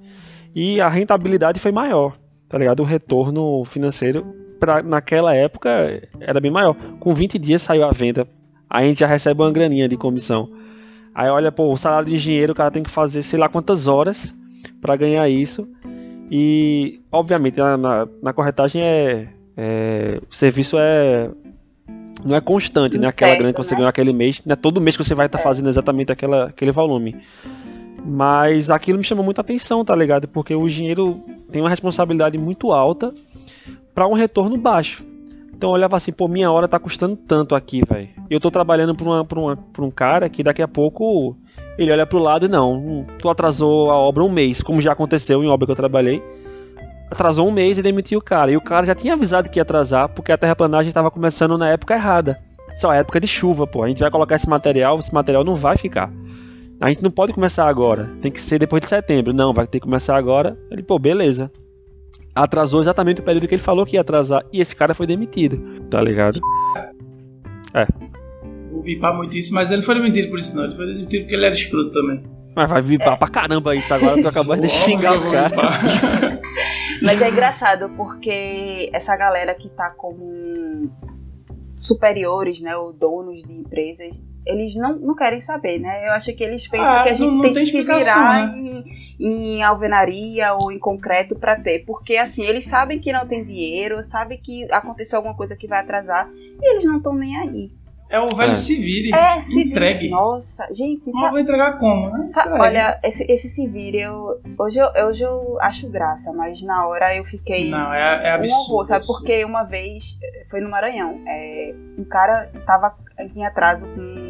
E 0.54 0.80
a 0.80 0.88
rentabilidade 0.88 1.60
foi 1.60 1.70
maior, 1.70 2.16
tá 2.48 2.58
ligado? 2.58 2.80
O 2.80 2.84
retorno 2.84 3.64
financeiro 3.64 4.37
pra, 4.58 4.82
naquela 4.82 5.34
época 5.34 6.02
era 6.20 6.40
bem 6.40 6.50
maior. 6.50 6.74
Com 6.98 7.14
20 7.14 7.38
dias 7.38 7.62
saiu 7.62 7.84
a 7.84 7.90
venda. 7.90 8.26
Aí 8.68 8.86
a 8.86 8.88
gente 8.88 9.00
já 9.00 9.06
recebe 9.06 9.40
uma 9.40 9.50
graninha 9.50 9.88
de 9.88 9.96
comissão. 9.96 10.50
Aí 11.14 11.28
olha, 11.28 11.50
pô, 11.50 11.72
o 11.72 11.76
salário 11.76 12.08
de 12.08 12.14
engenheiro 12.14 12.52
o 12.52 12.56
cara 12.56 12.70
tem 12.70 12.82
que 12.82 12.90
fazer 12.90 13.22
sei 13.22 13.38
lá 13.38 13.48
quantas 13.48 13.86
horas 13.86 14.34
para 14.80 14.96
ganhar 14.96 15.28
isso. 15.28 15.68
E, 16.30 17.00
obviamente, 17.10 17.56
na, 17.56 17.76
na, 17.76 18.08
na 18.22 18.32
corretagem 18.32 18.82
é, 18.82 19.28
é, 19.56 20.20
O 20.30 20.34
serviço 20.34 20.76
é. 20.78 21.30
Não 22.24 22.34
é 22.34 22.40
constante, 22.40 22.98
né? 22.98 23.06
Aquela 23.08 23.34
grana 23.36 23.52
que 23.52 23.58
você 23.58 23.74
né? 23.74 23.78
ganhou 23.78 23.88
aquele 23.88 24.12
mês. 24.12 24.42
Não 24.44 24.52
é 24.52 24.56
todo 24.56 24.80
mês 24.80 24.96
que 24.96 25.04
você 25.04 25.14
vai 25.14 25.26
estar 25.26 25.38
tá 25.38 25.42
é. 25.42 25.44
fazendo 25.44 25.68
exatamente 25.68 26.12
aquela, 26.12 26.46
aquele 26.46 26.72
volume. 26.72 27.16
Mas 28.04 28.70
aquilo 28.70 28.98
me 28.98 29.04
chamou 29.04 29.24
muita 29.24 29.40
atenção, 29.40 29.84
tá 29.84 29.94
ligado? 29.94 30.26
Porque 30.26 30.54
o 30.54 30.66
engenheiro 30.66 31.22
tem 31.50 31.62
uma 31.62 31.70
responsabilidade 31.70 32.36
muito 32.36 32.72
alta 32.72 33.14
para 33.98 34.06
um 34.06 34.12
retorno 34.12 34.56
baixo. 34.56 35.04
Então 35.52 35.70
eu 35.70 35.74
olhava 35.74 35.96
assim, 35.96 36.12
pô, 36.12 36.28
minha 36.28 36.52
hora 36.52 36.68
tá 36.68 36.78
custando 36.78 37.16
tanto 37.16 37.56
aqui, 37.56 37.82
velho. 37.84 38.08
Eu 38.30 38.38
tô 38.38 38.48
trabalhando 38.48 38.94
pra, 38.94 39.04
uma, 39.04 39.24
pra, 39.24 39.40
uma, 39.40 39.56
pra 39.56 39.84
um 39.84 39.90
cara 39.90 40.28
que 40.28 40.44
daqui 40.44 40.62
a 40.62 40.68
pouco 40.68 41.36
ele 41.76 41.90
olha 41.90 42.06
pro 42.06 42.20
lado 42.20 42.46
e 42.46 42.48
não, 42.48 43.04
tu 43.18 43.28
atrasou 43.28 43.90
a 43.90 43.96
obra 43.96 44.22
um 44.22 44.28
mês, 44.28 44.62
como 44.62 44.80
já 44.80 44.92
aconteceu 44.92 45.42
em 45.42 45.48
obra 45.48 45.66
que 45.66 45.72
eu 45.72 45.76
trabalhei. 45.76 46.22
Atrasou 47.10 47.48
um 47.48 47.50
mês 47.50 47.76
e 47.76 47.82
demitiu 47.82 48.20
o 48.20 48.22
cara. 48.22 48.52
E 48.52 48.56
o 48.56 48.60
cara 48.60 48.86
já 48.86 48.94
tinha 48.94 49.14
avisado 49.14 49.50
que 49.50 49.58
ia 49.58 49.62
atrasar, 49.62 50.08
porque 50.10 50.30
a 50.30 50.38
terraplanagem 50.38 50.86
estava 50.86 51.10
começando 51.10 51.58
na 51.58 51.68
época 51.68 51.94
errada. 51.94 52.38
Só 52.76 52.92
é 52.92 52.98
época 52.98 53.18
de 53.18 53.26
chuva, 53.26 53.66
pô. 53.66 53.82
A 53.82 53.88
gente 53.88 53.98
vai 53.98 54.12
colocar 54.12 54.36
esse 54.36 54.48
material, 54.48 54.96
esse 55.00 55.12
material 55.12 55.42
não 55.42 55.56
vai 55.56 55.76
ficar. 55.76 56.08
A 56.80 56.88
gente 56.88 57.02
não 57.02 57.10
pode 57.10 57.32
começar 57.32 57.66
agora. 57.66 58.08
Tem 58.22 58.30
que 58.30 58.40
ser 58.40 58.60
depois 58.60 58.80
de 58.80 58.88
setembro. 58.88 59.32
Não, 59.32 59.52
vai 59.52 59.66
ter 59.66 59.80
que 59.80 59.86
começar 59.86 60.16
agora. 60.16 60.56
Ele, 60.70 60.84
pô, 60.84 61.00
beleza 61.00 61.50
atrasou 62.42 62.80
exatamente 62.80 63.20
o 63.20 63.24
período 63.24 63.48
que 63.48 63.54
ele 63.54 63.62
falou 63.62 63.84
que 63.84 63.96
ia 63.96 64.00
atrasar. 64.00 64.44
E 64.52 64.60
esse 64.60 64.74
cara 64.74 64.94
foi 64.94 65.06
demitido, 65.06 65.58
tá 65.90 66.00
ligado? 66.00 66.40
É. 67.74 67.86
Vou 68.70 68.82
bipar 68.82 69.16
muito 69.16 69.36
isso, 69.36 69.52
mas 69.52 69.70
ele 69.70 69.82
foi 69.82 69.94
demitido 69.96 70.28
por 70.28 70.38
isso 70.38 70.56
não. 70.56 70.64
Ele 70.64 70.76
foi 70.76 70.86
demitido 70.86 71.22
porque 71.22 71.34
ele 71.34 71.44
era 71.44 71.54
escroto 71.54 71.90
também. 71.90 72.22
Mas 72.54 72.70
vai 72.70 72.82
bipar 72.82 73.14
é. 73.14 73.16
pra 73.16 73.28
caramba 73.28 73.74
isso 73.74 73.92
agora, 73.92 74.20
tu 74.20 74.28
acabou 74.28 74.56
de 74.56 74.68
xingar 74.70 75.18
o 75.18 75.30
cara. 75.30 76.40
mas 77.02 77.20
é 77.20 77.30
engraçado 77.30 77.88
porque 77.96 78.90
essa 78.92 79.16
galera 79.16 79.54
que 79.54 79.68
tá 79.70 79.90
como 79.90 80.90
superiores, 81.76 82.60
né, 82.60 82.76
ou 82.76 82.92
donos 82.92 83.42
de 83.42 83.52
empresas, 83.52 84.16
eles 84.48 84.74
não, 84.74 84.96
não 84.96 85.14
querem 85.14 85.40
saber, 85.40 85.78
né? 85.78 86.08
Eu 86.08 86.12
acho 86.12 86.34
que 86.34 86.42
eles 86.42 86.66
pensam 86.66 86.86
ah, 86.86 87.02
que 87.02 87.08
a 87.10 87.14
gente 87.14 87.26
não, 87.26 87.34
não 87.34 87.42
tem, 87.42 87.52
tem, 87.52 87.64
que 87.64 87.70
se 87.70 87.82
virar 87.82 88.48
né? 88.48 88.84
em, 89.20 89.56
em, 89.56 89.62
alvenaria 89.62 90.54
ou 90.54 90.72
em 90.72 90.78
concreto 90.78 91.36
para 91.36 91.56
ter, 91.56 91.84
porque 91.84 92.16
assim, 92.16 92.44
eles 92.44 92.66
sabem 92.66 92.98
que 92.98 93.12
não 93.12 93.26
tem 93.26 93.44
dinheiro, 93.44 94.02
sabem 94.02 94.38
que 94.38 94.66
aconteceu 94.72 95.18
alguma 95.18 95.34
coisa 95.34 95.54
que 95.54 95.66
vai 95.66 95.80
atrasar 95.80 96.28
e 96.34 96.70
eles 96.70 96.84
não 96.84 96.96
estão 96.96 97.14
nem 97.14 97.36
aí. 97.36 97.78
É 98.10 98.18
o 98.18 98.28
velho 98.28 98.52
é. 98.52 98.54
se 98.54 98.74
vire. 98.74 99.14
É, 99.14 99.42
se 99.42 99.60
entregue. 99.60 100.08
Nossa, 100.08 100.66
gente. 100.72 101.02
Não 101.06 101.20
sa... 101.20 101.30
vou 101.30 101.38
entregar 101.38 101.78
como, 101.78 102.10
né? 102.10 102.16
Sa... 102.32 102.54
Olha, 102.54 102.98
esse, 103.02 103.22
esse 103.30 103.50
se 103.50 103.66
vire, 103.66 104.00
eu, 104.00 104.40
hoje, 104.58 104.80
eu, 104.80 105.06
hoje 105.06 105.22
eu 105.22 105.58
acho 105.60 105.90
graça, 105.90 106.32
mas 106.32 106.62
na 106.62 106.86
hora 106.86 107.14
eu 107.14 107.24
fiquei. 107.24 107.70
Não, 107.70 107.92
é, 107.92 108.28
é 108.28 108.30
absurdo. 108.30 108.70
Um 108.70 108.72
horror, 108.72 108.86
sabe? 108.86 109.06
Porque 109.06 109.44
uma 109.44 109.62
vez, 109.64 110.18
foi 110.50 110.60
no 110.60 110.70
Maranhão, 110.70 111.20
é, 111.26 111.74
um 111.98 112.04
cara 112.04 112.50
tava 112.64 112.94
em 113.18 113.44
atraso 113.44 113.84
com. 113.84 114.27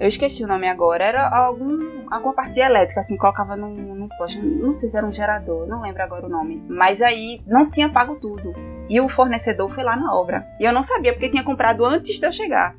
Eu 0.00 0.06
esqueci 0.06 0.44
o 0.44 0.46
nome 0.46 0.68
agora, 0.68 1.04
era 1.04 1.28
algum, 1.28 2.06
alguma 2.08 2.32
parte 2.32 2.60
elétrica, 2.60 3.00
assim, 3.00 3.16
colocava 3.16 3.56
num, 3.56 3.74
num 3.74 4.08
poste, 4.08 4.40
não 4.40 4.78
sei 4.78 4.88
se 4.88 4.96
era 4.96 5.04
um 5.06 5.12
gerador, 5.12 5.66
não 5.66 5.82
lembro 5.82 6.02
agora 6.02 6.26
o 6.26 6.28
nome. 6.28 6.62
Mas 6.68 7.02
aí 7.02 7.42
não 7.46 7.68
tinha 7.68 7.90
pago 7.90 8.14
tudo. 8.16 8.54
E 8.88 9.00
o 9.00 9.08
fornecedor 9.08 9.68
foi 9.74 9.82
lá 9.82 9.96
na 9.96 10.14
obra. 10.14 10.46
E 10.60 10.64
eu 10.64 10.72
não 10.72 10.84
sabia, 10.84 11.12
porque 11.12 11.28
tinha 11.28 11.42
comprado 11.42 11.84
antes 11.84 12.18
de 12.18 12.24
eu 12.24 12.32
chegar. 12.32 12.76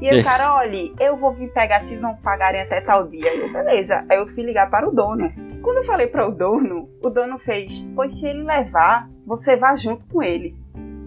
E 0.00 0.20
o 0.20 0.24
cara, 0.24 0.54
olha, 0.54 0.92
eu 1.00 1.16
vou 1.16 1.32
vir 1.32 1.52
pegar 1.52 1.84
se 1.84 1.96
não 1.96 2.16
pagarem 2.16 2.60
até 2.60 2.80
tal 2.80 3.06
dia. 3.08 3.34
Eu, 3.34 3.52
beleza. 3.52 4.04
Aí 4.10 4.18
eu 4.18 4.26
fui 4.28 4.42
ligar 4.42 4.68
para 4.68 4.88
o 4.88 4.92
dono. 4.92 5.32
Quando 5.62 5.78
eu 5.78 5.84
falei 5.84 6.06
para 6.06 6.28
o 6.28 6.32
dono, 6.32 6.88
o 7.02 7.08
dono 7.08 7.38
fez: 7.38 7.86
Pois 7.94 8.18
se 8.18 8.26
ele 8.26 8.42
levar, 8.42 9.08
você 9.26 9.56
vá 9.56 9.74
junto 9.76 10.04
com 10.06 10.22
ele. 10.22 10.54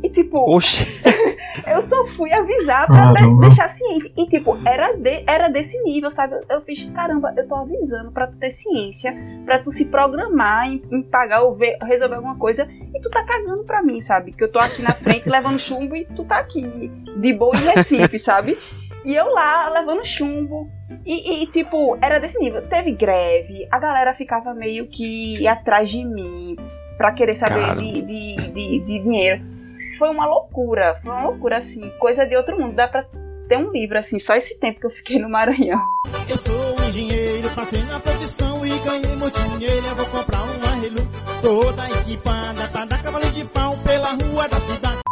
E 0.04 0.10
tipo, 0.10 0.46
eu 1.66 1.82
só 1.82 2.08
fui 2.10 2.32
avisar 2.32 2.86
pra 2.86 3.12
de 3.14 3.40
deixar 3.40 3.70
ciente. 3.70 4.12
E 4.16 4.28
tipo, 4.28 4.58
era, 4.66 4.94
de, 4.94 5.24
era 5.26 5.48
desse 5.48 5.82
nível, 5.84 6.12
sabe? 6.12 6.36
Eu, 6.50 6.62
fiz, 6.62 6.84
caramba, 6.92 7.34
eu 7.36 7.48
tô 7.48 7.56
avisando 7.56 8.12
pra 8.12 8.28
tu 8.28 8.38
ter 8.38 8.52
ciência, 8.52 9.14
pra 9.46 9.60
tu 9.60 9.72
se 9.72 9.86
programar 9.86 10.68
em, 10.68 10.78
em 10.94 11.02
pagar 11.02 11.42
ou 11.42 11.56
ver, 11.56 11.78
resolver 11.84 12.16
alguma 12.16 12.38
coisa. 12.38 12.68
E 12.94 13.02
tu 13.02 13.10
tá 13.10 13.26
cagando 13.26 13.64
pra 13.64 13.82
mim, 13.84 14.00
sabe? 14.02 14.32
Que 14.32 14.44
eu 14.44 14.52
tô 14.52 14.60
aqui 14.60 14.82
na 14.82 14.94
frente 14.94 15.28
levando 15.28 15.60
chumbo 15.60 15.96
e 15.96 16.06
tu 16.06 16.24
tá 16.26 16.38
aqui 16.38 16.92
de 17.20 17.34
boa 17.34 17.56
em 17.56 17.76
Recife, 17.76 18.20
sabe? 18.20 18.58
E 19.04 19.16
eu 19.16 19.34
lá 19.34 19.70
levando 19.70 20.06
chumbo. 20.06 20.70
E, 21.06 21.44
e, 21.44 21.48
tipo, 21.48 21.98
era 22.02 22.20
desse 22.20 22.38
nível. 22.38 22.62
Teve 22.68 22.92
greve, 22.92 23.68
a 23.72 23.80
galera 23.80 24.14
ficava 24.14 24.54
meio 24.54 24.88
que 24.88 25.48
atrás 25.48 25.90
de 25.90 26.04
mim 26.04 26.56
pra 26.98 27.12
querer 27.12 27.36
saber 27.36 27.76
de, 27.76 28.02
de, 28.02 28.36
de, 28.52 28.80
de 28.80 29.00
dinheiro 29.00 29.57
foi 29.98 30.10
uma 30.10 30.26
loucura. 30.26 31.00
Foi 31.02 31.12
uma 31.12 31.24
loucura, 31.24 31.58
assim, 31.58 31.90
coisa 32.00 32.26
de 32.26 32.36
outro 32.36 32.58
mundo. 32.58 32.76
Dá 32.76 32.88
pra 32.88 33.04
ter 33.48 33.58
um 33.58 33.72
livro, 33.72 33.98
assim, 33.98 34.20
só 34.20 34.36
esse 34.36 34.58
tempo 34.60 34.80
que 34.80 34.86
eu 34.86 34.92
fiquei 34.92 35.20
no 35.20 35.30
Maranhão. 35.30 35.82
Eu 36.30 36.38
sou 36.38 36.54
um 36.54 36.88
engenheiro, 36.88 37.50
passei 37.56 37.82
na 37.84 38.00
profissão 38.00 38.66
e 38.66 38.80
ganhei 38.80 39.16
muito 39.16 39.40
dinheiro. 39.50 39.86
Eu 39.88 39.96
vou 39.96 40.06
comprar 40.06 40.44
uma 40.44 40.86
Hilux 40.86 41.42
toda 41.42 41.90
equipada 42.02 42.68
pra 42.68 42.86
dar 42.86 43.04
cavalo 43.04 43.32
de 43.32 43.46
pau 43.46 43.74
pela 43.86 44.12
rua 44.12 44.48
da 44.48 44.58
cidade. 44.58 45.07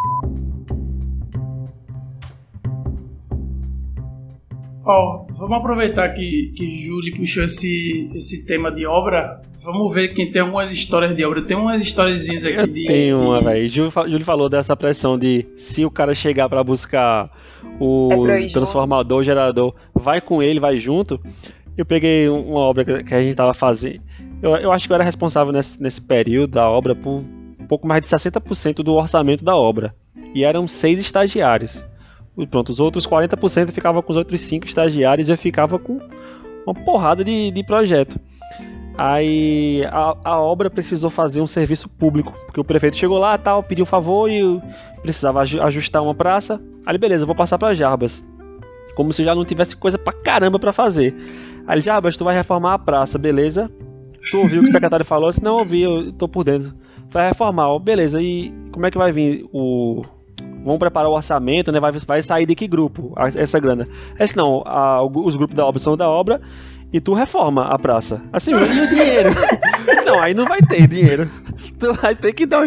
Ó, 4.88 5.26
oh, 5.28 5.34
vamos 5.34 5.58
aproveitar 5.58 6.10
que, 6.10 6.54
que 6.56 6.80
Júlio 6.80 7.16
puxou 7.18 7.44
esse, 7.44 8.08
esse 8.14 8.46
tema 8.46 8.72
de 8.72 8.86
obra. 8.86 9.42
Vamos 9.64 9.92
ver 9.92 10.10
quem 10.10 10.30
tem 10.30 10.44
algumas 10.44 10.72
histórias 10.72 11.16
de 11.16 11.26
obra. 11.26 11.42
Tem 11.42 11.58
umas 11.58 11.82
historiezinhas 11.82 12.46
aqui 12.46 12.60
Eu 12.60 12.68
de. 12.68 12.86
Tem 12.86 13.12
uma, 13.12 13.42
velho. 13.42 13.68
Júlio, 13.68 13.92
Júlio 13.92 14.24
falou 14.24 14.48
dessa 14.48 14.78
pressão 14.78 15.18
de 15.18 15.44
se 15.56 15.84
o 15.84 15.90
cara 15.90 16.14
chegar 16.14 16.48
para 16.48 16.64
buscar 16.64 17.32
o 17.80 18.28
é 18.30 18.48
transformador, 18.50 19.22
o 19.22 19.24
gerador, 19.24 19.74
vai 19.92 20.22
com 20.22 20.44
ele, 20.44 20.60
vai 20.60 20.78
junto. 20.78 21.20
Eu 21.76 21.84
peguei 21.84 22.30
uma 22.30 22.60
obra 22.60 22.86
que 23.04 23.14
a 23.14 23.22
gente 23.22 23.36
tava 23.36 23.56
fazendo. 23.56 24.02
Eu, 24.40 24.56
eu 24.58 24.72
acho 24.72 24.86
que 24.86 24.94
eu 24.94 24.96
era 24.96 25.04
responsável 25.04 25.52
nesse, 25.52 25.82
nesse 25.82 26.00
período 26.00 26.52
da 26.52 26.70
obra 26.70 26.94
por 26.94 27.24
um 27.60 27.68
pouco 27.68 27.88
mais 27.88 28.04
de 28.04 28.08
60% 28.08 28.84
do 28.84 28.94
orçamento 28.94 29.44
da 29.44 29.56
obra. 29.56 29.96
E 30.36 30.44
eram 30.44 30.68
seis 30.68 31.00
estagiários. 31.00 31.84
Pronto, 32.50 32.70
os 32.70 32.80
outros 32.80 33.08
40% 33.08 33.72
ficava 33.72 34.02
com 34.02 34.12
os 34.12 34.18
outros 34.18 34.42
5 34.42 34.66
estagiários 34.66 35.30
e 35.30 35.32
eu 35.32 35.38
ficava 35.38 35.80
com 35.80 36.00
uma 36.66 36.74
porrada 36.74 37.24
de, 37.24 37.52
de 37.52 37.64
projeto. 37.64 38.20
Aí 38.98 39.84
a, 39.86 40.18
a, 40.24 40.40
obra 40.40 40.70
precisou 40.70 41.10
fazer 41.10 41.42
um 41.42 41.48
serviço 41.48 41.90
público, 41.90 42.34
porque 42.46 42.60
o 42.60 42.64
prefeito 42.64 42.96
chegou 42.96 43.18
lá, 43.18 43.38
tal, 43.38 43.62
pediu 43.62 43.84
um 43.84 43.86
favor 43.86 44.30
e 44.30 44.62
precisava 45.02 45.42
ajustar 45.42 46.02
uma 46.02 46.16
praça. 46.16 46.62
Aí 46.86 46.98
beleza, 46.98 47.26
vou 47.26 47.36
passar 47.36 47.58
para 47.58 47.76
Jarbas. 47.76 48.26
Como 48.96 49.12
se 49.12 49.24
já 49.24 49.36
não 49.36 49.44
tivesse 49.44 49.76
coisa 49.76 49.98
pra 49.98 50.14
caramba 50.14 50.58
para 50.58 50.72
fazer. 50.72 51.14
Aí 51.68 51.82
Jarbas, 51.82 52.16
tu 52.16 52.24
vai 52.24 52.36
reformar 52.36 52.74
a 52.74 52.80
praça, 52.80 53.18
beleza? 53.18 53.70
Tu 54.32 54.38
ouviu 54.38 54.62
o 54.62 54.64
que 54.64 54.70
o 54.70 54.72
secretário 54.72 55.06
falou? 55.06 55.32
Se 55.32 55.44
não 55.44 55.60
ouvi, 55.60 55.82
eu 55.82 56.12
tô 56.14 56.28
por 56.28 56.46
dentro. 56.46 56.74
Vai 57.10 57.28
reformar, 57.28 57.78
beleza. 57.80 58.22
E 58.22 58.54
como 58.72 58.86
é 58.86 58.92
que 58.92 58.98
vai 58.98 59.12
vir 59.12 59.46
o 59.52 60.04
vão 60.66 60.80
preparar 60.80 61.10
o 61.10 61.14
orçamento, 61.14 61.72
né? 61.72 61.80
Vai, 61.80 61.92
vai 61.92 62.22
sair 62.22 62.46
de 62.46 62.56
que 62.56 62.68
grupo 62.68 63.14
essa 63.36 63.60
grana? 63.60 63.88
Esse 64.20 64.36
não, 64.36 64.64
a, 64.66 65.04
os 65.04 65.36
grupos 65.36 65.56
da 65.56 65.66
obra 65.66 65.80
são 65.80 65.96
da 65.96 66.10
obra 66.10 66.42
e 66.92 67.00
tu 67.00 67.14
reforma 67.14 67.66
a 67.66 67.78
praça. 67.78 68.22
Assim, 68.34 68.52
e 68.56 68.56
o 68.56 68.90
dinheiro? 68.90 69.30
não, 70.06 70.22
aí 70.22 70.34
não 70.34 70.46
vai 70.46 70.62
ter 70.62 70.88
dinheiro. 70.88 71.30
Tu 71.80 71.94
vai 71.94 72.14
ter 72.14 72.32
que 72.34 72.46
dar. 72.46 72.64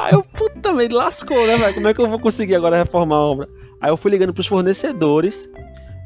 Aí 0.00 0.12
eu, 0.12 0.22
puta, 0.22 0.72
me 0.72 0.88
lascou, 0.88 1.46
né, 1.46 1.56
velho? 1.56 1.74
Como 1.74 1.88
é 1.88 1.94
que 1.94 2.00
eu 2.00 2.08
vou 2.08 2.18
conseguir 2.18 2.54
agora 2.54 2.76
reformar 2.76 3.16
a 3.16 3.20
obra? 3.20 3.48
Aí 3.80 3.90
eu 3.90 3.96
fui 3.96 4.10
ligando 4.10 4.32
pros 4.32 4.46
fornecedores 4.46 5.48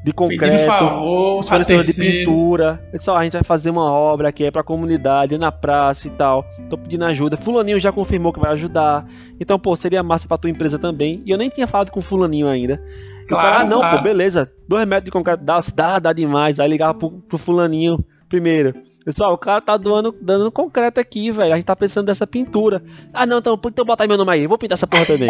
de 0.02 0.12
concreto, 0.12 0.64
favor, 0.64 1.38
os 1.38 1.48
fornecedores 1.48 1.94
de 1.94 2.02
pintura. 2.02 2.82
Disse, 2.92 3.08
ó, 3.08 3.16
a 3.16 3.22
gente 3.24 3.34
vai 3.34 3.42
fazer 3.42 3.70
uma 3.70 3.90
obra 3.90 4.28
aqui 4.28 4.44
é 4.44 4.50
pra 4.50 4.62
comunidade, 4.62 5.38
na 5.38 5.52
praça 5.52 6.08
e 6.08 6.10
tal. 6.10 6.44
Tô 6.68 6.76
pedindo 6.76 7.04
ajuda. 7.04 7.36
Fulaninho 7.36 7.78
já 7.78 7.92
confirmou 7.92 8.32
que 8.32 8.40
vai 8.40 8.52
ajudar. 8.52 9.06
Então, 9.40 9.58
pô, 9.58 9.76
seria 9.76 10.02
massa 10.02 10.26
pra 10.26 10.36
tua 10.36 10.50
empresa 10.50 10.78
também. 10.78 11.22
E 11.24 11.30
eu 11.30 11.38
nem 11.38 11.48
tinha 11.48 11.66
falado 11.66 11.90
com 11.90 12.00
o 12.00 12.02
fulaninho 12.02 12.48
ainda. 12.48 12.82
E 13.22 13.32
o 13.32 13.36
cara, 13.36 13.42
Claro, 13.42 13.66
ah, 13.66 13.70
não, 13.70 13.78
claro. 13.78 13.98
pô, 13.98 14.02
beleza. 14.02 14.50
Dois 14.68 14.86
metros 14.86 15.04
de 15.04 15.10
concreto, 15.12 15.44
dá, 15.44 15.60
dá, 15.74 15.98
dá 15.98 16.12
demais. 16.12 16.58
Aí 16.58 16.68
ligava 16.68 16.94
pro, 16.94 17.10
pro 17.10 17.38
fulaninho 17.38 18.04
primeiro. 18.28 18.74
Pessoal, 19.04 19.32
o 19.32 19.38
cara 19.38 19.60
tá 19.60 19.76
doando, 19.76 20.14
dando 20.20 20.50
concreto 20.50 21.00
aqui, 21.00 21.30
velho. 21.30 21.52
A 21.52 21.56
gente 21.56 21.64
tá 21.64 21.74
precisando 21.74 22.06
dessa 22.06 22.26
pintura. 22.26 22.82
Ah, 23.12 23.26
não, 23.26 23.38
então, 23.38 23.58
então 23.66 23.84
bota 23.84 24.04
aí 24.04 24.08
meu 24.08 24.16
nome 24.16 24.32
aí. 24.32 24.46
Vou 24.46 24.56
pintar 24.56 24.74
essa 24.74 24.86
porra 24.86 25.04
também. 25.06 25.28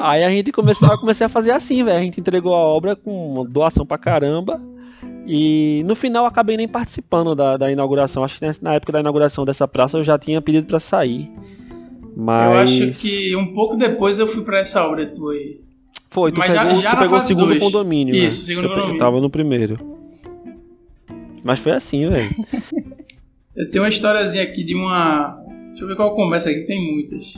Aí 0.00 0.24
a 0.24 0.28
gente 0.30 0.50
começou, 0.52 0.90
eu 0.90 0.98
comecei 0.98 1.24
a 1.26 1.28
fazer 1.28 1.50
assim, 1.52 1.82
velho. 1.84 1.98
A 1.98 2.02
gente 2.02 2.20
entregou 2.20 2.54
a 2.54 2.58
obra 2.58 2.94
com 2.96 3.32
uma 3.32 3.44
doação 3.48 3.84
pra 3.86 3.98
caramba. 3.98 4.60
E 5.26 5.82
no 5.86 5.94
final 5.94 6.24
eu 6.24 6.28
acabei 6.28 6.56
nem 6.56 6.68
participando 6.68 7.34
da, 7.34 7.56
da 7.56 7.70
inauguração. 7.72 8.22
Acho 8.24 8.38
que 8.38 8.46
na 8.62 8.74
época 8.74 8.92
da 8.92 9.00
inauguração 9.00 9.44
dessa 9.44 9.66
praça 9.66 9.96
eu 9.96 10.04
já 10.04 10.18
tinha 10.18 10.40
pedido 10.42 10.66
pra 10.66 10.78
sair. 10.80 11.30
Mas. 12.16 12.70
Eu 12.70 12.88
acho 12.88 13.00
que 13.02 13.36
um 13.36 13.52
pouco 13.54 13.76
depois 13.76 14.18
eu 14.18 14.26
fui 14.26 14.42
pra 14.44 14.58
essa 14.58 14.86
obra 14.86 15.06
tua 15.06 15.32
aí. 15.32 15.60
Foi, 16.10 16.30
tu 16.30 16.38
Mas 16.38 16.52
já- 16.52 16.62
pegou, 16.62 16.80
já 16.80 16.90
tu 16.90 16.96
na 16.96 17.02
pegou 17.02 17.18
o 17.18 17.22
segundo 17.22 17.46
dois. 17.48 17.60
condomínio. 17.62 18.14
Isso, 18.14 18.42
né? 18.42 18.46
segundo 18.46 18.64
eu, 18.66 18.68
pe- 18.68 18.78
eu 18.78 18.82
condomínio. 18.82 18.98
tava 18.98 19.20
no 19.20 19.30
primeiro. 19.30 19.76
Mas 21.42 21.58
foi 21.58 21.72
assim, 21.72 22.08
velho. 22.08 22.30
Eu 23.56 23.68
tenho 23.70 23.82
uma 23.84 23.88
historiazinha 23.88 24.44
aqui 24.44 24.62
de 24.64 24.74
uma. 24.74 25.38
Deixa 25.70 25.84
eu 25.84 25.88
ver 25.88 25.96
qual 25.96 26.14
começa 26.14 26.50
aqui, 26.50 26.60
tem 26.66 26.92
muitas. 26.94 27.34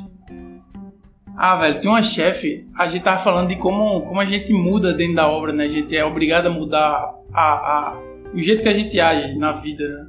Ah, 1.36 1.56
velho, 1.56 1.80
tem 1.80 1.90
uma 1.90 2.02
chefe. 2.02 2.66
A 2.74 2.88
gente 2.88 3.02
tava 3.02 3.18
falando 3.18 3.48
de 3.48 3.56
como, 3.56 4.00
como 4.02 4.20
a 4.20 4.24
gente 4.24 4.52
muda 4.52 4.94
dentro 4.94 5.16
da 5.16 5.28
obra, 5.28 5.52
né? 5.52 5.64
A 5.64 5.68
gente 5.68 5.94
é 5.94 6.04
obrigado 6.04 6.46
a 6.46 6.50
mudar 6.50 7.14
a, 7.32 7.42
a, 7.42 8.02
o 8.32 8.40
jeito 8.40 8.62
que 8.62 8.68
a 8.68 8.72
gente 8.72 8.98
age 8.98 9.36
na 9.38 9.52
vida, 9.52 9.86
né? 9.86 10.06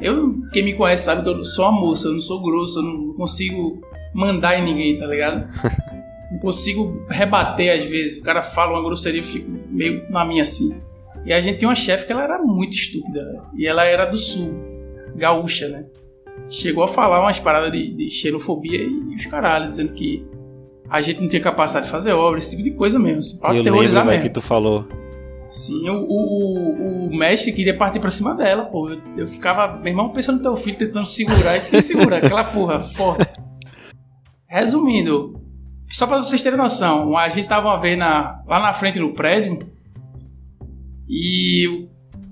Eu, 0.00 0.34
quem 0.52 0.62
me 0.62 0.74
conhece 0.74 1.04
sabe 1.04 1.22
que 1.22 1.28
eu 1.28 1.44
sou 1.44 1.68
uma 1.68 1.80
moça, 1.80 2.08
eu 2.08 2.12
não 2.12 2.20
sou 2.20 2.40
grosso, 2.40 2.78
eu 2.78 2.82
não 2.84 3.14
consigo 3.14 3.80
mandar 4.14 4.58
em 4.58 4.64
ninguém, 4.64 4.98
tá 4.98 5.06
ligado? 5.06 5.48
Não 6.30 6.38
consigo 6.38 7.04
rebater 7.08 7.76
às 7.76 7.84
vezes. 7.84 8.20
O 8.20 8.22
cara 8.22 8.40
fala 8.40 8.74
uma 8.74 8.84
grosseria, 8.84 9.20
eu 9.20 9.24
fico 9.24 9.50
meio 9.68 10.08
na 10.08 10.24
minha 10.24 10.42
assim. 10.42 10.80
E 11.26 11.32
a 11.32 11.40
gente 11.40 11.58
tinha 11.58 11.68
uma 11.68 11.74
chefe 11.74 12.06
que 12.06 12.12
ela 12.12 12.22
era 12.22 12.38
muito 12.38 12.72
estúpida. 12.72 13.42
E 13.56 13.66
ela 13.66 13.82
era 13.84 14.04
do 14.04 14.16
sul, 14.16 14.54
gaúcha, 15.16 15.66
né? 15.68 15.86
Chegou 16.48 16.84
a 16.84 16.88
falar 16.88 17.20
umas 17.20 17.40
paradas 17.40 17.72
de, 17.72 17.92
de 17.92 18.08
xenofobia 18.08 18.80
e 18.80 19.16
os 19.16 19.26
caralho, 19.26 19.68
dizendo 19.68 19.92
que 19.92 20.24
a 20.90 21.00
gente 21.00 21.20
não 21.20 21.28
tinha 21.28 21.40
capacidade 21.42 21.86
de 21.86 21.92
fazer 21.92 22.12
obra, 22.12 22.38
esse 22.38 22.50
tipo 22.56 22.62
de 22.62 22.72
coisa 22.72 22.98
mesmo, 22.98 23.18
assim, 23.18 23.38
pra 23.38 23.54
eu 23.54 23.60
aterrorizar 23.60 24.02
lembro, 24.02 24.10
mesmo. 24.18 24.22
que 24.28 24.34
tu 24.34 24.42
falou. 24.42 24.86
Sim, 25.48 25.88
o, 25.88 25.94
o, 26.08 27.06
o- 27.08 27.16
mestre 27.16 27.52
queria 27.52 27.76
partir 27.76 27.98
pra 28.00 28.10
cima 28.10 28.34
dela, 28.34 28.64
pô. 28.66 28.88
Eu, 28.90 29.00
eu 29.16 29.26
ficava, 29.28 29.76
meu 29.78 29.88
irmão, 29.88 30.10
pensando 30.10 30.36
no 30.36 30.42
teu 30.42 30.56
filho, 30.56 30.78
tentando 30.78 31.04
segurar 31.06 31.56
e 31.56 31.80
segura 31.80 32.18
aquela 32.24 32.44
porra 32.44 32.78
forte. 32.80 33.26
Resumindo, 34.48 35.40
só 35.88 36.06
pra 36.06 36.16
vocês 36.18 36.42
terem 36.42 36.58
noção, 36.58 37.16
a 37.16 37.28
gente 37.28 37.48
tava 37.48 37.68
uma 37.68 37.80
vez 37.80 37.98
na, 37.98 38.42
lá 38.46 38.60
na 38.60 38.72
frente 38.72 38.98
do 38.98 39.12
prédio 39.12 39.58
e 41.08 41.88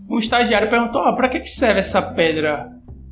um 0.09 0.19
estagiário 0.19 0.69
perguntou: 0.71 1.01
ó, 1.03 1.13
pra 1.15 1.29
que, 1.29 1.41
que 1.41 1.49
serve 1.51 1.81
essa 1.81 2.01
pedra? 2.03 2.69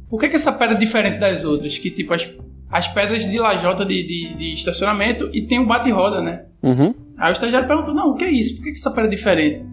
Por 0.08 0.20
que, 0.20 0.28
que 0.28 0.36
essa 0.36 0.52
pedra 0.52 0.76
é 0.76 0.78
diferente 0.78 1.18
das 1.18 1.44
outras? 1.44 1.76
Que 1.78 1.90
tipo, 1.90 2.14
as, 2.14 2.32
as 2.70 2.88
pedras 2.88 3.30
de 3.30 3.38
lajota 3.38 3.84
de, 3.84 4.02
de, 4.06 4.34
de 4.36 4.52
estacionamento 4.52 5.30
e 5.32 5.42
tem 5.46 5.58
o 5.60 5.66
bate-roda, 5.66 6.20
né? 6.20 6.42
Uhum. 6.62 6.94
Aí 7.18 7.30
o 7.30 7.32
estagiário 7.32 7.66
perguntou: 7.68 7.94
Não, 7.94 8.10
o 8.10 8.14
que 8.14 8.24
é 8.24 8.30
isso? 8.30 8.56
Por 8.56 8.64
que 8.64 8.72
que 8.72 8.78
essa 8.78 8.90
pedra 8.90 9.06
é 9.06 9.10
diferente? 9.14 9.64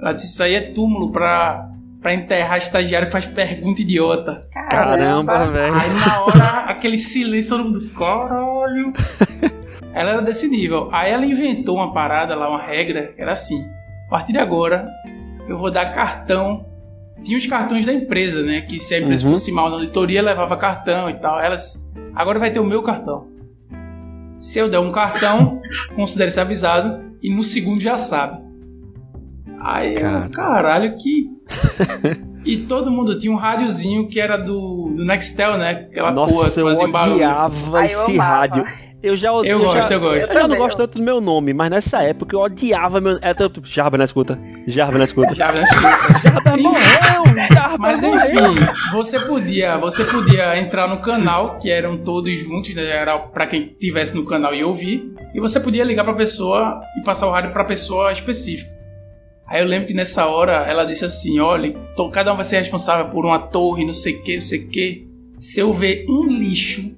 Ela 0.00 0.12
disse: 0.12 0.26
Isso 0.26 0.42
aí 0.42 0.54
é 0.54 0.60
túmulo 0.72 1.10
pra, 1.10 1.68
pra 2.00 2.12
enterrar 2.14 2.58
estagiário 2.58 3.06
que 3.08 3.12
faz 3.12 3.26
pergunta 3.26 3.80
idiota. 3.82 4.46
Caramba, 4.70 5.50
velho. 5.50 5.74
Aí 5.74 5.90
na 5.90 6.22
hora, 6.24 6.48
aquele 6.66 6.98
silêncio, 6.98 7.56
todo 7.56 7.64
mundo: 7.64 7.88
Caralho. 7.94 8.92
Ela 9.94 10.10
era 10.12 10.22
desse 10.22 10.48
nível. 10.48 10.88
Aí 10.90 11.10
ela 11.12 11.26
inventou 11.26 11.76
uma 11.76 11.92
parada 11.92 12.34
lá, 12.34 12.48
uma 12.48 12.62
regra, 12.62 13.08
que 13.14 13.20
era 13.20 13.32
assim: 13.32 13.62
A 14.06 14.10
partir 14.10 14.32
de 14.32 14.38
agora, 14.38 14.88
eu 15.48 15.58
vou 15.58 15.70
dar 15.70 15.92
cartão. 15.94 16.64
Tinha 17.22 17.36
os 17.38 17.46
cartões 17.46 17.84
da 17.86 17.92
empresa, 17.92 18.42
né? 18.42 18.62
Que 18.62 18.78
se 18.80 18.94
a 18.94 19.00
empresa 19.00 19.24
Uhum. 19.26 19.32
fosse 19.32 19.52
mal 19.52 19.68
na 19.68 19.76
auditoria, 19.76 20.22
levava 20.22 20.56
cartão 20.56 21.08
e 21.10 21.14
tal. 21.14 21.38
Elas. 21.40 21.88
Agora 22.14 22.38
vai 22.38 22.50
ter 22.50 22.60
o 22.60 22.64
meu 22.64 22.82
cartão. 22.82 23.28
Se 24.38 24.58
eu 24.58 24.68
der 24.68 24.80
um 24.80 24.90
cartão, 24.90 25.60
considere-se 25.94 26.40
avisado 26.40 27.12
e 27.22 27.34
no 27.34 27.42
segundo 27.42 27.80
já 27.80 27.96
sabe. 27.96 28.42
Aí, 29.60 29.94
eu, 29.94 30.00
Cara. 30.00 30.28
caralho, 30.30 30.96
que. 30.96 31.30
e 32.44 32.58
todo 32.58 32.90
mundo 32.90 33.16
tinha 33.16 33.32
um 33.32 33.36
rádiozinho 33.36 34.08
que 34.08 34.18
era 34.18 34.36
do, 34.36 34.92
do 34.96 35.04
Nextel, 35.04 35.56
né? 35.56 35.70
Aquela 35.70 36.12
porra 36.12 36.26
Nossa, 36.26 36.54
que 36.54 36.60
eu 36.60 36.66
fazia 36.66 36.88
barulho. 36.88 37.14
odiava 37.14 37.78
Ai, 37.78 37.84
eu 37.84 37.86
esse 37.86 38.16
rádio. 38.16 38.64
Eu 39.02 39.16
já 39.16 39.28
Eu 39.30 39.44
já, 39.44 39.64
gosto, 39.64 39.92
eu 39.92 40.00
gosto. 40.00 40.30
Eu 40.32 40.40
já 40.40 40.48
não 40.48 40.56
gosto 40.56 40.80
eu- 40.80 40.86
tanto 40.86 40.98
do 40.98 41.04
meu 41.04 41.20
nome, 41.20 41.52
mas 41.52 41.70
nessa 41.70 42.02
época 42.02 42.36
eu 42.36 42.40
odiava 42.40 43.00
meu. 43.00 43.18
É, 43.20 43.34
tipo, 43.34 43.60
Jarba 43.66 43.98
na 43.98 44.04
escuta. 44.04 44.38
Jarba 44.66 44.98
na 44.98 45.04
escuta. 45.04 45.34
Já, 45.34 45.50
né? 45.52 45.62
Desculpa. 45.62 46.18
Jarba 46.22 46.56
morreu! 46.56 47.46
Jarba 47.52 47.78
Mas 47.78 48.02
morreu! 48.02 48.52
enfim, 48.52 48.60
você 48.92 49.18
podia, 49.18 49.76
você 49.78 50.04
podia 50.04 50.56
entrar 50.58 50.86
no 50.88 51.00
canal, 51.00 51.58
que 51.58 51.68
eram 51.70 51.98
todos 51.98 52.32
juntos, 52.38 52.74
né? 52.74 52.84
Era 52.88 53.18
pra 53.18 53.46
quem 53.46 53.74
tivesse 53.80 54.14
no 54.14 54.24
canal 54.24 54.54
e 54.54 54.62
ouvir, 54.62 55.12
e 55.34 55.40
você 55.40 55.58
podia 55.58 55.82
ligar 55.84 56.04
pra 56.04 56.14
pessoa 56.14 56.80
e 57.00 57.04
passar 57.04 57.26
o 57.26 57.30
rádio 57.32 57.52
pra 57.52 57.64
pessoa 57.64 58.12
específica. 58.12 58.70
Aí 59.48 59.60
eu 59.60 59.66
lembro 59.66 59.88
que 59.88 59.94
nessa 59.94 60.26
hora 60.26 60.64
ela 60.66 60.84
disse 60.84 61.04
assim: 61.04 61.40
olha, 61.40 61.74
cada 62.12 62.32
um 62.32 62.36
vai 62.36 62.44
ser 62.44 62.58
responsável 62.58 63.06
por 63.06 63.24
uma 63.26 63.38
torre, 63.38 63.84
não 63.84 63.92
sei 63.92 64.14
o 64.14 64.22
que, 64.22 64.34
não 64.34 64.40
sei 64.40 64.60
o 64.60 64.68
que. 64.68 65.08
Se 65.38 65.58
eu 65.60 65.72
ver 65.72 66.06
um 66.08 66.24
lixo 66.26 66.94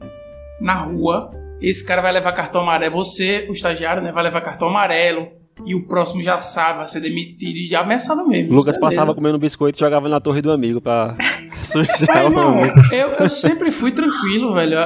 na 0.60 0.74
rua, 0.74 1.30
esse 1.60 1.86
cara 1.86 2.02
vai 2.02 2.12
levar 2.12 2.32
cartão 2.32 2.60
amarelo. 2.62 2.94
Você, 2.96 3.46
o 3.48 3.52
estagiário, 3.52 4.02
né, 4.02 4.12
vai 4.12 4.22
levar 4.24 4.40
cartão 4.40 4.68
amarelo. 4.68 5.28
E 5.64 5.74
o 5.74 5.86
próximo 5.86 6.20
já 6.20 6.38
sabe, 6.38 6.78
vai 6.78 6.88
ser 6.88 7.00
demitido. 7.00 7.56
E 7.56 7.66
já 7.66 7.80
ameaçava 7.80 8.24
mesmo. 8.26 8.54
Lucas 8.54 8.76
passava 8.76 9.14
comendo 9.14 9.38
biscoito 9.38 9.78
e 9.78 9.80
jogava 9.80 10.08
na 10.08 10.20
torre 10.20 10.42
do 10.42 10.50
amigo 10.50 10.80
pra 10.80 11.14
sujar 11.62 12.08
Mas, 12.08 12.18
o 12.18 12.26
irmão, 12.26 12.58
amigo. 12.62 12.80
eu, 12.92 13.08
eu 13.08 13.28
sempre 13.28 13.70
fui 13.70 13.92
tranquilo, 13.92 14.52
velho. 14.52 14.76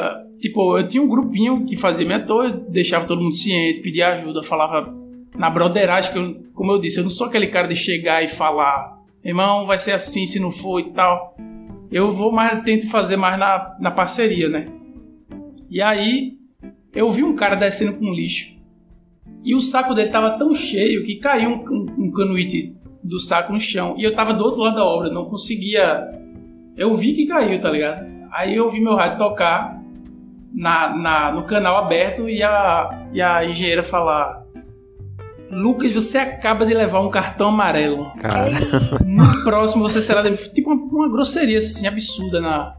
Tipo, 0.41 0.79
eu 0.79 0.87
tinha 0.87 1.03
um 1.03 1.09
grupinho 1.09 1.65
que 1.65 1.77
fazia 1.77 2.07
minha 2.07 2.21
torre, 2.25 2.53
deixava 2.69 3.07
todo 3.07 3.21
mundo 3.23 3.35
ciente, 3.35 3.81
pedia 3.81 4.09
ajuda, 4.09 4.43
falava 4.43 4.95
na 5.37 5.51
broderagem, 5.51 6.13
que 6.13 6.19
eu, 6.19 6.37
como 6.55 6.73
eu 6.73 6.81
disse, 6.81 6.99
eu 6.99 7.03
não 7.03 7.11
sou 7.11 7.27
aquele 7.27 7.49
cara 7.49 7.67
de 7.67 7.75
chegar 7.75 8.23
e 8.23 8.29
falar, 8.29 8.99
irmão, 9.25 9.67
vai 9.67 9.79
ser 9.79 9.93
assim 9.93 10.27
se 10.27 10.39
não 10.39 10.53
for 10.53 10.81
e 10.81 10.91
tal. 10.91 11.35
Eu 11.91 12.13
vou 12.13 12.31
mais, 12.31 12.63
tento 12.63 12.89
fazer 12.89 13.17
mais 13.17 13.39
na, 13.39 13.75
na 13.81 13.91
parceria, 13.91 14.49
né? 14.49 14.69
E 15.71 15.83
aí, 15.83 16.38
eu 16.95 17.11
vi 17.11 17.23
um 17.25 17.37
cara 17.37 17.57
descendo 17.57 17.99
com 17.99 18.13
lixo. 18.13 18.57
E 19.45 19.55
o 19.55 19.61
saco 19.61 19.95
dele 19.95 20.11
tava 20.11 20.39
tão 20.39 20.55
cheio 20.55 21.05
que 21.05 21.17
caiu 21.17 21.51
um, 21.51 21.65
um, 21.71 22.07
um 22.07 22.13
canuíte 22.13 22.77
do 23.03 23.19
saco 23.19 23.53
no 23.53 23.61
chão. 23.61 23.95
E 23.97 24.05
eu 24.05 24.15
tava 24.15 24.35
do 24.35 24.45
outro 24.45 24.61
lado 24.61 24.77
da 24.77 24.85
obra, 24.85 25.11
não 25.11 25.27
conseguia 25.27 26.11
eu 26.79 26.95
vi 26.95 27.13
que 27.13 27.27
caiu, 27.27 27.61
tá 27.61 27.69
ligado? 27.71 28.07
Aí 28.33 28.55
eu 28.55 28.71
vi 28.71 28.81
meu 28.81 28.95
rádio 28.95 29.19
tocar 29.19 29.83
na, 30.55 30.97
na, 30.97 31.33
no 31.33 31.43
canal 31.43 31.77
aberto 31.77 32.31
e 32.31 32.41
a, 32.41 33.07
e 33.13 33.21
a 33.21 33.45
engenheira 33.45 33.83
falar: 33.83 34.45
Lucas, 35.51 35.93
você 35.93 36.19
acaba 36.19 36.65
de 36.65 36.73
levar 36.73 37.01
um 37.01 37.11
cartão 37.11 37.49
amarelo. 37.49 38.13
Cara, 38.21 38.51
No 39.05 39.43
próximo 39.43 39.83
você 39.83 40.01
será 40.01 40.23
demitido. 40.23 40.55
Tipo 40.55 40.73
uma, 40.73 40.85
uma 40.85 41.09
grosseria 41.11 41.59
assim, 41.59 41.89
absurda 41.89 42.41
na. 42.41 42.77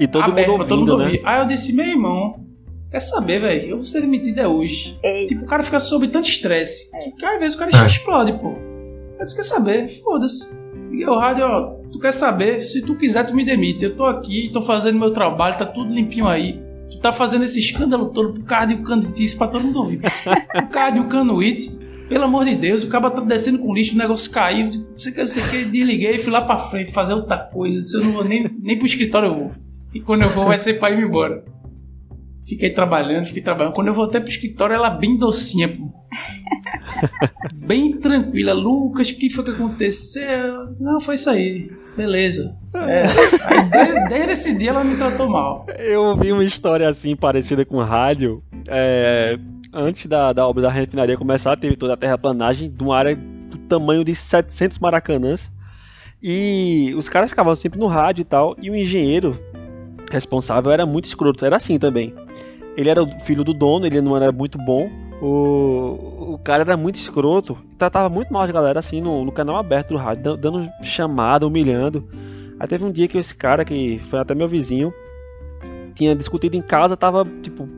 e 0.00 0.08
todo 0.08 0.24
aberta 0.24 0.50
mundo 0.50 0.58
pra 0.58 0.66
todo 0.66 0.78
ouvindo, 0.80 0.92
mundo 0.92 0.98
né? 0.98 1.04
ouvir. 1.04 1.22
Aí 1.24 1.38
eu 1.38 1.46
disse: 1.46 1.72
meu 1.72 1.86
irmão, 1.86 2.45
quer 2.96 3.00
saber, 3.00 3.40
velho? 3.40 3.68
Eu 3.68 3.76
vou 3.76 3.84
ser 3.84 4.00
demitido 4.00 4.38
é 4.38 4.48
hoje. 4.48 4.98
Ei, 5.02 5.26
Tipo, 5.26 5.44
o 5.44 5.46
cara 5.46 5.62
fica 5.62 5.78
sob 5.78 6.08
tanto 6.08 6.28
estresse 6.28 6.90
É. 6.94 7.10
que 7.10 7.24
às 7.26 7.38
vezes 7.38 7.54
o 7.54 7.58
cara 7.58 7.70
É. 7.74 7.86
explode, 7.86 8.32
pô. 8.32 8.54
Eu 9.18 9.24
disse, 9.24 9.36
quer 9.36 9.42
saber? 9.42 9.88
Foda-se. 9.88 10.48
Liguei 10.90 11.06
o 11.06 11.18
rádio, 11.18 11.44
ó, 11.44 11.74
tu 11.92 11.98
quer 12.00 12.12
saber? 12.12 12.58
Se 12.60 12.80
tu 12.82 12.94
quiser, 12.96 13.24
tu 13.24 13.34
me 13.34 13.44
demite. 13.44 13.84
Eu 13.84 13.94
tô 13.94 14.04
aqui, 14.06 14.48
tô 14.52 14.62
fazendo 14.62 14.98
meu 14.98 15.10
trabalho, 15.10 15.58
tá 15.58 15.66
tudo 15.66 15.92
limpinho 15.92 16.26
aí. 16.26 16.58
Tu 16.90 16.98
tá 16.98 17.12
fazendo 17.12 17.44
esse 17.44 17.58
escândalo 17.60 18.06
todo 18.10 18.32
por 18.34 18.44
causa 18.44 18.68
de 18.68 18.74
um 18.74 18.82
canuíte 18.82 19.36
pra 19.36 19.46
todo 19.48 19.64
mundo 19.64 19.78
ouvir. 19.80 20.00
Por 20.00 20.68
causa 20.70 20.92
de 20.92 21.00
um 21.00 21.08
canuíte. 21.08 21.70
Pelo 22.08 22.24
amor 22.24 22.44
de 22.44 22.54
Deus, 22.54 22.82
o 22.84 22.88
cara 22.88 23.10
tá 23.10 23.20
descendo 23.20 23.58
com 23.58 23.74
lixo, 23.74 23.94
o 23.94 23.98
negócio 23.98 24.30
caiu. 24.30 24.66
Não 24.66 24.72
sei 24.96 25.10
o 25.12 25.14
que, 25.14 25.20
não 25.20 25.26
sei 25.26 25.42
o 25.42 25.48
que. 25.50 25.64
Desliguei 25.64 26.14
e 26.14 26.18
fui 26.18 26.32
lá 26.32 26.40
pra 26.40 26.56
frente 26.56 26.92
fazer 26.92 27.12
outra 27.14 27.36
coisa. 27.36 27.82
Disse, 27.82 27.96
eu 27.96 28.04
não 28.04 28.12
vou 28.12 28.24
nem, 28.24 28.46
nem 28.62 28.76
pro 28.78 28.86
escritório 28.86 29.28
eu 29.28 29.34
vou. 29.34 29.52
E 29.92 30.00
quando 30.00 30.22
eu 30.22 30.28
vou, 30.30 30.46
vai 30.46 30.56
ser 30.56 30.78
pra 30.78 30.90
ir 30.90 31.02
embora. 31.02 31.44
Fiquei 32.46 32.70
trabalhando, 32.70 33.26
fiquei 33.26 33.42
trabalhando. 33.42 33.74
Quando 33.74 33.88
eu 33.88 33.94
voltei 33.94 34.20
pro 34.20 34.30
escritório, 34.30 34.74
ela 34.74 34.88
bem 34.88 35.18
docinha, 35.18 35.68
pô. 35.68 35.90
bem 37.52 37.98
tranquila. 37.98 38.52
Lucas, 38.52 39.10
o 39.10 39.16
que 39.16 39.28
foi 39.28 39.44
que 39.44 39.50
aconteceu? 39.50 40.66
Não, 40.78 41.00
foi 41.00 41.16
isso 41.16 41.28
aí. 41.28 41.68
Beleza. 41.96 42.56
É. 42.74 43.02
Desde, 43.68 44.08
desde 44.08 44.32
esse 44.32 44.58
dia 44.58 44.70
ela 44.70 44.84
me 44.84 44.96
tratou 44.96 45.28
mal. 45.28 45.66
Eu 45.78 46.02
ouvi 46.02 46.30
uma 46.30 46.44
história 46.44 46.88
assim, 46.88 47.16
parecida 47.16 47.64
com 47.64 47.78
rádio. 47.78 48.44
É, 48.68 49.36
antes 49.72 50.06
da, 50.06 50.32
da 50.32 50.46
obra 50.46 50.62
da 50.62 50.70
refinaria 50.70 51.16
começar, 51.16 51.56
teve 51.56 51.74
toda 51.74 51.94
a 51.94 51.96
terraplanagem 51.96 52.70
de 52.70 52.84
uma 52.84 52.96
área 52.96 53.16
do 53.16 53.58
tamanho 53.66 54.04
de 54.04 54.14
700 54.14 54.78
maracanãs. 54.78 55.50
E 56.22 56.94
os 56.96 57.08
caras 57.08 57.30
ficavam 57.30 57.56
sempre 57.56 57.80
no 57.80 57.86
rádio 57.88 58.22
e 58.22 58.24
tal. 58.24 58.54
E 58.62 58.70
o 58.70 58.76
engenheiro 58.76 59.36
responsável 60.10 60.70
era 60.72 60.86
muito 60.86 61.04
escroto. 61.04 61.44
Era 61.44 61.56
assim 61.56 61.78
também. 61.78 62.14
Ele 62.76 62.88
era 62.90 63.02
o 63.02 63.10
filho 63.20 63.42
do 63.42 63.54
dono, 63.54 63.86
ele 63.86 64.00
não 64.00 64.16
era 64.16 64.30
muito 64.30 64.58
bom. 64.58 64.90
O, 65.20 66.34
o 66.34 66.38
cara 66.44 66.62
era 66.62 66.76
muito 66.76 66.96
escroto, 66.96 67.56
tratava 67.78 68.08
muito 68.10 68.30
mal 68.30 68.42
a 68.42 68.46
galera 68.46 68.78
assim 68.78 69.00
no, 69.00 69.24
no 69.24 69.32
canal 69.32 69.56
aberto 69.56 69.88
do 69.88 69.96
rádio, 69.96 70.22
dan- 70.22 70.36
dando 70.38 70.70
chamada, 70.82 71.46
humilhando. 71.46 72.06
Aí 72.60 72.68
teve 72.68 72.84
um 72.84 72.92
dia 72.92 73.08
que 73.08 73.16
esse 73.16 73.34
cara, 73.34 73.64
que 73.64 73.98
foi 74.10 74.18
até 74.18 74.34
meu 74.34 74.46
vizinho, 74.46 74.92
tinha 75.94 76.14
discutido 76.14 76.56
em 76.56 76.62
casa, 76.62 76.96
tava 76.96 77.24
tipo. 77.42 77.68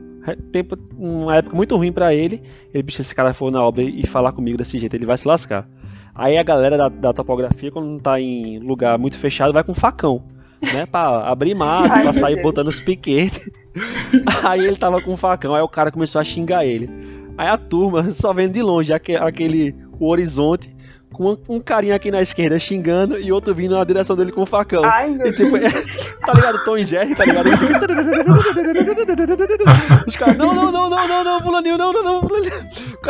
Tempo, 0.51 0.77
uma 0.95 1.37
época 1.37 1.55
muito 1.55 1.75
ruim 1.75 1.91
pra 1.91 2.13
ele. 2.13 2.43
Ele, 2.71 2.83
bicho, 2.83 3.01
esse 3.01 3.15
cara 3.15 3.33
for 3.33 3.49
na 3.51 3.63
obra 3.63 3.81
e 3.81 4.05
falar 4.05 4.31
comigo 4.31 4.57
desse 4.57 4.77
jeito, 4.77 4.93
ele 4.95 5.05
vai 5.05 5.17
se 5.17 5.27
lascar. 5.27 5.67
Aí 6.13 6.37
a 6.37 6.43
galera 6.43 6.77
da, 6.77 6.89
da 6.89 7.13
topografia, 7.13 7.71
quando 7.71 7.87
não 7.87 7.97
tá 7.97 8.19
em 8.19 8.59
lugar 8.59 8.99
muito 8.99 9.15
fechado, 9.15 9.53
vai 9.53 9.63
com 9.63 9.73
facão, 9.73 10.21
né? 10.61 10.85
Pra 10.85 11.27
abrir 11.29 11.53
mato, 11.55 11.91
Ai, 11.93 12.03
pra 12.03 12.13
sair 12.13 12.35
Deus. 12.35 12.43
botando 12.43 12.67
os 12.67 12.81
piquetes. 12.81 13.49
Aí 14.43 14.65
ele 14.65 14.75
tava 14.77 15.01
com 15.01 15.15
facão, 15.15 15.53
aí 15.55 15.61
o 15.61 15.67
cara 15.69 15.91
começou 15.91 16.19
a 16.19 16.23
xingar 16.23 16.65
ele. 16.65 16.89
Aí 17.37 17.47
a 17.47 17.57
turma 17.57 18.09
só 18.11 18.33
vendo 18.33 18.53
de 18.53 18.61
longe 18.61 18.91
aque- 18.91 19.15
aquele 19.15 19.75
o 19.99 20.07
horizonte, 20.09 20.75
com 21.13 21.31
um, 21.31 21.37
um 21.55 21.59
carinha 21.59 21.95
aqui 21.95 22.11
na 22.11 22.21
esquerda 22.21 22.59
xingando 22.59 23.19
e 23.19 23.31
outro 23.31 23.53
vindo 23.53 23.75
na 23.75 23.83
direção 23.83 24.15
dele 24.15 24.31
com 24.31 24.41
o 24.41 24.45
facão. 24.45 24.83
Ai, 24.83 25.09
meu 25.09 25.27
E 25.27 25.35
tipo, 25.35 25.55
é, 25.57 25.69
tá 26.25 26.33
ligado? 26.33 26.63
Tom 26.65 26.77
e 26.77 26.85
Jerry, 26.85 27.15
tá 27.15 27.25
ligado? 27.25 27.49
Os 30.07 30.15
caras, 30.15 30.37
não, 30.37 30.53
não, 30.53 30.71
não, 30.71 30.89
não, 30.89 31.07
não, 31.07 31.23
não, 31.23 31.41
fulaninho, 31.41 31.77
não, 31.77 31.91
não, 31.93 32.03
não, 32.03 32.21
fulaninho. 32.21 32.53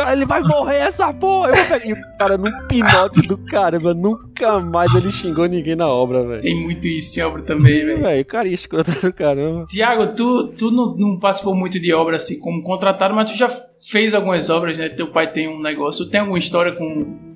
O 0.00 0.02
cara, 0.02 0.16
ele 0.16 0.24
vai 0.24 0.40
morrer 0.42 0.76
essa 0.76 1.12
porra. 1.12 1.52
E 1.84 1.92
o 1.92 1.96
cara, 2.18 2.38
num 2.38 2.66
pinote 2.66 3.20
do 3.22 3.36
caramba, 3.36 3.92
nunca 3.92 4.58
mais 4.60 4.94
ele 4.94 5.10
xingou 5.10 5.46
ninguém 5.46 5.76
na 5.76 5.88
obra, 5.88 6.26
velho. 6.26 6.42
Tem 6.42 6.58
muito 6.58 6.86
isso 6.88 7.20
em 7.20 7.22
obra 7.22 7.42
também, 7.42 7.84
velho. 7.84 8.00
Velho, 8.00 8.22
o 8.22 8.24
cara 8.24 8.48
é 8.48 8.52
escroto 8.52 8.90
do 8.92 9.12
caramba. 9.12 9.66
Tiago, 9.66 10.14
tu, 10.14 10.48
tu 10.56 10.70
não, 10.70 10.96
não 10.96 11.18
participou 11.18 11.54
muito 11.54 11.78
de 11.78 11.92
obra 11.92 12.16
assim 12.16 12.38
como 12.40 12.62
contratado, 12.62 13.14
mas 13.14 13.30
tu 13.30 13.36
já 13.36 13.48
fez 13.90 14.14
algumas 14.14 14.48
obras, 14.48 14.78
né? 14.78 14.88
Teu 14.88 15.08
pai 15.08 15.30
tem 15.30 15.48
um 15.48 15.60
negócio. 15.60 16.04
Tu 16.06 16.10
tem 16.10 16.20
alguma 16.20 16.38
história 16.38 16.72
com 16.72 16.84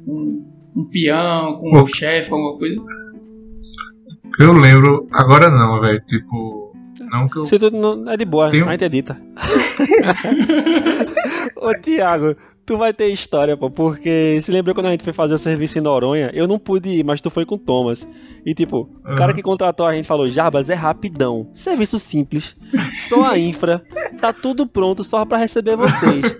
um, 0.06 0.44
um 0.76 0.84
peão, 0.90 1.56
com 1.58 1.68
um 1.68 1.80
Pô. 1.82 1.86
chefe, 1.86 2.32
alguma 2.32 2.56
coisa? 2.58 2.80
Eu 4.40 4.52
lembro, 4.52 5.06
agora 5.12 5.50
não, 5.50 5.80
velho. 5.80 6.00
Tipo, 6.06 6.72
não 7.10 7.28
que 7.28 7.36
eu. 7.36 7.44
Se 7.44 7.58
tu 7.58 7.70
não 7.70 8.10
é 8.10 8.16
de 8.16 8.24
boa, 8.24 8.48
Tem 8.50 8.62
um- 8.62 8.68
a 8.68 8.72
gente 8.72 8.84
edita. 8.84 9.20
Ô, 11.56 11.72
Thiago, 11.80 12.36
tu 12.66 12.76
vai 12.78 12.92
ter 12.92 13.06
história, 13.08 13.56
pô, 13.56 13.70
porque 13.70 14.40
se 14.42 14.50
lembra 14.50 14.72
quando 14.74 14.86
a 14.86 14.90
gente 14.90 15.04
foi 15.04 15.12
fazer 15.12 15.34
o 15.34 15.38
serviço 15.38 15.78
em 15.78 15.82
Noronha? 15.82 16.30
Eu 16.34 16.46
não 16.48 16.58
pude 16.58 16.88
ir, 16.88 17.04
mas 17.04 17.20
tu 17.20 17.30
foi 17.30 17.44
com 17.44 17.54
o 17.56 17.58
Thomas. 17.58 18.06
E 18.44 18.54
tipo, 18.54 18.88
o 19.04 19.08
Aham. 19.08 19.16
cara 19.16 19.32
que 19.34 19.42
contratou 19.42 19.86
a 19.86 19.94
gente 19.94 20.08
falou: 20.08 20.28
Jarbas, 20.28 20.70
é 20.70 20.74
rapidão. 20.74 21.48
Serviço 21.54 21.98
simples, 21.98 22.56
só 23.08 23.24
a 23.24 23.38
infra, 23.38 23.82
tá 24.20 24.32
tudo 24.32 24.66
pronto 24.66 25.04
só 25.04 25.24
pra 25.24 25.38
receber 25.38 25.76
vocês. 25.76 26.36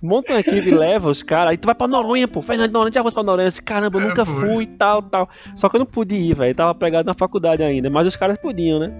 Monta 0.00 0.32
uma 0.34 0.40
equipe, 0.40 0.70
leva 0.70 1.10
os 1.10 1.24
caras, 1.24 1.50
aí 1.50 1.56
tu 1.56 1.66
vai 1.66 1.74
pra 1.74 1.88
Noronha, 1.88 2.28
pô. 2.28 2.40
Fernando 2.40 2.72
Noronha, 2.72 2.92
já 2.94 3.02
vou 3.02 3.10
pra 3.10 3.22
Noronha. 3.22 3.48
Esse 3.48 3.60
caramba, 3.60 3.98
eu 3.98 4.04
É, 4.04 4.08
nunca 4.08 4.24
foi. 4.24 4.46
fui 4.46 4.64
e 4.64 4.66
tal, 4.68 5.02
tal. 5.02 5.28
Só 5.56 5.68
que 5.68 5.74
eu 5.74 5.80
não 5.80 5.86
pude 5.86 6.14
ir, 6.14 6.34
velho. 6.36 6.54
Tava 6.54 6.72
pegado 6.74 7.04
na 7.06 7.14
faculdade 7.14 7.64
ainda, 7.64 7.90
mas 7.90 8.06
os 8.06 8.14
caras 8.14 8.38
podiam, 8.38 8.78
né? 8.78 8.92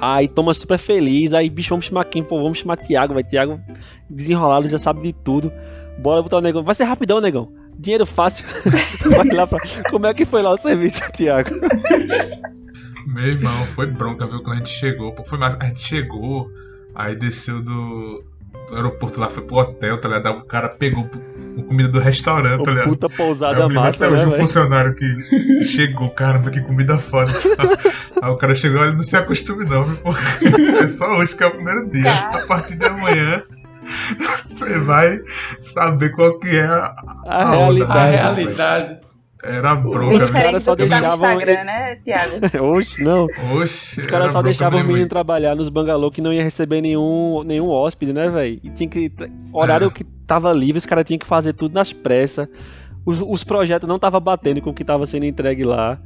Aí 0.00 0.26
Thomas 0.26 0.56
super 0.56 0.78
feliz, 0.78 1.34
aí 1.34 1.50
bicho, 1.50 1.70
vamos 1.70 1.86
chamar 1.86 2.04
quem? 2.04 2.22
Pô, 2.22 2.42
vamos 2.42 2.58
chamar 2.58 2.76
Thiago, 2.76 3.14
vai. 3.14 3.22
Thiago 3.22 3.60
desenrolado, 4.08 4.68
já 4.68 4.78
sabe 4.78 5.02
de 5.02 5.12
tudo. 5.12 5.52
Bora 5.98 6.22
botar 6.22 6.38
o 6.38 6.40
negão. 6.40 6.64
Vai 6.64 6.74
ser 6.74 6.84
rapidão, 6.84 7.20
negão. 7.20 7.52
Dinheiro 7.78 8.06
fácil. 8.06 8.44
vai 9.10 9.28
lá 9.28 9.46
pra... 9.46 9.58
Como 9.90 10.06
é 10.06 10.14
que 10.14 10.24
foi 10.24 10.42
lá 10.42 10.52
o 10.52 10.58
serviço, 10.58 11.00
Thiago? 11.12 11.50
Meu 13.06 13.26
irmão, 13.26 13.66
foi 13.66 13.86
bronca, 13.86 14.26
viu? 14.26 14.42
Quando 14.42 14.54
a 14.54 14.56
gente 14.56 14.70
chegou. 14.70 15.14
Foi 15.24 15.38
mais... 15.38 15.54
A 15.60 15.66
gente 15.66 15.80
chegou, 15.80 16.50
aí 16.94 17.16
desceu 17.16 17.62
do 17.62 18.24
aeroporto 18.72 19.20
lá, 19.20 19.28
foi 19.28 19.42
pro 19.42 19.56
hotel, 19.56 20.00
tá 20.00 20.08
ligado? 20.08 20.26
Aí 20.28 20.38
O 20.38 20.44
cara 20.44 20.68
pegou 20.68 21.08
a 21.58 21.62
comida 21.62 21.88
do 21.88 21.98
restaurante, 21.98 22.64
tá 22.64 22.70
Ô, 22.70 22.74
ligado? 22.74 22.88
puta 22.88 23.06
Aí 23.08 23.16
pousada 23.16 23.66
lembro 23.66 23.74
massa, 23.82 24.06
até 24.06 24.14
hoje 24.14 24.26
né, 24.26 24.28
um 24.34 24.38
funcionário 24.38 24.94
que 24.94 25.64
chegou, 25.64 26.08
caramba, 26.10 26.50
que 26.50 26.60
comida 26.60 26.98
foda. 26.98 27.30
Aí 28.22 28.30
o 28.30 28.36
cara 28.36 28.54
chegou, 28.54 28.80
olha, 28.80 28.92
não 28.92 29.02
se 29.02 29.16
acostume 29.16 29.64
não, 29.64 29.84
viu? 29.84 29.96
Porque 29.96 30.54
é 30.82 30.86
só 30.86 31.18
hoje 31.18 31.34
que 31.36 31.42
é 31.42 31.46
o 31.46 31.50
primeiro 31.50 31.88
dia. 31.88 32.10
A 32.10 32.46
partir 32.46 32.76
de 32.76 32.84
amanhã, 32.84 33.42
você 34.48 34.78
vai 34.78 35.20
saber 35.60 36.10
qual 36.10 36.38
que 36.38 36.56
é 36.56 36.64
a, 36.64 36.94
A 37.26 37.48
a 37.48 37.58
onda. 37.58 37.86
A 37.86 38.04
realidade. 38.04 39.09
Era 39.42 39.74
bronca, 39.74 40.14
Os 40.14 40.30
caras 40.30 40.62
só 40.62 40.74
deixavam 40.74 41.32
Instagram, 41.32 41.64
né? 41.64 41.98
Oxe, 42.60 43.02
não. 43.02 43.26
Oxe, 43.54 44.00
Os 44.00 44.06
caras 44.06 44.32
só 44.32 44.42
deixavam 44.42 44.80
o 44.80 44.82
me 44.82 44.88
menino 44.88 45.08
trabalhar 45.08 45.54
nos 45.56 45.68
bangalô 45.68 46.10
que 46.10 46.20
não 46.20 46.32
ia 46.32 46.42
receber 46.42 46.80
nenhum, 46.80 47.42
nenhum 47.42 47.68
hóspede, 47.68 48.12
né, 48.12 48.28
velho? 48.28 48.60
E 48.62 48.68
tinha 48.70 48.88
que. 48.88 49.10
Horário 49.52 49.88
É. 49.88 49.90
que 49.90 50.04
tava 50.26 50.52
livre, 50.52 50.78
os 50.78 50.86
caras 50.86 51.04
tinham 51.04 51.18
que 51.18 51.26
fazer 51.26 51.54
tudo 51.54 51.74
nas 51.74 51.92
pressas. 51.92 52.46
Os, 53.04 53.18
os 53.20 53.42
projetos 53.42 53.88
não 53.88 53.98
tava 53.98 54.20
batendo 54.20 54.60
com 54.60 54.70
o 54.70 54.74
que 54.74 54.84
tava 54.84 55.06
sendo 55.06 55.24
entregue 55.24 55.64
lá. 55.64 55.98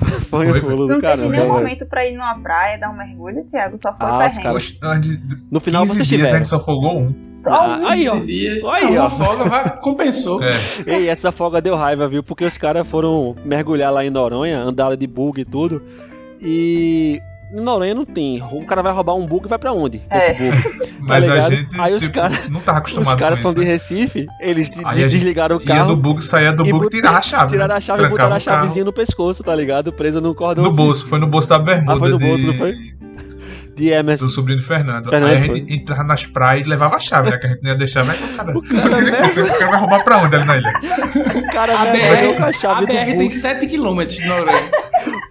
Foi 0.30 0.46
Foi, 0.48 0.60
um 0.60 0.62
rolo 0.64 0.86
do 0.86 0.92
Não 0.94 1.00
teve 1.00 1.28
nenhum 1.28 1.48
momento 1.48 1.86
pra 1.86 2.06
ir 2.06 2.12
numa 2.12 2.38
praia, 2.38 2.78
dar 2.78 2.90
um 2.90 2.96
mergulho, 2.96 3.44
Thiago? 3.50 3.78
Só 3.82 3.92
foi 3.94 4.06
Ah, 4.06 4.28
caras- 4.42 4.76
de 5.00 5.20
No 5.50 5.60
final 5.60 5.82
15 5.82 5.94
vocês 5.96 6.08
dias 6.08 6.32
a 6.32 6.36
gente 6.36 6.48
só 6.48 6.58
folgou 6.62 7.00
um. 7.00 7.14
Só 7.28 7.52
Ah, 7.52 7.78
um. 7.78 7.86
aí, 7.86 8.08
ó. 8.08 8.12
15 8.14 8.26
dias. 8.26 8.64
Aí, 8.64 8.96
ó. 8.96 9.00
uma 9.02 9.10
folga 9.10 9.44
vai, 9.44 9.76
compensou. 9.80 10.40
É, 10.86 10.94
Ei, 10.94 11.08
essa 11.08 11.30
folga 11.32 11.60
deu 11.60 11.74
raiva, 11.76 12.08
viu? 12.08 12.22
Porque 12.22 12.44
os 12.44 12.56
caras 12.56 12.86
foram 12.88 13.34
mergulhar 13.44 13.92
lá 13.92 14.04
em 14.04 14.10
Noronha, 14.10 14.60
andaram 14.60 14.96
de 14.96 15.06
bug 15.06 15.40
e 15.40 15.44
tudo. 15.44 15.82
E. 16.40 17.20
Em 17.52 17.60
Noronha 17.60 17.94
não 17.94 18.04
tem. 18.04 18.40
O 18.52 18.64
cara 18.64 18.80
vai 18.82 18.92
roubar 18.92 19.14
um 19.14 19.26
bug 19.26 19.46
e 19.46 19.48
vai 19.48 19.58
pra 19.58 19.72
onde? 19.72 20.00
É. 20.08 20.18
Esse 20.18 20.32
bug. 20.34 20.90
mas 21.00 21.28
a 21.28 21.34
ligado? 21.34 21.50
gente 21.50 21.80
Aí 21.80 21.94
os 21.94 22.02
tipo, 22.02 22.14
caras- 22.14 22.48
não 22.48 22.60
tava 22.60 22.78
acostumado 22.78 23.08
Os 23.08 23.14
caras 23.20 23.38
são 23.40 23.50
isso. 23.50 23.60
de 23.60 23.66
né? 23.66 23.72
Recife, 23.72 24.26
eles 24.40 24.70
de- 24.70 24.78
de- 24.78 24.84
a 24.84 24.92
desligaram 24.94 25.56
o 25.56 25.60
Ia 25.60 25.66
carro. 25.66 25.86
do 25.88 25.96
bug, 25.96 26.22
saía 26.22 26.52
do 26.52 26.64
e 26.64 26.70
bug 26.70 26.86
e 26.86 26.88
tirava 26.90 27.18
a 27.18 27.22
chave. 27.22 27.50
Tiraram 27.50 27.74
né? 27.74 27.78
a 27.78 27.80
chave 27.80 28.04
e 28.04 28.08
botaram 28.08 28.36
a 28.36 28.40
chavezinha 28.40 28.84
no 28.84 28.92
pescoço, 28.92 29.42
tá 29.42 29.54
ligado? 29.54 29.92
Presa 29.92 30.20
no 30.20 30.34
cordão. 30.34 30.62
No 30.64 30.72
bolso, 30.72 31.06
foi 31.06 31.18
no 31.18 31.26
bolso 31.26 31.48
da 31.48 31.58
bermuda 31.58 31.94
Ah, 31.94 31.98
foi 31.98 32.08
no 32.10 32.18
de- 32.18 32.24
bolso, 32.24 32.46
não 32.46 32.54
foi? 32.54 32.74
De 33.76 33.88
Emerson. 33.88 34.26
do 34.26 34.30
sobrinho 34.30 34.58
do 34.58 34.64
Fernando. 34.64 35.08
Fernando 35.08 35.30
Aí 35.30 35.36
a 35.36 35.38
foi. 35.46 35.54
gente 35.58 35.72
entrava 35.74 36.04
nas 36.04 36.26
praias 36.26 36.66
e 36.66 36.68
levava 36.68 36.96
a 36.96 37.00
chave, 37.00 37.30
né? 37.30 37.38
Que 37.38 37.46
a 37.46 37.50
gente 37.50 37.62
não 37.62 37.70
ia 37.70 37.76
deixar, 37.76 38.04
mas 38.04 38.20
o 38.20 38.36
cara, 38.36 38.58
O 38.58 38.62
cara 38.62 39.00
mesmo. 39.00 39.44
o 39.44 39.48
cara 39.48 39.66
vai 39.70 39.80
roubar 39.80 40.04
pra 40.04 40.18
onde 40.18 40.36
ali 40.36 40.44
na 40.44 40.56
ilha? 40.58 40.72
O 41.34 41.50
cara 41.52 41.74
A 41.76 41.82
a 41.82 41.84
BR, 41.86 42.42
a 42.44 42.52
chave 42.52 42.80
do 42.82 42.86
BR 42.88 42.94
tem 43.06 43.16
bug. 43.16 43.28
7km 43.34 44.06
de 44.06 44.26
Noronha. 44.26 44.70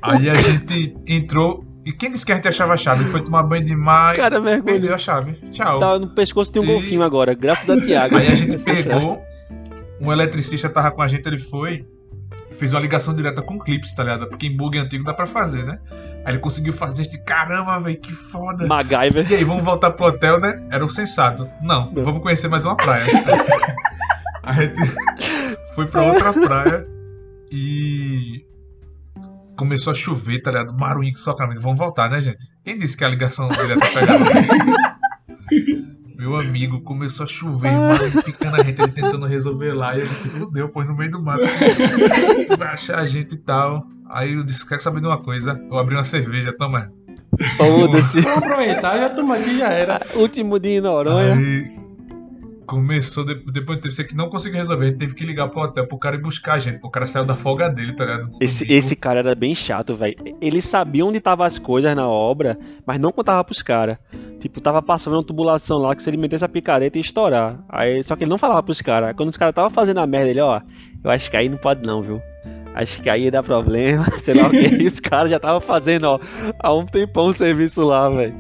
Aí 0.02 0.30
a 0.30 0.34
gente 0.34 0.96
entrou. 1.08 1.64
E 1.90 1.94
quem 1.94 2.12
disse 2.12 2.24
que 2.24 2.32
a 2.32 2.36
gente 2.36 2.48
achava 2.48 2.74
a 2.74 2.78
chave? 2.78 3.04
Foi 3.06 3.20
tomar 3.20 3.42
banho 3.42 3.64
de 3.66 3.76
mar 3.76 4.14
O 4.14 4.18
cara 4.18 4.38
e 4.38 4.42
mergulhou. 4.42 4.64
perdeu 4.80 4.94
a 4.94 4.98
chave. 5.00 5.32
Tchau. 5.52 5.80
Tá 5.80 5.98
no 5.98 6.08
pescoço 6.14 6.52
tem 6.52 6.62
um 6.62 6.66
E- 6.66 6.68
golfinho 6.68 7.02
agora, 7.02 7.34
graças 7.34 7.68
a 7.68 7.82
Thiago. 7.82 8.16
Aí 8.16 8.28
a 8.28 8.36
gente 8.36 8.58
pegou, 8.64 9.20
um 10.00 10.12
eletricista 10.12 10.70
tava 10.70 10.92
com 10.92 11.02
a 11.02 11.08
gente, 11.08 11.26
ele 11.26 11.40
foi, 11.40 11.88
fez 12.52 12.74
uma 12.74 12.80
ligação 12.80 13.16
direta 13.16 13.42
com 13.42 13.58
clips, 13.58 13.92
tá 13.96 14.04
ligado? 14.04 14.28
Porque 14.28 14.46
em 14.46 14.56
bug 14.56 14.78
antigo 14.78 15.04
dá 15.04 15.16
pra 15.16 15.26
fazer, 15.26 15.66
né? 15.66 15.80
Aí 16.24 16.34
ele 16.34 16.38
conseguiu 16.38 16.74
fazer, 16.74 17.08
de 17.08 17.18
caramba, 17.24 17.80
velho, 17.80 17.98
que 18.00 18.12
foda. 18.14 18.68
MacGyver. 18.68 19.26
E 19.32 19.36
aí, 19.38 19.44
vamos 19.44 19.64
voltar 19.64 19.90
pro 19.90 20.06
hotel, 20.06 20.40
né? 20.40 20.62
Era 20.70 20.86
o 20.86 20.90
sensato. 20.92 21.50
Não, 21.60 21.92
Não. 21.92 22.04
vamos 22.04 22.22
conhecer 22.22 22.48
mais 22.50 22.66
uma 22.66 22.76
praia. 22.76 23.06
a 24.44 24.54
gente 24.54 24.80
foi 25.74 25.88
pra 25.88 26.04
outra 26.04 26.34
praia 26.34 26.88
e 27.52 28.46
começou 29.60 29.92
a 29.92 29.94
chover, 29.94 30.42
tá 30.42 30.52
ligado? 30.52 30.74
Maruinho 30.80 31.12
que 31.12 31.20
socramento. 31.20 31.60
Vamos 31.60 31.78
voltar, 31.78 32.10
né, 32.10 32.22
gente? 32.22 32.46
Quem 32.64 32.78
disse 32.78 32.96
que 32.96 33.04
a 33.04 33.10
ligação 33.10 33.50
direta 33.50 33.86
pegava? 33.94 34.24
Meu 36.18 36.36
amigo 36.36 36.82
começou 36.82 37.24
a 37.26 37.28
chover, 37.28 37.72
o 37.72 37.80
maruinho 37.80 38.24
picando 38.24 38.56
a 38.56 38.64
gente, 38.64 38.82
ele 38.82 38.92
tentando 38.92 39.26
resolver 39.26 39.74
lá. 39.74 39.98
E 39.98 40.02
ele 40.02 40.10
se 40.10 40.30
fudeu, 40.30 40.70
pôs 40.70 40.88
no 40.88 40.96
meio 40.96 41.12
do 41.12 41.22
mato. 41.22 41.44
Vai 42.58 42.68
achar 42.70 43.00
a 43.00 43.06
gente 43.06 43.36
e 43.36 43.38
tal. 43.38 43.86
Aí 44.10 44.34
eu 44.34 44.44
disse: 44.44 44.68
Quer 44.68 44.82
saber 44.82 45.02
de 45.02 45.08
uma 45.08 45.22
coisa? 45.22 45.62
Eu 45.70 45.78
abri 45.78 45.96
uma 45.96 46.06
cerveja, 46.06 46.56
toma. 46.58 46.92
Foda-se. 47.58 48.22
Vou 48.22 48.34
aproveitar, 48.34 48.98
já 48.98 49.10
toma 49.10 49.36
aqui, 49.36 49.58
já 49.58 49.70
era. 49.70 50.02
Último 50.16 50.60
dia 50.60 50.78
em 50.78 50.82
Noronha. 50.82 51.36
Aí 51.36 51.80
começou, 52.70 53.26
de- 53.26 53.36
depois 53.52 53.80
teve 53.80 54.04
que 54.04 54.16
não 54.16 54.30
conseguiu 54.30 54.60
resolver, 54.60 54.92
teve 54.94 55.16
que 55.16 55.26
ligar 55.26 55.48
pro 55.48 55.62
hotel 55.62 55.88
pro 55.88 55.98
cara 55.98 56.16
ir 56.16 56.22
buscar 56.22 56.54
a 56.54 56.60
gente, 56.60 56.80
o 56.84 56.90
cara 56.90 57.08
saiu 57.08 57.26
da 57.26 57.36
folga 57.36 57.68
dele, 57.68 57.94
tá 57.94 58.06
ligado? 58.06 58.30
Esse, 58.40 58.64
domingo. 58.64 58.80
esse 58.80 58.96
cara 58.96 59.20
era 59.20 59.34
bem 59.34 59.56
chato, 59.56 59.96
velho. 59.96 60.16
Ele 60.40 60.62
sabia 60.62 61.04
onde 61.04 61.18
estavam 61.18 61.46
as 61.46 61.58
coisas 61.58 61.96
na 61.96 62.08
obra, 62.08 62.58
mas 62.86 63.00
não 63.00 63.12
contava 63.12 63.44
pros 63.44 63.64
caras. 63.64 63.98
Tipo, 64.40 64.62
tava 64.62 64.82
passando 64.82 65.14
uma 65.16 65.24
tubulação 65.24 65.80
lá 65.80 65.96
que 65.96 66.04
se 66.04 66.10
ele 66.10 66.18
metesse 66.18 66.46
a 66.46 66.50
picareta 66.50 66.98
ia 66.98 67.02
estourar. 67.02 67.60
Aí, 67.68 68.04
só 68.04 68.16
que 68.16 68.24
ele 68.24 68.30
não 68.30 68.38
falava 68.38 68.62
pros 68.64 68.82
caras. 68.82 69.14
Quando 69.16 69.30
os 69.30 69.36
caras 69.38 69.52
estavam 69.52 69.70
fazendo 69.72 69.98
a 70.00 70.08
merda, 70.08 70.30
ele, 70.30 70.40
ó, 70.40 70.62
eu 71.04 71.10
acho 71.12 71.30
que 71.30 71.36
aí 71.36 71.50
não 71.50 71.58
pode 71.58 71.86
não, 71.86 72.02
viu? 72.02 72.22
Acho 72.76 73.02
que 73.02 73.10
aí 73.10 73.24
ia 73.24 73.32
dar 73.32 73.44
problema, 73.44 74.06
sei 74.22 74.36
lá 74.36 74.48
o 74.48 74.52
que. 74.52 74.58
E 74.84 74.86
os 74.86 75.00
caras 75.00 75.30
já 75.32 75.38
estavam 75.38 75.60
fazendo, 75.60 76.04
ó, 76.06 76.20
há 76.60 76.74
um 76.74 76.86
tempão 76.86 77.26
o 77.28 77.34
serviço 77.34 77.84
lá, 77.84 78.08
velho. 78.10 78.34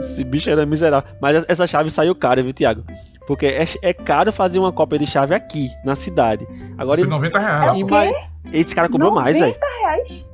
Esse 0.00 0.24
bicho 0.24 0.48
era 0.50 0.64
miserável. 0.64 1.10
Mas 1.20 1.44
essa 1.48 1.66
chave 1.66 1.90
saiu 1.90 2.14
cara, 2.14 2.42
viu, 2.42 2.52
Thiago? 2.52 2.84
Porque 3.26 3.46
é, 3.46 3.64
é 3.82 3.92
caro 3.92 4.30
fazer 4.32 4.58
uma 4.58 4.72
cópia 4.72 4.98
de 4.98 5.06
chave 5.06 5.34
aqui, 5.34 5.68
na 5.84 5.94
cidade. 5.96 6.46
Agora, 6.76 7.00
Foi 7.00 7.08
90 7.08 7.38
reais. 7.38 7.72
É 7.72 7.78
ima- 7.78 8.04
esse 8.52 8.74
cara 8.74 8.88
cobrou 8.88 9.12
mais, 9.14 9.38
velho. 9.38 9.56
reais. 9.80 10.28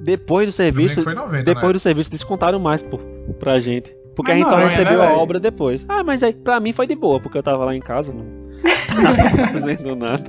Depois 0.00 0.46
do 0.46 0.52
serviço, 0.52 1.02
foi 1.02 1.14
90, 1.14 1.42
depois 1.42 1.66
né? 1.66 1.72
do 1.72 1.78
serviço 1.80 2.10
descontaram 2.10 2.58
mais, 2.58 2.82
pô, 2.82 2.98
pra 3.38 3.58
gente. 3.58 3.94
Porque 4.14 4.30
Mas 4.32 4.40
a 4.40 4.40
gente 4.40 4.50
só 4.50 4.56
não, 4.56 4.62
é, 4.62 4.68
recebeu 4.68 4.98
né, 4.98 5.06
a 5.06 5.12
obra 5.16 5.38
depois. 5.40 5.84
Ah, 5.88 6.02
mas 6.04 6.22
aí 6.22 6.32
pra 6.32 6.60
mim 6.60 6.72
foi 6.72 6.86
de 6.86 6.94
boa, 6.94 7.20
porque 7.20 7.38
eu 7.38 7.42
tava 7.42 7.64
lá 7.64 7.74
em 7.74 7.80
casa, 7.80 8.12
não 8.12 8.24
não 9.02 9.16
tava 9.16 9.52
fazendo 9.52 9.96
nada. 9.96 10.24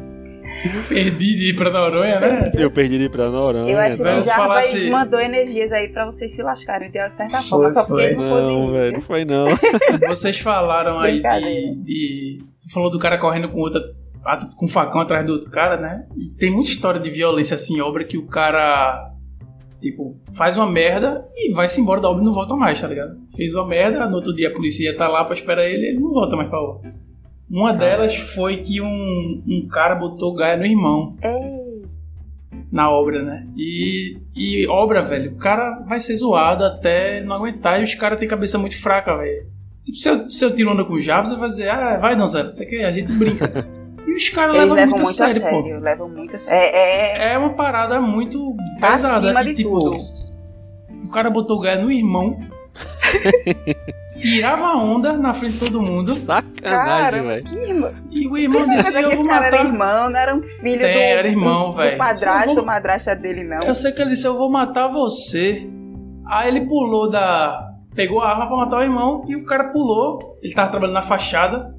Perdi 0.90 1.36
de 1.36 1.50
ir 1.50 1.56
pra 1.56 1.70
Noronha, 1.70 2.20
né? 2.20 2.52
Eu 2.58 2.72
perdi 2.72 2.98
de 2.98 3.06
ir 3.06 3.10
pra 3.10 3.30
Noronha. 3.30 3.72
Eu 3.72 3.80
acho 3.80 3.96
que 3.98 4.02
o 4.02 4.06
Jarbas 4.06 4.32
falasse- 4.32 4.90
mandou 4.90 5.20
energias 5.20 5.72
aí 5.72 5.88
pra 5.90 6.06
vocês 6.06 6.36
se 6.36 6.42
lascarem 6.42 6.90
de 6.92 6.98
certa 7.16 7.38
Foi, 7.38 7.42
forma, 7.50 7.72
só 7.72 7.80
porque 7.86 7.94
foi. 7.94 8.04
ele 8.06 8.16
não 8.16 8.26
Não, 8.66 8.72
velho, 8.72 8.94
não 8.94 9.02
foi 9.02 9.26
não. 9.26 9.48
Vocês 10.08 10.40
falaram 10.40 11.00
aí 11.00 11.22
de, 11.22 11.84
de. 11.84 12.38
Tu 12.62 12.74
falou 12.74 12.90
do 12.90 13.00
cara 13.00 13.18
correndo 13.18 13.50
com 13.50 13.60
outra. 13.60 13.82
com 14.58 14.66
um 14.66 14.68
facão 14.70 15.00
atrás 15.02 15.26
do 15.26 15.34
outro 15.34 15.50
cara, 15.50 15.78
né? 15.80 16.06
E 16.18 16.36
tem 16.36 16.52
muita 16.52 16.70
história 16.70 17.00
de 17.00 17.10
violência 17.10 17.56
assim 17.56 17.78
em 17.78 17.82
obra 17.82 18.04
que 18.04 18.18
o 18.18 18.28
cara. 18.28 19.06
Tipo, 19.82 20.20
faz 20.34 20.58
uma 20.58 20.70
merda 20.70 21.24
e 21.38 21.54
vai-se 21.54 21.80
embora 21.80 22.02
da 22.02 22.10
obra 22.10 22.22
e 22.22 22.26
não 22.26 22.34
volta 22.34 22.54
mais, 22.54 22.82
tá 22.82 22.88
ligado? 22.90 23.12
Fez 23.34 23.54
uma 23.56 23.66
merda, 23.66 24.06
no 24.10 24.16
outro 24.18 24.36
dia 24.36 24.50
a 24.50 24.52
polícia 24.52 24.84
ia 24.84 24.92
estar 24.92 25.08
lá 25.08 25.24
pra 25.24 25.34
esperar 25.34 25.64
ele 25.64 25.86
e 25.86 25.90
ele 25.92 26.00
não 26.02 26.12
volta 26.12 26.36
mais 26.36 26.50
pra 26.50 26.60
obra. 26.62 26.94
Uma 27.50 27.74
delas 27.74 28.16
foi 28.16 28.58
que 28.58 28.80
um, 28.82 29.42
um 29.48 29.68
cara 29.68 29.96
botou 29.96 30.36
gaia 30.36 30.56
no 30.56 30.66
irmão 30.66 31.16
Ei, 31.24 31.84
na 32.72 32.92
obra, 32.92 33.24
né? 33.24 33.48
E, 33.58 34.18
e 34.36 34.68
obra, 34.68 35.02
velho, 35.02 35.32
o 35.32 35.38
cara 35.38 35.80
vai 35.88 36.00
ser 36.00 36.16
zoado 36.16 36.64
até 36.64 37.22
não 37.24 37.36
aguentar 37.36 37.80
e 37.80 37.84
os 37.84 37.96
caras 37.96 38.20
têm 38.20 38.28
cabeça 38.28 38.58
muito 38.60 38.80
fraca, 38.80 39.18
velho. 39.18 39.48
Tipo, 39.84 39.98
se 39.98 40.10
eu, 40.10 40.30
se 40.30 40.46
eu 40.46 40.54
tiro 40.56 40.72
onda 40.72 40.86
com 40.86 40.94
o 40.94 41.00
Jabs, 41.00 41.30
vai 41.36 41.48
dizer, 41.48 41.70
ah, 41.70 41.98
vai 41.98 42.16
dançando, 42.16 42.50
isso 42.50 42.62
aqui 42.62 42.84
a 42.84 42.92
gente 42.92 43.12
brinca. 43.14 43.68
E 44.08 44.14
os 44.16 44.30
caras 44.30 44.56
levam 44.56 44.76
levam 44.76 44.90
muito 44.98 45.02
a 45.04 45.06
sério, 45.06 45.46
a 45.46 45.50
pô. 45.50 45.62
levam 45.82 46.10
muito 46.10 46.36
a 46.36 46.40
sério. 46.40 46.58
É, 46.76 47.28
é 47.30 47.34
É 47.34 47.38
uma 47.38 47.54
parada 47.54 48.02
muito 48.02 48.56
pesada. 48.80 49.28
acima 49.28 49.44
E, 49.44 49.46
de 49.48 49.54
tipo, 49.54 49.78
tudo. 49.78 49.98
o 51.06 51.12
cara 51.12 51.30
botou 51.30 51.58
o 51.58 51.60
gaia 51.60 51.80
no 51.80 51.92
irmão, 51.92 52.40
tirava 54.22 54.74
onda 54.78 55.18
na 55.18 55.34
frente 55.34 55.54
de 55.54 55.60
todo 55.72 55.82
mundo 55.82 56.12
Sacanagem, 56.12 57.22
velho. 57.24 57.44
que 57.44 58.20
e 58.20 58.28
o 58.28 58.38
irmão 58.38 58.68
disse, 58.70 58.92
sabe 58.92 59.04
eu 59.06 59.10
que 59.10 59.16
vou 59.16 59.28
cara 59.28 59.48
era 59.48 59.58
matar... 59.58 59.70
irmão, 59.72 60.10
não 60.10 60.20
era 60.20 60.36
um 60.36 60.42
filho 60.42 60.82
Tem, 60.82 60.94
do, 60.94 61.00
era 61.00 61.28
irmão, 61.28 61.72
do, 61.72 61.78
do 61.92 61.98
padrasto 61.98 62.48
vou- 62.50 62.58
ou 62.60 62.66
madrasta 62.66 63.16
dele, 63.16 63.44
não. 63.44 63.62
Eu 63.64 63.76
sei 63.76 63.92
que 63.92 64.02
ele 64.02 64.12
disse, 64.12 64.28
eu 64.28 64.38
vou 64.38 64.50
matar 64.50 64.88
você. 64.88 65.68
Aí 66.28 66.48
ele 66.48 66.62
pulou 66.68 67.10
da. 67.10 67.68
Pegou 67.96 68.22
a 68.22 68.30
arma 68.30 68.48
pra 68.48 68.56
matar 68.58 68.78
o 68.80 68.84
irmão 68.84 69.26
e 69.28 69.36
o 69.36 69.44
cara 69.46 69.66
pulou. 69.72 70.38
Ele 70.44 70.54
tava 70.54 70.70
trabalhando 70.70 70.94
na 70.94 71.02
fachada, 71.02 71.76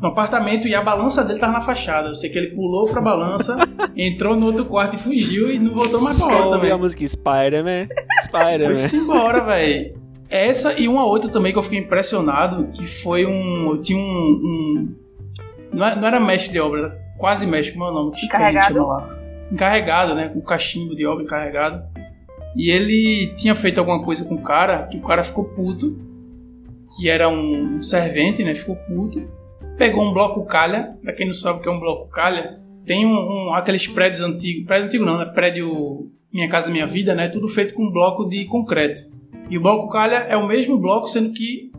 no 0.00 0.08
apartamento, 0.08 0.68
e 0.68 0.74
a 0.74 0.82
balança 0.82 1.24
dele 1.24 1.38
tava 1.40 1.52
na 1.54 1.60
fachada. 1.60 2.08
Eu 2.08 2.14
sei 2.14 2.28
que 2.30 2.38
ele 2.38 2.54
pulou 2.54 2.86
pra 2.86 3.00
balança, 3.00 3.56
entrou 3.96 4.36
no 4.36 4.46
outro 4.46 4.66
quarto 4.66 4.94
e 4.94 4.98
fugiu 4.98 5.50
e 5.50 5.58
não 5.58 5.72
voltou 5.72 6.02
mais 6.02 6.18
pra 6.22 6.36
obra 6.36 6.46
ouvi 6.46 6.56
a 6.58 6.60
também. 6.60 6.78
música 6.78 7.08
Spider-Man. 7.08 7.88
Spider-Man. 8.24 8.64
Foi-se 8.66 8.96
embora, 8.98 9.40
velho. 9.42 9.97
Essa 10.30 10.78
e 10.78 10.86
uma 10.88 11.04
outra 11.06 11.30
também 11.30 11.52
que 11.52 11.58
eu 11.58 11.62
fiquei 11.62 11.78
impressionado, 11.78 12.68
que 12.72 12.86
foi 12.86 13.24
um. 13.26 13.78
Tinha 13.80 13.98
um. 13.98 14.02
um- 14.02 14.94
não, 15.72 15.86
é- 15.86 15.96
não 15.96 16.06
era 16.06 16.20
mestre 16.20 16.52
de 16.52 16.60
obra, 16.60 16.80
era 16.80 16.98
quase 17.18 17.46
mestre, 17.46 17.74
como 17.74 17.86
é 17.86 17.90
o 17.90 17.94
nome? 17.94 18.12
Que 18.12 18.26
Encarregado? 18.26 18.86
lá. 18.86 19.18
Encarregado, 19.50 20.14
né? 20.14 20.28
Com 20.28 20.40
cachimbo 20.40 20.94
de 20.94 21.06
obra 21.06 21.24
encarregado. 21.24 21.82
E 22.54 22.70
ele 22.70 23.32
tinha 23.36 23.54
feito 23.54 23.78
alguma 23.78 24.02
coisa 24.02 24.24
com 24.24 24.34
o 24.34 24.42
cara, 24.42 24.86
que 24.86 24.98
o 24.98 25.02
cara 25.02 25.22
ficou 25.22 25.44
puto, 25.44 25.96
que 26.96 27.08
era 27.08 27.28
um, 27.28 27.76
um 27.76 27.82
servente, 27.82 28.42
né? 28.44 28.54
Ficou 28.54 28.76
puto. 28.76 29.26
Pegou 29.76 30.04
um 30.04 30.12
bloco 30.12 30.44
calha, 30.44 30.88
pra 31.02 31.12
quem 31.12 31.26
não 31.26 31.34
sabe 31.34 31.60
o 31.60 31.62
que 31.62 31.68
é 31.68 31.72
um 31.72 31.78
bloco 31.80 32.08
calha, 32.10 32.58
tem 32.84 33.06
um, 33.06 33.12
um- 33.48 33.54
aqueles 33.54 33.86
prédios 33.86 34.20
antigos, 34.22 34.66
prédio 34.66 34.86
antigo 34.86 35.04
não, 35.04 35.18
né? 35.18 35.26
Prédio 35.26 36.10
Minha 36.32 36.48
Casa 36.48 36.70
Minha 36.70 36.86
Vida, 36.86 37.14
né? 37.14 37.28
Tudo 37.28 37.46
feito 37.48 37.72
com 37.74 37.90
bloco 37.90 38.28
de 38.28 38.44
concreto. 38.46 39.00
E 39.50 39.56
o 39.56 39.62
bloco 39.62 39.88
calha 39.90 40.16
é 40.16 40.36
o 40.36 40.46
mesmo 40.46 40.78
bloco, 40.78 41.06
sendo 41.06 41.32
que 41.32 41.70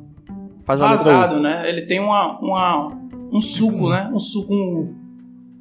Faz 0.66 0.80
vazado, 0.82 1.40
né? 1.40 1.68
Ele 1.68 1.82
tem 1.88 2.00
uma, 2.00 2.40
uma, 2.40 2.88
um 3.32 3.40
suco, 3.40 3.90
né? 3.90 4.08
Um 4.14 4.20
suco. 4.20 4.54
Um... 4.54 4.94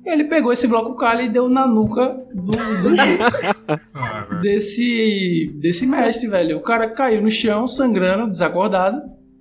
Ele 0.05 0.25
pegou 0.25 0.53
esse 0.53 0.67
bloco 0.67 0.95
calha 0.97 1.23
e 1.23 1.31
deu 1.31 1.49
na 1.49 1.67
nuca 1.67 2.15
do, 2.35 2.53
do- 2.53 2.59
Ah, 3.95 4.27
velho. 4.29 4.41
desse, 4.43 5.51
desse 5.61 5.87
mestre, 5.87 6.29
velho. 6.29 6.59
O 6.59 6.63
cara 6.63 6.91
caiu 6.91 7.23
no 7.23 7.31
chão, 7.31 7.67
sangrando, 7.67 8.31
desacordado, 8.31 9.01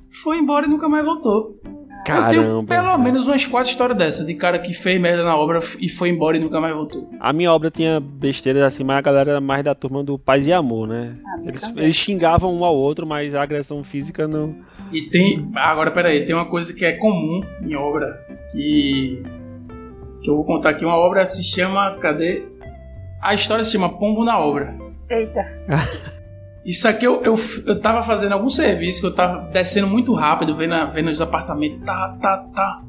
foi 0.09 0.37
embora 0.37 0.65
e 0.65 0.69
nunca 0.69 0.87
mais 0.87 1.03
voltou. 1.05 1.59
U. 2.13 2.17
Eu 2.17 2.29
tenho 2.29 2.41
Caramba. 2.43 2.75
pelo 2.75 2.97
menos 2.97 3.27
umas 3.27 3.45
quatro 3.45 3.69
histórias 3.69 3.97
dessa, 3.97 4.23
de 4.25 4.33
cara 4.35 4.59
que 4.59 4.73
fez 4.73 4.99
merda 4.99 5.23
na 5.23 5.35
obra 5.35 5.59
e 5.79 5.89
foi 5.89 6.09
embora 6.09 6.37
e 6.37 6.39
nunca 6.39 6.59
mais 6.59 6.73
voltou. 6.75 7.09
A 7.19 7.33
minha 7.33 7.51
obra 7.51 7.69
tinha 7.71 7.99
besteiras 7.99 8.63
assim, 8.63 8.83
mas 8.83 8.97
a 8.97 9.01
galera 9.01 9.31
era 9.31 9.41
mais 9.41 9.63
da 9.63 9.73
turma 9.75 10.03
do 10.03 10.17
Paz 10.17 10.47
e 10.47 10.53
Amor, 10.53 10.87
né? 10.87 11.15
Ah, 11.25 11.39
Eles, 11.45 11.63
eles 11.75 11.95
xingavam 11.95 12.53
um 12.53 12.63
ao 12.63 12.75
outro, 12.75 13.05
mas 13.05 13.33
a 13.35 13.41
agressão 13.41 13.83
física 13.83 14.27
não. 14.27 14.55
E 14.91 15.03
tem. 15.09 15.51
Agora, 15.55 15.91
peraí, 15.91 16.25
tem 16.25 16.35
uma 16.35 16.45
coisa 16.45 16.73
que 16.73 16.85
é 16.85 16.93
comum 16.93 17.41
em 17.61 17.75
obra, 17.75 18.19
que. 18.51 19.21
que 20.21 20.29
eu 20.29 20.35
vou 20.35 20.45
contar 20.45 20.69
aqui. 20.71 20.85
Uma 20.85 20.95
obra 20.97 21.25
se 21.25 21.43
chama. 21.43 21.97
Cadê? 21.99 22.43
A 23.21 23.33
história 23.33 23.63
se 23.63 23.71
chama 23.71 23.89
Pombo 23.97 24.23
na 24.23 24.39
Obra. 24.39 24.75
Eita, 25.09 25.41
Isso 26.67 26.85
aqui 26.85 27.07
eu, 27.07 27.23
eu, 27.23 27.35
eu 27.65 27.79
tava 27.79 28.03
fazendo 28.03 28.33
algum 28.33 28.49
serviço 28.49 28.99
que 28.99 29.07
eu 29.07 29.15
tava 29.15 29.49
descendo 29.53 29.87
muito 29.87 30.13
rápido, 30.13 30.53
vendo, 30.53 30.75
vendo 30.93 31.09
os 31.09 31.21
apartamentos, 31.21 31.79
tá, 31.85 32.17
tá, 32.21 32.37
tá. 32.53 32.81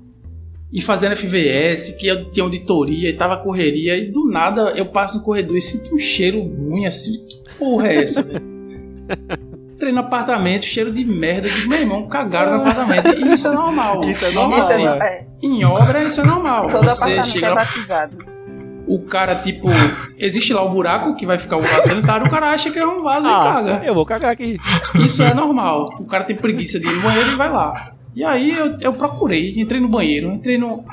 E 0.72 0.82
fazendo 0.82 1.14
FVS, 1.14 1.92
que 1.92 2.08
eu 2.08 2.28
tinha 2.32 2.42
auditoria 2.42 3.08
e 3.08 3.16
tava 3.16 3.36
correria, 3.36 3.96
e 3.96 4.10
do 4.10 4.28
nada 4.28 4.72
eu 4.76 4.86
passo 4.86 5.18
no 5.18 5.24
corredor 5.24 5.56
e 5.56 5.60
sinto 5.60 5.94
um 5.94 5.98
cheiro 5.98 6.42
ruim 6.42 6.86
assim. 6.86 7.24
Que 7.24 7.56
porra 7.56 7.86
é 7.86 8.02
essa, 8.02 8.24
velho? 8.24 8.44
Entrei 9.74 9.92
no 9.92 10.00
apartamento, 10.00 10.64
cheiro 10.64 10.92
de 10.92 11.04
merda. 11.04 11.48
Digo, 11.48 11.68
meu 11.68 11.78
irmão, 11.78 12.08
cagaram 12.08 12.56
no 12.56 12.62
apartamento. 12.62 13.16
E 13.16 13.32
isso 13.32 13.46
é 13.46 13.52
normal. 13.52 14.02
Isso 14.02 14.24
é 14.24 14.32
normal, 14.32 14.60
assim. 14.62 14.84
né? 14.84 14.98
é, 15.00 15.26
Em 15.40 15.64
obra, 15.64 16.02
isso 16.02 16.20
é 16.20 16.24
normal. 16.24 16.66
todo 16.66 16.82
Você 16.82 17.22
chega 17.22 17.46
é 17.46 17.54
batizado. 17.54 18.37
O 18.88 19.00
cara, 19.06 19.34
tipo, 19.36 19.68
existe 20.16 20.52
lá 20.52 20.62
o 20.62 20.70
buraco 20.70 21.14
que 21.14 21.26
vai 21.26 21.36
ficar 21.38 21.56
o 21.56 21.60
vaso 21.60 21.88
sanitário, 21.88 22.26
o 22.26 22.30
cara 22.30 22.50
acha 22.52 22.70
que 22.70 22.78
é 22.78 22.86
um 22.86 23.02
vaso 23.02 23.26
e 23.26 23.30
Ah, 23.30 23.40
caga. 23.54 23.82
eu 23.84 23.94
vou 23.94 24.06
cagar 24.06 24.32
aqui. 24.32 24.56
Isso 25.04 25.22
é 25.22 25.34
normal. 25.34 25.94
O 26.00 26.04
cara 26.04 26.24
tem 26.24 26.34
preguiça 26.36 26.78
de 26.80 26.86
ir 26.86 26.94
no 26.94 27.02
banheiro 27.02 27.32
e 27.32 27.36
vai 27.36 27.50
lá. 27.50 27.72
E 28.14 28.24
aí 28.24 28.50
eu, 28.50 28.78
eu 28.80 28.92
procurei, 28.94 29.54
entrei 29.56 29.80
no 29.80 29.88
banheiro, 29.88 30.32
entrei 30.32 30.58
no, 30.58 30.84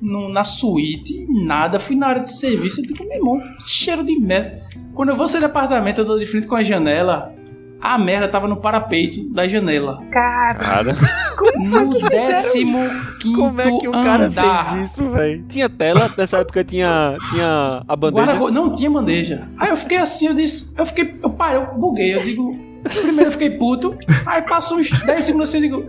no- 0.00 0.28
na 0.30 0.44
suíte, 0.44 1.26
nada, 1.28 1.78
fui 1.78 1.96
na 1.96 2.06
área 2.06 2.22
de 2.22 2.34
serviço, 2.36 2.80
eu 2.80 2.86
digo, 2.86 3.04
meu 3.04 3.16
irmão, 3.18 3.42
cheiro 3.66 4.02
de 4.02 4.18
merda. 4.18 4.62
Quando 4.94 5.10
eu 5.10 5.16
vou 5.16 5.28
sair 5.28 5.40
do 5.40 5.46
apartamento, 5.46 5.98
eu 6.00 6.04
dou 6.04 6.18
de 6.18 6.26
frente 6.26 6.46
com 6.46 6.54
a 6.56 6.62
janela, 6.62 7.32
a 7.80 7.96
merda 7.98 8.28
tava 8.28 8.46
no 8.46 8.56
parapeito 8.56 9.22
da 9.32 9.46
janela. 9.48 10.02
Cara, 10.10 10.92
No 11.58 11.98
décimo 12.08 12.78
quinto 13.20 13.38
como 13.38 13.60
é 13.60 13.64
que 13.78 13.88
o 13.88 13.92
cara 13.92 14.26
andar. 14.26 14.72
fez 14.74 14.90
isso, 14.90 15.08
velho? 15.10 15.44
Tinha 15.48 15.68
tela, 15.68 16.12
nessa 16.16 16.38
época 16.38 16.62
tinha, 16.64 17.16
tinha 17.30 17.82
a 17.88 17.96
bandeja. 17.96 18.34
Guarda- 18.36 18.50
não 18.54 18.74
tinha 18.74 18.90
bandeja. 18.90 19.42
Aí 19.58 19.70
eu 19.70 19.76
fiquei 19.76 19.98
assim, 19.98 20.26
eu 20.26 20.34
disse, 20.34 20.74
eu 20.76 20.84
fiquei, 20.84 21.14
eu 21.22 21.30
parei, 21.30 21.56
eu 21.56 21.66
buguei, 21.78 22.14
eu 22.14 22.22
digo, 22.22 22.54
primeiro 22.82 23.28
eu 23.28 23.32
fiquei 23.32 23.50
puto, 23.50 23.96
aí 24.26 24.42
passou 24.42 24.78
uns 24.78 24.90
10 24.90 25.24
segundos 25.24 25.48
assim, 25.48 25.58
eu 25.58 25.62
digo, 25.62 25.86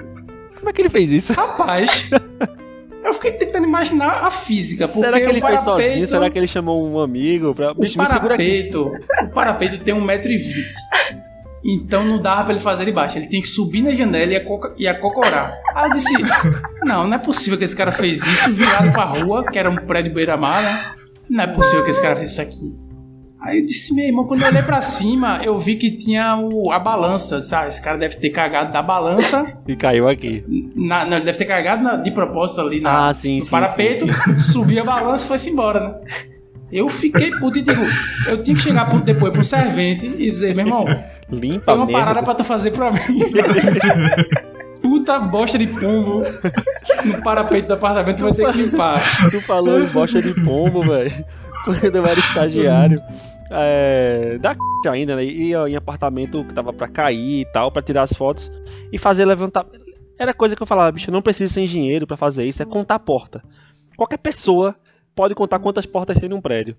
Como 0.57 0.69
é 0.69 0.73
que 0.73 0.81
ele 0.81 0.89
fez 0.89 1.09
isso? 1.11 1.33
rapaz, 1.33 2.09
eu 3.03 3.13
fiquei 3.13 3.31
tentando 3.33 3.65
imaginar 3.67 4.23
a 4.25 4.31
física, 4.31 4.87
porque 4.87 5.03
Será 5.05 5.19
que 5.19 5.27
ele 5.27 5.39
o 5.39 5.41
fez 5.45 5.61
parapeito, 5.63 5.89
sozinho? 5.89 6.07
Será 6.07 6.29
que 6.29 6.37
ele 6.39 6.47
chamou 6.47 6.87
um 6.87 6.99
amigo 6.99 7.53
pra. 7.55 7.71
o 7.71 7.75
Bicho, 7.75 7.97
me 7.99 8.05
segura 8.05 8.35
aqui. 8.35 8.69
parapeito, 8.69 8.91
o 9.25 9.29
parapeito 9.33 9.79
tem 9.79 9.93
1,20m. 9.95 10.71
Então 11.63 12.03
não 12.03 12.19
dava 12.21 12.43
pra 12.45 12.53
ele 12.53 12.61
fazer 12.61 12.85
de 12.85 12.91
baixo. 12.91 13.17
Ele 13.19 13.27
tem 13.27 13.41
que 13.41 13.47
subir 13.47 13.81
na 13.81 13.91
janela 13.93 14.31
e, 14.31 14.35
acoca- 14.35 14.73
e 14.77 14.87
acocorar. 14.87 15.53
Aí 15.75 15.89
eu 15.89 15.91
disse: 15.91 16.13
Não, 16.83 17.05
não 17.07 17.15
é 17.15 17.19
possível 17.19 17.57
que 17.57 17.63
esse 17.63 17.75
cara 17.75 17.91
fez 17.91 18.25
isso 18.25 18.51
virado 18.53 18.91
pra 18.91 19.05
rua, 19.05 19.45
que 19.45 19.59
era 19.59 19.69
um 19.69 19.75
prédio 19.75 20.13
beira-mar, 20.13 20.63
né? 20.63 20.91
Não 21.29 21.43
é 21.43 21.47
possível 21.47 21.83
que 21.83 21.91
esse 21.91 22.01
cara 22.01 22.15
fez 22.15 22.31
isso 22.31 22.41
aqui. 22.41 22.75
Aí 23.43 23.57
eu 23.59 23.65
disse, 23.65 23.95
meu 23.95 24.05
irmão, 24.05 24.23
quando 24.25 24.43
eu 24.43 24.47
olhei 24.49 24.61
pra 24.61 24.83
cima, 24.83 25.39
eu 25.43 25.57
vi 25.57 25.75
que 25.75 25.89
tinha 25.97 26.37
o, 26.37 26.71
a 26.71 26.77
balança. 26.77 27.41
Sabe? 27.41 27.69
Esse 27.69 27.81
cara 27.81 27.97
deve 27.97 28.17
ter 28.17 28.29
cagado 28.29 28.71
da 28.71 28.83
balança. 28.83 29.51
E 29.67 29.75
caiu 29.75 30.07
aqui. 30.07 30.45
Na, 30.75 31.05
não, 31.05 31.17
ele 31.17 31.25
deve 31.25 31.39
ter 31.39 31.45
cagado 31.45 31.81
na- 31.83 31.95
de 31.95 32.11
propósito 32.11 32.61
ali 32.61 32.79
na, 32.81 33.07
Ah, 33.09 33.13
sim, 33.15 33.39
no 33.39 33.45
sim, 33.45 33.49
parapeito, 33.51 34.05
subiu 34.39 34.83
a 34.83 34.85
balança 34.85 35.25
e 35.25 35.27
foi-se 35.27 35.49
embora, 35.49 35.79
né? 35.79 35.95
Eu 36.71 36.87
fiquei 36.87 37.31
puto 37.31 37.59
e 37.59 37.61
digo, 37.61 37.81
eu 38.27 38.41
tinha 38.41 38.55
que 38.55 38.61
chegar 38.61 38.89
puto 38.89 39.03
depois 39.03 39.33
pro 39.33 39.43
servente 39.43 40.07
e 40.07 40.25
dizer, 40.25 40.55
meu 40.55 40.65
irmão, 40.65 40.85
Limpa 41.29 41.65
tem 41.65 41.75
uma 41.75 41.85
mesmo. 41.85 41.99
parada 41.99 42.23
pra 42.23 42.33
tu 42.33 42.43
fazer 42.43 42.71
pra 42.71 42.91
mim. 42.91 42.99
Puta 44.81 45.19
bosta 45.19 45.57
de 45.59 45.67
pombo 45.67 46.21
no 47.05 47.21
parapeito 47.23 47.67
do 47.67 47.75
apartamento 47.75 48.23
vai 48.23 48.33
ter 48.33 48.51
que 48.51 48.57
limpar. 48.63 48.99
Tu 49.29 49.41
falou 49.41 49.79
em 49.79 49.85
bosta 49.87 50.21
de 50.21 50.33
pombo, 50.43 50.81
velho. 50.83 51.11
Quando 51.63 51.95
eu 51.95 52.05
era 52.05 52.19
estagiário. 52.19 52.99
É, 53.51 54.37
da 54.39 54.53
c... 54.53 54.89
ainda, 54.89 55.15
né? 55.15 55.23
Ia 55.23 55.69
em 55.69 55.75
apartamento 55.75 56.43
que 56.45 56.53
tava 56.53 56.73
pra 56.73 56.87
cair 56.87 57.41
e 57.41 57.45
tal, 57.53 57.71
pra 57.71 57.81
tirar 57.81 58.03
as 58.03 58.13
fotos 58.13 58.51
e 58.91 58.97
fazer 58.97 59.25
levantar. 59.25 59.65
Era 60.17 60.33
coisa 60.33 60.55
que 60.55 60.61
eu 60.61 60.67
falava, 60.67 60.91
bicho, 60.91 61.09
eu 61.09 61.13
não 61.13 61.21
preciso 61.21 61.53
ser 61.53 61.61
engenheiro 61.61 62.07
pra 62.07 62.17
fazer 62.17 62.45
isso, 62.45 62.63
é 62.63 62.65
contar 62.65 62.97
porta. 62.99 63.43
Qualquer 63.95 64.17
pessoa 64.17 64.75
pode 65.21 65.35
contar 65.35 65.59
quantas 65.59 65.85
portas 65.85 66.19
tem 66.19 66.27
num 66.27 66.41
prédio. 66.41 66.75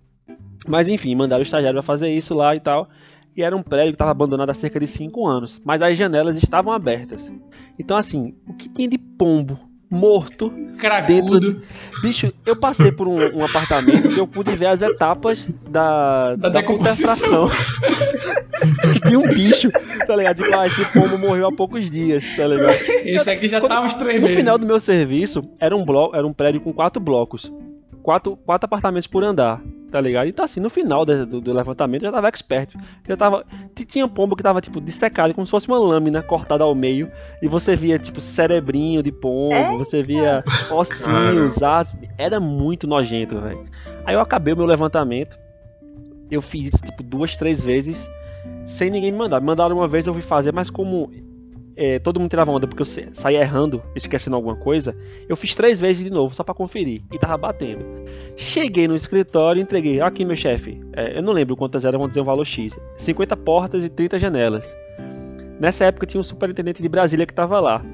Mas 0.66 0.88
enfim, 0.88 1.14
mandaram 1.14 1.38
o 1.38 1.44
estagiário 1.44 1.76
pra 1.76 1.82
fazer 1.82 2.10
isso 2.10 2.34
lá 2.34 2.56
e 2.56 2.60
tal. 2.60 2.88
E 3.36 3.42
era 3.44 3.56
um 3.56 3.62
prédio 3.62 3.92
que 3.92 3.94
estava 3.94 4.10
abandonado 4.10 4.50
há 4.50 4.54
cerca 4.54 4.80
de 4.80 4.86
5 4.88 5.24
anos, 5.24 5.60
mas 5.64 5.80
as 5.80 5.96
janelas 5.96 6.36
estavam 6.42 6.72
abertas. 6.72 7.32
Então, 7.78 7.96
assim, 7.96 8.34
o 8.48 8.52
que 8.54 8.68
tinha 8.68 8.88
de 8.88 8.98
pombo 8.98 9.56
morto 9.88 10.52
Cracudo. 10.76 11.38
dentro. 11.38 11.62
Bicho, 12.02 12.32
eu 12.44 12.56
passei 12.56 12.90
por 12.90 13.06
um, 13.06 13.18
um 13.38 13.44
apartamento 13.44 14.08
que 14.08 14.18
eu 14.18 14.26
pude 14.26 14.50
ver 14.56 14.66
as 14.66 14.82
etapas 14.82 15.48
da, 15.70 16.34
Da 16.34 16.48
da, 16.48 16.62
contemplação. 16.64 17.48
Tinha 19.06 19.18
um 19.20 19.28
bicho, 19.28 19.70
tá 20.06 20.16
ligado? 20.16 20.42
Tipo, 20.42 20.56
ah, 20.58 20.66
esse 20.66 20.84
pombo 20.86 21.16
morreu 21.16 21.46
há 21.46 21.52
poucos 21.52 21.88
dias, 21.90 22.24
tá 22.36 22.46
ligado? 22.48 22.74
Esse 23.04 23.30
aqui 23.30 23.46
já 23.48 23.60
Quando- 23.60 23.70
tá 23.72 23.80
uns 23.82 23.94
três 23.94 24.16
No 24.16 24.22
meses. 24.22 24.36
final 24.36 24.58
do 24.58 24.66
meu 24.66 24.80
serviço, 24.80 25.42
era 25.60 25.76
um, 25.76 25.84
blo 25.84 26.10
era 26.14 26.26
um 26.26 26.32
prédio 26.32 26.60
com 26.60 26.72
quatro 26.72 27.00
blocos. 27.00 27.52
Quatro, 28.02 28.36
quatro 28.36 28.66
apartamentos 28.66 29.06
por 29.06 29.22
andar, 29.22 29.62
tá 29.90 30.00
ligado? 30.00 30.26
Então, 30.26 30.44
assim, 30.44 30.58
no 30.58 30.68
final 30.68 31.04
do, 31.04 31.40
do 31.40 31.52
levantamento, 31.52 32.02
eu 32.02 32.08
já 32.08 32.12
tava 32.12 32.28
expert. 32.28 32.74
Já 33.08 33.16
tava. 33.16 33.44
Tinha 33.86 34.08
pombo 34.08 34.34
que 34.34 34.42
tava, 34.42 34.60
tipo, 34.60 34.80
dissecado, 34.80 35.32
como 35.32 35.46
se 35.46 35.50
fosse 35.50 35.68
uma 35.68 35.78
lâmina 35.78 36.20
cortada 36.22 36.64
ao 36.64 36.74
meio. 36.74 37.10
E 37.40 37.46
você 37.46 37.76
via, 37.76 37.98
tipo, 37.98 38.20
cerebrinho 38.20 39.02
de 39.02 39.12
pombo, 39.12 39.54
É? 39.54 39.76
você 39.76 40.02
via 40.02 40.42
ossinhos, 40.70 41.62
asas. 41.62 41.96
Era 42.18 42.40
muito 42.40 42.86
nojento, 42.86 43.40
velho. 43.40 43.64
Aí 44.04 44.14
eu 44.14 44.20
acabei 44.20 44.52
o 44.52 44.56
meu 44.56 44.66
levantamento. 44.66 45.38
Eu 46.30 46.42
fiz 46.42 46.72
isso, 46.72 46.82
tipo, 46.82 47.02
duas, 47.02 47.36
três 47.36 47.62
vezes. 47.62 48.10
Sem 48.64 48.90
ninguém 48.90 49.12
me 49.12 49.18
mandar. 49.18 49.40
Me 49.40 49.46
mandaram 49.46 49.76
uma 49.76 49.86
vez, 49.86 50.06
eu 50.06 50.12
fui 50.12 50.22
fazer, 50.22 50.52
mas 50.52 50.70
como 50.70 51.12
é, 51.84 51.98
todo 51.98 52.20
mundo 52.20 52.30
tirava 52.30 52.50
onda 52.50 52.66
porque 52.66 52.82
eu 52.82 52.86
sa- 52.86 53.02
saía 53.12 53.40
errando, 53.40 53.82
esquecendo 53.96 54.36
alguma 54.36 54.54
coisa, 54.56 54.96
eu 55.28 55.36
fiz 55.36 55.54
três 55.54 55.80
vezes 55.80 56.04
de 56.04 56.10
novo, 56.10 56.34
só 56.34 56.44
pra 56.44 56.54
conferir. 56.54 57.02
E 57.12 57.18
tava 57.18 57.36
batendo. 57.36 57.84
Cheguei 58.36 58.86
no 58.86 58.94
escritório 58.94 59.60
e 59.60 59.62
entreguei. 59.62 60.00
Aqui, 60.00 60.24
meu 60.24 60.36
chefe. 60.36 60.80
é, 60.94 61.18
eu 61.18 61.22
não 61.22 61.32
lembro 61.32 61.56
quantas 61.56 61.84
eram, 61.84 61.98
vamos 61.98 62.10
dizer 62.10 62.20
um 62.20 62.24
valor 62.24 62.44
X. 62.44 62.78
50 62.96 63.36
portas 63.36 63.84
e 63.84 63.88
30 63.88 64.18
janelas. 64.18 64.76
Nessa 65.60 65.84
época 65.84 66.06
tinha 66.06 66.20
um 66.20 66.24
superintendente 66.24 66.82
de 66.82 66.88
Brasília 66.88 67.24
que 67.26 67.34
tava 67.34 67.58
lá. 67.60 67.84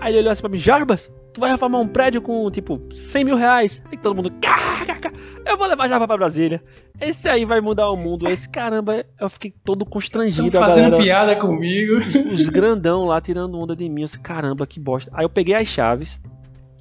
Aí 0.00 0.12
ele 0.12 0.20
olhou 0.20 0.30
assim 0.32 0.42
pra 0.42 0.50
mim, 0.50 0.58
Jarbas, 0.58 1.10
tu 1.36 1.40
vai 1.40 1.50
reformar 1.50 1.78
um 1.80 1.86
prédio 1.86 2.22
com, 2.22 2.50
tipo, 2.50 2.80
100 2.94 3.24
mil 3.24 3.36
reais. 3.36 3.82
Aí 3.92 3.98
todo 3.98 4.16
mundo, 4.16 4.32
"Cá, 4.40 4.84
cá, 4.86 4.94
cá, 4.96 5.12
eu 5.44 5.56
vou 5.58 5.66
levar 5.68 5.86
Jarbas 5.86 6.06
pra 6.08 6.16
Brasília. 6.16 6.62
Esse 6.98 7.28
aí 7.28 7.44
vai 7.44 7.60
mudar 7.60 7.90
o 7.90 7.96
mundo. 7.96 8.26
Esse 8.26 8.48
caramba, 8.48 9.04
eu 9.20 9.28
fiquei 9.28 9.52
todo 9.62 9.84
Tão 9.84 9.90
constrangido. 9.92 10.48
a 10.56 10.60
fazendo 10.62 10.84
galera- 10.92 11.02
piada 11.04 11.36
comigo. 11.36 11.98
os 12.32 12.48
grandão 12.48 13.04
lá 13.04 13.20
tirando 13.20 13.58
onda 13.58 13.76
de 13.76 13.86
mim. 13.86 14.00
Eu 14.00 14.04
disse, 14.06 14.18
caramba, 14.18 14.66
que 14.66 14.80
bosta. 14.80 15.10
Aí 15.14 15.24
eu 15.24 15.28
peguei 15.28 15.54
as 15.54 15.68
chaves. 15.68 16.20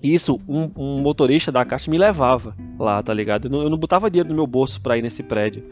Isso, 0.01 0.39
um, 0.47 0.71
um 0.77 1.01
motorista 1.01 1.51
da 1.51 1.65
caixa 1.65 1.91
me 1.91 1.97
levava 1.97 2.55
lá, 2.79 3.01
tá 3.03 3.13
ligado? 3.13 3.47
Eu 3.47 3.51
não, 3.51 3.61
eu 3.63 3.69
não 3.69 3.77
botava 3.77 4.09
dinheiro 4.09 4.29
no 4.29 4.35
meu 4.35 4.47
bolso 4.47 4.79
pra 4.79 4.97
ir 4.97 5.01
nesse 5.01 5.21
prédio. 5.21 5.63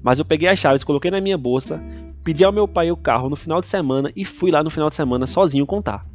Mas 0.00 0.18
eu 0.20 0.24
peguei 0.24 0.48
as 0.48 0.58
chaves, 0.58 0.84
coloquei 0.84 1.10
na 1.10 1.20
minha 1.20 1.36
bolsa, 1.38 1.82
pedi 2.22 2.44
ao 2.44 2.52
meu 2.52 2.68
pai 2.68 2.90
o 2.92 2.96
carro 2.96 3.28
no 3.28 3.34
final 3.36 3.60
de 3.60 3.66
semana 3.66 4.12
e 4.14 4.24
fui 4.24 4.50
lá 4.52 4.62
no 4.62 4.70
final 4.70 4.88
de 4.88 4.94
semana 4.94 5.26
sozinho 5.26 5.66
contar. 5.66 6.06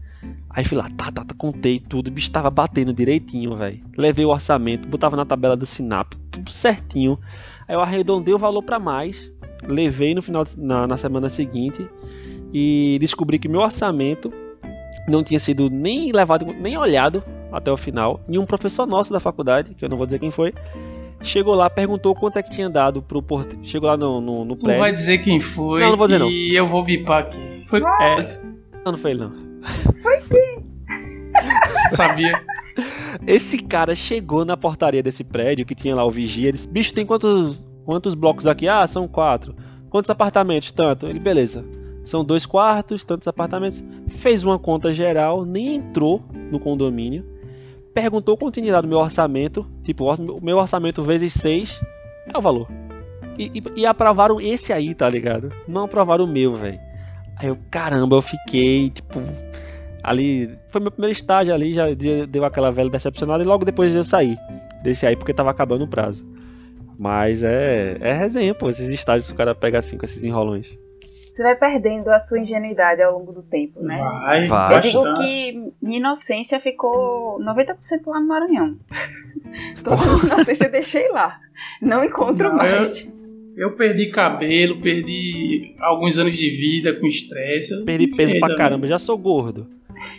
Aí 0.50 0.64
fui 0.64 0.78
lá, 0.78 0.88
tá, 0.96 1.12
tá, 1.12 1.26
tá, 1.26 1.34
contei 1.38 1.80
tudo, 1.80 2.08
o 2.08 2.12
bicho 2.12 2.30
tava 2.32 2.50
batendo 2.50 2.94
direitinho, 2.94 3.56
velho. 3.56 3.80
Levei 3.98 4.24
o 4.26 4.30
orçamento, 4.30 4.88
botava 4.88 5.16
na 5.16 5.26
tabela 5.26 5.58
do 5.58 5.66
Sinap, 5.66 6.14
tudo 6.32 6.52
certinho. 6.52 7.18
Aí 7.68 7.76
eu 7.76 7.82
arredondei 7.82 8.34
o 8.34 8.38
valor 8.38 8.62
pra 8.62 8.78
mais, 8.78 9.32
levei 9.68 10.14
no 10.14 10.22
final 10.22 10.44
de- 10.44 10.60
na, 10.60 10.86
na 10.86 10.96
semana 10.98 11.28
seguinte 11.30 11.88
e 12.54 12.98
descobri 13.02 13.40
que 13.40 13.48
meu 13.48 13.62
orçamento 13.62 14.32
não 15.08 15.24
tinha 15.24 15.40
sido 15.40 15.70
nem 15.70 16.12
levado, 16.12 16.46
nem 16.46 16.78
olhado 16.78 17.24
até 17.52 17.72
o 17.72 17.78
final. 17.78 18.22
E 18.30 18.38
um 18.38 18.46
professor 18.46 18.86
nosso 18.86 19.12
da 19.12 19.20
faculdade, 19.20 19.74
que 19.74 19.84
eu 19.84 19.90
não 19.90 19.98
vou 19.98 20.06
dizer 20.06 20.20
quem 20.20 20.30
foi, 20.32 20.54
chegou 21.22 21.56
lá, 21.56 21.70
perguntou 21.70 22.14
quanto 22.14 22.38
é 22.38 22.44
que 22.44 22.50
tinha 22.52 22.70
dado 22.70 23.02
pro 23.02 23.22
porteiro. 23.24 23.66
Chegou 23.66 23.90
lá 23.90 23.98
no, 23.98 24.22
no, 24.22 24.46
no 24.46 24.56
Tu 24.56 24.66
vai 24.68 24.76
prédio. 24.78 24.94
dizer 24.94 25.18
quem 25.20 25.40
foi. 25.40 25.82
Não, 25.82 25.90
não 25.92 25.98
vou 25.98 26.08
dizer 26.08 26.20
não. 26.20 26.30
E 26.30 26.56
eu 26.56 26.68
vou 26.68 26.84
bipar 26.84 27.24
aqui. 27.24 27.66
Foi. 27.68 27.80
É, 27.82 28.28
não, 28.86 28.92
não 28.92 28.98
foi 29.00 29.12
ele 29.12 29.22
não. 29.22 29.34
Sabia. 31.92 32.42
Esse 33.26 33.60
cara 33.60 33.96
chegou 33.96 34.44
na 34.44 34.58
portaria 34.58 35.04
desse 35.04 35.24
prédio 35.24 35.66
que 35.66 35.76
tinha 35.76 35.96
lá 35.96 36.04
o 36.06 36.12
vigia. 36.12 36.50
Ele 36.50 36.54
disse: 36.54 36.68
Bicho, 36.68 36.94
tem 36.94 37.06
quantos, 37.06 37.64
quantos 37.86 38.16
blocos 38.16 38.48
aqui? 38.48 38.68
Ah, 38.68 38.86
são 38.88 39.08
quatro. 39.08 39.56
Quantos 39.90 40.10
apartamentos? 40.10 40.72
Tanto. 40.72 41.08
Ele, 41.08 41.20
beleza. 41.20 41.64
São 42.04 42.24
dois 42.24 42.46
quartos, 42.46 43.06
tantos 43.06 43.28
apartamentos. 43.28 43.84
Fez 44.10 44.44
uma 44.44 44.60
conta 44.60 44.94
geral, 44.94 45.46
nem 45.46 45.76
entrou 45.76 46.24
no 46.52 46.60
condomínio. 46.60 47.26
Perguntou 47.94 48.36
quanto 48.36 48.60
tinha 48.60 48.72
dado 48.72 48.88
meu 48.88 48.98
orçamento. 48.98 49.66
Tipo, 49.84 50.12
o 50.14 50.44
meu 50.44 50.58
orçamento 50.58 51.04
vezes 51.04 51.34
seis 51.34 51.80
é 52.28 52.38
o 52.38 52.42
valor. 52.42 52.68
E, 53.38 53.52
e, 53.54 53.82
e 53.82 53.86
aprovaram 53.86 54.42
esse 54.42 54.74
aí, 54.74 54.94
tá 54.94 55.10
ligado? 55.10 55.52
Não 55.68 55.84
aprovaram 55.84 56.26
o 56.26 56.28
meu, 56.28 56.56
velho. 56.56 56.80
Aí 57.38 57.48
eu, 57.48 57.58
caramba, 57.72 58.16
eu 58.16 58.22
fiquei, 58.22 58.90
tipo, 58.90 59.20
ali. 60.04 60.58
Foi 60.70 60.82
meu 60.82 60.92
primeiro 60.92 61.12
estágio 61.16 61.54
ali, 61.54 61.74
já 61.74 61.94
de- 61.94 62.26
deu 62.28 62.46
aquela 62.46 62.72
velha 62.72 62.90
decepcionada 62.90 63.44
e 63.44 63.48
logo 63.48 63.66
depois 63.66 63.94
eu 63.96 64.04
saí 64.04 64.38
desse 64.84 65.06
aí 65.06 65.16
porque 65.16 65.34
tava 65.34 65.50
acabando 65.52 65.84
o 65.86 65.88
prazo. 65.88 66.26
Mas 67.00 67.42
é, 67.44 67.98
é 68.00 68.14
resenha, 68.14 68.54
pô, 68.54 68.70
esses 68.70 68.90
estágios 68.90 69.28
que 69.28 69.34
o 69.34 69.38
cara 69.38 69.56
pega 69.56 69.80
assim 69.80 69.98
com 69.98 70.06
esses 70.06 70.24
enrolões. 70.24 70.78
Você 71.34 71.42
vai 71.42 71.56
perdendo 71.56 72.10
a 72.12 72.20
sua 72.20 72.38
ingenuidade 72.40 73.02
ao 73.02 73.18
longo 73.18 73.32
do 73.34 73.42
tempo, 73.42 73.82
né? 73.82 73.98
Vai, 73.98 74.46
Vai. 74.46 74.76
Eu 74.76 74.80
digo 74.82 75.14
que 75.16 75.74
minha 75.82 75.98
inocência 75.98 76.60
ficou 76.60 77.40
90% 77.42 77.76
lá 78.06 78.20
no 78.20 78.28
Maranhão. 78.28 78.78
Toda 79.84 79.96
a 79.96 80.06
minha 80.06 80.26
inocência 80.36 80.66
eu 80.66 80.72
deixei 80.72 81.10
lá. 81.10 81.40
Não 81.82 82.04
encontro 82.04 82.50
Não, 82.50 82.58
mais. 82.58 83.00
Eu 83.00 83.33
perdi 83.76 84.10
cabelo, 84.10 84.80
perdi 84.82 85.74
alguns 85.80 86.18
anos 86.18 86.36
de 86.36 86.50
vida 86.50 86.94
com 87.00 87.06
estresse. 87.08 87.74
Eu 87.74 87.86
Perdi 87.86 88.08
peso 88.08 88.40
pra 88.40 88.56
caramba, 88.56 88.88
já 88.88 88.98
sou 89.00 89.18
gordo. 89.18 89.68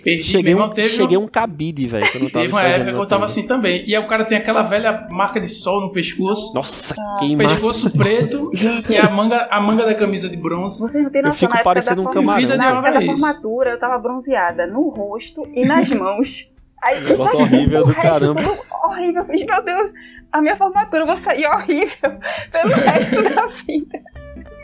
Perdi 0.02 0.22
Cheguei 0.22 0.54
mesmo, 0.54 0.66
um, 0.66 0.70
teve 0.70 0.88
cheguei 0.88 1.16
um 1.18 1.26
cabide, 1.28 1.86
velho, 1.86 2.06
eu 2.14 2.30
teve 2.30 2.48
uma 2.48 2.62
época 2.62 2.92
que 2.92 2.98
eu 2.98 3.06
tava 3.06 3.24
assim 3.26 3.46
também. 3.46 3.84
E 3.86 3.94
aí 3.94 4.02
o 4.02 4.06
cara 4.06 4.24
tem 4.24 4.38
aquela 4.38 4.62
velha 4.62 5.06
marca 5.10 5.38
de 5.40 5.48
sol 5.48 5.80
no 5.82 5.92
pescoço. 5.92 6.54
Nossa, 6.54 6.94
queima. 7.18 7.42
Pescoço 7.42 7.90
preto 7.94 8.50
e 8.88 8.96
a 8.96 9.10
manga, 9.10 9.46
a 9.50 9.60
manga 9.60 9.84
da 9.84 9.94
camisa 9.94 10.28
de 10.28 10.36
bronze. 10.38 10.80
Vocês 10.80 11.04
não 11.04 11.10
Eu 11.12 11.22
noção, 11.22 11.34
fico 11.34 11.50
na 11.52 11.58
época 11.60 11.64
parecendo 11.64 11.96
da 11.96 12.00
um 12.02 12.12
forma- 12.12 12.20
camarão. 12.22 12.40
Vida 12.40 12.56
Na 12.56 12.70
época 12.70 12.88
É 12.88 12.92
da 12.92 13.02
isso. 13.02 13.20
formatura, 13.20 13.70
eu 13.72 13.78
tava 13.78 13.98
bronzeada 13.98 14.66
no 14.66 14.88
rosto 14.88 15.46
e 15.52 15.66
nas 15.66 15.90
mãos. 15.92 16.48
Aí, 16.82 17.00
Negócio 17.02 17.38
sabe, 17.38 17.42
horrível 17.42 17.86
do 17.86 17.94
caramba. 17.94 18.40
horrível. 18.84 19.22
Eu 19.22 19.26
fiz, 19.26 19.44
meu 19.46 19.64
Deus, 19.64 19.90
a 20.32 20.40
minha 20.40 20.56
formatura 20.56 21.04
vou 21.04 21.16
sair 21.16 21.46
horrível 21.46 22.18
pelo 22.52 22.74
resto 22.74 23.22
da 23.22 23.46
vida. 23.66 24.02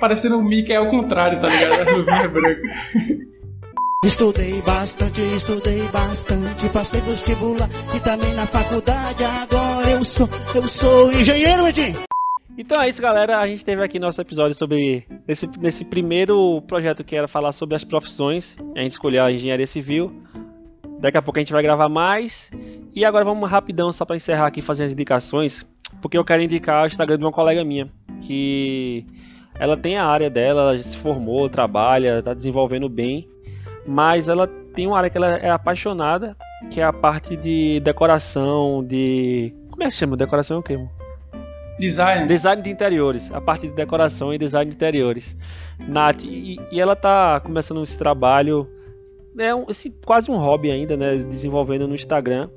Parecendo 0.01 0.39
o 0.39 0.43
Mickey 0.43 0.75
ao 0.75 0.89
contrário, 0.89 1.41
tá 1.41 1.49
ligado? 1.49 1.89
A 1.89 1.93
luvinha 1.93 2.29
branca. 2.29 2.63
Estudei 4.03 4.63
bastante, 4.63 5.21
estudei 5.21 5.83
bastante, 5.93 6.71
passei 6.71 7.03
vestibular 7.03 7.69
e 7.95 8.01
também 8.01 8.33
na 8.33 8.47
faculdade. 8.47 9.23
Agora 9.23 9.91
eu 9.91 10.03
sou, 10.03 10.27
eu 10.55 10.65
sou 10.65 11.13
engenheiro, 11.13 11.69
Edinho. 11.69 12.11
Então 12.57 12.81
é 12.81 12.89
isso, 12.89 13.01
galera. 13.01 13.39
A 13.39 13.47
gente 13.47 13.65
teve 13.65 13.83
aqui 13.83 13.99
nosso 13.99 14.21
episódio 14.21 14.55
sobre. 14.55 15.07
Nesse, 15.27 15.47
nesse 15.59 15.85
primeiro 15.85 16.63
projeto 16.63 17.05
que 17.05 17.15
era 17.15 17.29
falar 17.29 17.53
sobre 17.53 17.77
as 17.77 17.85
profissões. 17.85 18.57
A 18.75 18.83
gente 18.83 18.93
escolheu 18.93 19.23
a 19.23 19.31
engenharia 19.31 19.67
civil. 19.67 20.11
Daqui 21.01 21.17
a 21.17 21.23
pouco 21.23 21.39
a 21.39 21.41
gente 21.41 21.53
vai 21.53 21.63
gravar 21.63 21.89
mais. 21.89 22.51
E 22.95 23.05
agora 23.05 23.25
vamos 23.25 23.51
rapidão, 23.51 23.93
só 23.93 24.05
para 24.05 24.17
encerrar 24.17 24.47
aqui, 24.47 24.61
fazer 24.61 24.85
as 24.85 24.93
indicações. 24.93 25.67
Porque 26.03 26.17
eu 26.17 26.25
quero 26.25 26.43
indicar 26.43 26.85
o 26.85 26.87
Instagram 26.87 27.19
de 27.19 27.25
uma 27.25 27.33
colega 27.33 27.65
minha. 27.65 27.91
Que 28.21 29.07
ela 29.59 29.77
tem 29.77 29.97
a 29.97 30.07
área 30.07 30.29
dela, 30.29 30.63
ela 30.63 30.77
já 30.77 30.83
se 30.83 30.97
formou, 30.97 31.49
trabalha, 31.49 32.19
está 32.19 32.35
desenvolvendo 32.35 32.89
bem. 32.89 33.27
Mas 33.87 34.29
ela 34.29 34.47
tem 34.75 34.87
uma 34.87 34.99
área 34.99 35.09
que 35.09 35.17
ela 35.17 35.37
é 35.37 35.51
apaixonada, 35.51 36.37
que 36.71 36.81
é 36.81 36.85
a 36.85 36.93
parte 36.93 37.35
de 37.35 37.81
decoração, 37.81 38.85
de. 38.85 39.55
Como 39.71 39.83
é 39.83 39.87
que 39.87 39.93
chama? 39.93 40.17
Decoração 40.17 40.59
é 40.59 40.61
o 40.61 40.63
quê? 40.63 40.79
Design. 41.79 42.27
Design 42.27 42.61
de 42.61 42.69
interiores, 42.69 43.33
a 43.33 43.41
parte 43.41 43.67
de 43.67 43.75
decoração 43.75 44.35
e 44.35 44.39
design 44.39 44.71
de 44.71 44.77
interiores. 44.77 45.37
Nath, 45.79 46.25
e, 46.25 46.61
e 46.71 46.79
ela 46.79 46.95
tá 46.95 47.41
começando 47.41 47.83
esse 47.83 47.97
trabalho, 47.97 48.69
é 49.39 49.55
um, 49.55 49.65
esse, 49.69 49.91
quase 50.05 50.31
um 50.31 50.37
hobby 50.37 50.71
ainda, 50.71 50.97
né? 50.97 51.17
Desenvolvendo 51.17 51.87
no 51.89 51.95
Instagram. 51.95 52.49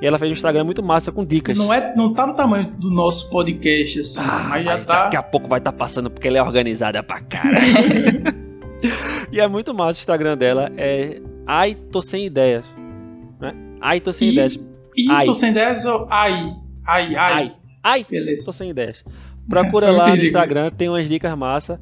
E 0.00 0.06
ela 0.06 0.18
fez 0.18 0.30
um 0.30 0.32
Instagram 0.32 0.64
muito 0.64 0.82
massa 0.82 1.10
com 1.10 1.24
dicas. 1.24 1.56
Não, 1.58 1.72
é, 1.72 1.94
não 1.96 2.12
tá 2.12 2.26
no 2.26 2.34
tamanho 2.34 2.70
do 2.78 2.90
nosso 2.90 3.28
podcast, 3.30 4.00
assim, 4.00 4.20
Ah, 4.20 4.46
mas 4.48 4.64
já 4.64 4.72
mas 4.74 4.86
tá. 4.86 5.04
daqui 5.04 5.16
a 5.16 5.22
pouco 5.22 5.48
vai 5.48 5.58
estar 5.58 5.72
passando 5.72 6.08
porque 6.10 6.28
ela 6.28 6.38
é 6.38 6.42
organizada 6.42 7.02
pra 7.02 7.20
caralho. 7.20 8.22
e 9.32 9.40
é 9.40 9.48
muito 9.48 9.74
massa 9.74 9.98
o 9.98 10.00
Instagram 10.00 10.36
dela. 10.36 10.70
É 10.76 11.20
Ai, 11.46 11.74
tô 11.74 12.02
sem 12.02 12.26
ideias. 12.26 12.64
Né? 13.40 13.54
Ai, 13.80 14.00
tô 14.00 14.12
sem 14.12 14.28
E- 14.28 14.32
ideias. 14.32 14.60
Ai. 15.10 15.26
tô 15.26 15.34
sem 15.34 15.50
ideias 15.50 15.84
ou 15.86 16.06
ai? 16.10 16.52
Ai, 16.86 17.14
ai. 17.16 17.32
Ai, 17.32 17.52
ai, 17.82 18.06
Beleza. 18.08 18.44
Tô 18.44 18.52
sem 18.52 18.70
ideias. 18.70 19.02
Procura 19.48 19.86
Foi 19.88 19.96
lá 19.96 20.14
no 20.14 20.22
Instagram, 20.22 20.70
tem 20.70 20.88
umas 20.88 21.08
dicas 21.08 21.36
massa. 21.36 21.80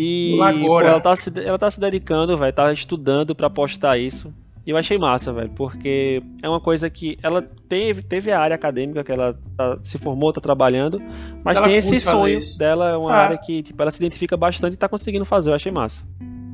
E 0.00 0.36
Lá 0.38 0.52
pô, 0.52 0.58
agora. 0.58 0.88
ela, 0.88 1.00
tá 1.00 1.16
se, 1.16 1.32
ela 1.44 1.58
tá 1.58 1.68
se 1.70 1.80
dedicando, 1.80 2.36
vai, 2.36 2.52
tá 2.52 2.72
estudando 2.72 3.34
pra 3.34 3.50
postar 3.50 3.98
isso. 3.98 4.32
E 4.64 4.70
eu 4.70 4.76
achei 4.76 4.96
massa, 4.98 5.32
velho, 5.32 5.50
porque 5.56 6.22
é 6.42 6.48
uma 6.48 6.60
coisa 6.60 6.88
que 6.90 7.18
ela 7.22 7.42
teve, 7.68 8.02
teve 8.02 8.30
a 8.30 8.38
área 8.38 8.54
acadêmica 8.54 9.02
que 9.02 9.10
ela 9.10 9.36
tá- 9.56 9.78
se 9.82 9.96
formou, 9.98 10.30
tá 10.32 10.40
trabalhando, 10.42 11.00
mas 11.42 11.60
tem 11.62 11.74
esse 11.74 11.98
sonho 11.98 12.38
dela, 12.58 12.90
é 12.90 12.96
uma 12.96 13.10
Ah. 13.12 13.22
área 13.24 13.38
que 13.38 13.62
tipo, 13.62 13.80
ela 13.82 13.90
se 13.90 13.98
identifica 13.98 14.36
bastante 14.36 14.74
e 14.74 14.76
tá 14.76 14.86
conseguindo 14.88 15.24
fazer, 15.24 15.50
eu 15.50 15.54
achei 15.54 15.72
massa. 15.72 16.04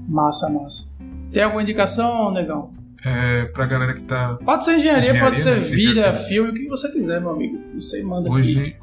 Massa, 0.09 0.49
massa. 0.49 0.95
Tem 1.33 1.43
alguma 1.43 1.63
indicação, 1.63 2.31
negão? 2.33 2.73
É, 3.05 3.45
pra 3.47 3.67
galera 3.67 3.93
que 3.93 4.03
tá 4.05 4.39
Pode 4.45 4.65
ser 4.65 4.77
engenharia, 4.77 5.11
Engenharia, 5.11 5.25
pode 5.25 5.37
ser 5.37 5.55
né? 5.55 5.59
vida, 5.59 5.91
Engenharia. 5.91 6.15
filme, 6.21 6.51
o 6.51 6.55
que 6.55 6.69
você 6.69 6.91
quiser, 6.93 7.21
meu 7.21 7.31
amigo. 7.31 7.59
Você 7.75 8.03
manda 8.03 8.29
aqui. 8.29 8.39
hoje, 8.39 8.77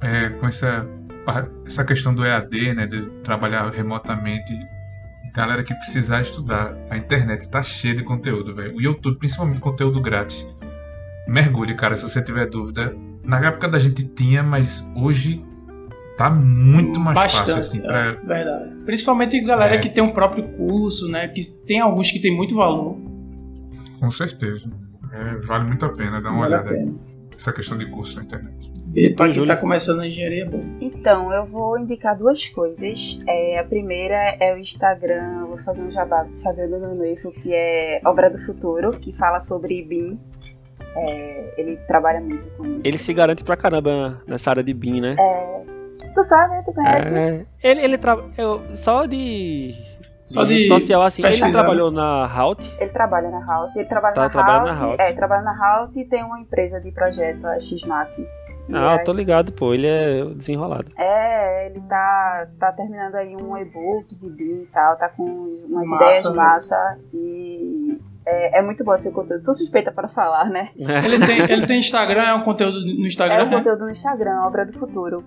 é, 0.00 0.28
com 0.30 0.46
essa, 0.46 0.86
essa 1.66 1.84
questão 1.84 2.14
do 2.14 2.24
EAD, 2.24 2.74
né, 2.74 2.86
de 2.86 3.02
trabalhar 3.22 3.70
remotamente, 3.70 4.52
galera 5.34 5.62
que 5.62 5.74
precisar 5.74 6.20
estudar, 6.20 6.76
a 6.90 6.96
internet 6.96 7.48
tá 7.48 7.62
cheia 7.62 7.94
de 7.94 8.02
conteúdo, 8.02 8.54
velho. 8.54 8.76
O 8.76 8.80
YouTube, 8.82 9.18
principalmente 9.18 9.60
conteúdo 9.60 10.00
grátis. 10.00 10.46
Mergulhe, 11.26 11.74
cara, 11.74 11.96
se 11.96 12.02
você 12.02 12.22
tiver 12.22 12.46
dúvida. 12.48 12.94
Na 13.24 13.38
época 13.46 13.68
da 13.68 13.78
gente 13.78 14.02
tinha, 14.04 14.42
mas 14.42 14.84
hoje 14.96 15.44
tá 16.18 16.28
muito 16.28 16.98
mais 16.98 17.16
Bastante, 17.16 17.54
fácil, 17.54 17.58
assim, 17.60 17.80
pra, 17.82 17.98
é, 17.98 18.12
verdade. 18.16 18.74
Principalmente 18.84 19.40
galera 19.40 19.76
É. 19.76 19.78
que 19.78 19.88
tem 19.88 20.02
um 20.02 20.12
próprio 20.12 20.48
curso, 20.56 21.08
né? 21.08 21.28
Que 21.28 21.40
tem 21.66 21.80
alguns 21.80 22.10
que 22.10 22.20
tem 22.20 22.36
muito 22.36 22.54
valor. 22.56 22.96
com 24.00 24.10
certeza. 24.10 24.72
É, 25.12 25.36
vale 25.46 25.64
muito 25.64 25.86
a 25.86 25.90
pena 25.90 26.20
dar 26.20 26.30
uma 26.30 26.40
Vale 26.48 26.54
olhada. 26.54 26.92
Essa 27.42 27.52
questão 27.52 27.76
de 27.76 27.86
curso 27.86 28.16
na 28.16 28.22
internet. 28.22 28.72
E 28.94 29.10
quem 29.10 29.32
Júlia? 29.32 29.54
tá 29.54 29.60
começando 29.60 30.00
a 30.00 30.06
engenharia, 30.06 30.44
é 30.44 30.48
bom. 30.48 30.62
Então, 30.80 31.32
eu 31.32 31.44
vou 31.46 31.78
indicar 31.78 32.16
duas 32.16 32.44
coisas. 32.46 33.18
É, 33.28 33.58
a 33.58 33.64
primeira 33.64 34.36
é 34.40 34.54
o 34.54 34.58
Instagram, 34.58 35.40
eu 35.40 35.46
vou 35.48 35.58
fazer 35.58 35.82
um 35.82 35.90
jabá 35.90 36.22
do 36.22 36.30
Instagram 36.30 36.68
do 36.68 37.32
que 37.32 37.54
é 37.54 38.00
Obra 38.04 38.30
do 38.30 38.44
Futuro, 38.46 38.92
que 38.92 39.12
fala 39.14 39.40
sobre 39.40 39.82
BIM. 39.82 40.18
É, 40.94 41.54
ele 41.56 41.76
trabalha 41.88 42.20
muito 42.20 42.44
com 42.56 42.64
isso. 42.64 42.80
Ele 42.84 42.98
se 42.98 43.12
garante 43.12 43.42
pra 43.42 43.56
caramba 43.56 44.22
nessa 44.26 44.50
área 44.50 44.62
de 44.62 44.74
BIM, 44.74 45.00
né? 45.00 45.16
Tu 46.14 46.22
sabe, 46.22 46.64
tu 46.64 46.72
conhece? 46.72 47.14
É, 47.14 47.46
ele, 47.62 47.80
ele 47.80 47.98
tra... 47.98 48.18
eu, 48.36 48.62
só 48.74 49.06
de 49.06 49.74
Só 50.22 50.44
rede 50.44 50.62
de 50.62 50.68
social 50.68 51.02
assim, 51.02 51.24
ele 51.24 51.50
trabalhou 51.52 51.90
na 51.90 52.26
Halt. 52.26 52.72
Ele 52.78 52.90
trabalha 52.90 53.28
na 53.30 53.44
Halt. 53.44 53.74
Ele 53.76 53.84
trabalha 53.86 54.14
Tá 54.14 54.22
na 54.22 54.30
trabalhando 54.30 54.68
Halt. 54.68 54.78
na 54.80 54.86
Halt. 54.86 55.00
É, 55.00 55.12
trabalha 55.12 55.42
na 55.42 55.52
Halt 55.58 55.96
e 55.98 56.04
tem 56.04 56.22
uma 56.22 56.38
empresa 56.40 56.80
de 56.80 56.90
projeto, 56.92 57.44
a 57.46 57.58
Xmac. 57.58 58.10
E 58.68 58.74
Ah, 58.76 58.92
aí- 58.92 59.04
tô 59.04 59.12
ligado, 59.12 59.50
pô, 59.52 59.74
ele 59.74 59.88
é 59.88 60.24
desenrolado. 60.26 60.84
É, 60.96 61.66
ele 61.66 61.80
tá, 61.88 62.46
tá 62.60 62.70
terminando 62.72 63.16
aí 63.16 63.34
um 63.34 63.56
e-book 63.58 64.14
de 64.14 64.30
BIM 64.30 64.62
e 64.62 64.68
tal, 64.72 64.96
tá 64.96 65.08
com 65.08 65.24
umas 65.24 65.88
Massa, 65.88 66.04
ideias 66.04 66.24
né? 66.24 66.30
massa 66.36 66.98
e 67.12 67.98
é, 68.24 68.60
é 68.60 68.62
muito 68.62 68.84
bom 68.84 68.94
esse 68.94 69.10
conteúdo. 69.10 69.42
Sou 69.42 69.52
suspeita 69.54 69.90
para 69.90 70.06
falar, 70.08 70.44
né? 70.48 70.68
Ele 70.78 71.26
tem, 71.26 71.40
ele 71.50 71.66
tem 71.66 71.78
Instagram, 71.80 72.22
é 72.22 72.34
um 72.34 72.42
conteúdo 72.44 72.78
no 72.80 73.04
É 73.04 73.06
Instagram, 73.08 73.42
o 73.42 73.50
né? 73.50 73.56
conteúdo 73.56 73.80
no 73.84 73.90
Instagram, 73.90 74.40
Obra 74.46 74.64
do 74.64 74.78
Futuro. 74.78 75.24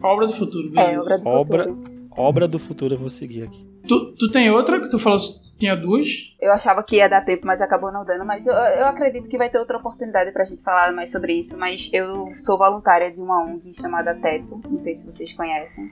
Obra 0.00 0.26
do 0.28 0.32
futuro, 0.32 0.68
É, 0.78 0.86
beleza. 0.86 1.14
Obra 1.16 1.18
do 1.18 1.28
Obra- 1.28 1.64
Futuro. 1.74 1.97
Obra 2.18 2.48
do 2.48 2.58
futuro, 2.58 2.94
eu 2.94 2.98
vou 2.98 3.08
seguir 3.08 3.44
aqui. 3.44 3.64
Tu, 3.86 4.14
tu 4.16 4.28
tem 4.30 4.50
outra 4.50 4.80
que 4.80 4.90
tu 4.90 4.98
falou 4.98 5.16
que 5.16 5.56
tinha 5.56 5.76
duas? 5.76 6.36
Eu 6.40 6.52
achava 6.52 6.82
que 6.82 6.96
ia 6.96 7.08
dar 7.08 7.24
tempo, 7.24 7.46
mas 7.46 7.62
acabou 7.62 7.92
não 7.92 8.04
dando. 8.04 8.24
Mas 8.24 8.44
eu, 8.44 8.52
eu 8.52 8.86
acredito 8.86 9.28
que 9.28 9.38
vai 9.38 9.48
ter 9.48 9.58
outra 9.58 9.78
oportunidade 9.78 10.32
pra 10.32 10.44
gente 10.44 10.60
falar 10.60 10.92
mais 10.92 11.12
sobre 11.12 11.34
isso. 11.34 11.56
Mas 11.56 11.88
eu 11.92 12.32
sou 12.44 12.58
voluntária 12.58 13.10
de 13.10 13.20
uma 13.20 13.44
ONG 13.44 13.72
chamada 13.72 14.16
Teto, 14.16 14.60
não 14.68 14.78
sei 14.78 14.96
se 14.96 15.06
vocês 15.06 15.32
conhecem. 15.32 15.90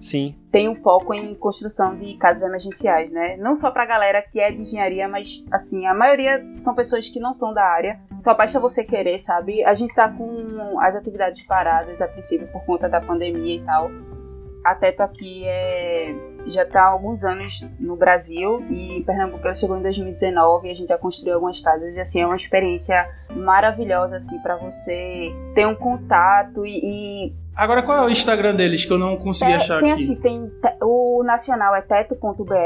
Sim. 0.00 0.34
tem 0.52 0.68
um 0.68 0.76
foco 0.76 1.12
em 1.12 1.34
construção 1.34 1.96
de 1.96 2.14
casas 2.14 2.42
emergenciais, 2.42 3.10
né? 3.10 3.36
Não 3.36 3.56
só 3.56 3.70
pra 3.70 3.84
galera 3.84 4.22
que 4.22 4.38
é 4.38 4.50
de 4.50 4.60
engenharia, 4.60 5.08
mas 5.08 5.44
assim, 5.50 5.86
a 5.86 5.94
maioria 5.94 6.40
são 6.60 6.74
pessoas 6.74 7.08
que 7.08 7.18
não 7.18 7.34
são 7.34 7.52
da 7.52 7.64
área. 7.64 8.00
Só 8.16 8.32
basta 8.34 8.60
você 8.60 8.84
querer, 8.84 9.18
sabe? 9.18 9.64
A 9.64 9.74
gente 9.74 9.94
tá 9.94 10.08
com 10.08 10.78
as 10.80 10.94
atividades 10.94 11.42
paradas 11.42 12.00
a 12.00 12.06
princípio 12.06 12.46
por 12.48 12.64
conta 12.64 12.88
da 12.88 13.00
pandemia 13.00 13.56
e 13.56 13.64
tal. 13.64 13.90
A 14.70 14.74
Teto 14.74 15.00
aqui 15.02 15.42
é 15.46 16.14
já 16.46 16.64
tá 16.64 16.82
há 16.82 16.86
alguns 16.88 17.24
anos 17.24 17.60
no 17.78 17.94
Brasil 17.94 18.64
e 18.70 18.98
em 18.98 19.02
Pernambuco 19.02 19.44
ela 19.44 19.52
chegou 19.54 19.76
em 19.76 19.82
2019 19.82 20.66
e 20.68 20.70
a 20.70 20.74
gente 20.74 20.88
já 20.88 20.96
construiu 20.96 21.34
algumas 21.34 21.60
casas 21.60 21.94
e 21.94 22.00
assim 22.00 22.22
é 22.22 22.26
uma 22.26 22.36
experiência 22.36 23.06
maravilhosa 23.36 24.16
assim 24.16 24.38
para 24.40 24.56
você 24.56 25.30
ter 25.54 25.66
um 25.66 25.74
contato 25.74 26.64
e, 26.64 26.80
e 27.28 27.32
Agora, 27.54 27.82
qual 27.82 27.98
é 27.98 28.02
o 28.06 28.08
Instagram 28.08 28.54
deles 28.54 28.84
que 28.84 28.92
eu 28.92 28.98
não 28.98 29.16
consegui 29.16 29.52
achar 29.52 29.80
tem 29.80 29.90
aqui? 29.92 30.02
assim, 30.04 30.14
tem 30.14 30.46
te- 30.48 30.76
o 30.80 31.22
nacional 31.24 31.74
é 31.74 31.82
teto.br 31.82 32.56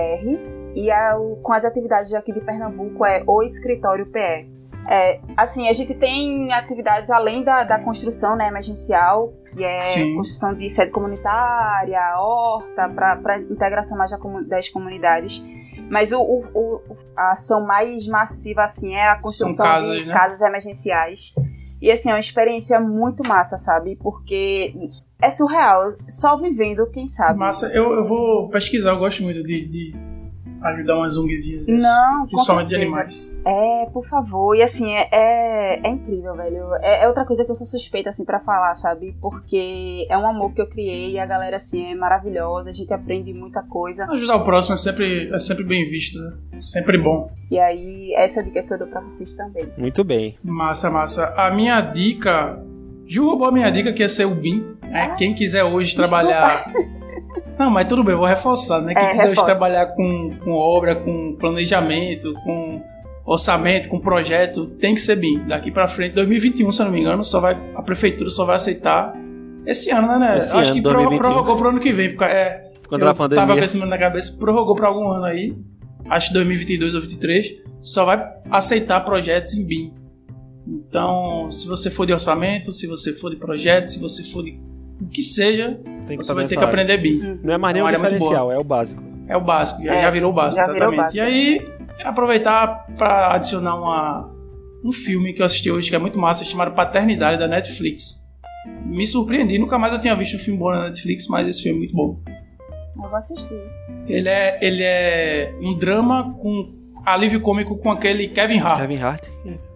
e 0.74 0.90
a- 0.90 1.16
o- 1.18 1.36
com 1.42 1.52
as 1.52 1.64
atividades 1.64 2.12
aqui 2.14 2.30
de 2.32 2.40
Pernambuco 2.40 3.04
é 3.04 3.24
o 3.26 3.42
escritório 3.42 4.06
PE. 4.06 4.46
É, 4.90 5.20
assim, 5.36 5.68
a 5.68 5.72
gente 5.72 5.94
tem 5.94 6.52
atividades 6.52 7.08
além 7.10 7.44
da, 7.44 7.62
da 7.64 7.78
construção 7.78 8.34
né, 8.36 8.48
emergencial, 8.48 9.32
que 9.52 9.64
é 9.64 9.78
Sim. 9.80 10.16
construção 10.16 10.54
de 10.54 10.68
sede 10.70 10.90
comunitária, 10.90 12.00
horta, 12.18 12.88
para 12.88 13.38
integração 13.40 13.96
mais 13.96 14.10
das 14.48 14.68
comunidades. 14.70 15.40
Mas 15.88 16.10
o, 16.12 16.20
o- 16.20 16.44
o- 16.54 16.80
a 17.16 17.32
ação 17.32 17.64
mais 17.64 18.06
massiva 18.08 18.62
assim 18.64 18.94
é 18.94 19.08
a 19.08 19.16
construção 19.20 19.64
casas, 19.66 19.98
de 19.98 20.06
né? 20.06 20.12
casas 20.12 20.40
emergenciais. 20.40 21.34
E 21.80 21.90
assim, 21.90 22.10
é 22.10 22.14
uma 22.14 22.20
experiência 22.20 22.80
muito 22.80 23.26
massa, 23.26 23.56
sabe? 23.56 23.96
Porque 23.96 24.74
é 25.20 25.30
surreal. 25.30 25.94
Só 26.08 26.36
vivendo, 26.36 26.88
quem 26.90 27.06
sabe. 27.08 27.38
Massa, 27.38 27.66
eu, 27.74 27.92
eu 27.92 28.04
vou 28.04 28.48
pesquisar, 28.48 28.90
eu 28.90 28.98
gosto 28.98 29.22
muito 29.22 29.42
de, 29.42 29.66
de 29.68 29.92
ajudar 30.64 30.96
umas 30.96 31.16
ONGzinhas 31.16 31.66
dessas. 31.66 31.82
Não, 31.82 32.26
Principalmente 32.26 32.68
de 32.68 32.74
animais. 32.76 33.42
É, 33.44 33.86
por 33.92 34.06
favor. 34.06 34.56
E 34.56 34.62
assim, 34.62 34.90
é, 34.94 35.08
é, 35.12 35.80
é 35.84 35.90
incrível, 35.90 36.34
velho. 36.34 36.74
É, 36.76 37.04
é 37.04 37.08
outra 37.08 37.24
coisa 37.24 37.44
que 37.44 37.50
eu 37.50 37.54
sou 37.54 37.66
suspeita, 37.66 38.10
assim, 38.10 38.24
pra 38.24 38.40
falar, 38.40 38.74
sabe? 38.74 39.16
Porque 39.20 40.06
é 40.08 40.16
um 40.16 40.26
amor 40.26 40.52
que 40.52 40.60
eu 40.60 40.66
criei 40.66 41.12
e 41.12 41.18
a 41.18 41.26
galera, 41.26 41.56
assim, 41.56 41.92
é 41.92 41.94
maravilhosa. 41.94 42.70
A 42.70 42.72
gente 42.72 42.92
aprende 42.92 43.32
muita 43.32 43.62
coisa. 43.62 44.06
Ajudar 44.10 44.36
o 44.36 44.44
próximo 44.44 44.74
é 44.74 44.76
sempre, 44.76 45.30
é 45.32 45.38
sempre 45.38 45.64
bem 45.64 45.88
visto, 45.88 46.18
né? 46.18 46.32
Sempre 46.60 46.98
bom. 46.98 47.30
E 47.50 47.58
aí, 47.58 48.12
essa 48.16 48.40
é 48.40 48.42
a 48.42 48.46
dica 48.46 48.62
que 48.62 48.72
eu 48.72 48.78
dou 48.78 48.88
pra 48.88 49.00
vocês 49.00 49.34
também. 49.34 49.68
Muito 49.76 50.04
bem. 50.04 50.38
Massa, 50.42 50.90
massa. 50.90 51.34
A 51.36 51.50
minha 51.50 51.80
dica. 51.80 52.58
Ju 53.06 53.26
roubou 53.26 53.48
a 53.48 53.52
minha 53.52 53.70
dica, 53.70 53.92
que 53.92 54.02
é 54.02 54.08
ser 54.08 54.24
o 54.24 54.34
BIM. 54.34 54.64
Né? 54.82 55.14
Quem 55.18 55.34
quiser 55.34 55.64
hoje 55.64 55.96
trabalhar. 55.96 56.70
Não, 57.58 57.70
mas 57.70 57.86
tudo 57.86 58.02
bem, 58.02 58.12
eu 58.14 58.18
vou 58.18 58.26
reforçar, 58.26 58.80
né? 58.82 58.94
Quem 58.94 59.04
É, 59.04 59.10
quiser 59.10 59.22
reforça. 59.28 59.44
trabalhar 59.44 59.86
com, 59.88 60.30
com 60.42 60.52
obra, 60.52 60.96
com 60.96 61.36
planejamento, 61.38 62.32
com 62.44 62.82
orçamento, 63.24 63.88
com 63.88 63.98
projeto, 64.00 64.66
tem 64.66 64.94
que 64.94 65.00
ser 65.00 65.16
BIM. 65.16 65.46
Daqui 65.46 65.70
pra 65.70 65.86
frente, 65.86 66.14
2021, 66.14 66.72
se 66.72 66.80
eu 66.82 66.86
não 66.86 66.92
me 66.92 67.00
engano, 67.00 67.22
só 67.22 67.40
vai, 67.40 67.56
a 67.74 67.82
prefeitura 67.82 68.30
só 68.30 68.44
vai 68.44 68.56
aceitar 68.56 69.14
esse 69.66 69.90
ano, 69.90 70.18
né? 70.18 70.38
Esse 70.38 70.52
Eu 70.54 70.58
Acho 70.60 70.70
ano, 70.72 70.76
que 70.76 70.82
pro- 70.82 70.92
2021. 70.94 71.18
prorrogou 71.18 71.56
pro 71.56 71.68
ano 71.68 71.80
que 71.80 71.92
vem. 71.92 72.08
Porque, 72.10 72.24
é, 72.24 72.72
Quando 72.88 73.02
eu 73.02 73.08
a 73.08 73.14
pandemia. 73.14 73.46
tava 73.46 73.60
esse 73.64 73.78
na 73.78 73.98
cabeça, 73.98 74.36
prorrogou 74.38 74.74
pra 74.74 74.88
algum 74.88 75.08
ano 75.08 75.24
aí. 75.26 75.54
Acho 76.10 76.28
que 76.28 76.34
2022 76.34 76.94
ou 76.94 77.00
2023. 77.00 77.62
Só 77.80 78.04
vai 78.04 78.24
aceitar 78.50 79.00
projetos 79.04 79.54
em 79.54 79.64
BIM. 79.66 79.92
Então, 80.66 81.50
se 81.50 81.66
você 81.68 81.90
for 81.90 82.06
de 82.06 82.12
orçamento, 82.12 82.72
se 82.72 82.86
você 82.86 83.12
for 83.12 83.30
de 83.30 83.36
projeto, 83.36 83.86
se 83.86 84.00
você 84.00 84.22
for 84.24 84.42
de 84.42 84.58
o 85.04 85.08
que 85.08 85.22
seja, 85.22 85.78
Tem 86.06 86.16
que 86.18 86.24
você 86.24 86.34
vai 86.34 86.44
ter 86.46 86.54
que 86.54 86.56
área. 86.56 86.68
aprender 86.68 86.98
BIM. 86.98 87.40
Não 87.42 87.54
é 87.54 87.58
mais 87.58 87.72
É 87.72 87.74
nem 87.74 87.82
uma 87.82 87.86
um 87.86 87.88
área 87.88 87.98
muito 87.98 88.12
diferencial, 88.12 88.52
é 88.52 88.58
o 88.58 88.64
básico. 88.64 89.02
É 89.28 89.36
o 89.36 89.40
básico, 89.40 89.82
já, 89.82 89.94
É, 89.94 89.98
já 89.98 90.10
virou 90.10 90.30
o 90.30 90.34
básico, 90.34 90.60
o 90.62 90.70
exatamente. 90.70 90.96
básico. 90.96 91.16
E 91.16 91.20
aí, 91.20 91.60
aproveitar 92.04 92.86
para 92.98 93.34
adicionar 93.34 93.76
uma, 93.76 94.30
um 94.84 94.92
filme 94.92 95.32
que 95.32 95.40
eu 95.42 95.46
assisti 95.46 95.70
hoje 95.70 95.88
que 95.90 95.96
é 95.96 95.98
muito 95.98 96.18
massa, 96.18 96.44
chamado 96.44 96.72
Paternidade, 96.74 97.38
da 97.38 97.46
Netflix. 97.48 98.20
Me 98.84 99.06
surpreendi, 99.06 99.58
nunca 99.58 99.78
mais 99.78 99.92
eu 99.92 99.98
tinha 100.00 100.14
visto 100.14 100.36
um 100.36 100.38
filme 100.38 100.58
bom 100.58 100.70
na 100.70 100.84
Netflix, 100.84 101.26
mas 101.28 101.46
esse 101.48 101.62
filme 101.62 101.76
é 101.76 101.80
muito 101.80 101.94
bom. 101.94 102.20
Eu 102.96 103.08
vou 103.08 103.16
assistir. 103.16 103.48
Ele 104.06 104.28
é, 104.28 104.58
ele 104.60 104.82
é 104.82 105.54
um 105.60 105.76
drama 105.76 106.34
com 106.38 106.72
alívio 107.04 107.40
cômico 107.40 107.76
com 107.78 107.90
aquele 107.90 108.28
Kevin 108.28 108.58
Hart, 108.58 108.80
Kevin 108.82 108.98
Hart. 109.02 109.26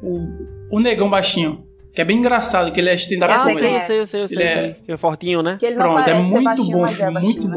o, 0.03 0.77
o 0.77 0.81
negão 0.81 1.11
baixinho, 1.11 1.65
que 1.97 2.01
é 2.03 2.05
bem 2.05 2.19
engraçado, 2.19 2.71
que 2.71 2.79
ele 2.79 2.91
é 2.91 2.95
stand-up 2.95 3.33
Eu 3.33 3.37
Ah, 3.41 3.41
sei 3.41 3.53
eu 3.53 3.57
sei, 3.59 3.75
eu 3.75 3.81
sei, 3.81 4.01
eu 4.01 4.07
sei, 4.07 4.23
eu 4.23 4.29
sei. 4.29 4.37
Ele 4.37 4.45
eu 4.45 4.49
é- 4.49 4.75
sei. 4.75 4.83
É 4.87 4.97
fortinho, 4.97 5.43
né? 5.43 5.57
Que 5.59 5.67
ele 5.67 5.75
não 5.77 5.83
Pronto, 5.83 6.09
é 6.09 6.15
muito 6.15 6.45
baixinho, 6.45 6.77
bom 6.79 6.85
é 6.85 6.89
filme, 6.89 7.13
muito 7.13 7.49
baixinho, 7.49 7.51
né? 7.51 7.57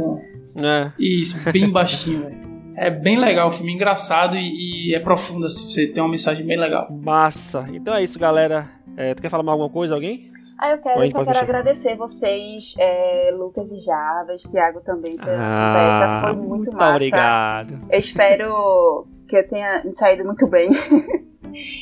bom. 0.55 0.65
É. 0.65 0.91
Isso, 0.97 1.51
bem 1.51 1.69
baixinho, 1.71 2.21
velho. 2.23 2.39
É 2.75 2.89
bem 2.89 3.19
legal 3.19 3.49
o 3.49 3.51
filme, 3.51 3.73
engraçado 3.73 4.37
e, 4.37 4.89
e 4.91 4.95
é 4.95 4.99
profundo, 4.99 5.45
assim, 5.45 5.65
você 5.67 5.85
tem 5.87 6.01
uma 6.01 6.09
mensagem 6.09 6.45
bem 6.45 6.57
legal. 6.57 6.87
Massa. 6.89 7.67
Então 7.73 7.93
é 7.93 8.01
isso, 8.01 8.17
galera. 8.17 8.65
É, 8.95 9.13
tu 9.13 9.21
quer 9.21 9.29
falar 9.29 9.43
mais 9.43 9.53
alguma 9.53 9.69
coisa, 9.69 9.93
alguém? 9.93 10.31
Ah, 10.57 10.71
eu 10.71 10.77
quero, 10.79 10.99
Oi, 11.01 11.09
só 11.09 11.19
quero 11.19 11.29
fechar. 11.39 11.43
agradecer 11.43 11.95
vocês, 11.97 12.73
é, 12.79 13.31
Lucas 13.37 13.69
e 13.71 13.77
Javas, 13.79 14.41
Thiago 14.43 14.79
também, 14.81 15.15
pela 15.17 15.37
Ah, 15.37 15.73
conversa. 15.73 16.21
Foi 16.21 16.33
muito 16.35 16.49
muito 16.57 16.71
massa. 16.73 16.91
obrigado. 16.95 17.79
Eu 17.91 17.99
espero 17.99 19.07
que 19.27 19.35
eu 19.37 19.47
tenha 19.49 19.83
saído 19.93 20.23
muito 20.25 20.47
bem. 20.47 20.69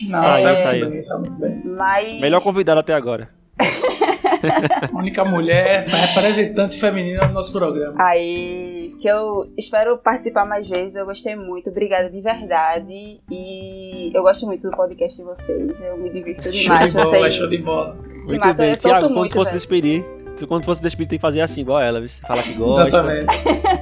Não, 0.10 0.22
Saiu, 0.22 0.38
saiu, 0.38 0.58
saiu. 0.58 0.80
muito 0.80 0.92
bem, 0.92 1.02
saiu 1.02 1.20
muito 1.22 1.38
bem. 1.40 1.62
Mas. 1.66 2.22
Melhor 2.22 2.42
convidado 2.42 2.80
até 2.80 2.94
agora. 2.94 3.30
Única 4.94 5.26
mulher 5.26 5.88
representante 5.88 6.80
feminina 6.80 7.26
do 7.28 7.34
nosso 7.34 7.58
programa. 7.58 7.94
Aí, 8.00 8.94
que 9.00 9.08
eu 9.08 9.42
espero 9.58 9.98
participar 9.98 10.48
mais 10.48 10.68
vezes. 10.70 10.96
Eu 10.96 11.06
gostei 11.06 11.36
muito. 11.36 11.70
Obrigada 11.70 12.10
de 12.10 12.22
verdade. 12.22 13.20
E 13.32 14.12
eu 14.14 14.22
gosto 14.22 14.46
muito 14.46 14.70
do 14.70 14.76
podcast 14.76 15.18
de 15.18 15.24
vocês. 15.24 15.82
Eu 15.82 15.98
me 15.98 16.10
divirto 16.10 16.44
Show 16.44 16.52
demais. 16.52 16.86
de 16.88 16.92
bola, 17.00 17.18
vocês... 17.18 17.34
show 17.34 17.48
de 17.48 17.58
bola. 17.58 17.96
Muito 18.26 18.40
Massa, 18.40 18.54
bem. 18.62 18.76
Tiago, 18.76 19.00
quando 19.08 19.16
muito, 19.16 19.34
fosse 19.34 19.52
velho. 19.52 19.58
despedir, 19.60 20.06
quando 20.46 20.66
fosse 20.66 20.82
despedir, 20.82 21.10
tem 21.10 21.18
que 21.18 21.22
fazer 21.22 21.42
assim, 21.42 21.62
igual 21.62 21.80
ela, 21.80 22.00
viu? 22.00 22.10
falar 22.28 22.44
que 22.44 22.54
gosta. 22.54 22.88
Exatamente. 22.88 23.28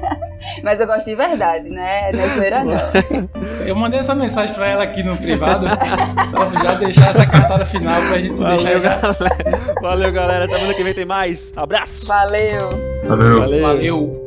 Mas 0.63 0.79
eu 0.79 0.85
gosto 0.87 1.05
de 1.07 1.15
verdade, 1.15 1.69
né? 1.69 2.11
Não 2.13 2.21
é 2.21 2.27
zoeira, 2.29 2.63
não. 2.63 2.75
Eu 3.65 3.75
mandei 3.75 3.99
essa 3.99 4.13
mensagem 4.13 4.53
pra 4.53 4.67
ela 4.67 4.83
aqui 4.83 5.01
no 5.01 5.17
privado. 5.17 5.65
pra 5.65 6.63
já 6.63 6.75
deixar 6.75 7.09
essa 7.09 7.25
cartada 7.25 7.65
final 7.65 7.99
pra 8.03 8.21
gente 8.21 8.35
deixar 8.35 8.55
Valeu, 8.57 8.77
ela. 8.77 9.01
galera. 9.01 9.73
Valeu, 9.81 10.11
galera. 10.11 10.47
Semana 10.47 10.73
que 10.75 10.83
vem 10.83 10.93
tem 10.93 11.05
mais. 11.05 11.51
Abraço. 11.55 12.07
Valeu! 12.07 12.59
Valeu. 13.07 13.39
Valeu. 13.39 13.61
Valeu. 13.61 14.25